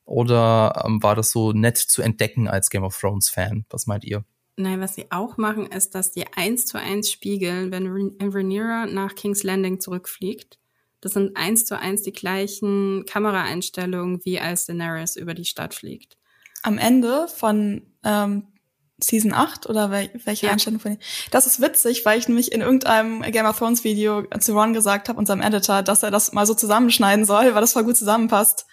oder 0.04 0.84
ähm, 0.86 1.02
war 1.02 1.14
das 1.14 1.30
so 1.30 1.52
nett 1.52 1.76
zu 1.76 2.00
entdecken 2.00 2.48
als 2.48 2.70
Game 2.70 2.84
of 2.84 2.98
Thrones 2.98 3.28
Fan? 3.28 3.66
Was 3.68 3.86
meint 3.86 4.04
ihr? 4.04 4.24
Nein, 4.56 4.80
was 4.80 4.94
sie 4.94 5.06
auch 5.10 5.36
machen, 5.36 5.66
ist, 5.66 5.94
dass 5.94 6.10
die 6.10 6.26
eins 6.34 6.66
zu 6.66 6.78
eins 6.80 7.12
spiegeln, 7.12 7.70
wenn 7.70 7.86
Rhaenyra 7.86 8.86
nach 8.86 9.14
King's 9.14 9.44
Landing 9.44 9.78
zurückfliegt. 9.80 10.58
Das 11.00 11.12
sind 11.12 11.36
eins 11.36 11.64
zu 11.64 11.78
eins 11.78 12.02
die 12.02 12.12
gleichen 12.12 13.04
Kameraeinstellungen, 13.06 14.24
wie 14.24 14.40
als 14.40 14.66
Daenerys 14.66 15.14
über 15.14 15.34
die 15.34 15.44
Stadt 15.44 15.74
fliegt. 15.74 16.16
Am 16.62 16.78
Ende 16.78 17.28
von 17.28 17.82
ähm, 18.02 18.48
Season 19.00 19.32
8 19.32 19.68
oder 19.68 19.90
wel 19.90 20.10
welche 20.24 20.46
ja. 20.46 20.52
Einstellung 20.52 20.80
von 20.80 20.98
Das 21.30 21.46
ist 21.46 21.60
witzig, 21.60 22.04
weil 22.04 22.18
ich 22.18 22.28
nämlich 22.28 22.52
in 22.52 22.60
irgendeinem 22.60 23.22
Game 23.22 23.46
of 23.46 23.58
Thrones 23.58 23.84
Video 23.84 24.24
zu 24.40 24.52
Ron 24.52 24.72
gesagt 24.72 25.08
habe, 25.08 25.18
unserem 25.18 25.40
Editor, 25.40 25.82
dass 25.82 26.02
er 26.02 26.10
das 26.10 26.32
mal 26.32 26.46
so 26.46 26.54
zusammenschneiden 26.54 27.24
soll, 27.24 27.54
weil 27.54 27.60
das 27.60 27.72
voll 27.72 27.84
gut 27.84 27.96
zusammenpasst. 27.96 28.66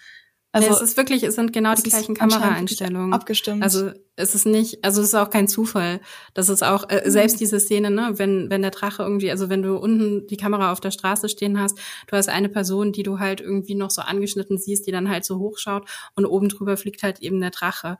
Also 0.56 0.70
es 0.70 0.80
ist 0.80 0.96
wirklich, 0.96 1.22
es 1.22 1.34
sind 1.34 1.52
genau 1.52 1.74
die 1.74 1.82
gleichen 1.82 2.14
Kameraeinstellungen. 2.14 3.12
Abgestimmt. 3.12 3.62
Also 3.62 3.90
es 4.14 4.34
ist 4.34 4.46
nicht, 4.46 4.82
also 4.82 5.02
es 5.02 5.08
ist 5.08 5.14
auch 5.14 5.28
kein 5.28 5.48
Zufall. 5.48 6.00
Das 6.32 6.48
ist 6.48 6.62
auch 6.62 6.88
äh, 6.88 7.02
mhm. 7.04 7.10
selbst 7.10 7.40
diese 7.40 7.60
Szene, 7.60 7.90
ne, 7.90 8.12
wenn 8.14 8.48
wenn 8.48 8.62
der 8.62 8.70
Drache 8.70 9.02
irgendwie, 9.02 9.30
also 9.30 9.50
wenn 9.50 9.62
du 9.62 9.76
unten 9.76 10.26
die 10.28 10.38
Kamera 10.38 10.72
auf 10.72 10.80
der 10.80 10.92
Straße 10.92 11.28
stehen 11.28 11.60
hast, 11.60 11.78
du 12.06 12.16
hast 12.16 12.30
eine 12.30 12.48
Person, 12.48 12.92
die 12.92 13.02
du 13.02 13.18
halt 13.18 13.42
irgendwie 13.42 13.74
noch 13.74 13.90
so 13.90 14.00
angeschnitten 14.00 14.56
siehst, 14.56 14.86
die 14.86 14.92
dann 14.92 15.10
halt 15.10 15.26
so 15.26 15.38
hochschaut 15.38 15.86
und 16.14 16.24
oben 16.24 16.48
drüber 16.48 16.78
fliegt 16.78 17.02
halt 17.02 17.20
eben 17.20 17.40
der 17.40 17.50
Drache. 17.50 17.98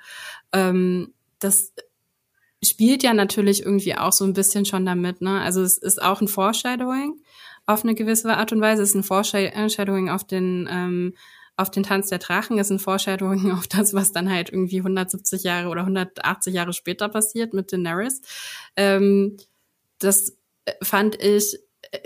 Ähm, 0.52 1.12
das 1.38 1.74
spielt 2.66 3.02
ja 3.02 3.14
natürlich 3.14 3.62
irgendwie 3.62 3.94
auch 3.94 4.12
so 4.12 4.24
ein 4.24 4.32
bisschen 4.32 4.64
schon 4.64 4.86
damit, 4.86 5.20
ne? 5.20 5.40
Also 5.40 5.62
es 5.62 5.78
ist 5.78 6.02
auch 6.02 6.20
ein 6.20 6.28
Foreshadowing 6.28 7.20
auf 7.66 7.82
eine 7.82 7.94
gewisse 7.94 8.36
Art 8.36 8.52
und 8.52 8.60
Weise, 8.60 8.82
es 8.82 8.90
ist 8.90 8.94
ein 8.94 9.02
Foreshadowing 9.02 10.08
auf 10.08 10.24
den 10.24 10.68
ähm, 10.70 11.14
auf 11.56 11.70
den 11.70 11.82
Tanz 11.82 12.08
der 12.08 12.18
Drachen 12.18 12.58
ist 12.58 12.70
ein 12.70 12.78
Foreshadowing 12.78 13.52
auf 13.58 13.66
das, 13.66 13.94
was 13.94 14.12
dann 14.12 14.30
halt 14.30 14.50
irgendwie 14.50 14.78
170 14.78 15.42
Jahre 15.42 15.68
oder 15.68 15.80
180 15.80 16.54
Jahre 16.54 16.72
später 16.72 17.08
passiert 17.08 17.54
mit 17.54 17.72
Daenerys. 17.72 18.20
Ähm, 18.76 19.38
das 19.98 20.36
fand 20.82 21.20
ich 21.22 21.58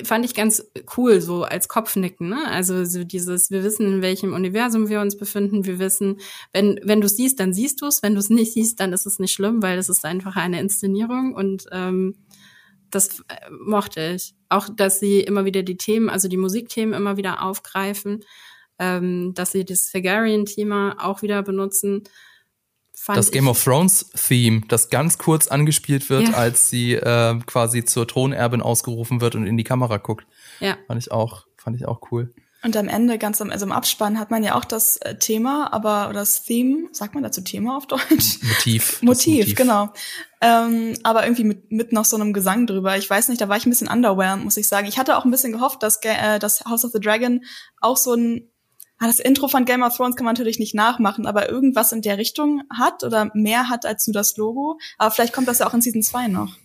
fand 0.04 0.24
ich 0.24 0.34
ganz 0.34 0.64
cool, 0.96 1.20
so 1.20 1.44
als 1.44 1.68
Kopfnicken, 1.68 2.28
ne? 2.28 2.46
Also 2.48 2.84
so 2.84 3.04
dieses, 3.04 3.50
wir 3.50 3.62
wissen, 3.64 3.86
in 3.86 4.02
welchem 4.02 4.34
Universum 4.34 4.88
wir 4.88 5.00
uns 5.00 5.16
befinden, 5.16 5.64
wir 5.64 5.78
wissen, 5.78 6.20
wenn, 6.52 6.80
wenn 6.82 7.00
du 7.00 7.06
es 7.06 7.16
siehst, 7.16 7.40
dann 7.40 7.54
siehst 7.54 7.80
du 7.80 7.86
es, 7.86 8.02
wenn 8.02 8.14
du 8.14 8.20
es 8.20 8.30
nicht 8.30 8.52
siehst, 8.52 8.80
dann 8.80 8.92
ist 8.92 9.06
es 9.06 9.18
nicht 9.18 9.32
schlimm, 9.32 9.62
weil 9.62 9.78
es 9.78 9.88
ist 9.88 10.04
einfach 10.04 10.36
eine 10.36 10.60
Inszenierung 10.60 11.34
und 11.34 11.64
ähm, 11.72 12.16
das 12.90 13.20
äh, 13.28 13.50
mochte 13.50 14.14
ich. 14.16 14.34
Auch, 14.48 14.68
dass 14.68 15.00
sie 15.00 15.20
immer 15.20 15.44
wieder 15.44 15.62
die 15.62 15.76
Themen, 15.76 16.10
also 16.10 16.28
die 16.28 16.36
Musikthemen 16.36 16.94
immer 16.94 17.16
wieder 17.16 17.42
aufgreifen 17.42 18.24
ähm, 18.80 19.34
dass 19.34 19.52
sie 19.52 19.64
das 19.64 19.92
Targaryen-Thema 19.92 20.96
auch 20.98 21.22
wieder 21.22 21.42
benutzen. 21.42 22.02
Das 23.06 23.30
Game 23.30 23.48
of 23.48 23.62
Thrones 23.62 24.10
Theme, 24.10 24.62
das 24.68 24.90
ganz 24.90 25.18
kurz 25.18 25.48
angespielt 25.48 26.10
wird, 26.10 26.28
ja. 26.28 26.34
als 26.34 26.70
sie 26.70 26.94
äh, 26.94 27.38
quasi 27.46 27.84
zur 27.84 28.06
Thronerbin 28.06 28.62
ausgerufen 28.62 29.20
wird 29.20 29.34
und 29.34 29.46
in 29.46 29.56
die 29.56 29.64
Kamera 29.64 29.98
guckt. 29.98 30.26
Ja. 30.60 30.76
Fand 30.86 31.02
ich 31.02 31.10
auch, 31.10 31.46
fand 31.56 31.76
ich 31.76 31.86
auch 31.86 32.00
cool. 32.10 32.32
Und 32.62 32.76
am 32.76 32.88
Ende, 32.88 33.16
ganz 33.16 33.40
am, 33.40 33.50
also 33.50 33.64
im 33.64 33.72
Abspann, 33.72 34.18
hat 34.18 34.30
man 34.30 34.44
ja 34.44 34.54
auch 34.54 34.66
das 34.66 34.98
äh, 34.98 35.16
Thema, 35.16 35.72
aber 35.72 36.10
oder 36.10 36.20
das 36.20 36.42
Theme, 36.42 36.88
sagt 36.92 37.14
man 37.14 37.22
dazu 37.22 37.40
Thema 37.40 37.76
auf 37.76 37.86
Deutsch? 37.86 38.02
Motiv. 38.42 39.00
Motiv, 39.00 39.38
Motiv, 39.38 39.54
genau. 39.54 39.88
Ähm, 40.42 40.94
aber 41.02 41.24
irgendwie 41.24 41.44
mit, 41.44 41.72
mit 41.72 41.92
noch 41.92 42.04
so 42.04 42.16
einem 42.16 42.34
Gesang 42.34 42.66
drüber. 42.66 42.98
Ich 42.98 43.08
weiß 43.08 43.28
nicht, 43.28 43.40
da 43.40 43.48
war 43.48 43.56
ich 43.56 43.64
ein 43.64 43.70
bisschen 43.70 43.88
underwhelmed, 43.88 44.44
muss 44.44 44.58
ich 44.58 44.68
sagen. 44.68 44.86
Ich 44.88 44.98
hatte 44.98 45.16
auch 45.16 45.24
ein 45.24 45.30
bisschen 45.30 45.52
gehofft, 45.52 45.82
dass 45.82 46.00
äh, 46.02 46.38
das 46.38 46.64
House 46.66 46.84
of 46.84 46.92
the 46.92 47.00
Dragon 47.00 47.42
auch 47.80 47.96
so 47.96 48.12
ein 48.12 48.49
das 49.06 49.18
Intro 49.18 49.48
von 49.48 49.64
Game 49.64 49.82
of 49.82 49.96
Thrones 49.96 50.14
kann 50.14 50.26
man 50.26 50.34
natürlich 50.34 50.58
nicht 50.58 50.74
nachmachen, 50.74 51.26
aber 51.26 51.48
irgendwas 51.48 51.92
in 51.92 52.02
der 52.02 52.18
Richtung 52.18 52.62
hat 52.70 53.02
oder 53.02 53.30
mehr 53.34 53.68
hat 53.68 53.86
als 53.86 54.06
nur 54.06 54.14
das 54.14 54.36
Logo. 54.36 54.78
Aber 54.98 55.10
vielleicht 55.10 55.32
kommt 55.32 55.48
das 55.48 55.60
ja 55.60 55.66
auch 55.66 55.74
in 55.74 55.80
Season 55.80 56.02
2 56.02 56.28
noch. 56.28 56.56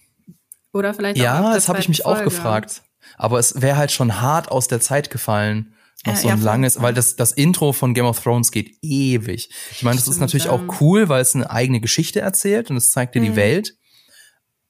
Oder 0.74 0.94
vielleicht 0.94 1.18
Ja, 1.18 1.54
das 1.54 1.70
habe 1.70 1.80
ich 1.80 1.88
mich 1.88 2.02
Folge. 2.02 2.20
auch 2.20 2.24
gefragt. 2.26 2.82
Aber 3.18 3.40
es 3.40 3.62
wäre 3.62 3.78
halt 3.78 3.92
schon 3.92 4.20
hart 4.20 4.52
aus 4.52 4.68
der 4.68 4.82
Zeit 4.82 5.10
gefallen. 5.10 5.74
Noch 6.06 6.16
ja, 6.16 6.20
so 6.20 6.28
ein 6.28 6.40
ja, 6.40 6.44
langes, 6.44 6.82
weil 6.82 6.94
das, 6.94 7.16
das 7.16 7.32
Intro 7.32 7.72
von 7.72 7.94
Game 7.94 8.06
of 8.06 8.22
Thrones 8.22 8.52
geht 8.52 8.78
ewig. 8.82 9.50
Ich 9.72 9.84
meine, 9.84 9.96
das 9.96 10.08
ist 10.08 10.20
natürlich 10.20 10.50
auch 10.50 10.82
cool, 10.82 11.08
weil 11.08 11.22
es 11.22 11.34
eine 11.34 11.50
eigene 11.50 11.80
Geschichte 11.80 12.20
erzählt 12.20 12.70
und 12.70 12.78
es 12.78 12.92
zeigt 12.92 13.16
dir 13.16 13.22
mhm. 13.22 13.26
die 13.26 13.36
Welt. 13.38 13.78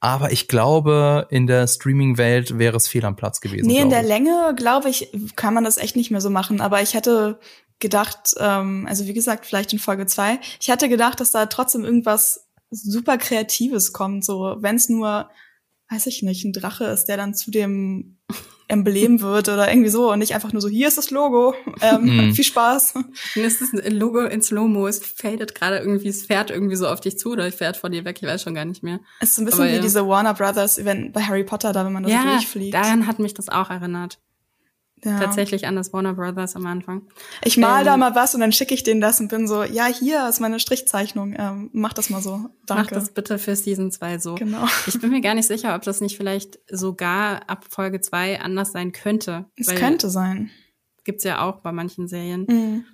Aber 0.06 0.32
ich 0.32 0.47
glaube, 0.47 1.26
in 1.32 1.47
der 1.47 1.66
Streaming-Welt 1.66 2.60
wäre 2.60 2.78
es 2.78 2.88
fehl 2.88 3.03
am 3.06 3.16
Platz 3.16 3.41
gewesen. 3.41 3.66
Nee, 3.66 3.82
in 3.82 3.89
der 3.89 4.03
ich. 4.03 4.08
Länge, 4.08 4.53
glaube 4.56 4.88
ich, 4.88 5.10
kann 5.36 5.56
man 5.56 5.64
das 5.64 5.78
echt 5.78 5.95
nicht 5.95 6.12
mehr 6.12 6.22
so 6.22 6.30
machen. 6.30 6.62
Aber 6.62 6.84
ich 6.84 6.93
hätte 6.93 7.39
gedacht, 7.80 8.36
ähm, 8.39 8.86
also 8.88 9.08
wie 9.08 9.16
gesagt, 9.16 9.47
vielleicht 9.47 9.74
in 9.74 9.80
Folge 9.80 10.06
zwei, 10.06 10.39
ich 10.62 10.70
hatte 10.70 10.89
gedacht, 10.89 11.20
dass 11.20 11.32
da 11.32 11.47
trotzdem 11.47 11.84
irgendwas 11.84 12.47
super 12.70 13.18
Kreatives 13.18 13.93
kommt. 13.93 14.24
So, 14.24 14.58
wenn 14.60 14.76
es 14.76 14.89
nur, 14.89 15.28
weiß 15.89 16.06
ich 16.06 16.22
nicht, 16.22 16.45
ein 16.45 16.53
Drache 16.53 16.86
ist, 16.86 17.06
der 17.06 17.18
dann 17.18 17.34
zu 17.34 17.49
dem 17.49 18.14
Emblem 18.68 19.22
wird 19.22 19.47
oder 19.49 19.70
irgendwie 19.70 19.89
so 19.89 20.11
und 20.11 20.20
nicht 20.20 20.34
einfach 20.34 20.51
nur 20.51 20.61
so, 20.61 20.68
hier 20.68 20.88
ist 20.88 20.97
das 20.97 21.11
Logo, 21.11 21.53
ähm, 21.82 22.30
mm. 22.30 22.34
viel 22.34 22.43
Spaß. 22.43 22.93
Dann 23.36 23.43
ist 23.43 23.61
das 23.61 23.74
ein 23.74 23.93
Logo 23.93 24.22
in 24.22 24.41
Slow-Mo, 24.41 24.88
es 24.88 24.99
fadet 24.99 25.55
gerade 25.55 25.78
irgendwie, 25.78 26.07
es 26.07 26.26
fährt 26.26 26.49
irgendwie 26.49 26.76
so 26.76 26.88
auf 26.88 26.99
dich 26.99 27.18
zu 27.18 27.32
oder 27.32 27.47
ich 27.47 27.55
fährt 27.55 27.78
von 27.78 27.91
dir 27.91 28.05
weg, 28.05 28.18
ich 28.22 28.28
weiß 28.28 28.41
schon 28.41 28.55
gar 28.55 28.66
nicht 28.66 28.84
mehr. 28.84 28.99
Es 29.20 29.32
ist 29.32 29.38
ein 29.38 29.45
bisschen 29.45 29.61
Aber 29.61 29.70
wie 29.70 29.76
ja. 29.76 29.82
diese 29.82 30.07
Warner 30.07 30.34
Brothers 30.34 30.78
Event 30.78 31.13
bei 31.13 31.22
Harry 31.22 31.43
Potter, 31.43 31.74
da 31.74 31.86
wenn 31.86 31.93
man 31.93 32.03
da 32.03 32.09
ja, 32.09 32.22
so 32.24 32.30
durchfliegt. 32.30 32.74
daran 32.74 33.07
hat 33.07 33.20
mich 33.20 33.34
das 33.34 33.49
auch 33.49 33.70
erinnert 33.70 34.20
ja. 35.06 35.20
tatsächlich 35.20 35.68
an 35.68 35.76
das 35.76 35.93
Warner 35.93 36.14
Brothers 36.14 36.56
am 36.56 36.66
Anfang. 36.66 37.03
Ich 37.43 37.58
mal 37.58 37.80
ähm, 37.80 37.86
da 37.86 37.97
mal 37.97 38.16
was 38.16 38.34
und 38.34 38.41
dann 38.41 38.51
schicke 38.51 38.74
ich 38.74 38.84
denen 38.84 38.99
das 38.99 39.20
und 39.20 39.30
bin 39.30 39.47
so, 39.47 39.64
ja, 39.64 39.86
hier 39.86 40.28
ist 40.28 40.41
meine 40.41 40.60
Strichzeichnung, 40.60 41.36
ähm, 41.38 41.70
mach 41.72 41.93
das 41.93 42.10
mal 42.10 42.22
so. 42.22 42.49
Danke. 42.66 42.84
Mach 42.84 42.88
das 42.88 43.12
bitte 43.12 43.38
für 43.39 43.56
Season 43.56 43.91
2 43.91 44.20
so. 44.20 44.36
Genau. 44.36 44.66
Ich 44.88 44.99
bin 44.99 45.12
mir 45.12 45.22
gar 45.22 45.36
nicht 45.36 45.47
sicher, 45.47 45.76
ob 45.76 45.84
das 45.84 46.01
nicht 46.01 46.18
vielleicht 46.18 46.60
sogar 46.70 47.49
ab 47.49 47.66
Folge 47.70 48.01
2 48.01 48.41
anders 48.41 48.72
sein 48.72 48.91
könnte. 48.91 49.45
Es 49.56 49.74
könnte 49.74 50.10
sein. 50.10 50.51
Gibt's 51.03 51.24
ja 51.24 51.41
auch 51.41 51.62
bei 51.62 51.72
manchen 51.72 52.08
Serien, 52.08 52.45
mhm. 52.47 52.86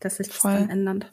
dass 0.00 0.16
sich 0.16 0.28
das 0.28 0.36
Voll. 0.36 0.54
dann 0.54 0.70
ändert. 0.70 1.12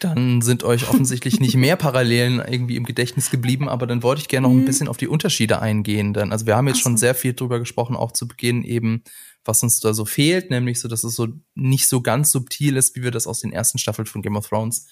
Dann 0.00 0.42
sind 0.42 0.64
euch 0.64 0.88
offensichtlich 0.88 1.40
nicht 1.40 1.56
mehr 1.56 1.76
Parallelen 1.76 2.40
irgendwie 2.40 2.76
im 2.76 2.84
Gedächtnis 2.84 3.30
geblieben, 3.30 3.68
aber 3.68 3.86
dann 3.86 4.02
wollte 4.02 4.20
ich 4.20 4.28
gerne 4.28 4.46
noch 4.46 4.54
ein 4.54 4.60
mhm. 4.60 4.66
bisschen 4.66 4.88
auf 4.88 4.96
die 4.96 5.08
Unterschiede 5.08 5.60
eingehen. 5.60 6.12
Denn, 6.14 6.32
also 6.32 6.46
wir 6.46 6.56
haben 6.56 6.68
jetzt 6.68 6.78
so. 6.78 6.84
schon 6.84 6.96
sehr 6.96 7.14
viel 7.14 7.34
drüber 7.34 7.58
gesprochen, 7.58 7.96
auch 7.96 8.12
zu 8.12 8.28
Beginn 8.28 8.64
eben, 8.64 9.02
was 9.44 9.62
uns 9.62 9.80
da 9.80 9.94
so 9.94 10.04
fehlt, 10.04 10.50
nämlich 10.50 10.80
so, 10.80 10.88
dass 10.88 11.04
es 11.04 11.14
so 11.14 11.28
nicht 11.54 11.86
so 11.86 12.00
ganz 12.00 12.30
subtil 12.32 12.76
ist, 12.76 12.96
wie 12.96 13.02
wir 13.02 13.10
das 13.10 13.26
aus 13.26 13.40
den 13.40 13.52
ersten 13.52 13.78
Staffeln 13.78 14.06
von 14.06 14.22
Game 14.22 14.36
of 14.36 14.48
Thrones 14.48 14.86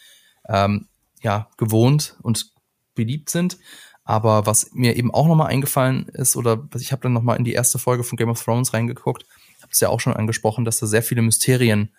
ähm, 0.48 0.88
ja 1.22 1.48
gewohnt 1.56 2.16
und 2.22 2.52
beliebt 2.94 3.30
sind. 3.30 3.58
Aber 4.04 4.46
was 4.46 4.70
mir 4.72 4.96
eben 4.96 5.12
auch 5.12 5.28
nochmal 5.28 5.48
eingefallen 5.48 6.08
ist, 6.08 6.36
oder 6.36 6.68
was 6.70 6.82
ich 6.82 6.92
habe 6.92 7.02
dann 7.02 7.12
nochmal 7.12 7.38
in 7.38 7.44
die 7.44 7.52
erste 7.52 7.78
Folge 7.78 8.02
von 8.02 8.16
Game 8.16 8.28
of 8.28 8.42
Thrones 8.42 8.74
reingeguckt, 8.74 9.24
habe 9.62 9.72
es 9.72 9.80
ja 9.80 9.88
auch 9.88 10.00
schon 10.00 10.12
angesprochen, 10.12 10.64
dass 10.64 10.78
da 10.78 10.86
sehr 10.86 11.02
viele 11.02 11.22
Mysterien 11.22 11.90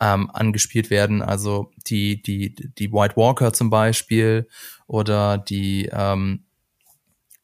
ähm, 0.00 0.30
angespielt 0.30 0.90
werden. 0.90 1.22
Also 1.22 1.70
die, 1.86 2.22
die, 2.22 2.54
die 2.54 2.92
White 2.92 3.16
Walker 3.16 3.52
zum 3.52 3.70
Beispiel 3.70 4.48
oder 4.86 5.38
die, 5.38 5.88
ähm, 5.92 6.44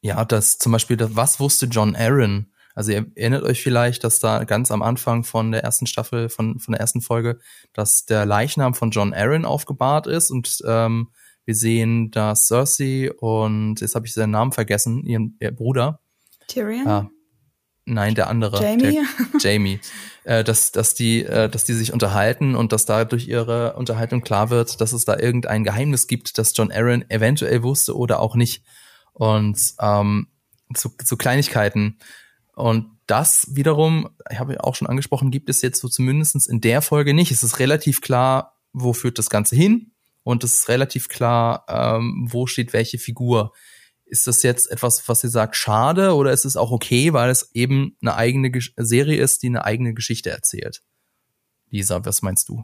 Ja, 0.01 0.23
das 0.23 0.57
zum 0.57 0.71
Beispiel, 0.71 0.97
was 0.99 1.39
wusste 1.39 1.65
John 1.65 1.95
Aaron? 1.95 2.47
Also 2.75 2.91
ihr 2.91 3.05
erinnert 3.15 3.43
euch 3.43 3.63
vielleicht, 3.63 4.03
dass 4.03 4.19
da 4.19 4.43
ganz 4.43 4.69
am 4.69 4.81
Anfang 4.81 5.23
von 5.23 5.51
der 5.51 5.63
ersten 5.63 5.87
Staffel, 5.87 6.29
von, 6.29 6.59
von 6.59 6.73
der 6.73 6.81
ersten 6.81 7.01
Folge, 7.01 7.39
dass 7.73 8.05
der 8.05 8.25
Leichnam 8.25 8.73
von 8.73 8.91
John 8.91 9.13
Aaron 9.13 9.45
aufgebahrt 9.45 10.07
ist 10.07 10.29
und 10.29 10.61
ähm, 10.67 11.07
wir 11.45 11.55
sehen, 11.55 12.11
dass 12.11 12.47
Cersei 12.47 13.11
und 13.13 13.79
jetzt 13.79 13.95
habe 13.95 14.05
ich 14.05 14.13
seinen 14.13 14.31
Namen 14.31 14.51
vergessen, 14.51 15.05
ihren 15.05 15.37
ihr 15.39 15.51
Bruder. 15.51 16.01
Tyrion? 16.47 16.87
Ah, 16.87 17.09
nein, 17.85 18.15
der 18.15 18.27
andere. 18.27 18.61
Jamie? 18.61 19.01
Der, 19.33 19.39
Jamie. 19.39 19.79
Äh, 20.23 20.43
dass, 20.43 20.71
dass, 20.71 20.93
die, 20.95 21.23
äh, 21.23 21.49
dass 21.49 21.65
die 21.65 21.73
sich 21.73 21.93
unterhalten 21.93 22.55
und 22.55 22.71
dass 22.71 22.85
da 22.85 23.05
durch 23.05 23.27
ihre 23.27 23.73
Unterhaltung 23.75 24.21
klar 24.21 24.49
wird, 24.49 24.81
dass 24.81 24.91
es 24.91 25.05
da 25.05 25.17
irgendein 25.17 25.63
Geheimnis 25.63 26.07
gibt, 26.07 26.37
das 26.37 26.55
John 26.55 26.71
Aaron 26.71 27.09
eventuell 27.09 27.63
wusste 27.63 27.95
oder 27.95 28.19
auch 28.19 28.35
nicht. 28.35 28.63
Und 29.13 29.59
ähm, 29.79 30.27
zu, 30.73 30.89
zu 30.89 31.15
Kleinigkeiten. 31.15 31.99
Und 32.55 32.87
das 33.07 33.47
wiederum, 33.51 34.09
ich 34.31 34.39
habe 34.39 34.53
ja 34.53 34.59
auch 34.61 34.75
schon 34.75 34.87
angesprochen, 34.87 35.31
gibt 35.31 35.49
es 35.49 35.61
jetzt 35.61 35.79
so 35.79 35.87
zumindestens 35.87 36.47
in 36.47 36.61
der 36.61 36.81
Folge 36.81 37.13
nicht. 37.13 37.31
Es 37.31 37.43
ist 37.43 37.59
relativ 37.59 38.01
klar, 38.01 38.57
wo 38.73 38.93
führt 38.93 39.19
das 39.19 39.29
Ganze 39.29 39.55
hin 39.55 39.91
und 40.23 40.43
es 40.43 40.53
ist 40.53 40.69
relativ 40.69 41.07
klar, 41.07 41.65
ähm, 41.69 42.27
wo 42.31 42.47
steht 42.47 42.73
welche 42.73 42.97
Figur. 42.97 43.53
Ist 44.15 44.27
das 44.27 44.43
jetzt 44.43 44.71
etwas, 44.71 45.09
was 45.09 45.25
ihr 45.25 45.29
sagt, 45.29 45.57
schade 45.57 46.15
oder 46.15 46.31
ist 46.31 46.45
es 46.45 46.55
auch 46.55 46.71
okay, 46.71 47.11
weil 47.11 47.29
es 47.29 47.53
eben 47.53 47.97
eine 48.01 48.15
eigene 48.15 48.49
Gesch 48.49 48.71
Serie 48.77 49.21
ist, 49.21 49.43
die 49.43 49.47
eine 49.47 49.65
eigene 49.65 49.93
Geschichte 49.93 50.29
erzählt? 50.29 50.83
Lisa, 51.69 52.05
was 52.05 52.21
meinst 52.21 52.47
du? 52.47 52.63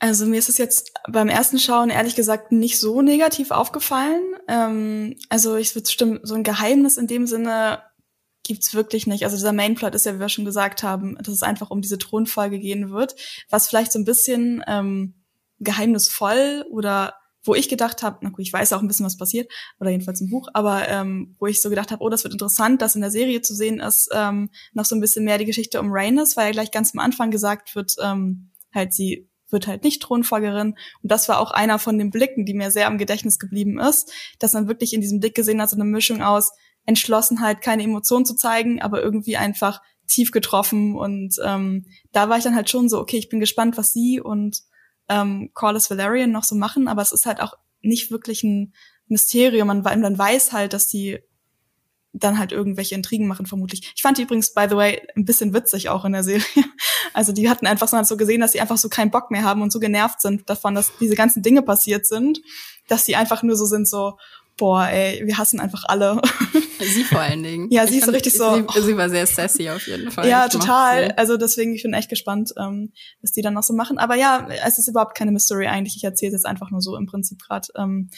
Also 0.00 0.26
mir 0.26 0.40
ist 0.40 0.48
es 0.48 0.58
jetzt 0.58 0.90
beim 1.08 1.28
ersten 1.28 1.60
Schauen 1.60 1.90
ehrlich 1.90 2.16
gesagt 2.16 2.50
nicht 2.50 2.80
so 2.80 3.02
negativ 3.02 3.52
aufgefallen. 3.52 4.34
Ähm, 4.48 5.14
also 5.28 5.54
ich 5.54 5.76
würde 5.76 5.88
stimmen, 5.88 6.18
so 6.24 6.34
ein 6.34 6.42
Geheimnis 6.42 6.96
in 6.96 7.06
dem 7.06 7.28
Sinne 7.28 7.84
gibt's 8.42 8.74
wirklich 8.74 9.06
nicht. 9.06 9.22
Also 9.22 9.36
dieser 9.36 9.52
Mainplot 9.52 9.94
ist 9.94 10.06
ja, 10.06 10.16
wie 10.16 10.18
wir 10.18 10.28
schon 10.28 10.44
gesagt 10.44 10.82
haben, 10.82 11.16
dass 11.18 11.32
es 11.32 11.44
einfach 11.44 11.70
um 11.70 11.82
diese 11.82 11.98
Thronfolge 11.98 12.58
gehen 12.58 12.90
wird, 12.90 13.14
was 13.48 13.68
vielleicht 13.68 13.92
so 13.92 14.00
ein 14.00 14.04
bisschen 14.04 14.64
ähm, 14.66 15.14
geheimnisvoll 15.60 16.66
oder 16.68 17.14
wo 17.46 17.54
ich 17.54 17.68
gedacht 17.68 18.02
habe, 18.02 18.18
na 18.22 18.30
gut, 18.30 18.40
ich 18.40 18.52
weiß 18.52 18.72
auch 18.72 18.80
ein 18.80 18.88
bisschen, 18.88 19.06
was 19.06 19.16
passiert, 19.16 19.50
oder 19.80 19.90
jedenfalls 19.90 20.20
im 20.20 20.30
Buch, 20.30 20.48
aber 20.52 20.88
ähm, 20.88 21.36
wo 21.38 21.46
ich 21.46 21.62
so 21.62 21.70
gedacht 21.70 21.90
habe, 21.90 22.02
oh, 22.02 22.08
das 22.08 22.24
wird 22.24 22.34
interessant, 22.34 22.82
dass 22.82 22.94
in 22.94 23.00
der 23.00 23.10
Serie 23.10 23.42
zu 23.42 23.54
sehen 23.54 23.80
ist, 23.80 24.08
ähm, 24.12 24.50
noch 24.72 24.84
so 24.84 24.94
ein 24.94 25.00
bisschen 25.00 25.24
mehr 25.24 25.38
die 25.38 25.44
Geschichte 25.44 25.80
um 25.80 25.90
Rhaenys, 25.90 26.36
weil 26.36 26.46
ja 26.46 26.52
gleich 26.52 26.70
ganz 26.70 26.92
am 26.94 27.00
Anfang 27.00 27.30
gesagt 27.30 27.74
wird, 27.74 27.94
ähm, 28.02 28.50
halt 28.74 28.92
sie 28.92 29.28
wird 29.50 29.66
halt 29.66 29.84
nicht 29.84 30.02
Thronfolgerin. 30.02 30.74
Und 31.02 31.12
das 31.12 31.28
war 31.28 31.38
auch 31.38 31.50
einer 31.52 31.78
von 31.78 31.98
den 31.98 32.10
Blicken, 32.10 32.44
die 32.44 32.54
mir 32.54 32.70
sehr 32.70 32.88
am 32.88 32.98
Gedächtnis 32.98 33.38
geblieben 33.38 33.78
ist, 33.78 34.12
dass 34.38 34.52
man 34.52 34.68
wirklich 34.68 34.92
in 34.92 35.00
diesem 35.00 35.20
Blick 35.20 35.34
gesehen 35.34 35.60
hat, 35.60 35.70
so 35.70 35.76
eine 35.76 35.84
Mischung 35.84 36.22
aus 36.22 36.50
Entschlossenheit, 36.84 37.60
keine 37.60 37.82
Emotionen 37.82 38.24
zu 38.24 38.34
zeigen, 38.34 38.80
aber 38.80 39.02
irgendwie 39.02 39.36
einfach 39.36 39.80
tief 40.08 40.30
getroffen. 40.30 40.96
Und 40.96 41.36
ähm, 41.44 41.86
da 42.12 42.28
war 42.28 42.38
ich 42.38 42.44
dann 42.44 42.54
halt 42.54 42.70
schon 42.70 42.88
so, 42.88 43.00
okay, 43.00 43.16
ich 43.18 43.28
bin 43.28 43.40
gespannt, 43.40 43.76
was 43.76 43.92
sie 43.92 44.20
und 44.20 44.62
ähm, 45.08 45.50
Corlys 45.54 45.90
Valerian 45.90 46.32
noch 46.32 46.44
so 46.44 46.54
machen, 46.54 46.88
aber 46.88 47.02
es 47.02 47.12
ist 47.12 47.26
halt 47.26 47.40
auch 47.40 47.54
nicht 47.80 48.10
wirklich 48.10 48.42
ein 48.42 48.72
Mysterium. 49.08 49.68
Man, 49.68 49.82
man 49.82 50.18
weiß 50.18 50.52
halt, 50.52 50.72
dass 50.72 50.88
die 50.88 51.20
dann 52.12 52.38
halt 52.38 52.52
irgendwelche 52.52 52.94
Intrigen 52.94 53.26
machen, 53.26 53.46
vermutlich. 53.46 53.92
Ich 53.94 54.02
fand 54.02 54.18
die 54.18 54.22
übrigens, 54.22 54.54
by 54.54 54.66
the 54.68 54.76
way, 54.76 55.06
ein 55.16 55.24
bisschen 55.24 55.52
witzig 55.52 55.88
auch 55.88 56.04
in 56.04 56.12
der 56.12 56.24
Serie. 56.24 56.44
Also 57.12 57.32
die 57.32 57.48
hatten 57.48 57.66
einfach 57.66 57.88
so 58.04 58.16
gesehen, 58.18 58.42
dass 58.42 58.52
sie 58.52 58.60
einfach 58.60 58.76
so 58.76 58.90
keinen 58.90 59.10
Bock 59.10 59.30
mehr 59.30 59.42
haben 59.42 59.62
und 59.62 59.72
so 59.72 59.80
genervt 59.80 60.20
sind 60.20 60.50
davon, 60.50 60.74
dass 60.74 60.92
diese 60.98 61.14
ganzen 61.14 61.42
Dinge 61.42 61.62
passiert 61.62 62.04
sind, 62.04 62.42
dass 62.88 63.06
sie 63.06 63.16
einfach 63.16 63.42
nur 63.42 63.56
so 63.56 63.64
sind, 63.64 63.88
so, 63.88 64.18
boah, 64.56 64.88
ey, 64.88 65.22
wir 65.26 65.38
hassen 65.38 65.60
einfach 65.60 65.84
alle. 65.86 66.20
Sie 66.78 67.04
vor 67.04 67.20
allen 67.20 67.42
Dingen. 67.42 67.70
ja, 67.70 67.86
sie 67.86 67.98
ist 67.98 68.08
richtig 68.08 68.34
so. 68.34 68.66
Sie, 68.74 68.82
sie, 68.82 68.96
war 68.96 69.08
sehr 69.08 69.26
sassy 69.26 69.70
auf 69.70 69.86
jeden 69.86 70.10
Fall. 70.10 70.28
Ja, 70.28 70.48
total. 70.48 71.12
Also 71.12 71.36
deswegen, 71.36 71.74
ich 71.74 71.82
bin 71.82 71.94
echt 71.94 72.10
gespannt, 72.10 72.52
ähm, 72.58 72.92
was 73.22 73.32
die 73.32 73.40
dann 73.40 73.54
noch 73.54 73.62
so 73.62 73.72
machen. 73.72 73.98
Aber 73.98 74.14
ja, 74.14 74.46
es 74.66 74.78
ist 74.78 74.86
überhaupt 74.86 75.16
keine 75.16 75.32
Mystery 75.32 75.66
eigentlich. 75.66 75.96
Ich 75.96 76.04
erzähle 76.04 76.30
es 76.30 76.42
jetzt 76.42 76.46
einfach 76.46 76.70
nur 76.70 76.82
so 76.82 76.96
im 76.96 77.06
Prinzip 77.06 77.40
gerade. 77.40 77.68
Ähm, 77.76 78.10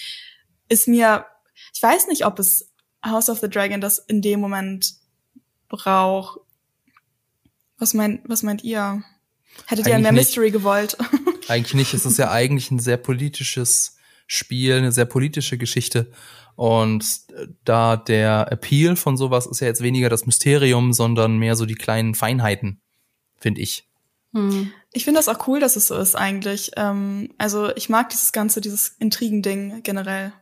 ist 0.68 0.88
mir, 0.88 1.24
ich 1.72 1.82
weiß 1.82 2.08
nicht, 2.08 2.26
ob 2.26 2.38
es 2.40 2.72
House 3.04 3.28
of 3.28 3.38
the 3.38 3.48
Dragon 3.48 3.80
das 3.80 3.98
in 3.98 4.22
dem 4.22 4.40
Moment 4.40 4.94
braucht. 5.68 6.40
Was 7.78 7.94
meint, 7.94 8.22
was 8.28 8.42
meint 8.42 8.64
ihr? 8.64 9.02
Hättet 9.66 9.86
ihr 9.86 9.98
mehr 9.98 10.12
nicht. 10.12 10.28
Mystery 10.28 10.50
gewollt? 10.50 10.96
eigentlich 11.48 11.74
nicht. 11.74 11.94
Es 11.94 12.06
ist 12.06 12.18
ja 12.18 12.30
eigentlich 12.30 12.70
ein 12.70 12.80
sehr 12.80 12.96
politisches 12.96 13.97
Spiel, 14.28 14.74
eine 14.74 14.92
sehr 14.92 15.06
politische 15.06 15.58
Geschichte. 15.58 16.12
Und 16.54 17.04
da 17.64 17.96
der 17.96 18.52
Appeal 18.52 18.94
von 18.94 19.16
sowas 19.16 19.46
ist 19.46 19.60
ja 19.60 19.66
jetzt 19.66 19.82
weniger 19.82 20.08
das 20.08 20.26
Mysterium, 20.26 20.92
sondern 20.92 21.38
mehr 21.38 21.56
so 21.56 21.66
die 21.66 21.74
kleinen 21.74 22.14
Feinheiten, 22.14 22.80
finde 23.36 23.60
ich. 23.62 23.88
Hm. 24.34 24.70
Ich 24.92 25.04
finde 25.04 25.18
das 25.18 25.28
auch 25.28 25.46
cool, 25.48 25.60
dass 25.60 25.76
es 25.76 25.88
so 25.88 25.96
ist 25.96 26.14
eigentlich. 26.14 26.72
Ähm, 26.76 27.32
also 27.38 27.74
ich 27.74 27.88
mag 27.88 28.10
dieses 28.10 28.32
ganze, 28.32 28.60
dieses 28.60 28.88
Intrigending 28.98 29.82
generell. 29.82 30.32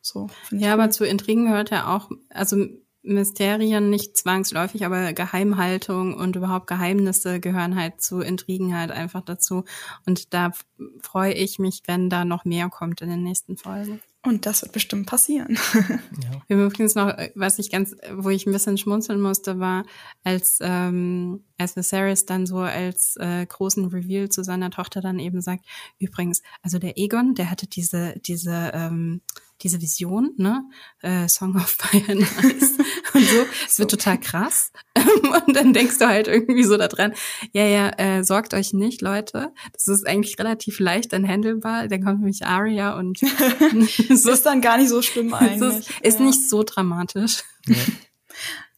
So, 0.00 0.28
ja, 0.50 0.72
aber 0.72 0.90
zu 0.90 1.04
Intrigen 1.04 1.46
gehört 1.46 1.70
ja 1.70 1.94
auch, 1.94 2.10
also 2.30 2.66
Mysterien 3.02 3.90
nicht 3.90 4.16
zwangsläufig, 4.16 4.84
aber 4.84 5.12
Geheimhaltung 5.12 6.14
und 6.14 6.36
überhaupt 6.36 6.66
Geheimnisse 6.66 7.40
gehören 7.40 7.76
halt 7.76 8.00
zu 8.00 8.20
Intrigen 8.20 8.76
halt 8.76 8.90
einfach 8.90 9.22
dazu. 9.22 9.64
Und 10.06 10.34
da 10.34 10.52
freue 11.00 11.32
ich 11.32 11.58
mich, 11.58 11.82
wenn 11.86 12.10
da 12.10 12.24
noch 12.24 12.44
mehr 12.44 12.68
kommt 12.68 13.00
in 13.00 13.08
den 13.08 13.22
nächsten 13.22 13.56
Folgen. 13.56 14.00
Und 14.24 14.46
das 14.46 14.62
wird 14.62 14.72
bestimmt 14.72 15.06
passieren. 15.06 15.56
ja. 15.74 16.42
Wir 16.48 16.66
übrigens 16.66 16.96
noch, 16.96 17.16
was 17.34 17.58
ich 17.60 17.70
ganz, 17.70 17.94
wo 18.12 18.30
ich 18.30 18.46
ein 18.46 18.52
bisschen 18.52 18.76
schmunzeln 18.76 19.20
musste, 19.20 19.60
war, 19.60 19.84
als 20.24 20.58
ähm, 20.60 21.44
als 21.56 21.76
Viserys 21.76 22.26
dann 22.26 22.44
so 22.44 22.58
als 22.58 23.16
äh, 23.16 23.46
großen 23.46 23.86
Reveal 23.86 24.28
zu 24.28 24.42
seiner 24.42 24.70
Tochter 24.70 25.00
dann 25.00 25.20
eben 25.20 25.40
sagt, 25.40 25.64
übrigens, 26.00 26.42
also 26.62 26.78
der 26.78 26.98
Egon, 26.98 27.36
der 27.36 27.50
hatte 27.50 27.68
diese 27.68 28.18
diese 28.18 28.72
ähm, 28.74 29.22
diese 29.62 29.80
Vision, 29.80 30.32
ne? 30.36 30.64
Äh, 31.00 31.28
Song 31.28 31.56
of 31.56 31.68
Fire 31.68 32.02
and 32.08 32.22
Ice 32.22 32.78
und 33.14 33.24
so. 33.24 33.46
Es 33.66 33.78
wird 33.78 33.90
total 33.90 34.18
krass. 34.18 34.72
und 35.46 35.54
dann 35.54 35.72
denkst 35.72 35.98
du 35.98 36.06
halt 36.06 36.28
irgendwie 36.28 36.64
so 36.64 36.76
da 36.76 36.88
dran, 36.88 37.12
ja, 37.52 37.64
ja, 37.64 37.90
äh, 37.98 38.24
sorgt 38.24 38.54
euch 38.54 38.72
nicht, 38.72 39.02
Leute. 39.02 39.52
Das 39.72 39.88
ist 39.88 40.06
eigentlich 40.06 40.38
relativ 40.38 40.78
leicht 40.78 41.12
dann 41.12 41.26
handelbar. 41.26 41.88
Dann 41.88 42.02
kommt 42.04 42.20
nämlich 42.20 42.44
Aria 42.44 42.96
und 42.96 43.18
so. 44.08 44.30
ist 44.30 44.46
dann 44.46 44.60
gar 44.60 44.78
nicht 44.78 44.88
so 44.88 45.02
schlimm 45.02 45.34
eigentlich. 45.34 45.80
Ist, 45.80 45.90
ist 46.02 46.18
ja. 46.20 46.26
nicht 46.26 46.48
so 46.48 46.62
dramatisch. 46.62 47.42
Ja, 47.66 47.76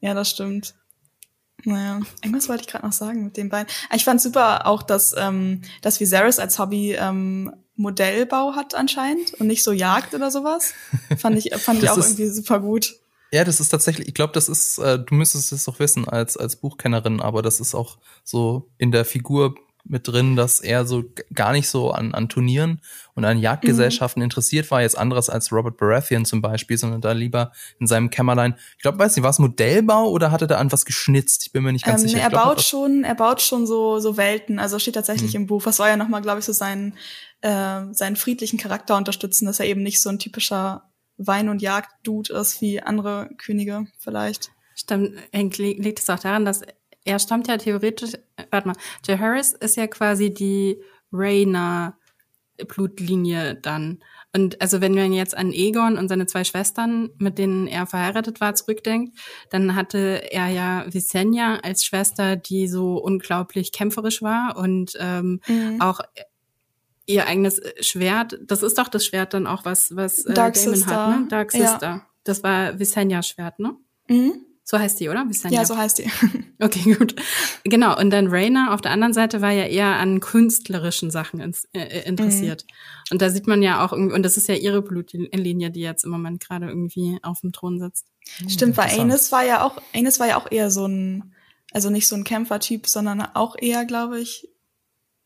ja 0.00 0.14
das 0.14 0.30
stimmt. 0.30 0.74
Naja, 1.64 2.00
irgendwas 2.22 2.48
wollte 2.48 2.62
ich 2.62 2.68
gerade 2.68 2.86
noch 2.86 2.92
sagen 2.92 3.24
mit 3.24 3.36
den 3.36 3.48
beiden. 3.48 3.72
Ich 3.94 4.04
fand 4.04 4.20
super 4.20 4.66
auch, 4.66 4.82
dass, 4.82 5.14
ähm, 5.16 5.62
dass 5.82 6.00
Viserys 6.00 6.38
als 6.38 6.58
Hobby 6.58 6.92
ähm, 6.92 7.52
Modellbau 7.76 8.54
hat 8.54 8.74
anscheinend 8.74 9.34
und 9.34 9.46
nicht 9.46 9.62
so 9.62 9.72
Jagd 9.72 10.14
oder 10.14 10.30
sowas. 10.30 10.74
Fand 11.16 11.38
ich, 11.38 11.54
fand 11.56 11.82
ich 11.82 11.90
auch 11.90 11.96
irgendwie 11.96 12.28
super 12.28 12.60
gut. 12.60 12.94
Ja, 13.32 13.44
das 13.44 13.60
ist 13.60 13.68
tatsächlich, 13.68 14.08
ich 14.08 14.14
glaube, 14.14 14.32
das 14.32 14.48
ist, 14.48 14.78
äh, 14.78 14.98
du 14.98 15.14
müsstest 15.14 15.52
es 15.52 15.64
doch 15.64 15.78
wissen 15.78 16.08
als, 16.08 16.36
als 16.36 16.56
Buchkennerin, 16.56 17.20
aber 17.20 17.42
das 17.42 17.60
ist 17.60 17.74
auch 17.74 17.98
so 18.24 18.68
in 18.76 18.90
der 18.90 19.04
Figur 19.04 19.54
mit 19.84 20.06
drin, 20.06 20.36
dass 20.36 20.60
er 20.60 20.86
so 20.86 21.04
gar 21.34 21.52
nicht 21.52 21.68
so 21.68 21.90
an, 21.90 22.14
an 22.14 22.28
Turnieren 22.28 22.80
und 23.14 23.24
an 23.24 23.38
Jagdgesellschaften 23.38 24.20
mhm. 24.20 24.24
interessiert 24.24 24.70
war, 24.70 24.82
jetzt 24.82 24.96
anderes 24.96 25.30
als 25.30 25.52
Robert 25.52 25.76
Baratheon 25.76 26.24
zum 26.24 26.42
Beispiel, 26.42 26.76
sondern 26.76 27.00
da 27.00 27.12
lieber 27.12 27.52
in 27.78 27.86
seinem 27.86 28.10
Kämmerlein. 28.10 28.54
Ich 28.76 28.82
glaube, 28.82 28.98
weiß 28.98 29.16
nicht, 29.16 29.22
war 29.22 29.30
es 29.30 29.38
Modellbau 29.38 30.10
oder 30.10 30.30
hatte 30.30 30.46
er 30.48 30.58
an 30.58 30.72
was 30.72 30.84
geschnitzt? 30.84 31.42
Ich 31.46 31.52
bin 31.52 31.62
mir 31.62 31.72
nicht 31.72 31.84
ganz 31.84 32.02
ähm, 32.02 32.08
sicher. 32.08 32.22
Er 32.22 32.30
glaub, 32.30 32.44
baut 32.44 32.62
schon, 32.62 33.04
er 33.04 33.14
baut 33.14 33.40
schon 33.40 33.66
so 33.66 33.98
so 33.98 34.16
Welten. 34.16 34.58
Also 34.58 34.78
steht 34.78 34.94
tatsächlich 34.94 35.34
mhm. 35.34 35.42
im 35.42 35.46
Buch. 35.46 35.66
Was 35.66 35.78
war 35.78 35.88
ja 35.88 35.96
nochmal, 35.96 36.22
glaube 36.22 36.40
ich, 36.40 36.44
so 36.44 36.52
sein 36.52 36.94
äh, 37.40 37.82
seinen 37.92 38.16
friedlichen 38.16 38.58
Charakter 38.58 38.96
unterstützen, 38.96 39.46
dass 39.46 39.60
er 39.60 39.66
eben 39.66 39.82
nicht 39.82 40.00
so 40.00 40.10
ein 40.10 40.18
typischer 40.18 40.90
Wein- 41.16 41.48
und 41.48 41.62
Jagd-Dude 41.62 42.32
ist 42.32 42.60
wie 42.60 42.80
andere 42.80 43.30
Könige 43.36 43.86
vielleicht. 43.98 44.50
Stimmt, 44.74 45.14
liegt 45.32 45.98
es 45.98 46.08
auch 46.08 46.18
daran, 46.18 46.44
dass 46.44 46.62
er 47.04 47.18
stammt 47.18 47.48
ja 47.48 47.56
theoretisch, 47.56 48.12
warte 48.50 48.68
mal, 48.68 48.76
Jay 49.06 49.18
Harris 49.18 49.52
ist 49.52 49.76
ja 49.76 49.86
quasi 49.86 50.32
die 50.32 50.80
Rainer 51.12 51.96
Blutlinie 52.68 53.54
dann. 53.54 54.02
Und 54.32 54.60
also 54.60 54.80
wenn 54.80 54.94
man 54.94 55.12
jetzt 55.12 55.36
an 55.36 55.52
Egon 55.52 55.98
und 55.98 56.08
seine 56.08 56.26
zwei 56.26 56.44
Schwestern, 56.44 57.10
mit 57.18 57.38
denen 57.38 57.66
er 57.66 57.86
verheiratet 57.86 58.40
war, 58.40 58.54
zurückdenkt, 58.54 59.18
dann 59.50 59.74
hatte 59.74 60.30
er 60.30 60.48
ja 60.48 60.84
Visenya 60.88 61.56
als 61.62 61.84
Schwester, 61.84 62.36
die 62.36 62.68
so 62.68 62.96
unglaublich 62.96 63.72
kämpferisch 63.72 64.22
war 64.22 64.56
und 64.56 64.92
ähm, 65.00 65.40
mhm. 65.48 65.80
auch 65.80 66.00
ihr 67.06 67.26
eigenes 67.26 67.60
Schwert. 67.80 68.38
Das 68.42 68.62
ist 68.62 68.78
doch 68.78 68.86
das 68.86 69.04
Schwert 69.04 69.34
dann 69.34 69.48
auch, 69.48 69.64
was, 69.64 69.96
was 69.96 70.24
äh, 70.24 70.34
Dark 70.34 70.54
Damon 70.54 70.74
Sister. 70.76 71.06
hat, 71.06 71.20
ne? 71.20 71.26
Dark 71.28 71.50
Sister. 71.50 71.80
Ja. 71.80 72.06
Das 72.22 72.44
war 72.44 72.78
Visenyas 72.78 73.26
Schwert, 73.26 73.58
ne? 73.58 73.76
Mhm. 74.08 74.46
So 74.70 74.78
heißt 74.78 75.00
die, 75.00 75.08
oder? 75.08 75.26
Ja, 75.48 75.64
so 75.64 75.76
heißt 75.76 75.98
die. 75.98 76.08
okay, 76.60 76.94
gut. 76.94 77.16
Genau. 77.64 77.98
Und 77.98 78.10
dann 78.10 78.28
Rainer 78.28 78.72
auf 78.72 78.80
der 78.80 78.92
anderen 78.92 79.12
Seite 79.12 79.42
war 79.42 79.50
ja 79.50 79.64
eher 79.64 79.96
an 79.96 80.20
künstlerischen 80.20 81.10
Sachen 81.10 81.40
ins, 81.40 81.64
äh, 81.72 81.80
äh 81.80 82.08
interessiert. 82.08 82.64
Mhm. 82.68 82.74
Und 83.10 83.20
da 83.20 83.30
sieht 83.30 83.48
man 83.48 83.62
ja 83.62 83.84
auch 83.84 83.92
irgendwie, 83.92 84.14
und 84.14 84.22
das 84.22 84.36
ist 84.36 84.46
ja 84.46 84.54
ihre 84.54 84.80
Blutlinie, 84.80 85.72
die 85.72 85.80
jetzt 85.80 86.04
im 86.04 86.12
Moment 86.12 86.46
gerade 86.46 86.68
irgendwie 86.68 87.18
auf 87.22 87.40
dem 87.40 87.50
Thron 87.50 87.80
sitzt. 87.80 88.06
Stimmt, 88.46 88.76
weil 88.76 88.96
Anis 88.96 89.32
war 89.32 89.44
ja 89.44 89.64
auch, 89.64 89.76
Anis 89.92 90.20
war 90.20 90.28
ja 90.28 90.36
auch 90.36 90.48
eher 90.48 90.70
so 90.70 90.86
ein, 90.86 91.34
also 91.72 91.90
nicht 91.90 92.06
so 92.06 92.14
ein 92.14 92.22
Kämpfertyp, 92.22 92.86
sondern 92.86 93.22
auch 93.22 93.56
eher, 93.58 93.84
glaube 93.84 94.20
ich, 94.20 94.50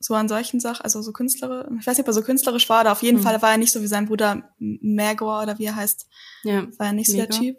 so 0.00 0.14
an 0.14 0.26
solchen 0.26 0.58
Sachen, 0.58 0.84
also 0.84 1.02
so 1.02 1.12
künstlerisch, 1.12 1.66
ich 1.80 1.86
weiß 1.86 1.98
nicht, 1.98 2.04
ob 2.04 2.08
er 2.08 2.14
so 2.14 2.22
künstlerisch 2.22 2.70
war, 2.70 2.80
aber 2.80 2.92
auf 2.92 3.02
jeden 3.02 3.18
mhm. 3.18 3.22
Fall 3.22 3.42
war 3.42 3.50
er 3.50 3.58
nicht 3.58 3.72
so 3.72 3.82
wie 3.82 3.88
sein 3.88 4.06
Bruder 4.06 4.54
Magor 4.58 5.42
oder 5.42 5.58
wie 5.58 5.66
er 5.66 5.76
heißt. 5.76 6.06
Ja. 6.44 6.66
War 6.78 6.86
er 6.86 6.92
nicht 6.94 7.10
so 7.10 7.16
der 7.18 7.28
Typ. 7.28 7.58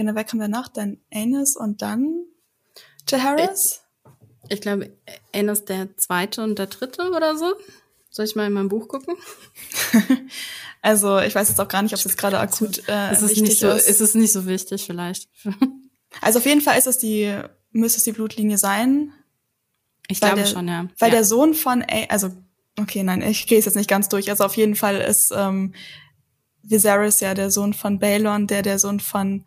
Genau, 0.00 0.14
wer 0.14 0.24
kam 0.24 0.40
danach? 0.40 0.68
Dann 0.68 0.96
Anis 1.12 1.56
und 1.56 1.82
dann 1.82 2.24
Jaharis? 3.06 3.82
Ich, 4.44 4.52
ich 4.52 4.60
glaube, 4.62 4.96
Anis 5.34 5.66
der 5.66 5.94
zweite 5.98 6.42
und 6.42 6.58
der 6.58 6.68
dritte 6.68 7.10
oder 7.10 7.36
so. 7.36 7.52
Soll 8.08 8.24
ich 8.24 8.34
mal 8.34 8.46
in 8.46 8.54
mein 8.54 8.70
Buch 8.70 8.88
gucken? 8.88 9.16
also, 10.80 11.18
ich 11.18 11.34
weiß 11.34 11.50
jetzt 11.50 11.60
auch 11.60 11.68
gar 11.68 11.82
nicht, 11.82 11.92
ob 11.92 12.00
es 12.02 12.16
gerade 12.16 12.38
akut 12.40 12.88
äh, 12.88 13.12
ist 13.12 13.20
es 13.20 13.32
wichtig 13.32 13.58
so, 13.58 13.68
ist. 13.68 13.90
Ist 13.90 14.00
es 14.00 14.14
nicht 14.14 14.32
so 14.32 14.46
wichtig 14.46 14.86
vielleicht? 14.86 15.28
also 16.22 16.38
auf 16.38 16.46
jeden 16.46 16.62
Fall 16.62 16.78
ist 16.78 16.86
es 16.86 16.96
die, 16.96 17.38
müsste 17.70 17.98
es 17.98 18.04
die 18.04 18.12
Blutlinie 18.12 18.56
sein. 18.56 19.12
Ich 20.08 20.20
glaube 20.20 20.36
der, 20.36 20.46
schon, 20.46 20.66
ja. 20.66 20.86
Weil 20.98 21.10
ja. 21.10 21.16
der 21.16 21.24
Sohn 21.24 21.52
von, 21.52 21.82
A 21.82 22.06
also, 22.08 22.30
okay, 22.78 23.02
nein, 23.02 23.20
ich 23.20 23.46
gehe 23.46 23.58
es 23.58 23.66
jetzt 23.66 23.76
nicht 23.76 23.90
ganz 23.90 24.08
durch. 24.08 24.30
Also 24.30 24.44
auf 24.44 24.56
jeden 24.56 24.76
Fall 24.76 24.96
ist 24.96 25.30
ähm, 25.36 25.74
Viserys 26.62 27.20
ja 27.20 27.34
der 27.34 27.50
Sohn 27.50 27.74
von 27.74 27.98
Balon, 27.98 28.46
der 28.46 28.62
der 28.62 28.78
Sohn 28.78 28.98
von 28.98 29.44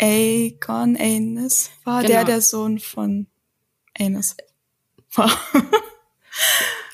Aegon 0.00 0.96
Aenys 0.96 1.70
war, 1.84 2.02
genau. 2.02 2.14
der 2.14 2.24
der 2.24 2.40
Sohn 2.40 2.78
von 2.78 3.26
Aenys 3.98 4.36
war. 5.14 5.30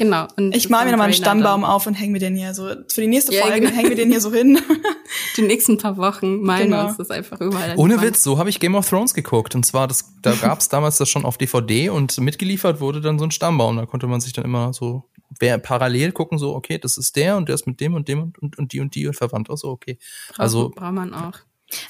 Genau. 0.01 0.27
Und 0.39 0.57
ich 0.57 0.71
mal 0.71 0.87
mir 0.87 0.93
nochmal 0.93 1.09
einen 1.09 1.15
Stammbaum 1.15 1.63
auf 1.63 1.87
und 1.87 1.93
hänge 1.93 2.13
mir 2.13 2.21
den 2.21 2.35
hier 2.35 2.55
so, 2.55 2.69
für 2.89 3.03
die 3.03 3.07
nächste 3.07 3.33
Folge 3.33 3.57
ja, 3.57 3.61
genau. 3.61 3.71
hängen 3.71 3.91
wir 3.91 3.97
den 3.97 4.11
hier 4.11 4.23
so 4.23 4.33
hin. 4.33 4.59
Die 5.37 5.43
nächsten 5.43 5.77
paar 5.77 5.99
Wochen 5.99 6.41
malen 6.41 6.71
genau. 6.71 6.77
wir 6.85 6.89
uns 6.89 6.97
das 6.97 7.11
einfach 7.11 7.39
überall. 7.41 7.75
Ohne 7.77 8.01
Witz, 8.01 8.23
so 8.23 8.39
habe 8.39 8.49
ich 8.49 8.61
Game 8.61 8.75
of 8.75 8.89
Thrones 8.89 9.13
geguckt. 9.13 9.55
Und 9.55 9.67
zwar, 9.67 9.87
das, 9.87 10.15
da 10.23 10.33
gab 10.41 10.61
es 10.61 10.71
damals 10.71 10.97
das 10.97 11.11
schon 11.11 11.27
auf 11.27 11.37
DVD 11.37 11.91
und 11.91 12.19
mitgeliefert 12.19 12.81
wurde 12.81 13.03
dann 13.03 13.19
so 13.19 13.27
ein 13.27 13.31
Stammbaum. 13.31 13.77
Da 13.77 13.85
konnte 13.85 14.07
man 14.07 14.23
sich 14.23 14.33
dann 14.33 14.47
immer 14.47 14.73
so 14.73 15.05
wer 15.39 15.59
parallel 15.59 16.13
gucken, 16.13 16.39
so, 16.39 16.55
okay, 16.55 16.79
das 16.79 16.97
ist 16.97 17.15
der 17.17 17.37
und 17.37 17.49
der 17.49 17.55
ist 17.55 17.67
mit 17.67 17.79
dem 17.81 17.95
und 17.95 18.09
dem 18.09 18.23
und, 18.23 18.39
und, 18.39 18.59
und 18.59 18.73
die 18.73 18.81
und 18.81 18.95
die 18.95 19.07
und 19.07 19.15
verwandt. 19.15 19.51
Also, 19.51 19.69
okay. 19.69 19.99
Brauch, 20.31 20.39
also 20.39 20.71
braucht 20.71 20.93
man 20.93 21.13
auch. 21.13 21.39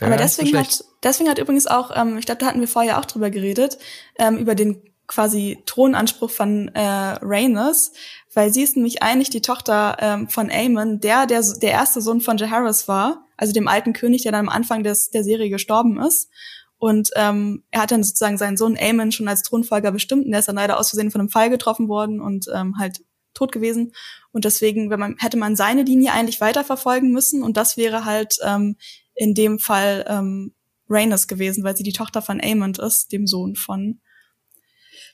Aber 0.00 0.16
deswegen 0.16 0.56
hat, 0.58 0.84
deswegen 1.02 1.30
hat 1.30 1.38
übrigens 1.38 1.66
auch, 1.66 1.90
ähm, 1.94 2.18
ich 2.18 2.26
glaube, 2.26 2.40
da 2.40 2.46
hatten 2.46 2.60
wir 2.60 2.68
vorher 2.68 2.98
auch 2.98 3.04
drüber 3.04 3.30
geredet, 3.30 3.78
ähm, 4.18 4.36
über 4.36 4.54
den 4.54 4.82
quasi 5.06 5.58
Thronanspruch 5.66 6.30
von 6.30 6.68
äh, 6.68 7.18
Rhaenys, 7.20 7.92
weil 8.32 8.52
sie 8.52 8.62
ist 8.62 8.76
nämlich 8.76 9.02
eigentlich 9.02 9.30
die 9.30 9.42
Tochter 9.42 9.96
ähm, 9.98 10.28
von 10.28 10.50
Aemon, 10.50 11.00
der, 11.00 11.26
der 11.26 11.42
der 11.60 11.70
erste 11.72 12.00
Sohn 12.00 12.20
von 12.20 12.36
Jaehaerys 12.36 12.86
war, 12.86 13.26
also 13.36 13.52
dem 13.52 13.66
alten 13.66 13.92
König, 13.92 14.22
der 14.22 14.32
dann 14.32 14.46
am 14.46 14.54
Anfang 14.54 14.84
des, 14.84 15.10
der 15.10 15.24
Serie 15.24 15.50
gestorben 15.50 16.00
ist. 16.00 16.30
Und 16.78 17.10
ähm, 17.16 17.64
er 17.70 17.82
hat 17.82 17.90
dann 17.90 18.04
sozusagen 18.04 18.38
seinen 18.38 18.56
Sohn 18.56 18.78
Aemon 18.78 19.12
schon 19.12 19.28
als 19.28 19.42
Thronfolger 19.42 19.90
bestimmt 19.90 20.24
und 20.26 20.30
der 20.30 20.40
ist 20.40 20.48
dann 20.48 20.56
leider 20.56 20.78
aus 20.78 20.90
Versehen 20.90 21.10
von 21.10 21.20
einem 21.20 21.28
Pfeil 21.28 21.50
getroffen 21.50 21.88
worden 21.88 22.20
und 22.20 22.46
ähm, 22.54 22.76
halt 22.78 23.00
tot 23.34 23.52
gewesen. 23.52 23.92
Und 24.32 24.44
deswegen, 24.44 24.90
wenn 24.90 25.00
man, 25.00 25.16
hätte 25.18 25.36
man 25.36 25.56
seine 25.56 25.82
Linie 25.82 26.12
eigentlich 26.12 26.40
weiterverfolgen 26.40 27.10
müssen 27.10 27.42
und 27.42 27.56
das 27.56 27.76
wäre 27.76 28.04
halt 28.04 28.38
ähm, 28.44 28.76
in 29.20 29.34
dem 29.34 29.58
Fall 29.58 30.06
ähm, 30.08 30.54
Rhaenys 30.88 31.28
gewesen, 31.28 31.62
weil 31.62 31.76
sie 31.76 31.82
die 31.82 31.92
Tochter 31.92 32.22
von 32.22 32.40
Aemond 32.40 32.78
ist, 32.78 33.12
dem 33.12 33.26
Sohn 33.26 33.54
von 33.54 34.00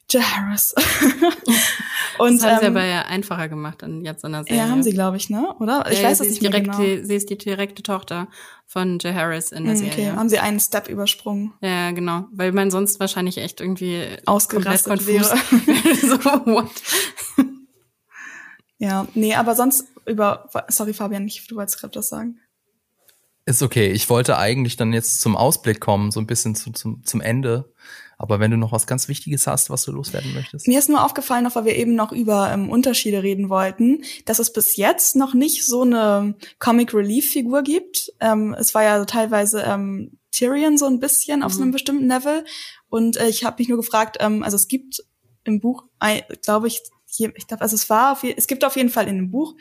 Jaharis. 0.09 0.77
und, 2.19 2.41
das 2.41 2.45
haben 2.45 2.53
ähm, 2.53 2.61
sie 2.61 2.67
aber 2.67 2.85
ja 2.85 3.03
einfacher 3.03 3.49
gemacht 3.49 3.83
dann 3.83 4.05
jetzt 4.05 4.23
in 4.23 4.31
der 4.31 4.45
Serie. 4.45 4.59
Ja, 4.59 4.69
haben 4.69 4.85
sie, 4.85 4.93
glaube 4.93 5.17
ich, 5.17 5.29
ne? 5.29 5.53
Oder? 5.59 5.91
Ich 5.91 6.01
ja, 6.01 6.09
weiß 6.09 6.21
es 6.21 6.29
nicht 6.31 6.43
direkt, 6.43 6.67
genau. 6.67 6.79
Die, 6.79 7.05
sie 7.05 7.17
ist 7.17 7.29
die 7.29 7.37
direkte 7.37 7.83
Tochter 7.83 8.29
von 8.65 9.01
Jaharis 9.01 9.51
in 9.51 9.65
der 9.65 9.75
okay. 9.75 9.91
Serie. 9.91 10.11
Okay, 10.11 10.17
haben 10.17 10.29
sie 10.29 10.39
einen 10.39 10.61
Step 10.61 10.89
übersprungen. 10.89 11.55
Ja, 11.61 11.91
genau. 11.91 12.27
Weil 12.31 12.53
man 12.53 12.71
sonst 12.71 13.01
wahrscheinlich 13.01 13.39
echt 13.39 13.61
irgendwie 13.61 14.07
ausgerastet 14.25 15.05
wäre. 15.09 15.25
so, 16.01 16.17
what? 16.47 16.71
ja, 18.79 19.09
nee, 19.15 19.35
aber 19.35 19.57
sonst 19.57 19.89
über, 20.07 20.49
sorry 20.69 20.95
Fabian, 20.95 21.27
ich, 21.27 21.45
du 21.49 21.57
wolltest 21.57 21.81
gerade 21.81 21.99
was 21.99 22.09
sagen. 22.09 22.39
Ist 23.47 23.63
okay. 23.63 23.93
Ich 23.93 24.11
wollte 24.11 24.39
eigentlich 24.39 24.77
dann 24.77 24.93
jetzt 24.93 25.21
zum 25.21 25.37
Ausblick 25.37 25.81
kommen, 25.81 26.11
so 26.11 26.19
ein 26.19 26.27
bisschen 26.27 26.57
zu, 26.57 26.73
zum, 26.73 27.05
zum 27.05 27.21
Ende. 27.21 27.73
Aber 28.19 28.41
wenn 28.41 28.51
du 28.51 28.57
noch 28.57 28.73
was 28.73 28.89
ganz 28.89 29.07
Wichtiges 29.09 29.47
hast, 29.47 29.71
was 29.71 29.85
du 29.85 29.93
loswerden 29.93 30.35
möchtest. 30.35 30.67
Mir 30.67 30.79
ist 30.81 30.89
nur 30.89 31.05
aufgefallen, 31.05 31.45
noch 31.45 31.55
weil 31.55 31.67
wir 31.67 31.77
eben 31.77 31.95
noch 31.95 32.11
über 32.11 32.51
ähm, 32.51 32.71
Unterschiede 32.71 33.23
reden 33.23 33.49
wollten, 33.49 34.03
dass 34.25 34.41
es 34.41 34.53
bis 34.53 34.77
jetzt 34.77 35.15
noch 35.15 35.33
nicht 35.33 35.65
so 35.65 35.83
eine 35.83 36.35
Comic 36.59 36.93
Relief 36.93 37.31
Figur 37.31 37.63
gibt. 37.63 38.13
Ähm, 38.21 38.55
es 38.59 38.75
war 38.75 38.83
ja 38.83 39.05
teilweise 39.05 39.63
ähm, 39.63 40.19
Tyrion 40.33 40.77
so 40.77 40.87
ein 40.87 40.99
bisschen 40.99 41.43
auf 41.43 41.53
mhm. 41.53 41.57
so 41.57 41.63
einem 41.63 41.73
bestimmten 41.73 42.09
Level. 42.09 42.45
Und 42.89 43.17
äh, 43.17 43.29
ich 43.29 43.45
habe 43.45 43.57
mich 43.59 43.69
nur 43.69 43.79
gefragt, 43.79 44.17
ähm, 44.19 44.43
also 44.43 44.57
es 44.57 44.67
gibt 44.67 45.05
im 45.45 45.61
Buch, 45.61 45.85
glaube 46.43 46.67
ich, 46.67 46.83
hier, 47.05 47.33
ich 47.37 47.47
glaube, 47.47 47.63
also 47.63 47.77
es 47.77 47.89
war, 47.89 48.13
auf, 48.13 48.25
es 48.25 48.49
gibt 48.49 48.65
auf 48.65 48.77
jeden 48.77 48.91
Fall 48.91 49.07
in 49.07 49.17
dem 49.17 49.31
Buch 49.31 49.55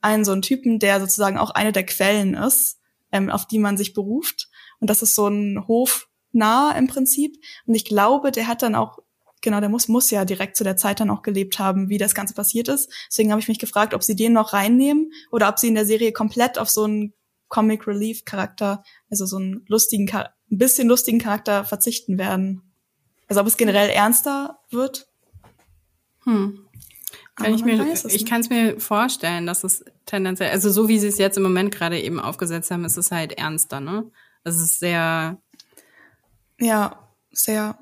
einen 0.00 0.24
so 0.24 0.30
einen 0.30 0.42
Typen, 0.42 0.78
der 0.78 1.00
sozusagen 1.00 1.38
auch 1.38 1.50
eine 1.50 1.72
der 1.72 1.84
Quellen 1.84 2.34
ist, 2.34 2.78
ähm, 3.12 3.30
auf 3.30 3.46
die 3.46 3.58
man 3.58 3.76
sich 3.76 3.94
beruft. 3.94 4.48
Und 4.80 4.90
das 4.90 5.02
ist 5.02 5.14
so 5.14 5.28
ein 5.28 5.66
Hof 5.68 6.08
nah 6.32 6.72
im 6.72 6.86
Prinzip. 6.88 7.36
Und 7.66 7.74
ich 7.74 7.84
glaube, 7.84 8.32
der 8.32 8.48
hat 8.48 8.62
dann 8.62 8.74
auch, 8.74 8.98
genau, 9.42 9.60
der 9.60 9.68
muss, 9.68 9.88
muss 9.88 10.10
ja 10.10 10.24
direkt 10.24 10.56
zu 10.56 10.64
der 10.64 10.76
Zeit 10.76 11.00
dann 11.00 11.10
auch 11.10 11.22
gelebt 11.22 11.58
haben, 11.58 11.88
wie 11.88 11.98
das 11.98 12.14
Ganze 12.14 12.34
passiert 12.34 12.68
ist. 12.68 12.90
Deswegen 13.08 13.30
habe 13.30 13.40
ich 13.40 13.48
mich 13.48 13.58
gefragt, 13.58 13.94
ob 13.94 14.02
sie 14.02 14.16
den 14.16 14.32
noch 14.32 14.52
reinnehmen 14.52 15.12
oder 15.30 15.48
ob 15.48 15.58
sie 15.58 15.68
in 15.68 15.74
der 15.74 15.86
Serie 15.86 16.12
komplett 16.12 16.58
auf 16.58 16.70
so 16.70 16.84
einen 16.84 17.12
Comic 17.48 17.86
Relief 17.86 18.24
Charakter, 18.24 18.82
also 19.10 19.26
so 19.26 19.36
einen 19.36 19.64
lustigen, 19.68 20.10
ein 20.10 20.28
bisschen 20.48 20.88
lustigen 20.88 21.18
Charakter 21.18 21.64
verzichten 21.64 22.16
werden. 22.16 22.62
Also 23.28 23.40
ob 23.42 23.46
es 23.46 23.58
generell 23.58 23.90
ernster 23.90 24.58
wird. 24.70 25.06
Hm. 26.24 26.66
Kann 27.34 27.54
ich 27.54 27.64
mir, 27.64 27.94
ich 28.08 28.26
kann 28.26 28.42
es 28.42 28.50
mir 28.50 28.78
vorstellen, 28.78 29.46
dass 29.46 29.64
es 29.64 29.84
tendenziell, 30.04 30.50
also 30.50 30.70
so 30.70 30.88
wie 30.88 30.98
sie 30.98 31.06
es 31.06 31.18
jetzt 31.18 31.38
im 31.38 31.42
Moment 31.42 31.72
gerade 31.74 31.98
eben 31.98 32.20
aufgesetzt 32.20 32.70
haben, 32.70 32.84
ist 32.84 32.98
es 32.98 33.10
halt 33.10 33.32
ernster, 33.32 33.80
ne? 33.80 34.10
Es 34.44 34.56
ist 34.56 34.80
sehr 34.80 35.38
ja, 36.62 36.96
sehr 37.32 37.76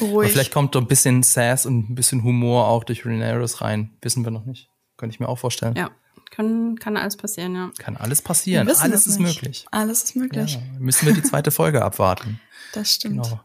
ruhig. 0.00 0.26
Aber 0.26 0.28
vielleicht 0.28 0.52
kommt 0.52 0.74
da 0.74 0.78
ein 0.78 0.86
bisschen 0.86 1.22
Sass 1.22 1.66
und 1.66 1.90
ein 1.90 1.94
bisschen 1.94 2.22
Humor 2.22 2.68
auch 2.68 2.84
durch 2.84 3.04
Rhaenyra 3.04 3.44
rein. 3.58 3.96
Wissen 4.00 4.24
wir 4.24 4.30
noch 4.30 4.44
nicht. 4.44 4.68
Könnte 4.96 5.14
ich 5.14 5.20
mir 5.20 5.28
auch 5.28 5.38
vorstellen. 5.38 5.74
Ja, 5.76 5.90
kann, 6.30 6.78
kann 6.78 6.96
alles 6.96 7.16
passieren, 7.16 7.54
ja. 7.54 7.70
Kann 7.78 7.96
alles 7.96 8.22
passieren. 8.22 8.68
Alles 8.68 9.06
ist 9.06 9.18
nicht. 9.18 9.42
möglich. 9.42 9.66
Alles 9.70 10.04
ist 10.04 10.16
möglich. 10.16 10.54
Ja, 10.54 10.60
müssen 10.78 11.06
wir 11.06 11.14
die 11.14 11.22
zweite 11.22 11.50
Folge 11.50 11.82
abwarten. 11.82 12.40
Das 12.74 12.94
stimmt. 12.94 13.24
Genau. 13.24 13.40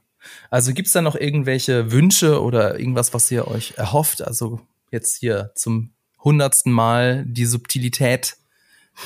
Also 0.49 0.71
gibt's 0.71 0.93
da 0.93 1.01
noch 1.01 1.15
irgendwelche 1.17 1.91
Wünsche 1.91 2.41
oder 2.41 2.79
irgendwas, 2.79 3.13
was 3.13 3.29
ihr 3.29 3.45
euch 3.45 3.73
erhofft? 3.75 4.21
Also 4.21 4.61
jetzt 4.91 5.17
hier 5.17 5.51
zum 5.55 5.93
hundertsten 6.23 6.71
Mal 6.71 7.25
die 7.25 7.45
Subtilität, 7.45 8.37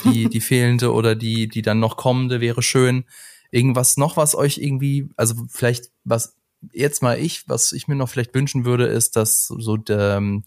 die, 0.03 0.30
die 0.30 0.41
fehlende 0.41 0.94
oder 0.94 1.16
die, 1.16 1.48
die 1.48 1.62
dann 1.62 1.80
noch 1.80 1.98
kommende 1.98 2.41
wäre 2.41 2.62
schön. 2.62 3.06
Irgendwas 3.52 3.98
noch, 3.98 4.18
was 4.18 4.36
euch 4.36 4.58
irgendwie, 4.58 5.10
also 5.18 5.36
vielleicht, 5.49 5.91
was 6.03 6.36
jetzt 6.72 7.02
mal 7.02 7.20
ich, 7.20 7.48
was 7.49 7.74
ich 7.74 7.88
mir 7.88 7.95
noch 7.95 8.10
vielleicht 8.10 8.34
wünschen 8.34 8.66
würde, 8.66 8.86
ist, 8.86 9.16
dass 9.16 9.48
so 9.48 9.78
der, 9.78 10.18
ähm, 10.18 10.44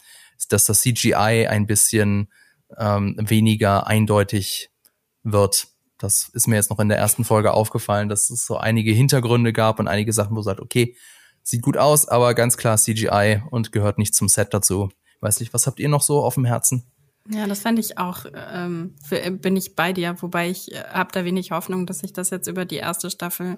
dass 0.49 0.67
das 0.67 0.81
CGI 0.81 1.47
ein 1.49 1.67
bisschen 1.67 2.29
ähm, 2.79 3.17
weniger 3.19 3.87
eindeutig 3.87 4.71
wird. 5.23 5.69
Das 5.99 6.29
ist 6.33 6.49
mir 6.49 6.57
jetzt 6.57 6.71
noch 6.71 6.81
in 6.81 6.89
der 6.89 6.99
ersten 6.99 7.25
Folge 7.25 7.53
aufgefallen, 7.53 8.09
dass 8.09 8.31
es 8.31 8.47
so 8.47 8.57
einige 8.57 8.93
Hintergründe 8.93 9.53
gab 9.53 9.79
und 9.79 9.89
einige 9.89 10.13
Sachen, 10.13 10.37
wo 10.37 10.43
sagt, 10.43 10.61
okay, 10.61 10.97
sieht 11.43 11.63
gut 11.63 11.77
aus, 11.77 12.09
aber 12.09 12.35
ganz 12.35 12.57
klar 12.57 12.77
CGI 12.77 13.43
und 13.51 13.73
gehört 13.73 13.99
nicht 13.99 14.15
zum 14.15 14.29
Set 14.29 14.53
dazu. 14.53 14.91
Weiß 15.25 15.41
nicht, 15.41 15.55
was 15.55 15.67
habt 15.67 15.81
ihr 15.81 15.89
noch 15.89 16.03
so 16.03 16.23
auf 16.23 16.35
dem 16.35 16.45
Herzen? 16.45 16.85
Ja, 17.31 17.47
das 17.47 17.61
fand 17.61 17.79
ich 17.79 17.97
auch, 17.97 18.27
ähm, 18.53 18.95
für, 19.03 19.31
bin 19.31 19.57
ich 19.57 19.75
bei 19.75 19.95
dir, 19.95 20.15
wobei 20.21 20.51
ich 20.51 20.73
äh, 20.73 20.85
habe 20.93 21.11
da 21.13 21.25
wenig 21.25 21.53
Hoffnung, 21.53 21.87
dass 21.87 22.01
sich 22.01 22.13
das 22.13 22.29
jetzt 22.29 22.47
über 22.47 22.67
die 22.67 22.77
erste 22.77 23.11
Staffel 23.11 23.57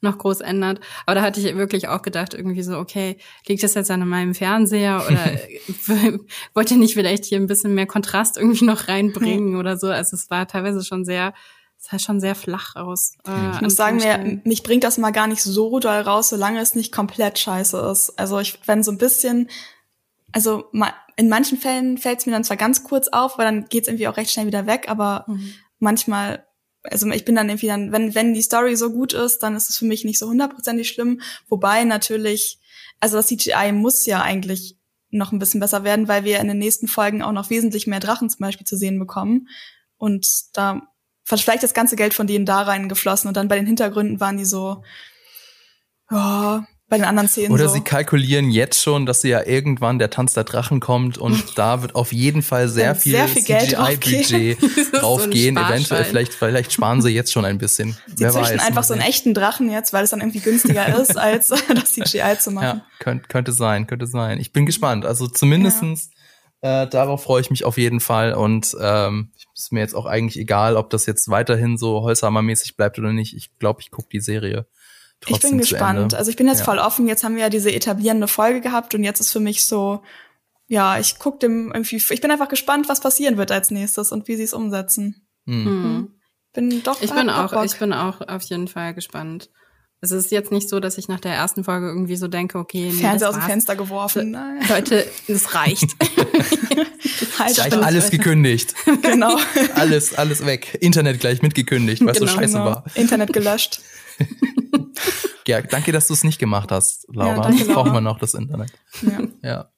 noch 0.00 0.18
groß 0.18 0.40
ändert. 0.40 0.80
Aber 1.06 1.14
da 1.14 1.22
hatte 1.22 1.40
ich 1.40 1.56
wirklich 1.56 1.86
auch 1.86 2.02
gedacht, 2.02 2.34
irgendwie 2.34 2.62
so, 2.62 2.76
okay, 2.78 3.18
liegt 3.46 3.62
das 3.62 3.74
jetzt 3.74 3.90
an 3.92 4.06
meinem 4.08 4.34
Fernseher 4.34 5.04
oder 5.06 6.20
wollt 6.54 6.70
ihr 6.72 6.76
nicht 6.76 6.94
vielleicht 6.94 7.24
hier 7.24 7.38
ein 7.38 7.46
bisschen 7.46 7.74
mehr 7.74 7.86
Kontrast 7.86 8.36
irgendwie 8.36 8.64
noch 8.64 8.88
reinbringen 8.88 9.56
oder 9.56 9.76
so? 9.76 9.86
Also 9.86 10.16
es 10.16 10.28
war 10.28 10.48
teilweise 10.48 10.84
schon 10.84 11.04
sehr, 11.04 11.32
es 11.78 11.88
sah 11.88 12.00
schon 12.00 12.20
sehr 12.20 12.34
flach 12.34 12.74
aus. 12.74 13.12
Äh, 13.24 13.52
ich 13.54 13.60
muss 13.60 13.76
sagen, 13.76 13.98
mir, 13.98 14.40
mich 14.42 14.64
bringt 14.64 14.82
das 14.82 14.98
mal 14.98 15.12
gar 15.12 15.28
nicht 15.28 15.42
so 15.42 15.78
doll 15.78 16.00
raus, 16.00 16.30
solange 16.30 16.58
es 16.58 16.74
nicht 16.74 16.90
komplett 16.90 17.38
scheiße 17.38 17.78
ist. 17.92 18.18
Also 18.18 18.40
ich, 18.40 18.58
wenn 18.66 18.82
so 18.82 18.90
ein 18.90 18.98
bisschen, 18.98 19.48
also 20.36 20.70
in 21.16 21.30
manchen 21.30 21.56
Fällen 21.56 21.96
fällt 21.96 22.18
es 22.18 22.26
mir 22.26 22.32
dann 22.32 22.44
zwar 22.44 22.58
ganz 22.58 22.84
kurz 22.84 23.08
auf, 23.08 23.38
weil 23.38 23.46
dann 23.46 23.70
geht 23.70 23.84
es 23.84 23.88
irgendwie 23.88 24.06
auch 24.06 24.18
recht 24.18 24.30
schnell 24.30 24.46
wieder 24.46 24.66
weg, 24.66 24.84
aber 24.88 25.24
mhm. 25.28 25.54
manchmal 25.78 26.44
also 26.82 27.10
ich 27.10 27.24
bin 27.24 27.34
dann 27.34 27.48
irgendwie 27.48 27.68
dann, 27.68 27.90
wenn, 27.90 28.14
wenn 28.14 28.34
die 28.34 28.42
Story 28.42 28.76
so 28.76 28.92
gut 28.92 29.14
ist, 29.14 29.42
dann 29.42 29.56
ist 29.56 29.70
es 29.70 29.78
für 29.78 29.86
mich 29.86 30.04
nicht 30.04 30.20
so 30.20 30.28
hundertprozentig 30.28 30.88
schlimm. 30.88 31.20
Wobei 31.48 31.82
natürlich, 31.82 32.60
also 33.00 33.16
das 33.16 33.26
CGI 33.26 33.72
muss 33.72 34.06
ja 34.06 34.20
eigentlich 34.20 34.76
noch 35.10 35.32
ein 35.32 35.40
bisschen 35.40 35.58
besser 35.58 35.82
werden, 35.82 36.06
weil 36.06 36.22
wir 36.22 36.38
in 36.38 36.46
den 36.46 36.58
nächsten 36.58 36.86
Folgen 36.86 37.22
auch 37.22 37.32
noch 37.32 37.50
wesentlich 37.50 37.88
mehr 37.88 37.98
Drachen 37.98 38.30
zum 38.30 38.38
Beispiel 38.38 38.66
zu 38.66 38.76
sehen 38.76 39.00
bekommen. 39.00 39.48
Und 39.96 40.26
da 40.52 40.82
vielleicht 41.24 41.64
das 41.64 41.74
ganze 41.74 41.96
Geld 41.96 42.14
von 42.14 42.28
denen 42.28 42.46
da 42.46 42.62
reingeflossen 42.62 43.26
und 43.26 43.36
dann 43.36 43.48
bei 43.48 43.56
den 43.56 43.66
Hintergründen 43.66 44.20
waren 44.20 44.36
die 44.36 44.44
so, 44.44 44.84
ja, 46.10 46.68
bei 46.88 46.98
den 46.98 47.04
anderen 47.04 47.28
Szenen. 47.28 47.52
Oder 47.52 47.68
so. 47.68 47.74
sie 47.74 47.80
kalkulieren 47.80 48.50
jetzt 48.50 48.80
schon, 48.80 49.06
dass 49.06 49.20
sie 49.20 49.30
ja 49.30 49.44
irgendwann 49.44 49.98
der 49.98 50.10
Tanz 50.10 50.34
der 50.34 50.44
Drachen 50.44 50.78
kommt 50.78 51.18
und 51.18 51.42
da 51.58 51.82
wird 51.82 51.96
auf 51.96 52.12
jeden 52.12 52.42
Fall 52.42 52.68
sehr 52.68 52.94
viel, 52.94 53.12
sehr 53.12 53.28
viel 53.28 53.42
CGI-Budget 53.42 54.92
draufgehen. 54.92 55.56
So 55.56 55.62
Eventuell, 55.62 56.04
vielleicht, 56.04 56.34
vielleicht 56.34 56.72
sparen 56.72 57.02
sie 57.02 57.10
jetzt 57.10 57.32
schon 57.32 57.44
ein 57.44 57.58
bisschen. 57.58 57.96
Sie 58.06 58.24
Wer 58.24 58.30
züchten 58.30 58.58
weiß, 58.58 58.66
einfach 58.66 58.84
so 58.84 58.94
einen 58.94 59.02
echten 59.02 59.34
Drachen 59.34 59.70
jetzt, 59.70 59.92
weil 59.92 60.04
es 60.04 60.10
dann 60.10 60.20
irgendwie 60.20 60.40
günstiger 60.40 60.96
ist, 61.00 61.16
als 61.16 61.48
das 61.48 61.92
CGI 61.92 62.38
zu 62.38 62.50
machen. 62.50 62.64
Ja, 62.64 62.86
könnte, 62.98 63.26
könnte 63.28 63.52
sein, 63.52 63.86
könnte 63.86 64.06
sein. 64.06 64.38
Ich 64.38 64.52
bin 64.52 64.66
gespannt. 64.66 65.04
Also 65.04 65.26
zumindestens 65.26 66.10
ja. 66.62 66.82
äh, 66.82 66.88
darauf 66.88 67.24
freue 67.24 67.40
ich 67.40 67.50
mich 67.50 67.64
auf 67.64 67.78
jeden 67.78 68.00
Fall 68.00 68.34
und 68.34 68.76
ähm, 68.80 69.32
ist 69.54 69.72
mir 69.72 69.80
jetzt 69.80 69.94
auch 69.94 70.06
eigentlich 70.06 70.38
egal, 70.38 70.76
ob 70.76 70.90
das 70.90 71.06
jetzt 71.06 71.28
weiterhin 71.28 71.78
so 71.78 72.02
Holzhammer-mäßig 72.02 72.76
bleibt 72.76 72.98
oder 72.98 73.12
nicht. 73.12 73.34
Ich 73.34 73.58
glaube, 73.58 73.80
ich 73.80 73.90
gucke 73.90 74.08
die 74.12 74.20
Serie 74.20 74.66
ich 75.26 75.40
bin 75.40 75.58
gespannt. 75.58 76.14
Also 76.14 76.30
ich 76.30 76.36
bin 76.36 76.46
jetzt 76.46 76.60
ja. 76.60 76.64
voll 76.64 76.78
offen. 76.78 77.06
Jetzt 77.08 77.24
haben 77.24 77.36
wir 77.36 77.42
ja 77.42 77.48
diese 77.48 77.72
etablierende 77.72 78.28
Folge 78.28 78.60
gehabt 78.60 78.94
und 78.94 79.02
jetzt 79.02 79.20
ist 79.20 79.32
für 79.32 79.40
mich 79.40 79.64
so, 79.64 80.02
ja, 80.68 80.98
ich 80.98 81.18
guck 81.18 81.40
dem 81.40 81.72
irgendwie, 81.72 81.96
ich 81.96 82.20
bin 82.20 82.30
einfach 82.30 82.48
gespannt, 82.48 82.88
was 82.88 83.00
passieren 83.00 83.36
wird 83.36 83.50
als 83.50 83.70
nächstes 83.70 84.12
und 84.12 84.28
wie 84.28 84.36
sie 84.36 84.42
es 84.42 84.52
umsetzen. 84.52 85.26
Hm. 85.46 85.64
Mhm. 85.64 86.10
Bin 86.52 86.82
doch. 86.82 87.00
Ich 87.02 87.12
bin 87.12 87.30
auch, 87.30 87.64
ich 87.64 87.78
bin 87.78 87.92
auch 87.92 88.20
auf 88.26 88.42
jeden 88.42 88.68
Fall 88.68 88.94
gespannt. 88.94 89.50
Es 90.00 90.10
ist 90.10 90.30
jetzt 90.30 90.52
nicht 90.52 90.68
so, 90.68 90.78
dass 90.78 90.98
ich 90.98 91.08
nach 91.08 91.20
der 91.20 91.32
ersten 91.32 91.64
Folge 91.64 91.88
irgendwie 91.88 92.16
so 92.16 92.28
denke, 92.28 92.58
okay, 92.58 92.90
nee, 92.92 93.00
Fernseher 93.00 93.30
aus 93.30 93.34
dem 93.34 93.44
Fenster 93.44 93.76
geworfen. 93.76 94.32
Nein. 94.32 94.60
Leute, 94.68 95.06
es 95.26 95.54
reicht. 95.54 95.96
halt 97.38 97.54
gleich 97.54 97.72
alles 97.72 98.10
gekündigt. 98.10 98.74
Genau. 99.02 99.38
alles, 99.74 100.14
alles 100.14 100.44
weg. 100.44 100.78
Internet 100.80 101.20
gleich 101.20 101.40
mitgekündigt, 101.42 102.04
was 102.04 102.18
genau, 102.18 102.30
so 102.30 102.38
scheiße 102.38 102.52
genau. 102.52 102.64
war. 102.66 102.84
Internet 102.94 103.32
gelöscht. 103.32 103.80
ja, 105.46 105.62
danke, 105.62 105.92
dass 105.92 106.08
du 106.08 106.14
es 106.14 106.24
nicht 106.24 106.38
gemacht 106.38 106.70
hast, 106.72 107.06
Laura. 107.12 107.36
Ja, 107.36 107.42
danke, 107.42 107.64
Laura. 107.64 107.74
Brauchen 107.74 107.92
wir 107.92 108.00
noch 108.00 108.18
das 108.18 108.34
Internet. 108.34 108.72
Ja. 109.02 109.20
ja. 109.42 109.70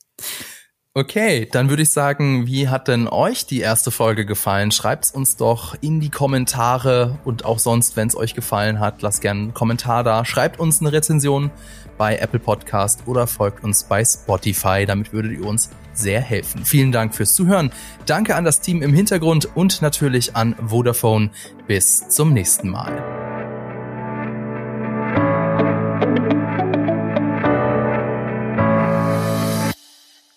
Okay, 0.94 1.48
dann 1.52 1.68
würde 1.68 1.84
ich 1.84 1.90
sagen, 1.90 2.48
wie 2.48 2.68
hat 2.68 2.88
denn 2.88 3.06
euch 3.06 3.46
die 3.46 3.60
erste 3.60 3.92
Folge 3.92 4.26
gefallen? 4.26 4.72
Schreibt's 4.72 5.12
uns 5.12 5.36
doch 5.36 5.76
in 5.80 6.00
die 6.00 6.10
Kommentare 6.10 7.18
und 7.24 7.44
auch 7.44 7.60
sonst, 7.60 7.96
wenn 7.96 8.08
es 8.08 8.16
euch 8.16 8.34
gefallen 8.34 8.80
hat, 8.80 9.00
lasst 9.02 9.22
gerne 9.22 9.42
einen 9.42 9.54
Kommentar 9.54 10.02
da. 10.02 10.24
Schreibt 10.24 10.58
uns 10.58 10.80
eine 10.80 10.90
Rezension 10.90 11.52
bei 11.98 12.16
Apple 12.16 12.40
Podcast 12.40 13.02
oder 13.06 13.28
folgt 13.28 13.62
uns 13.62 13.84
bei 13.84 14.04
Spotify. 14.04 14.86
Damit 14.86 15.12
würdet 15.12 15.32
ihr 15.32 15.46
uns 15.46 15.70
sehr 15.92 16.20
helfen. 16.20 16.64
Vielen 16.64 16.90
Dank 16.90 17.14
fürs 17.14 17.34
Zuhören. 17.34 17.70
Danke 18.06 18.34
an 18.34 18.44
das 18.44 18.60
Team 18.60 18.82
im 18.82 18.92
Hintergrund 18.92 19.48
und 19.54 19.80
natürlich 19.82 20.34
an 20.34 20.56
Vodafone. 20.66 21.30
Bis 21.68 22.08
zum 22.08 22.32
nächsten 22.32 22.70
Mal. 22.70 23.37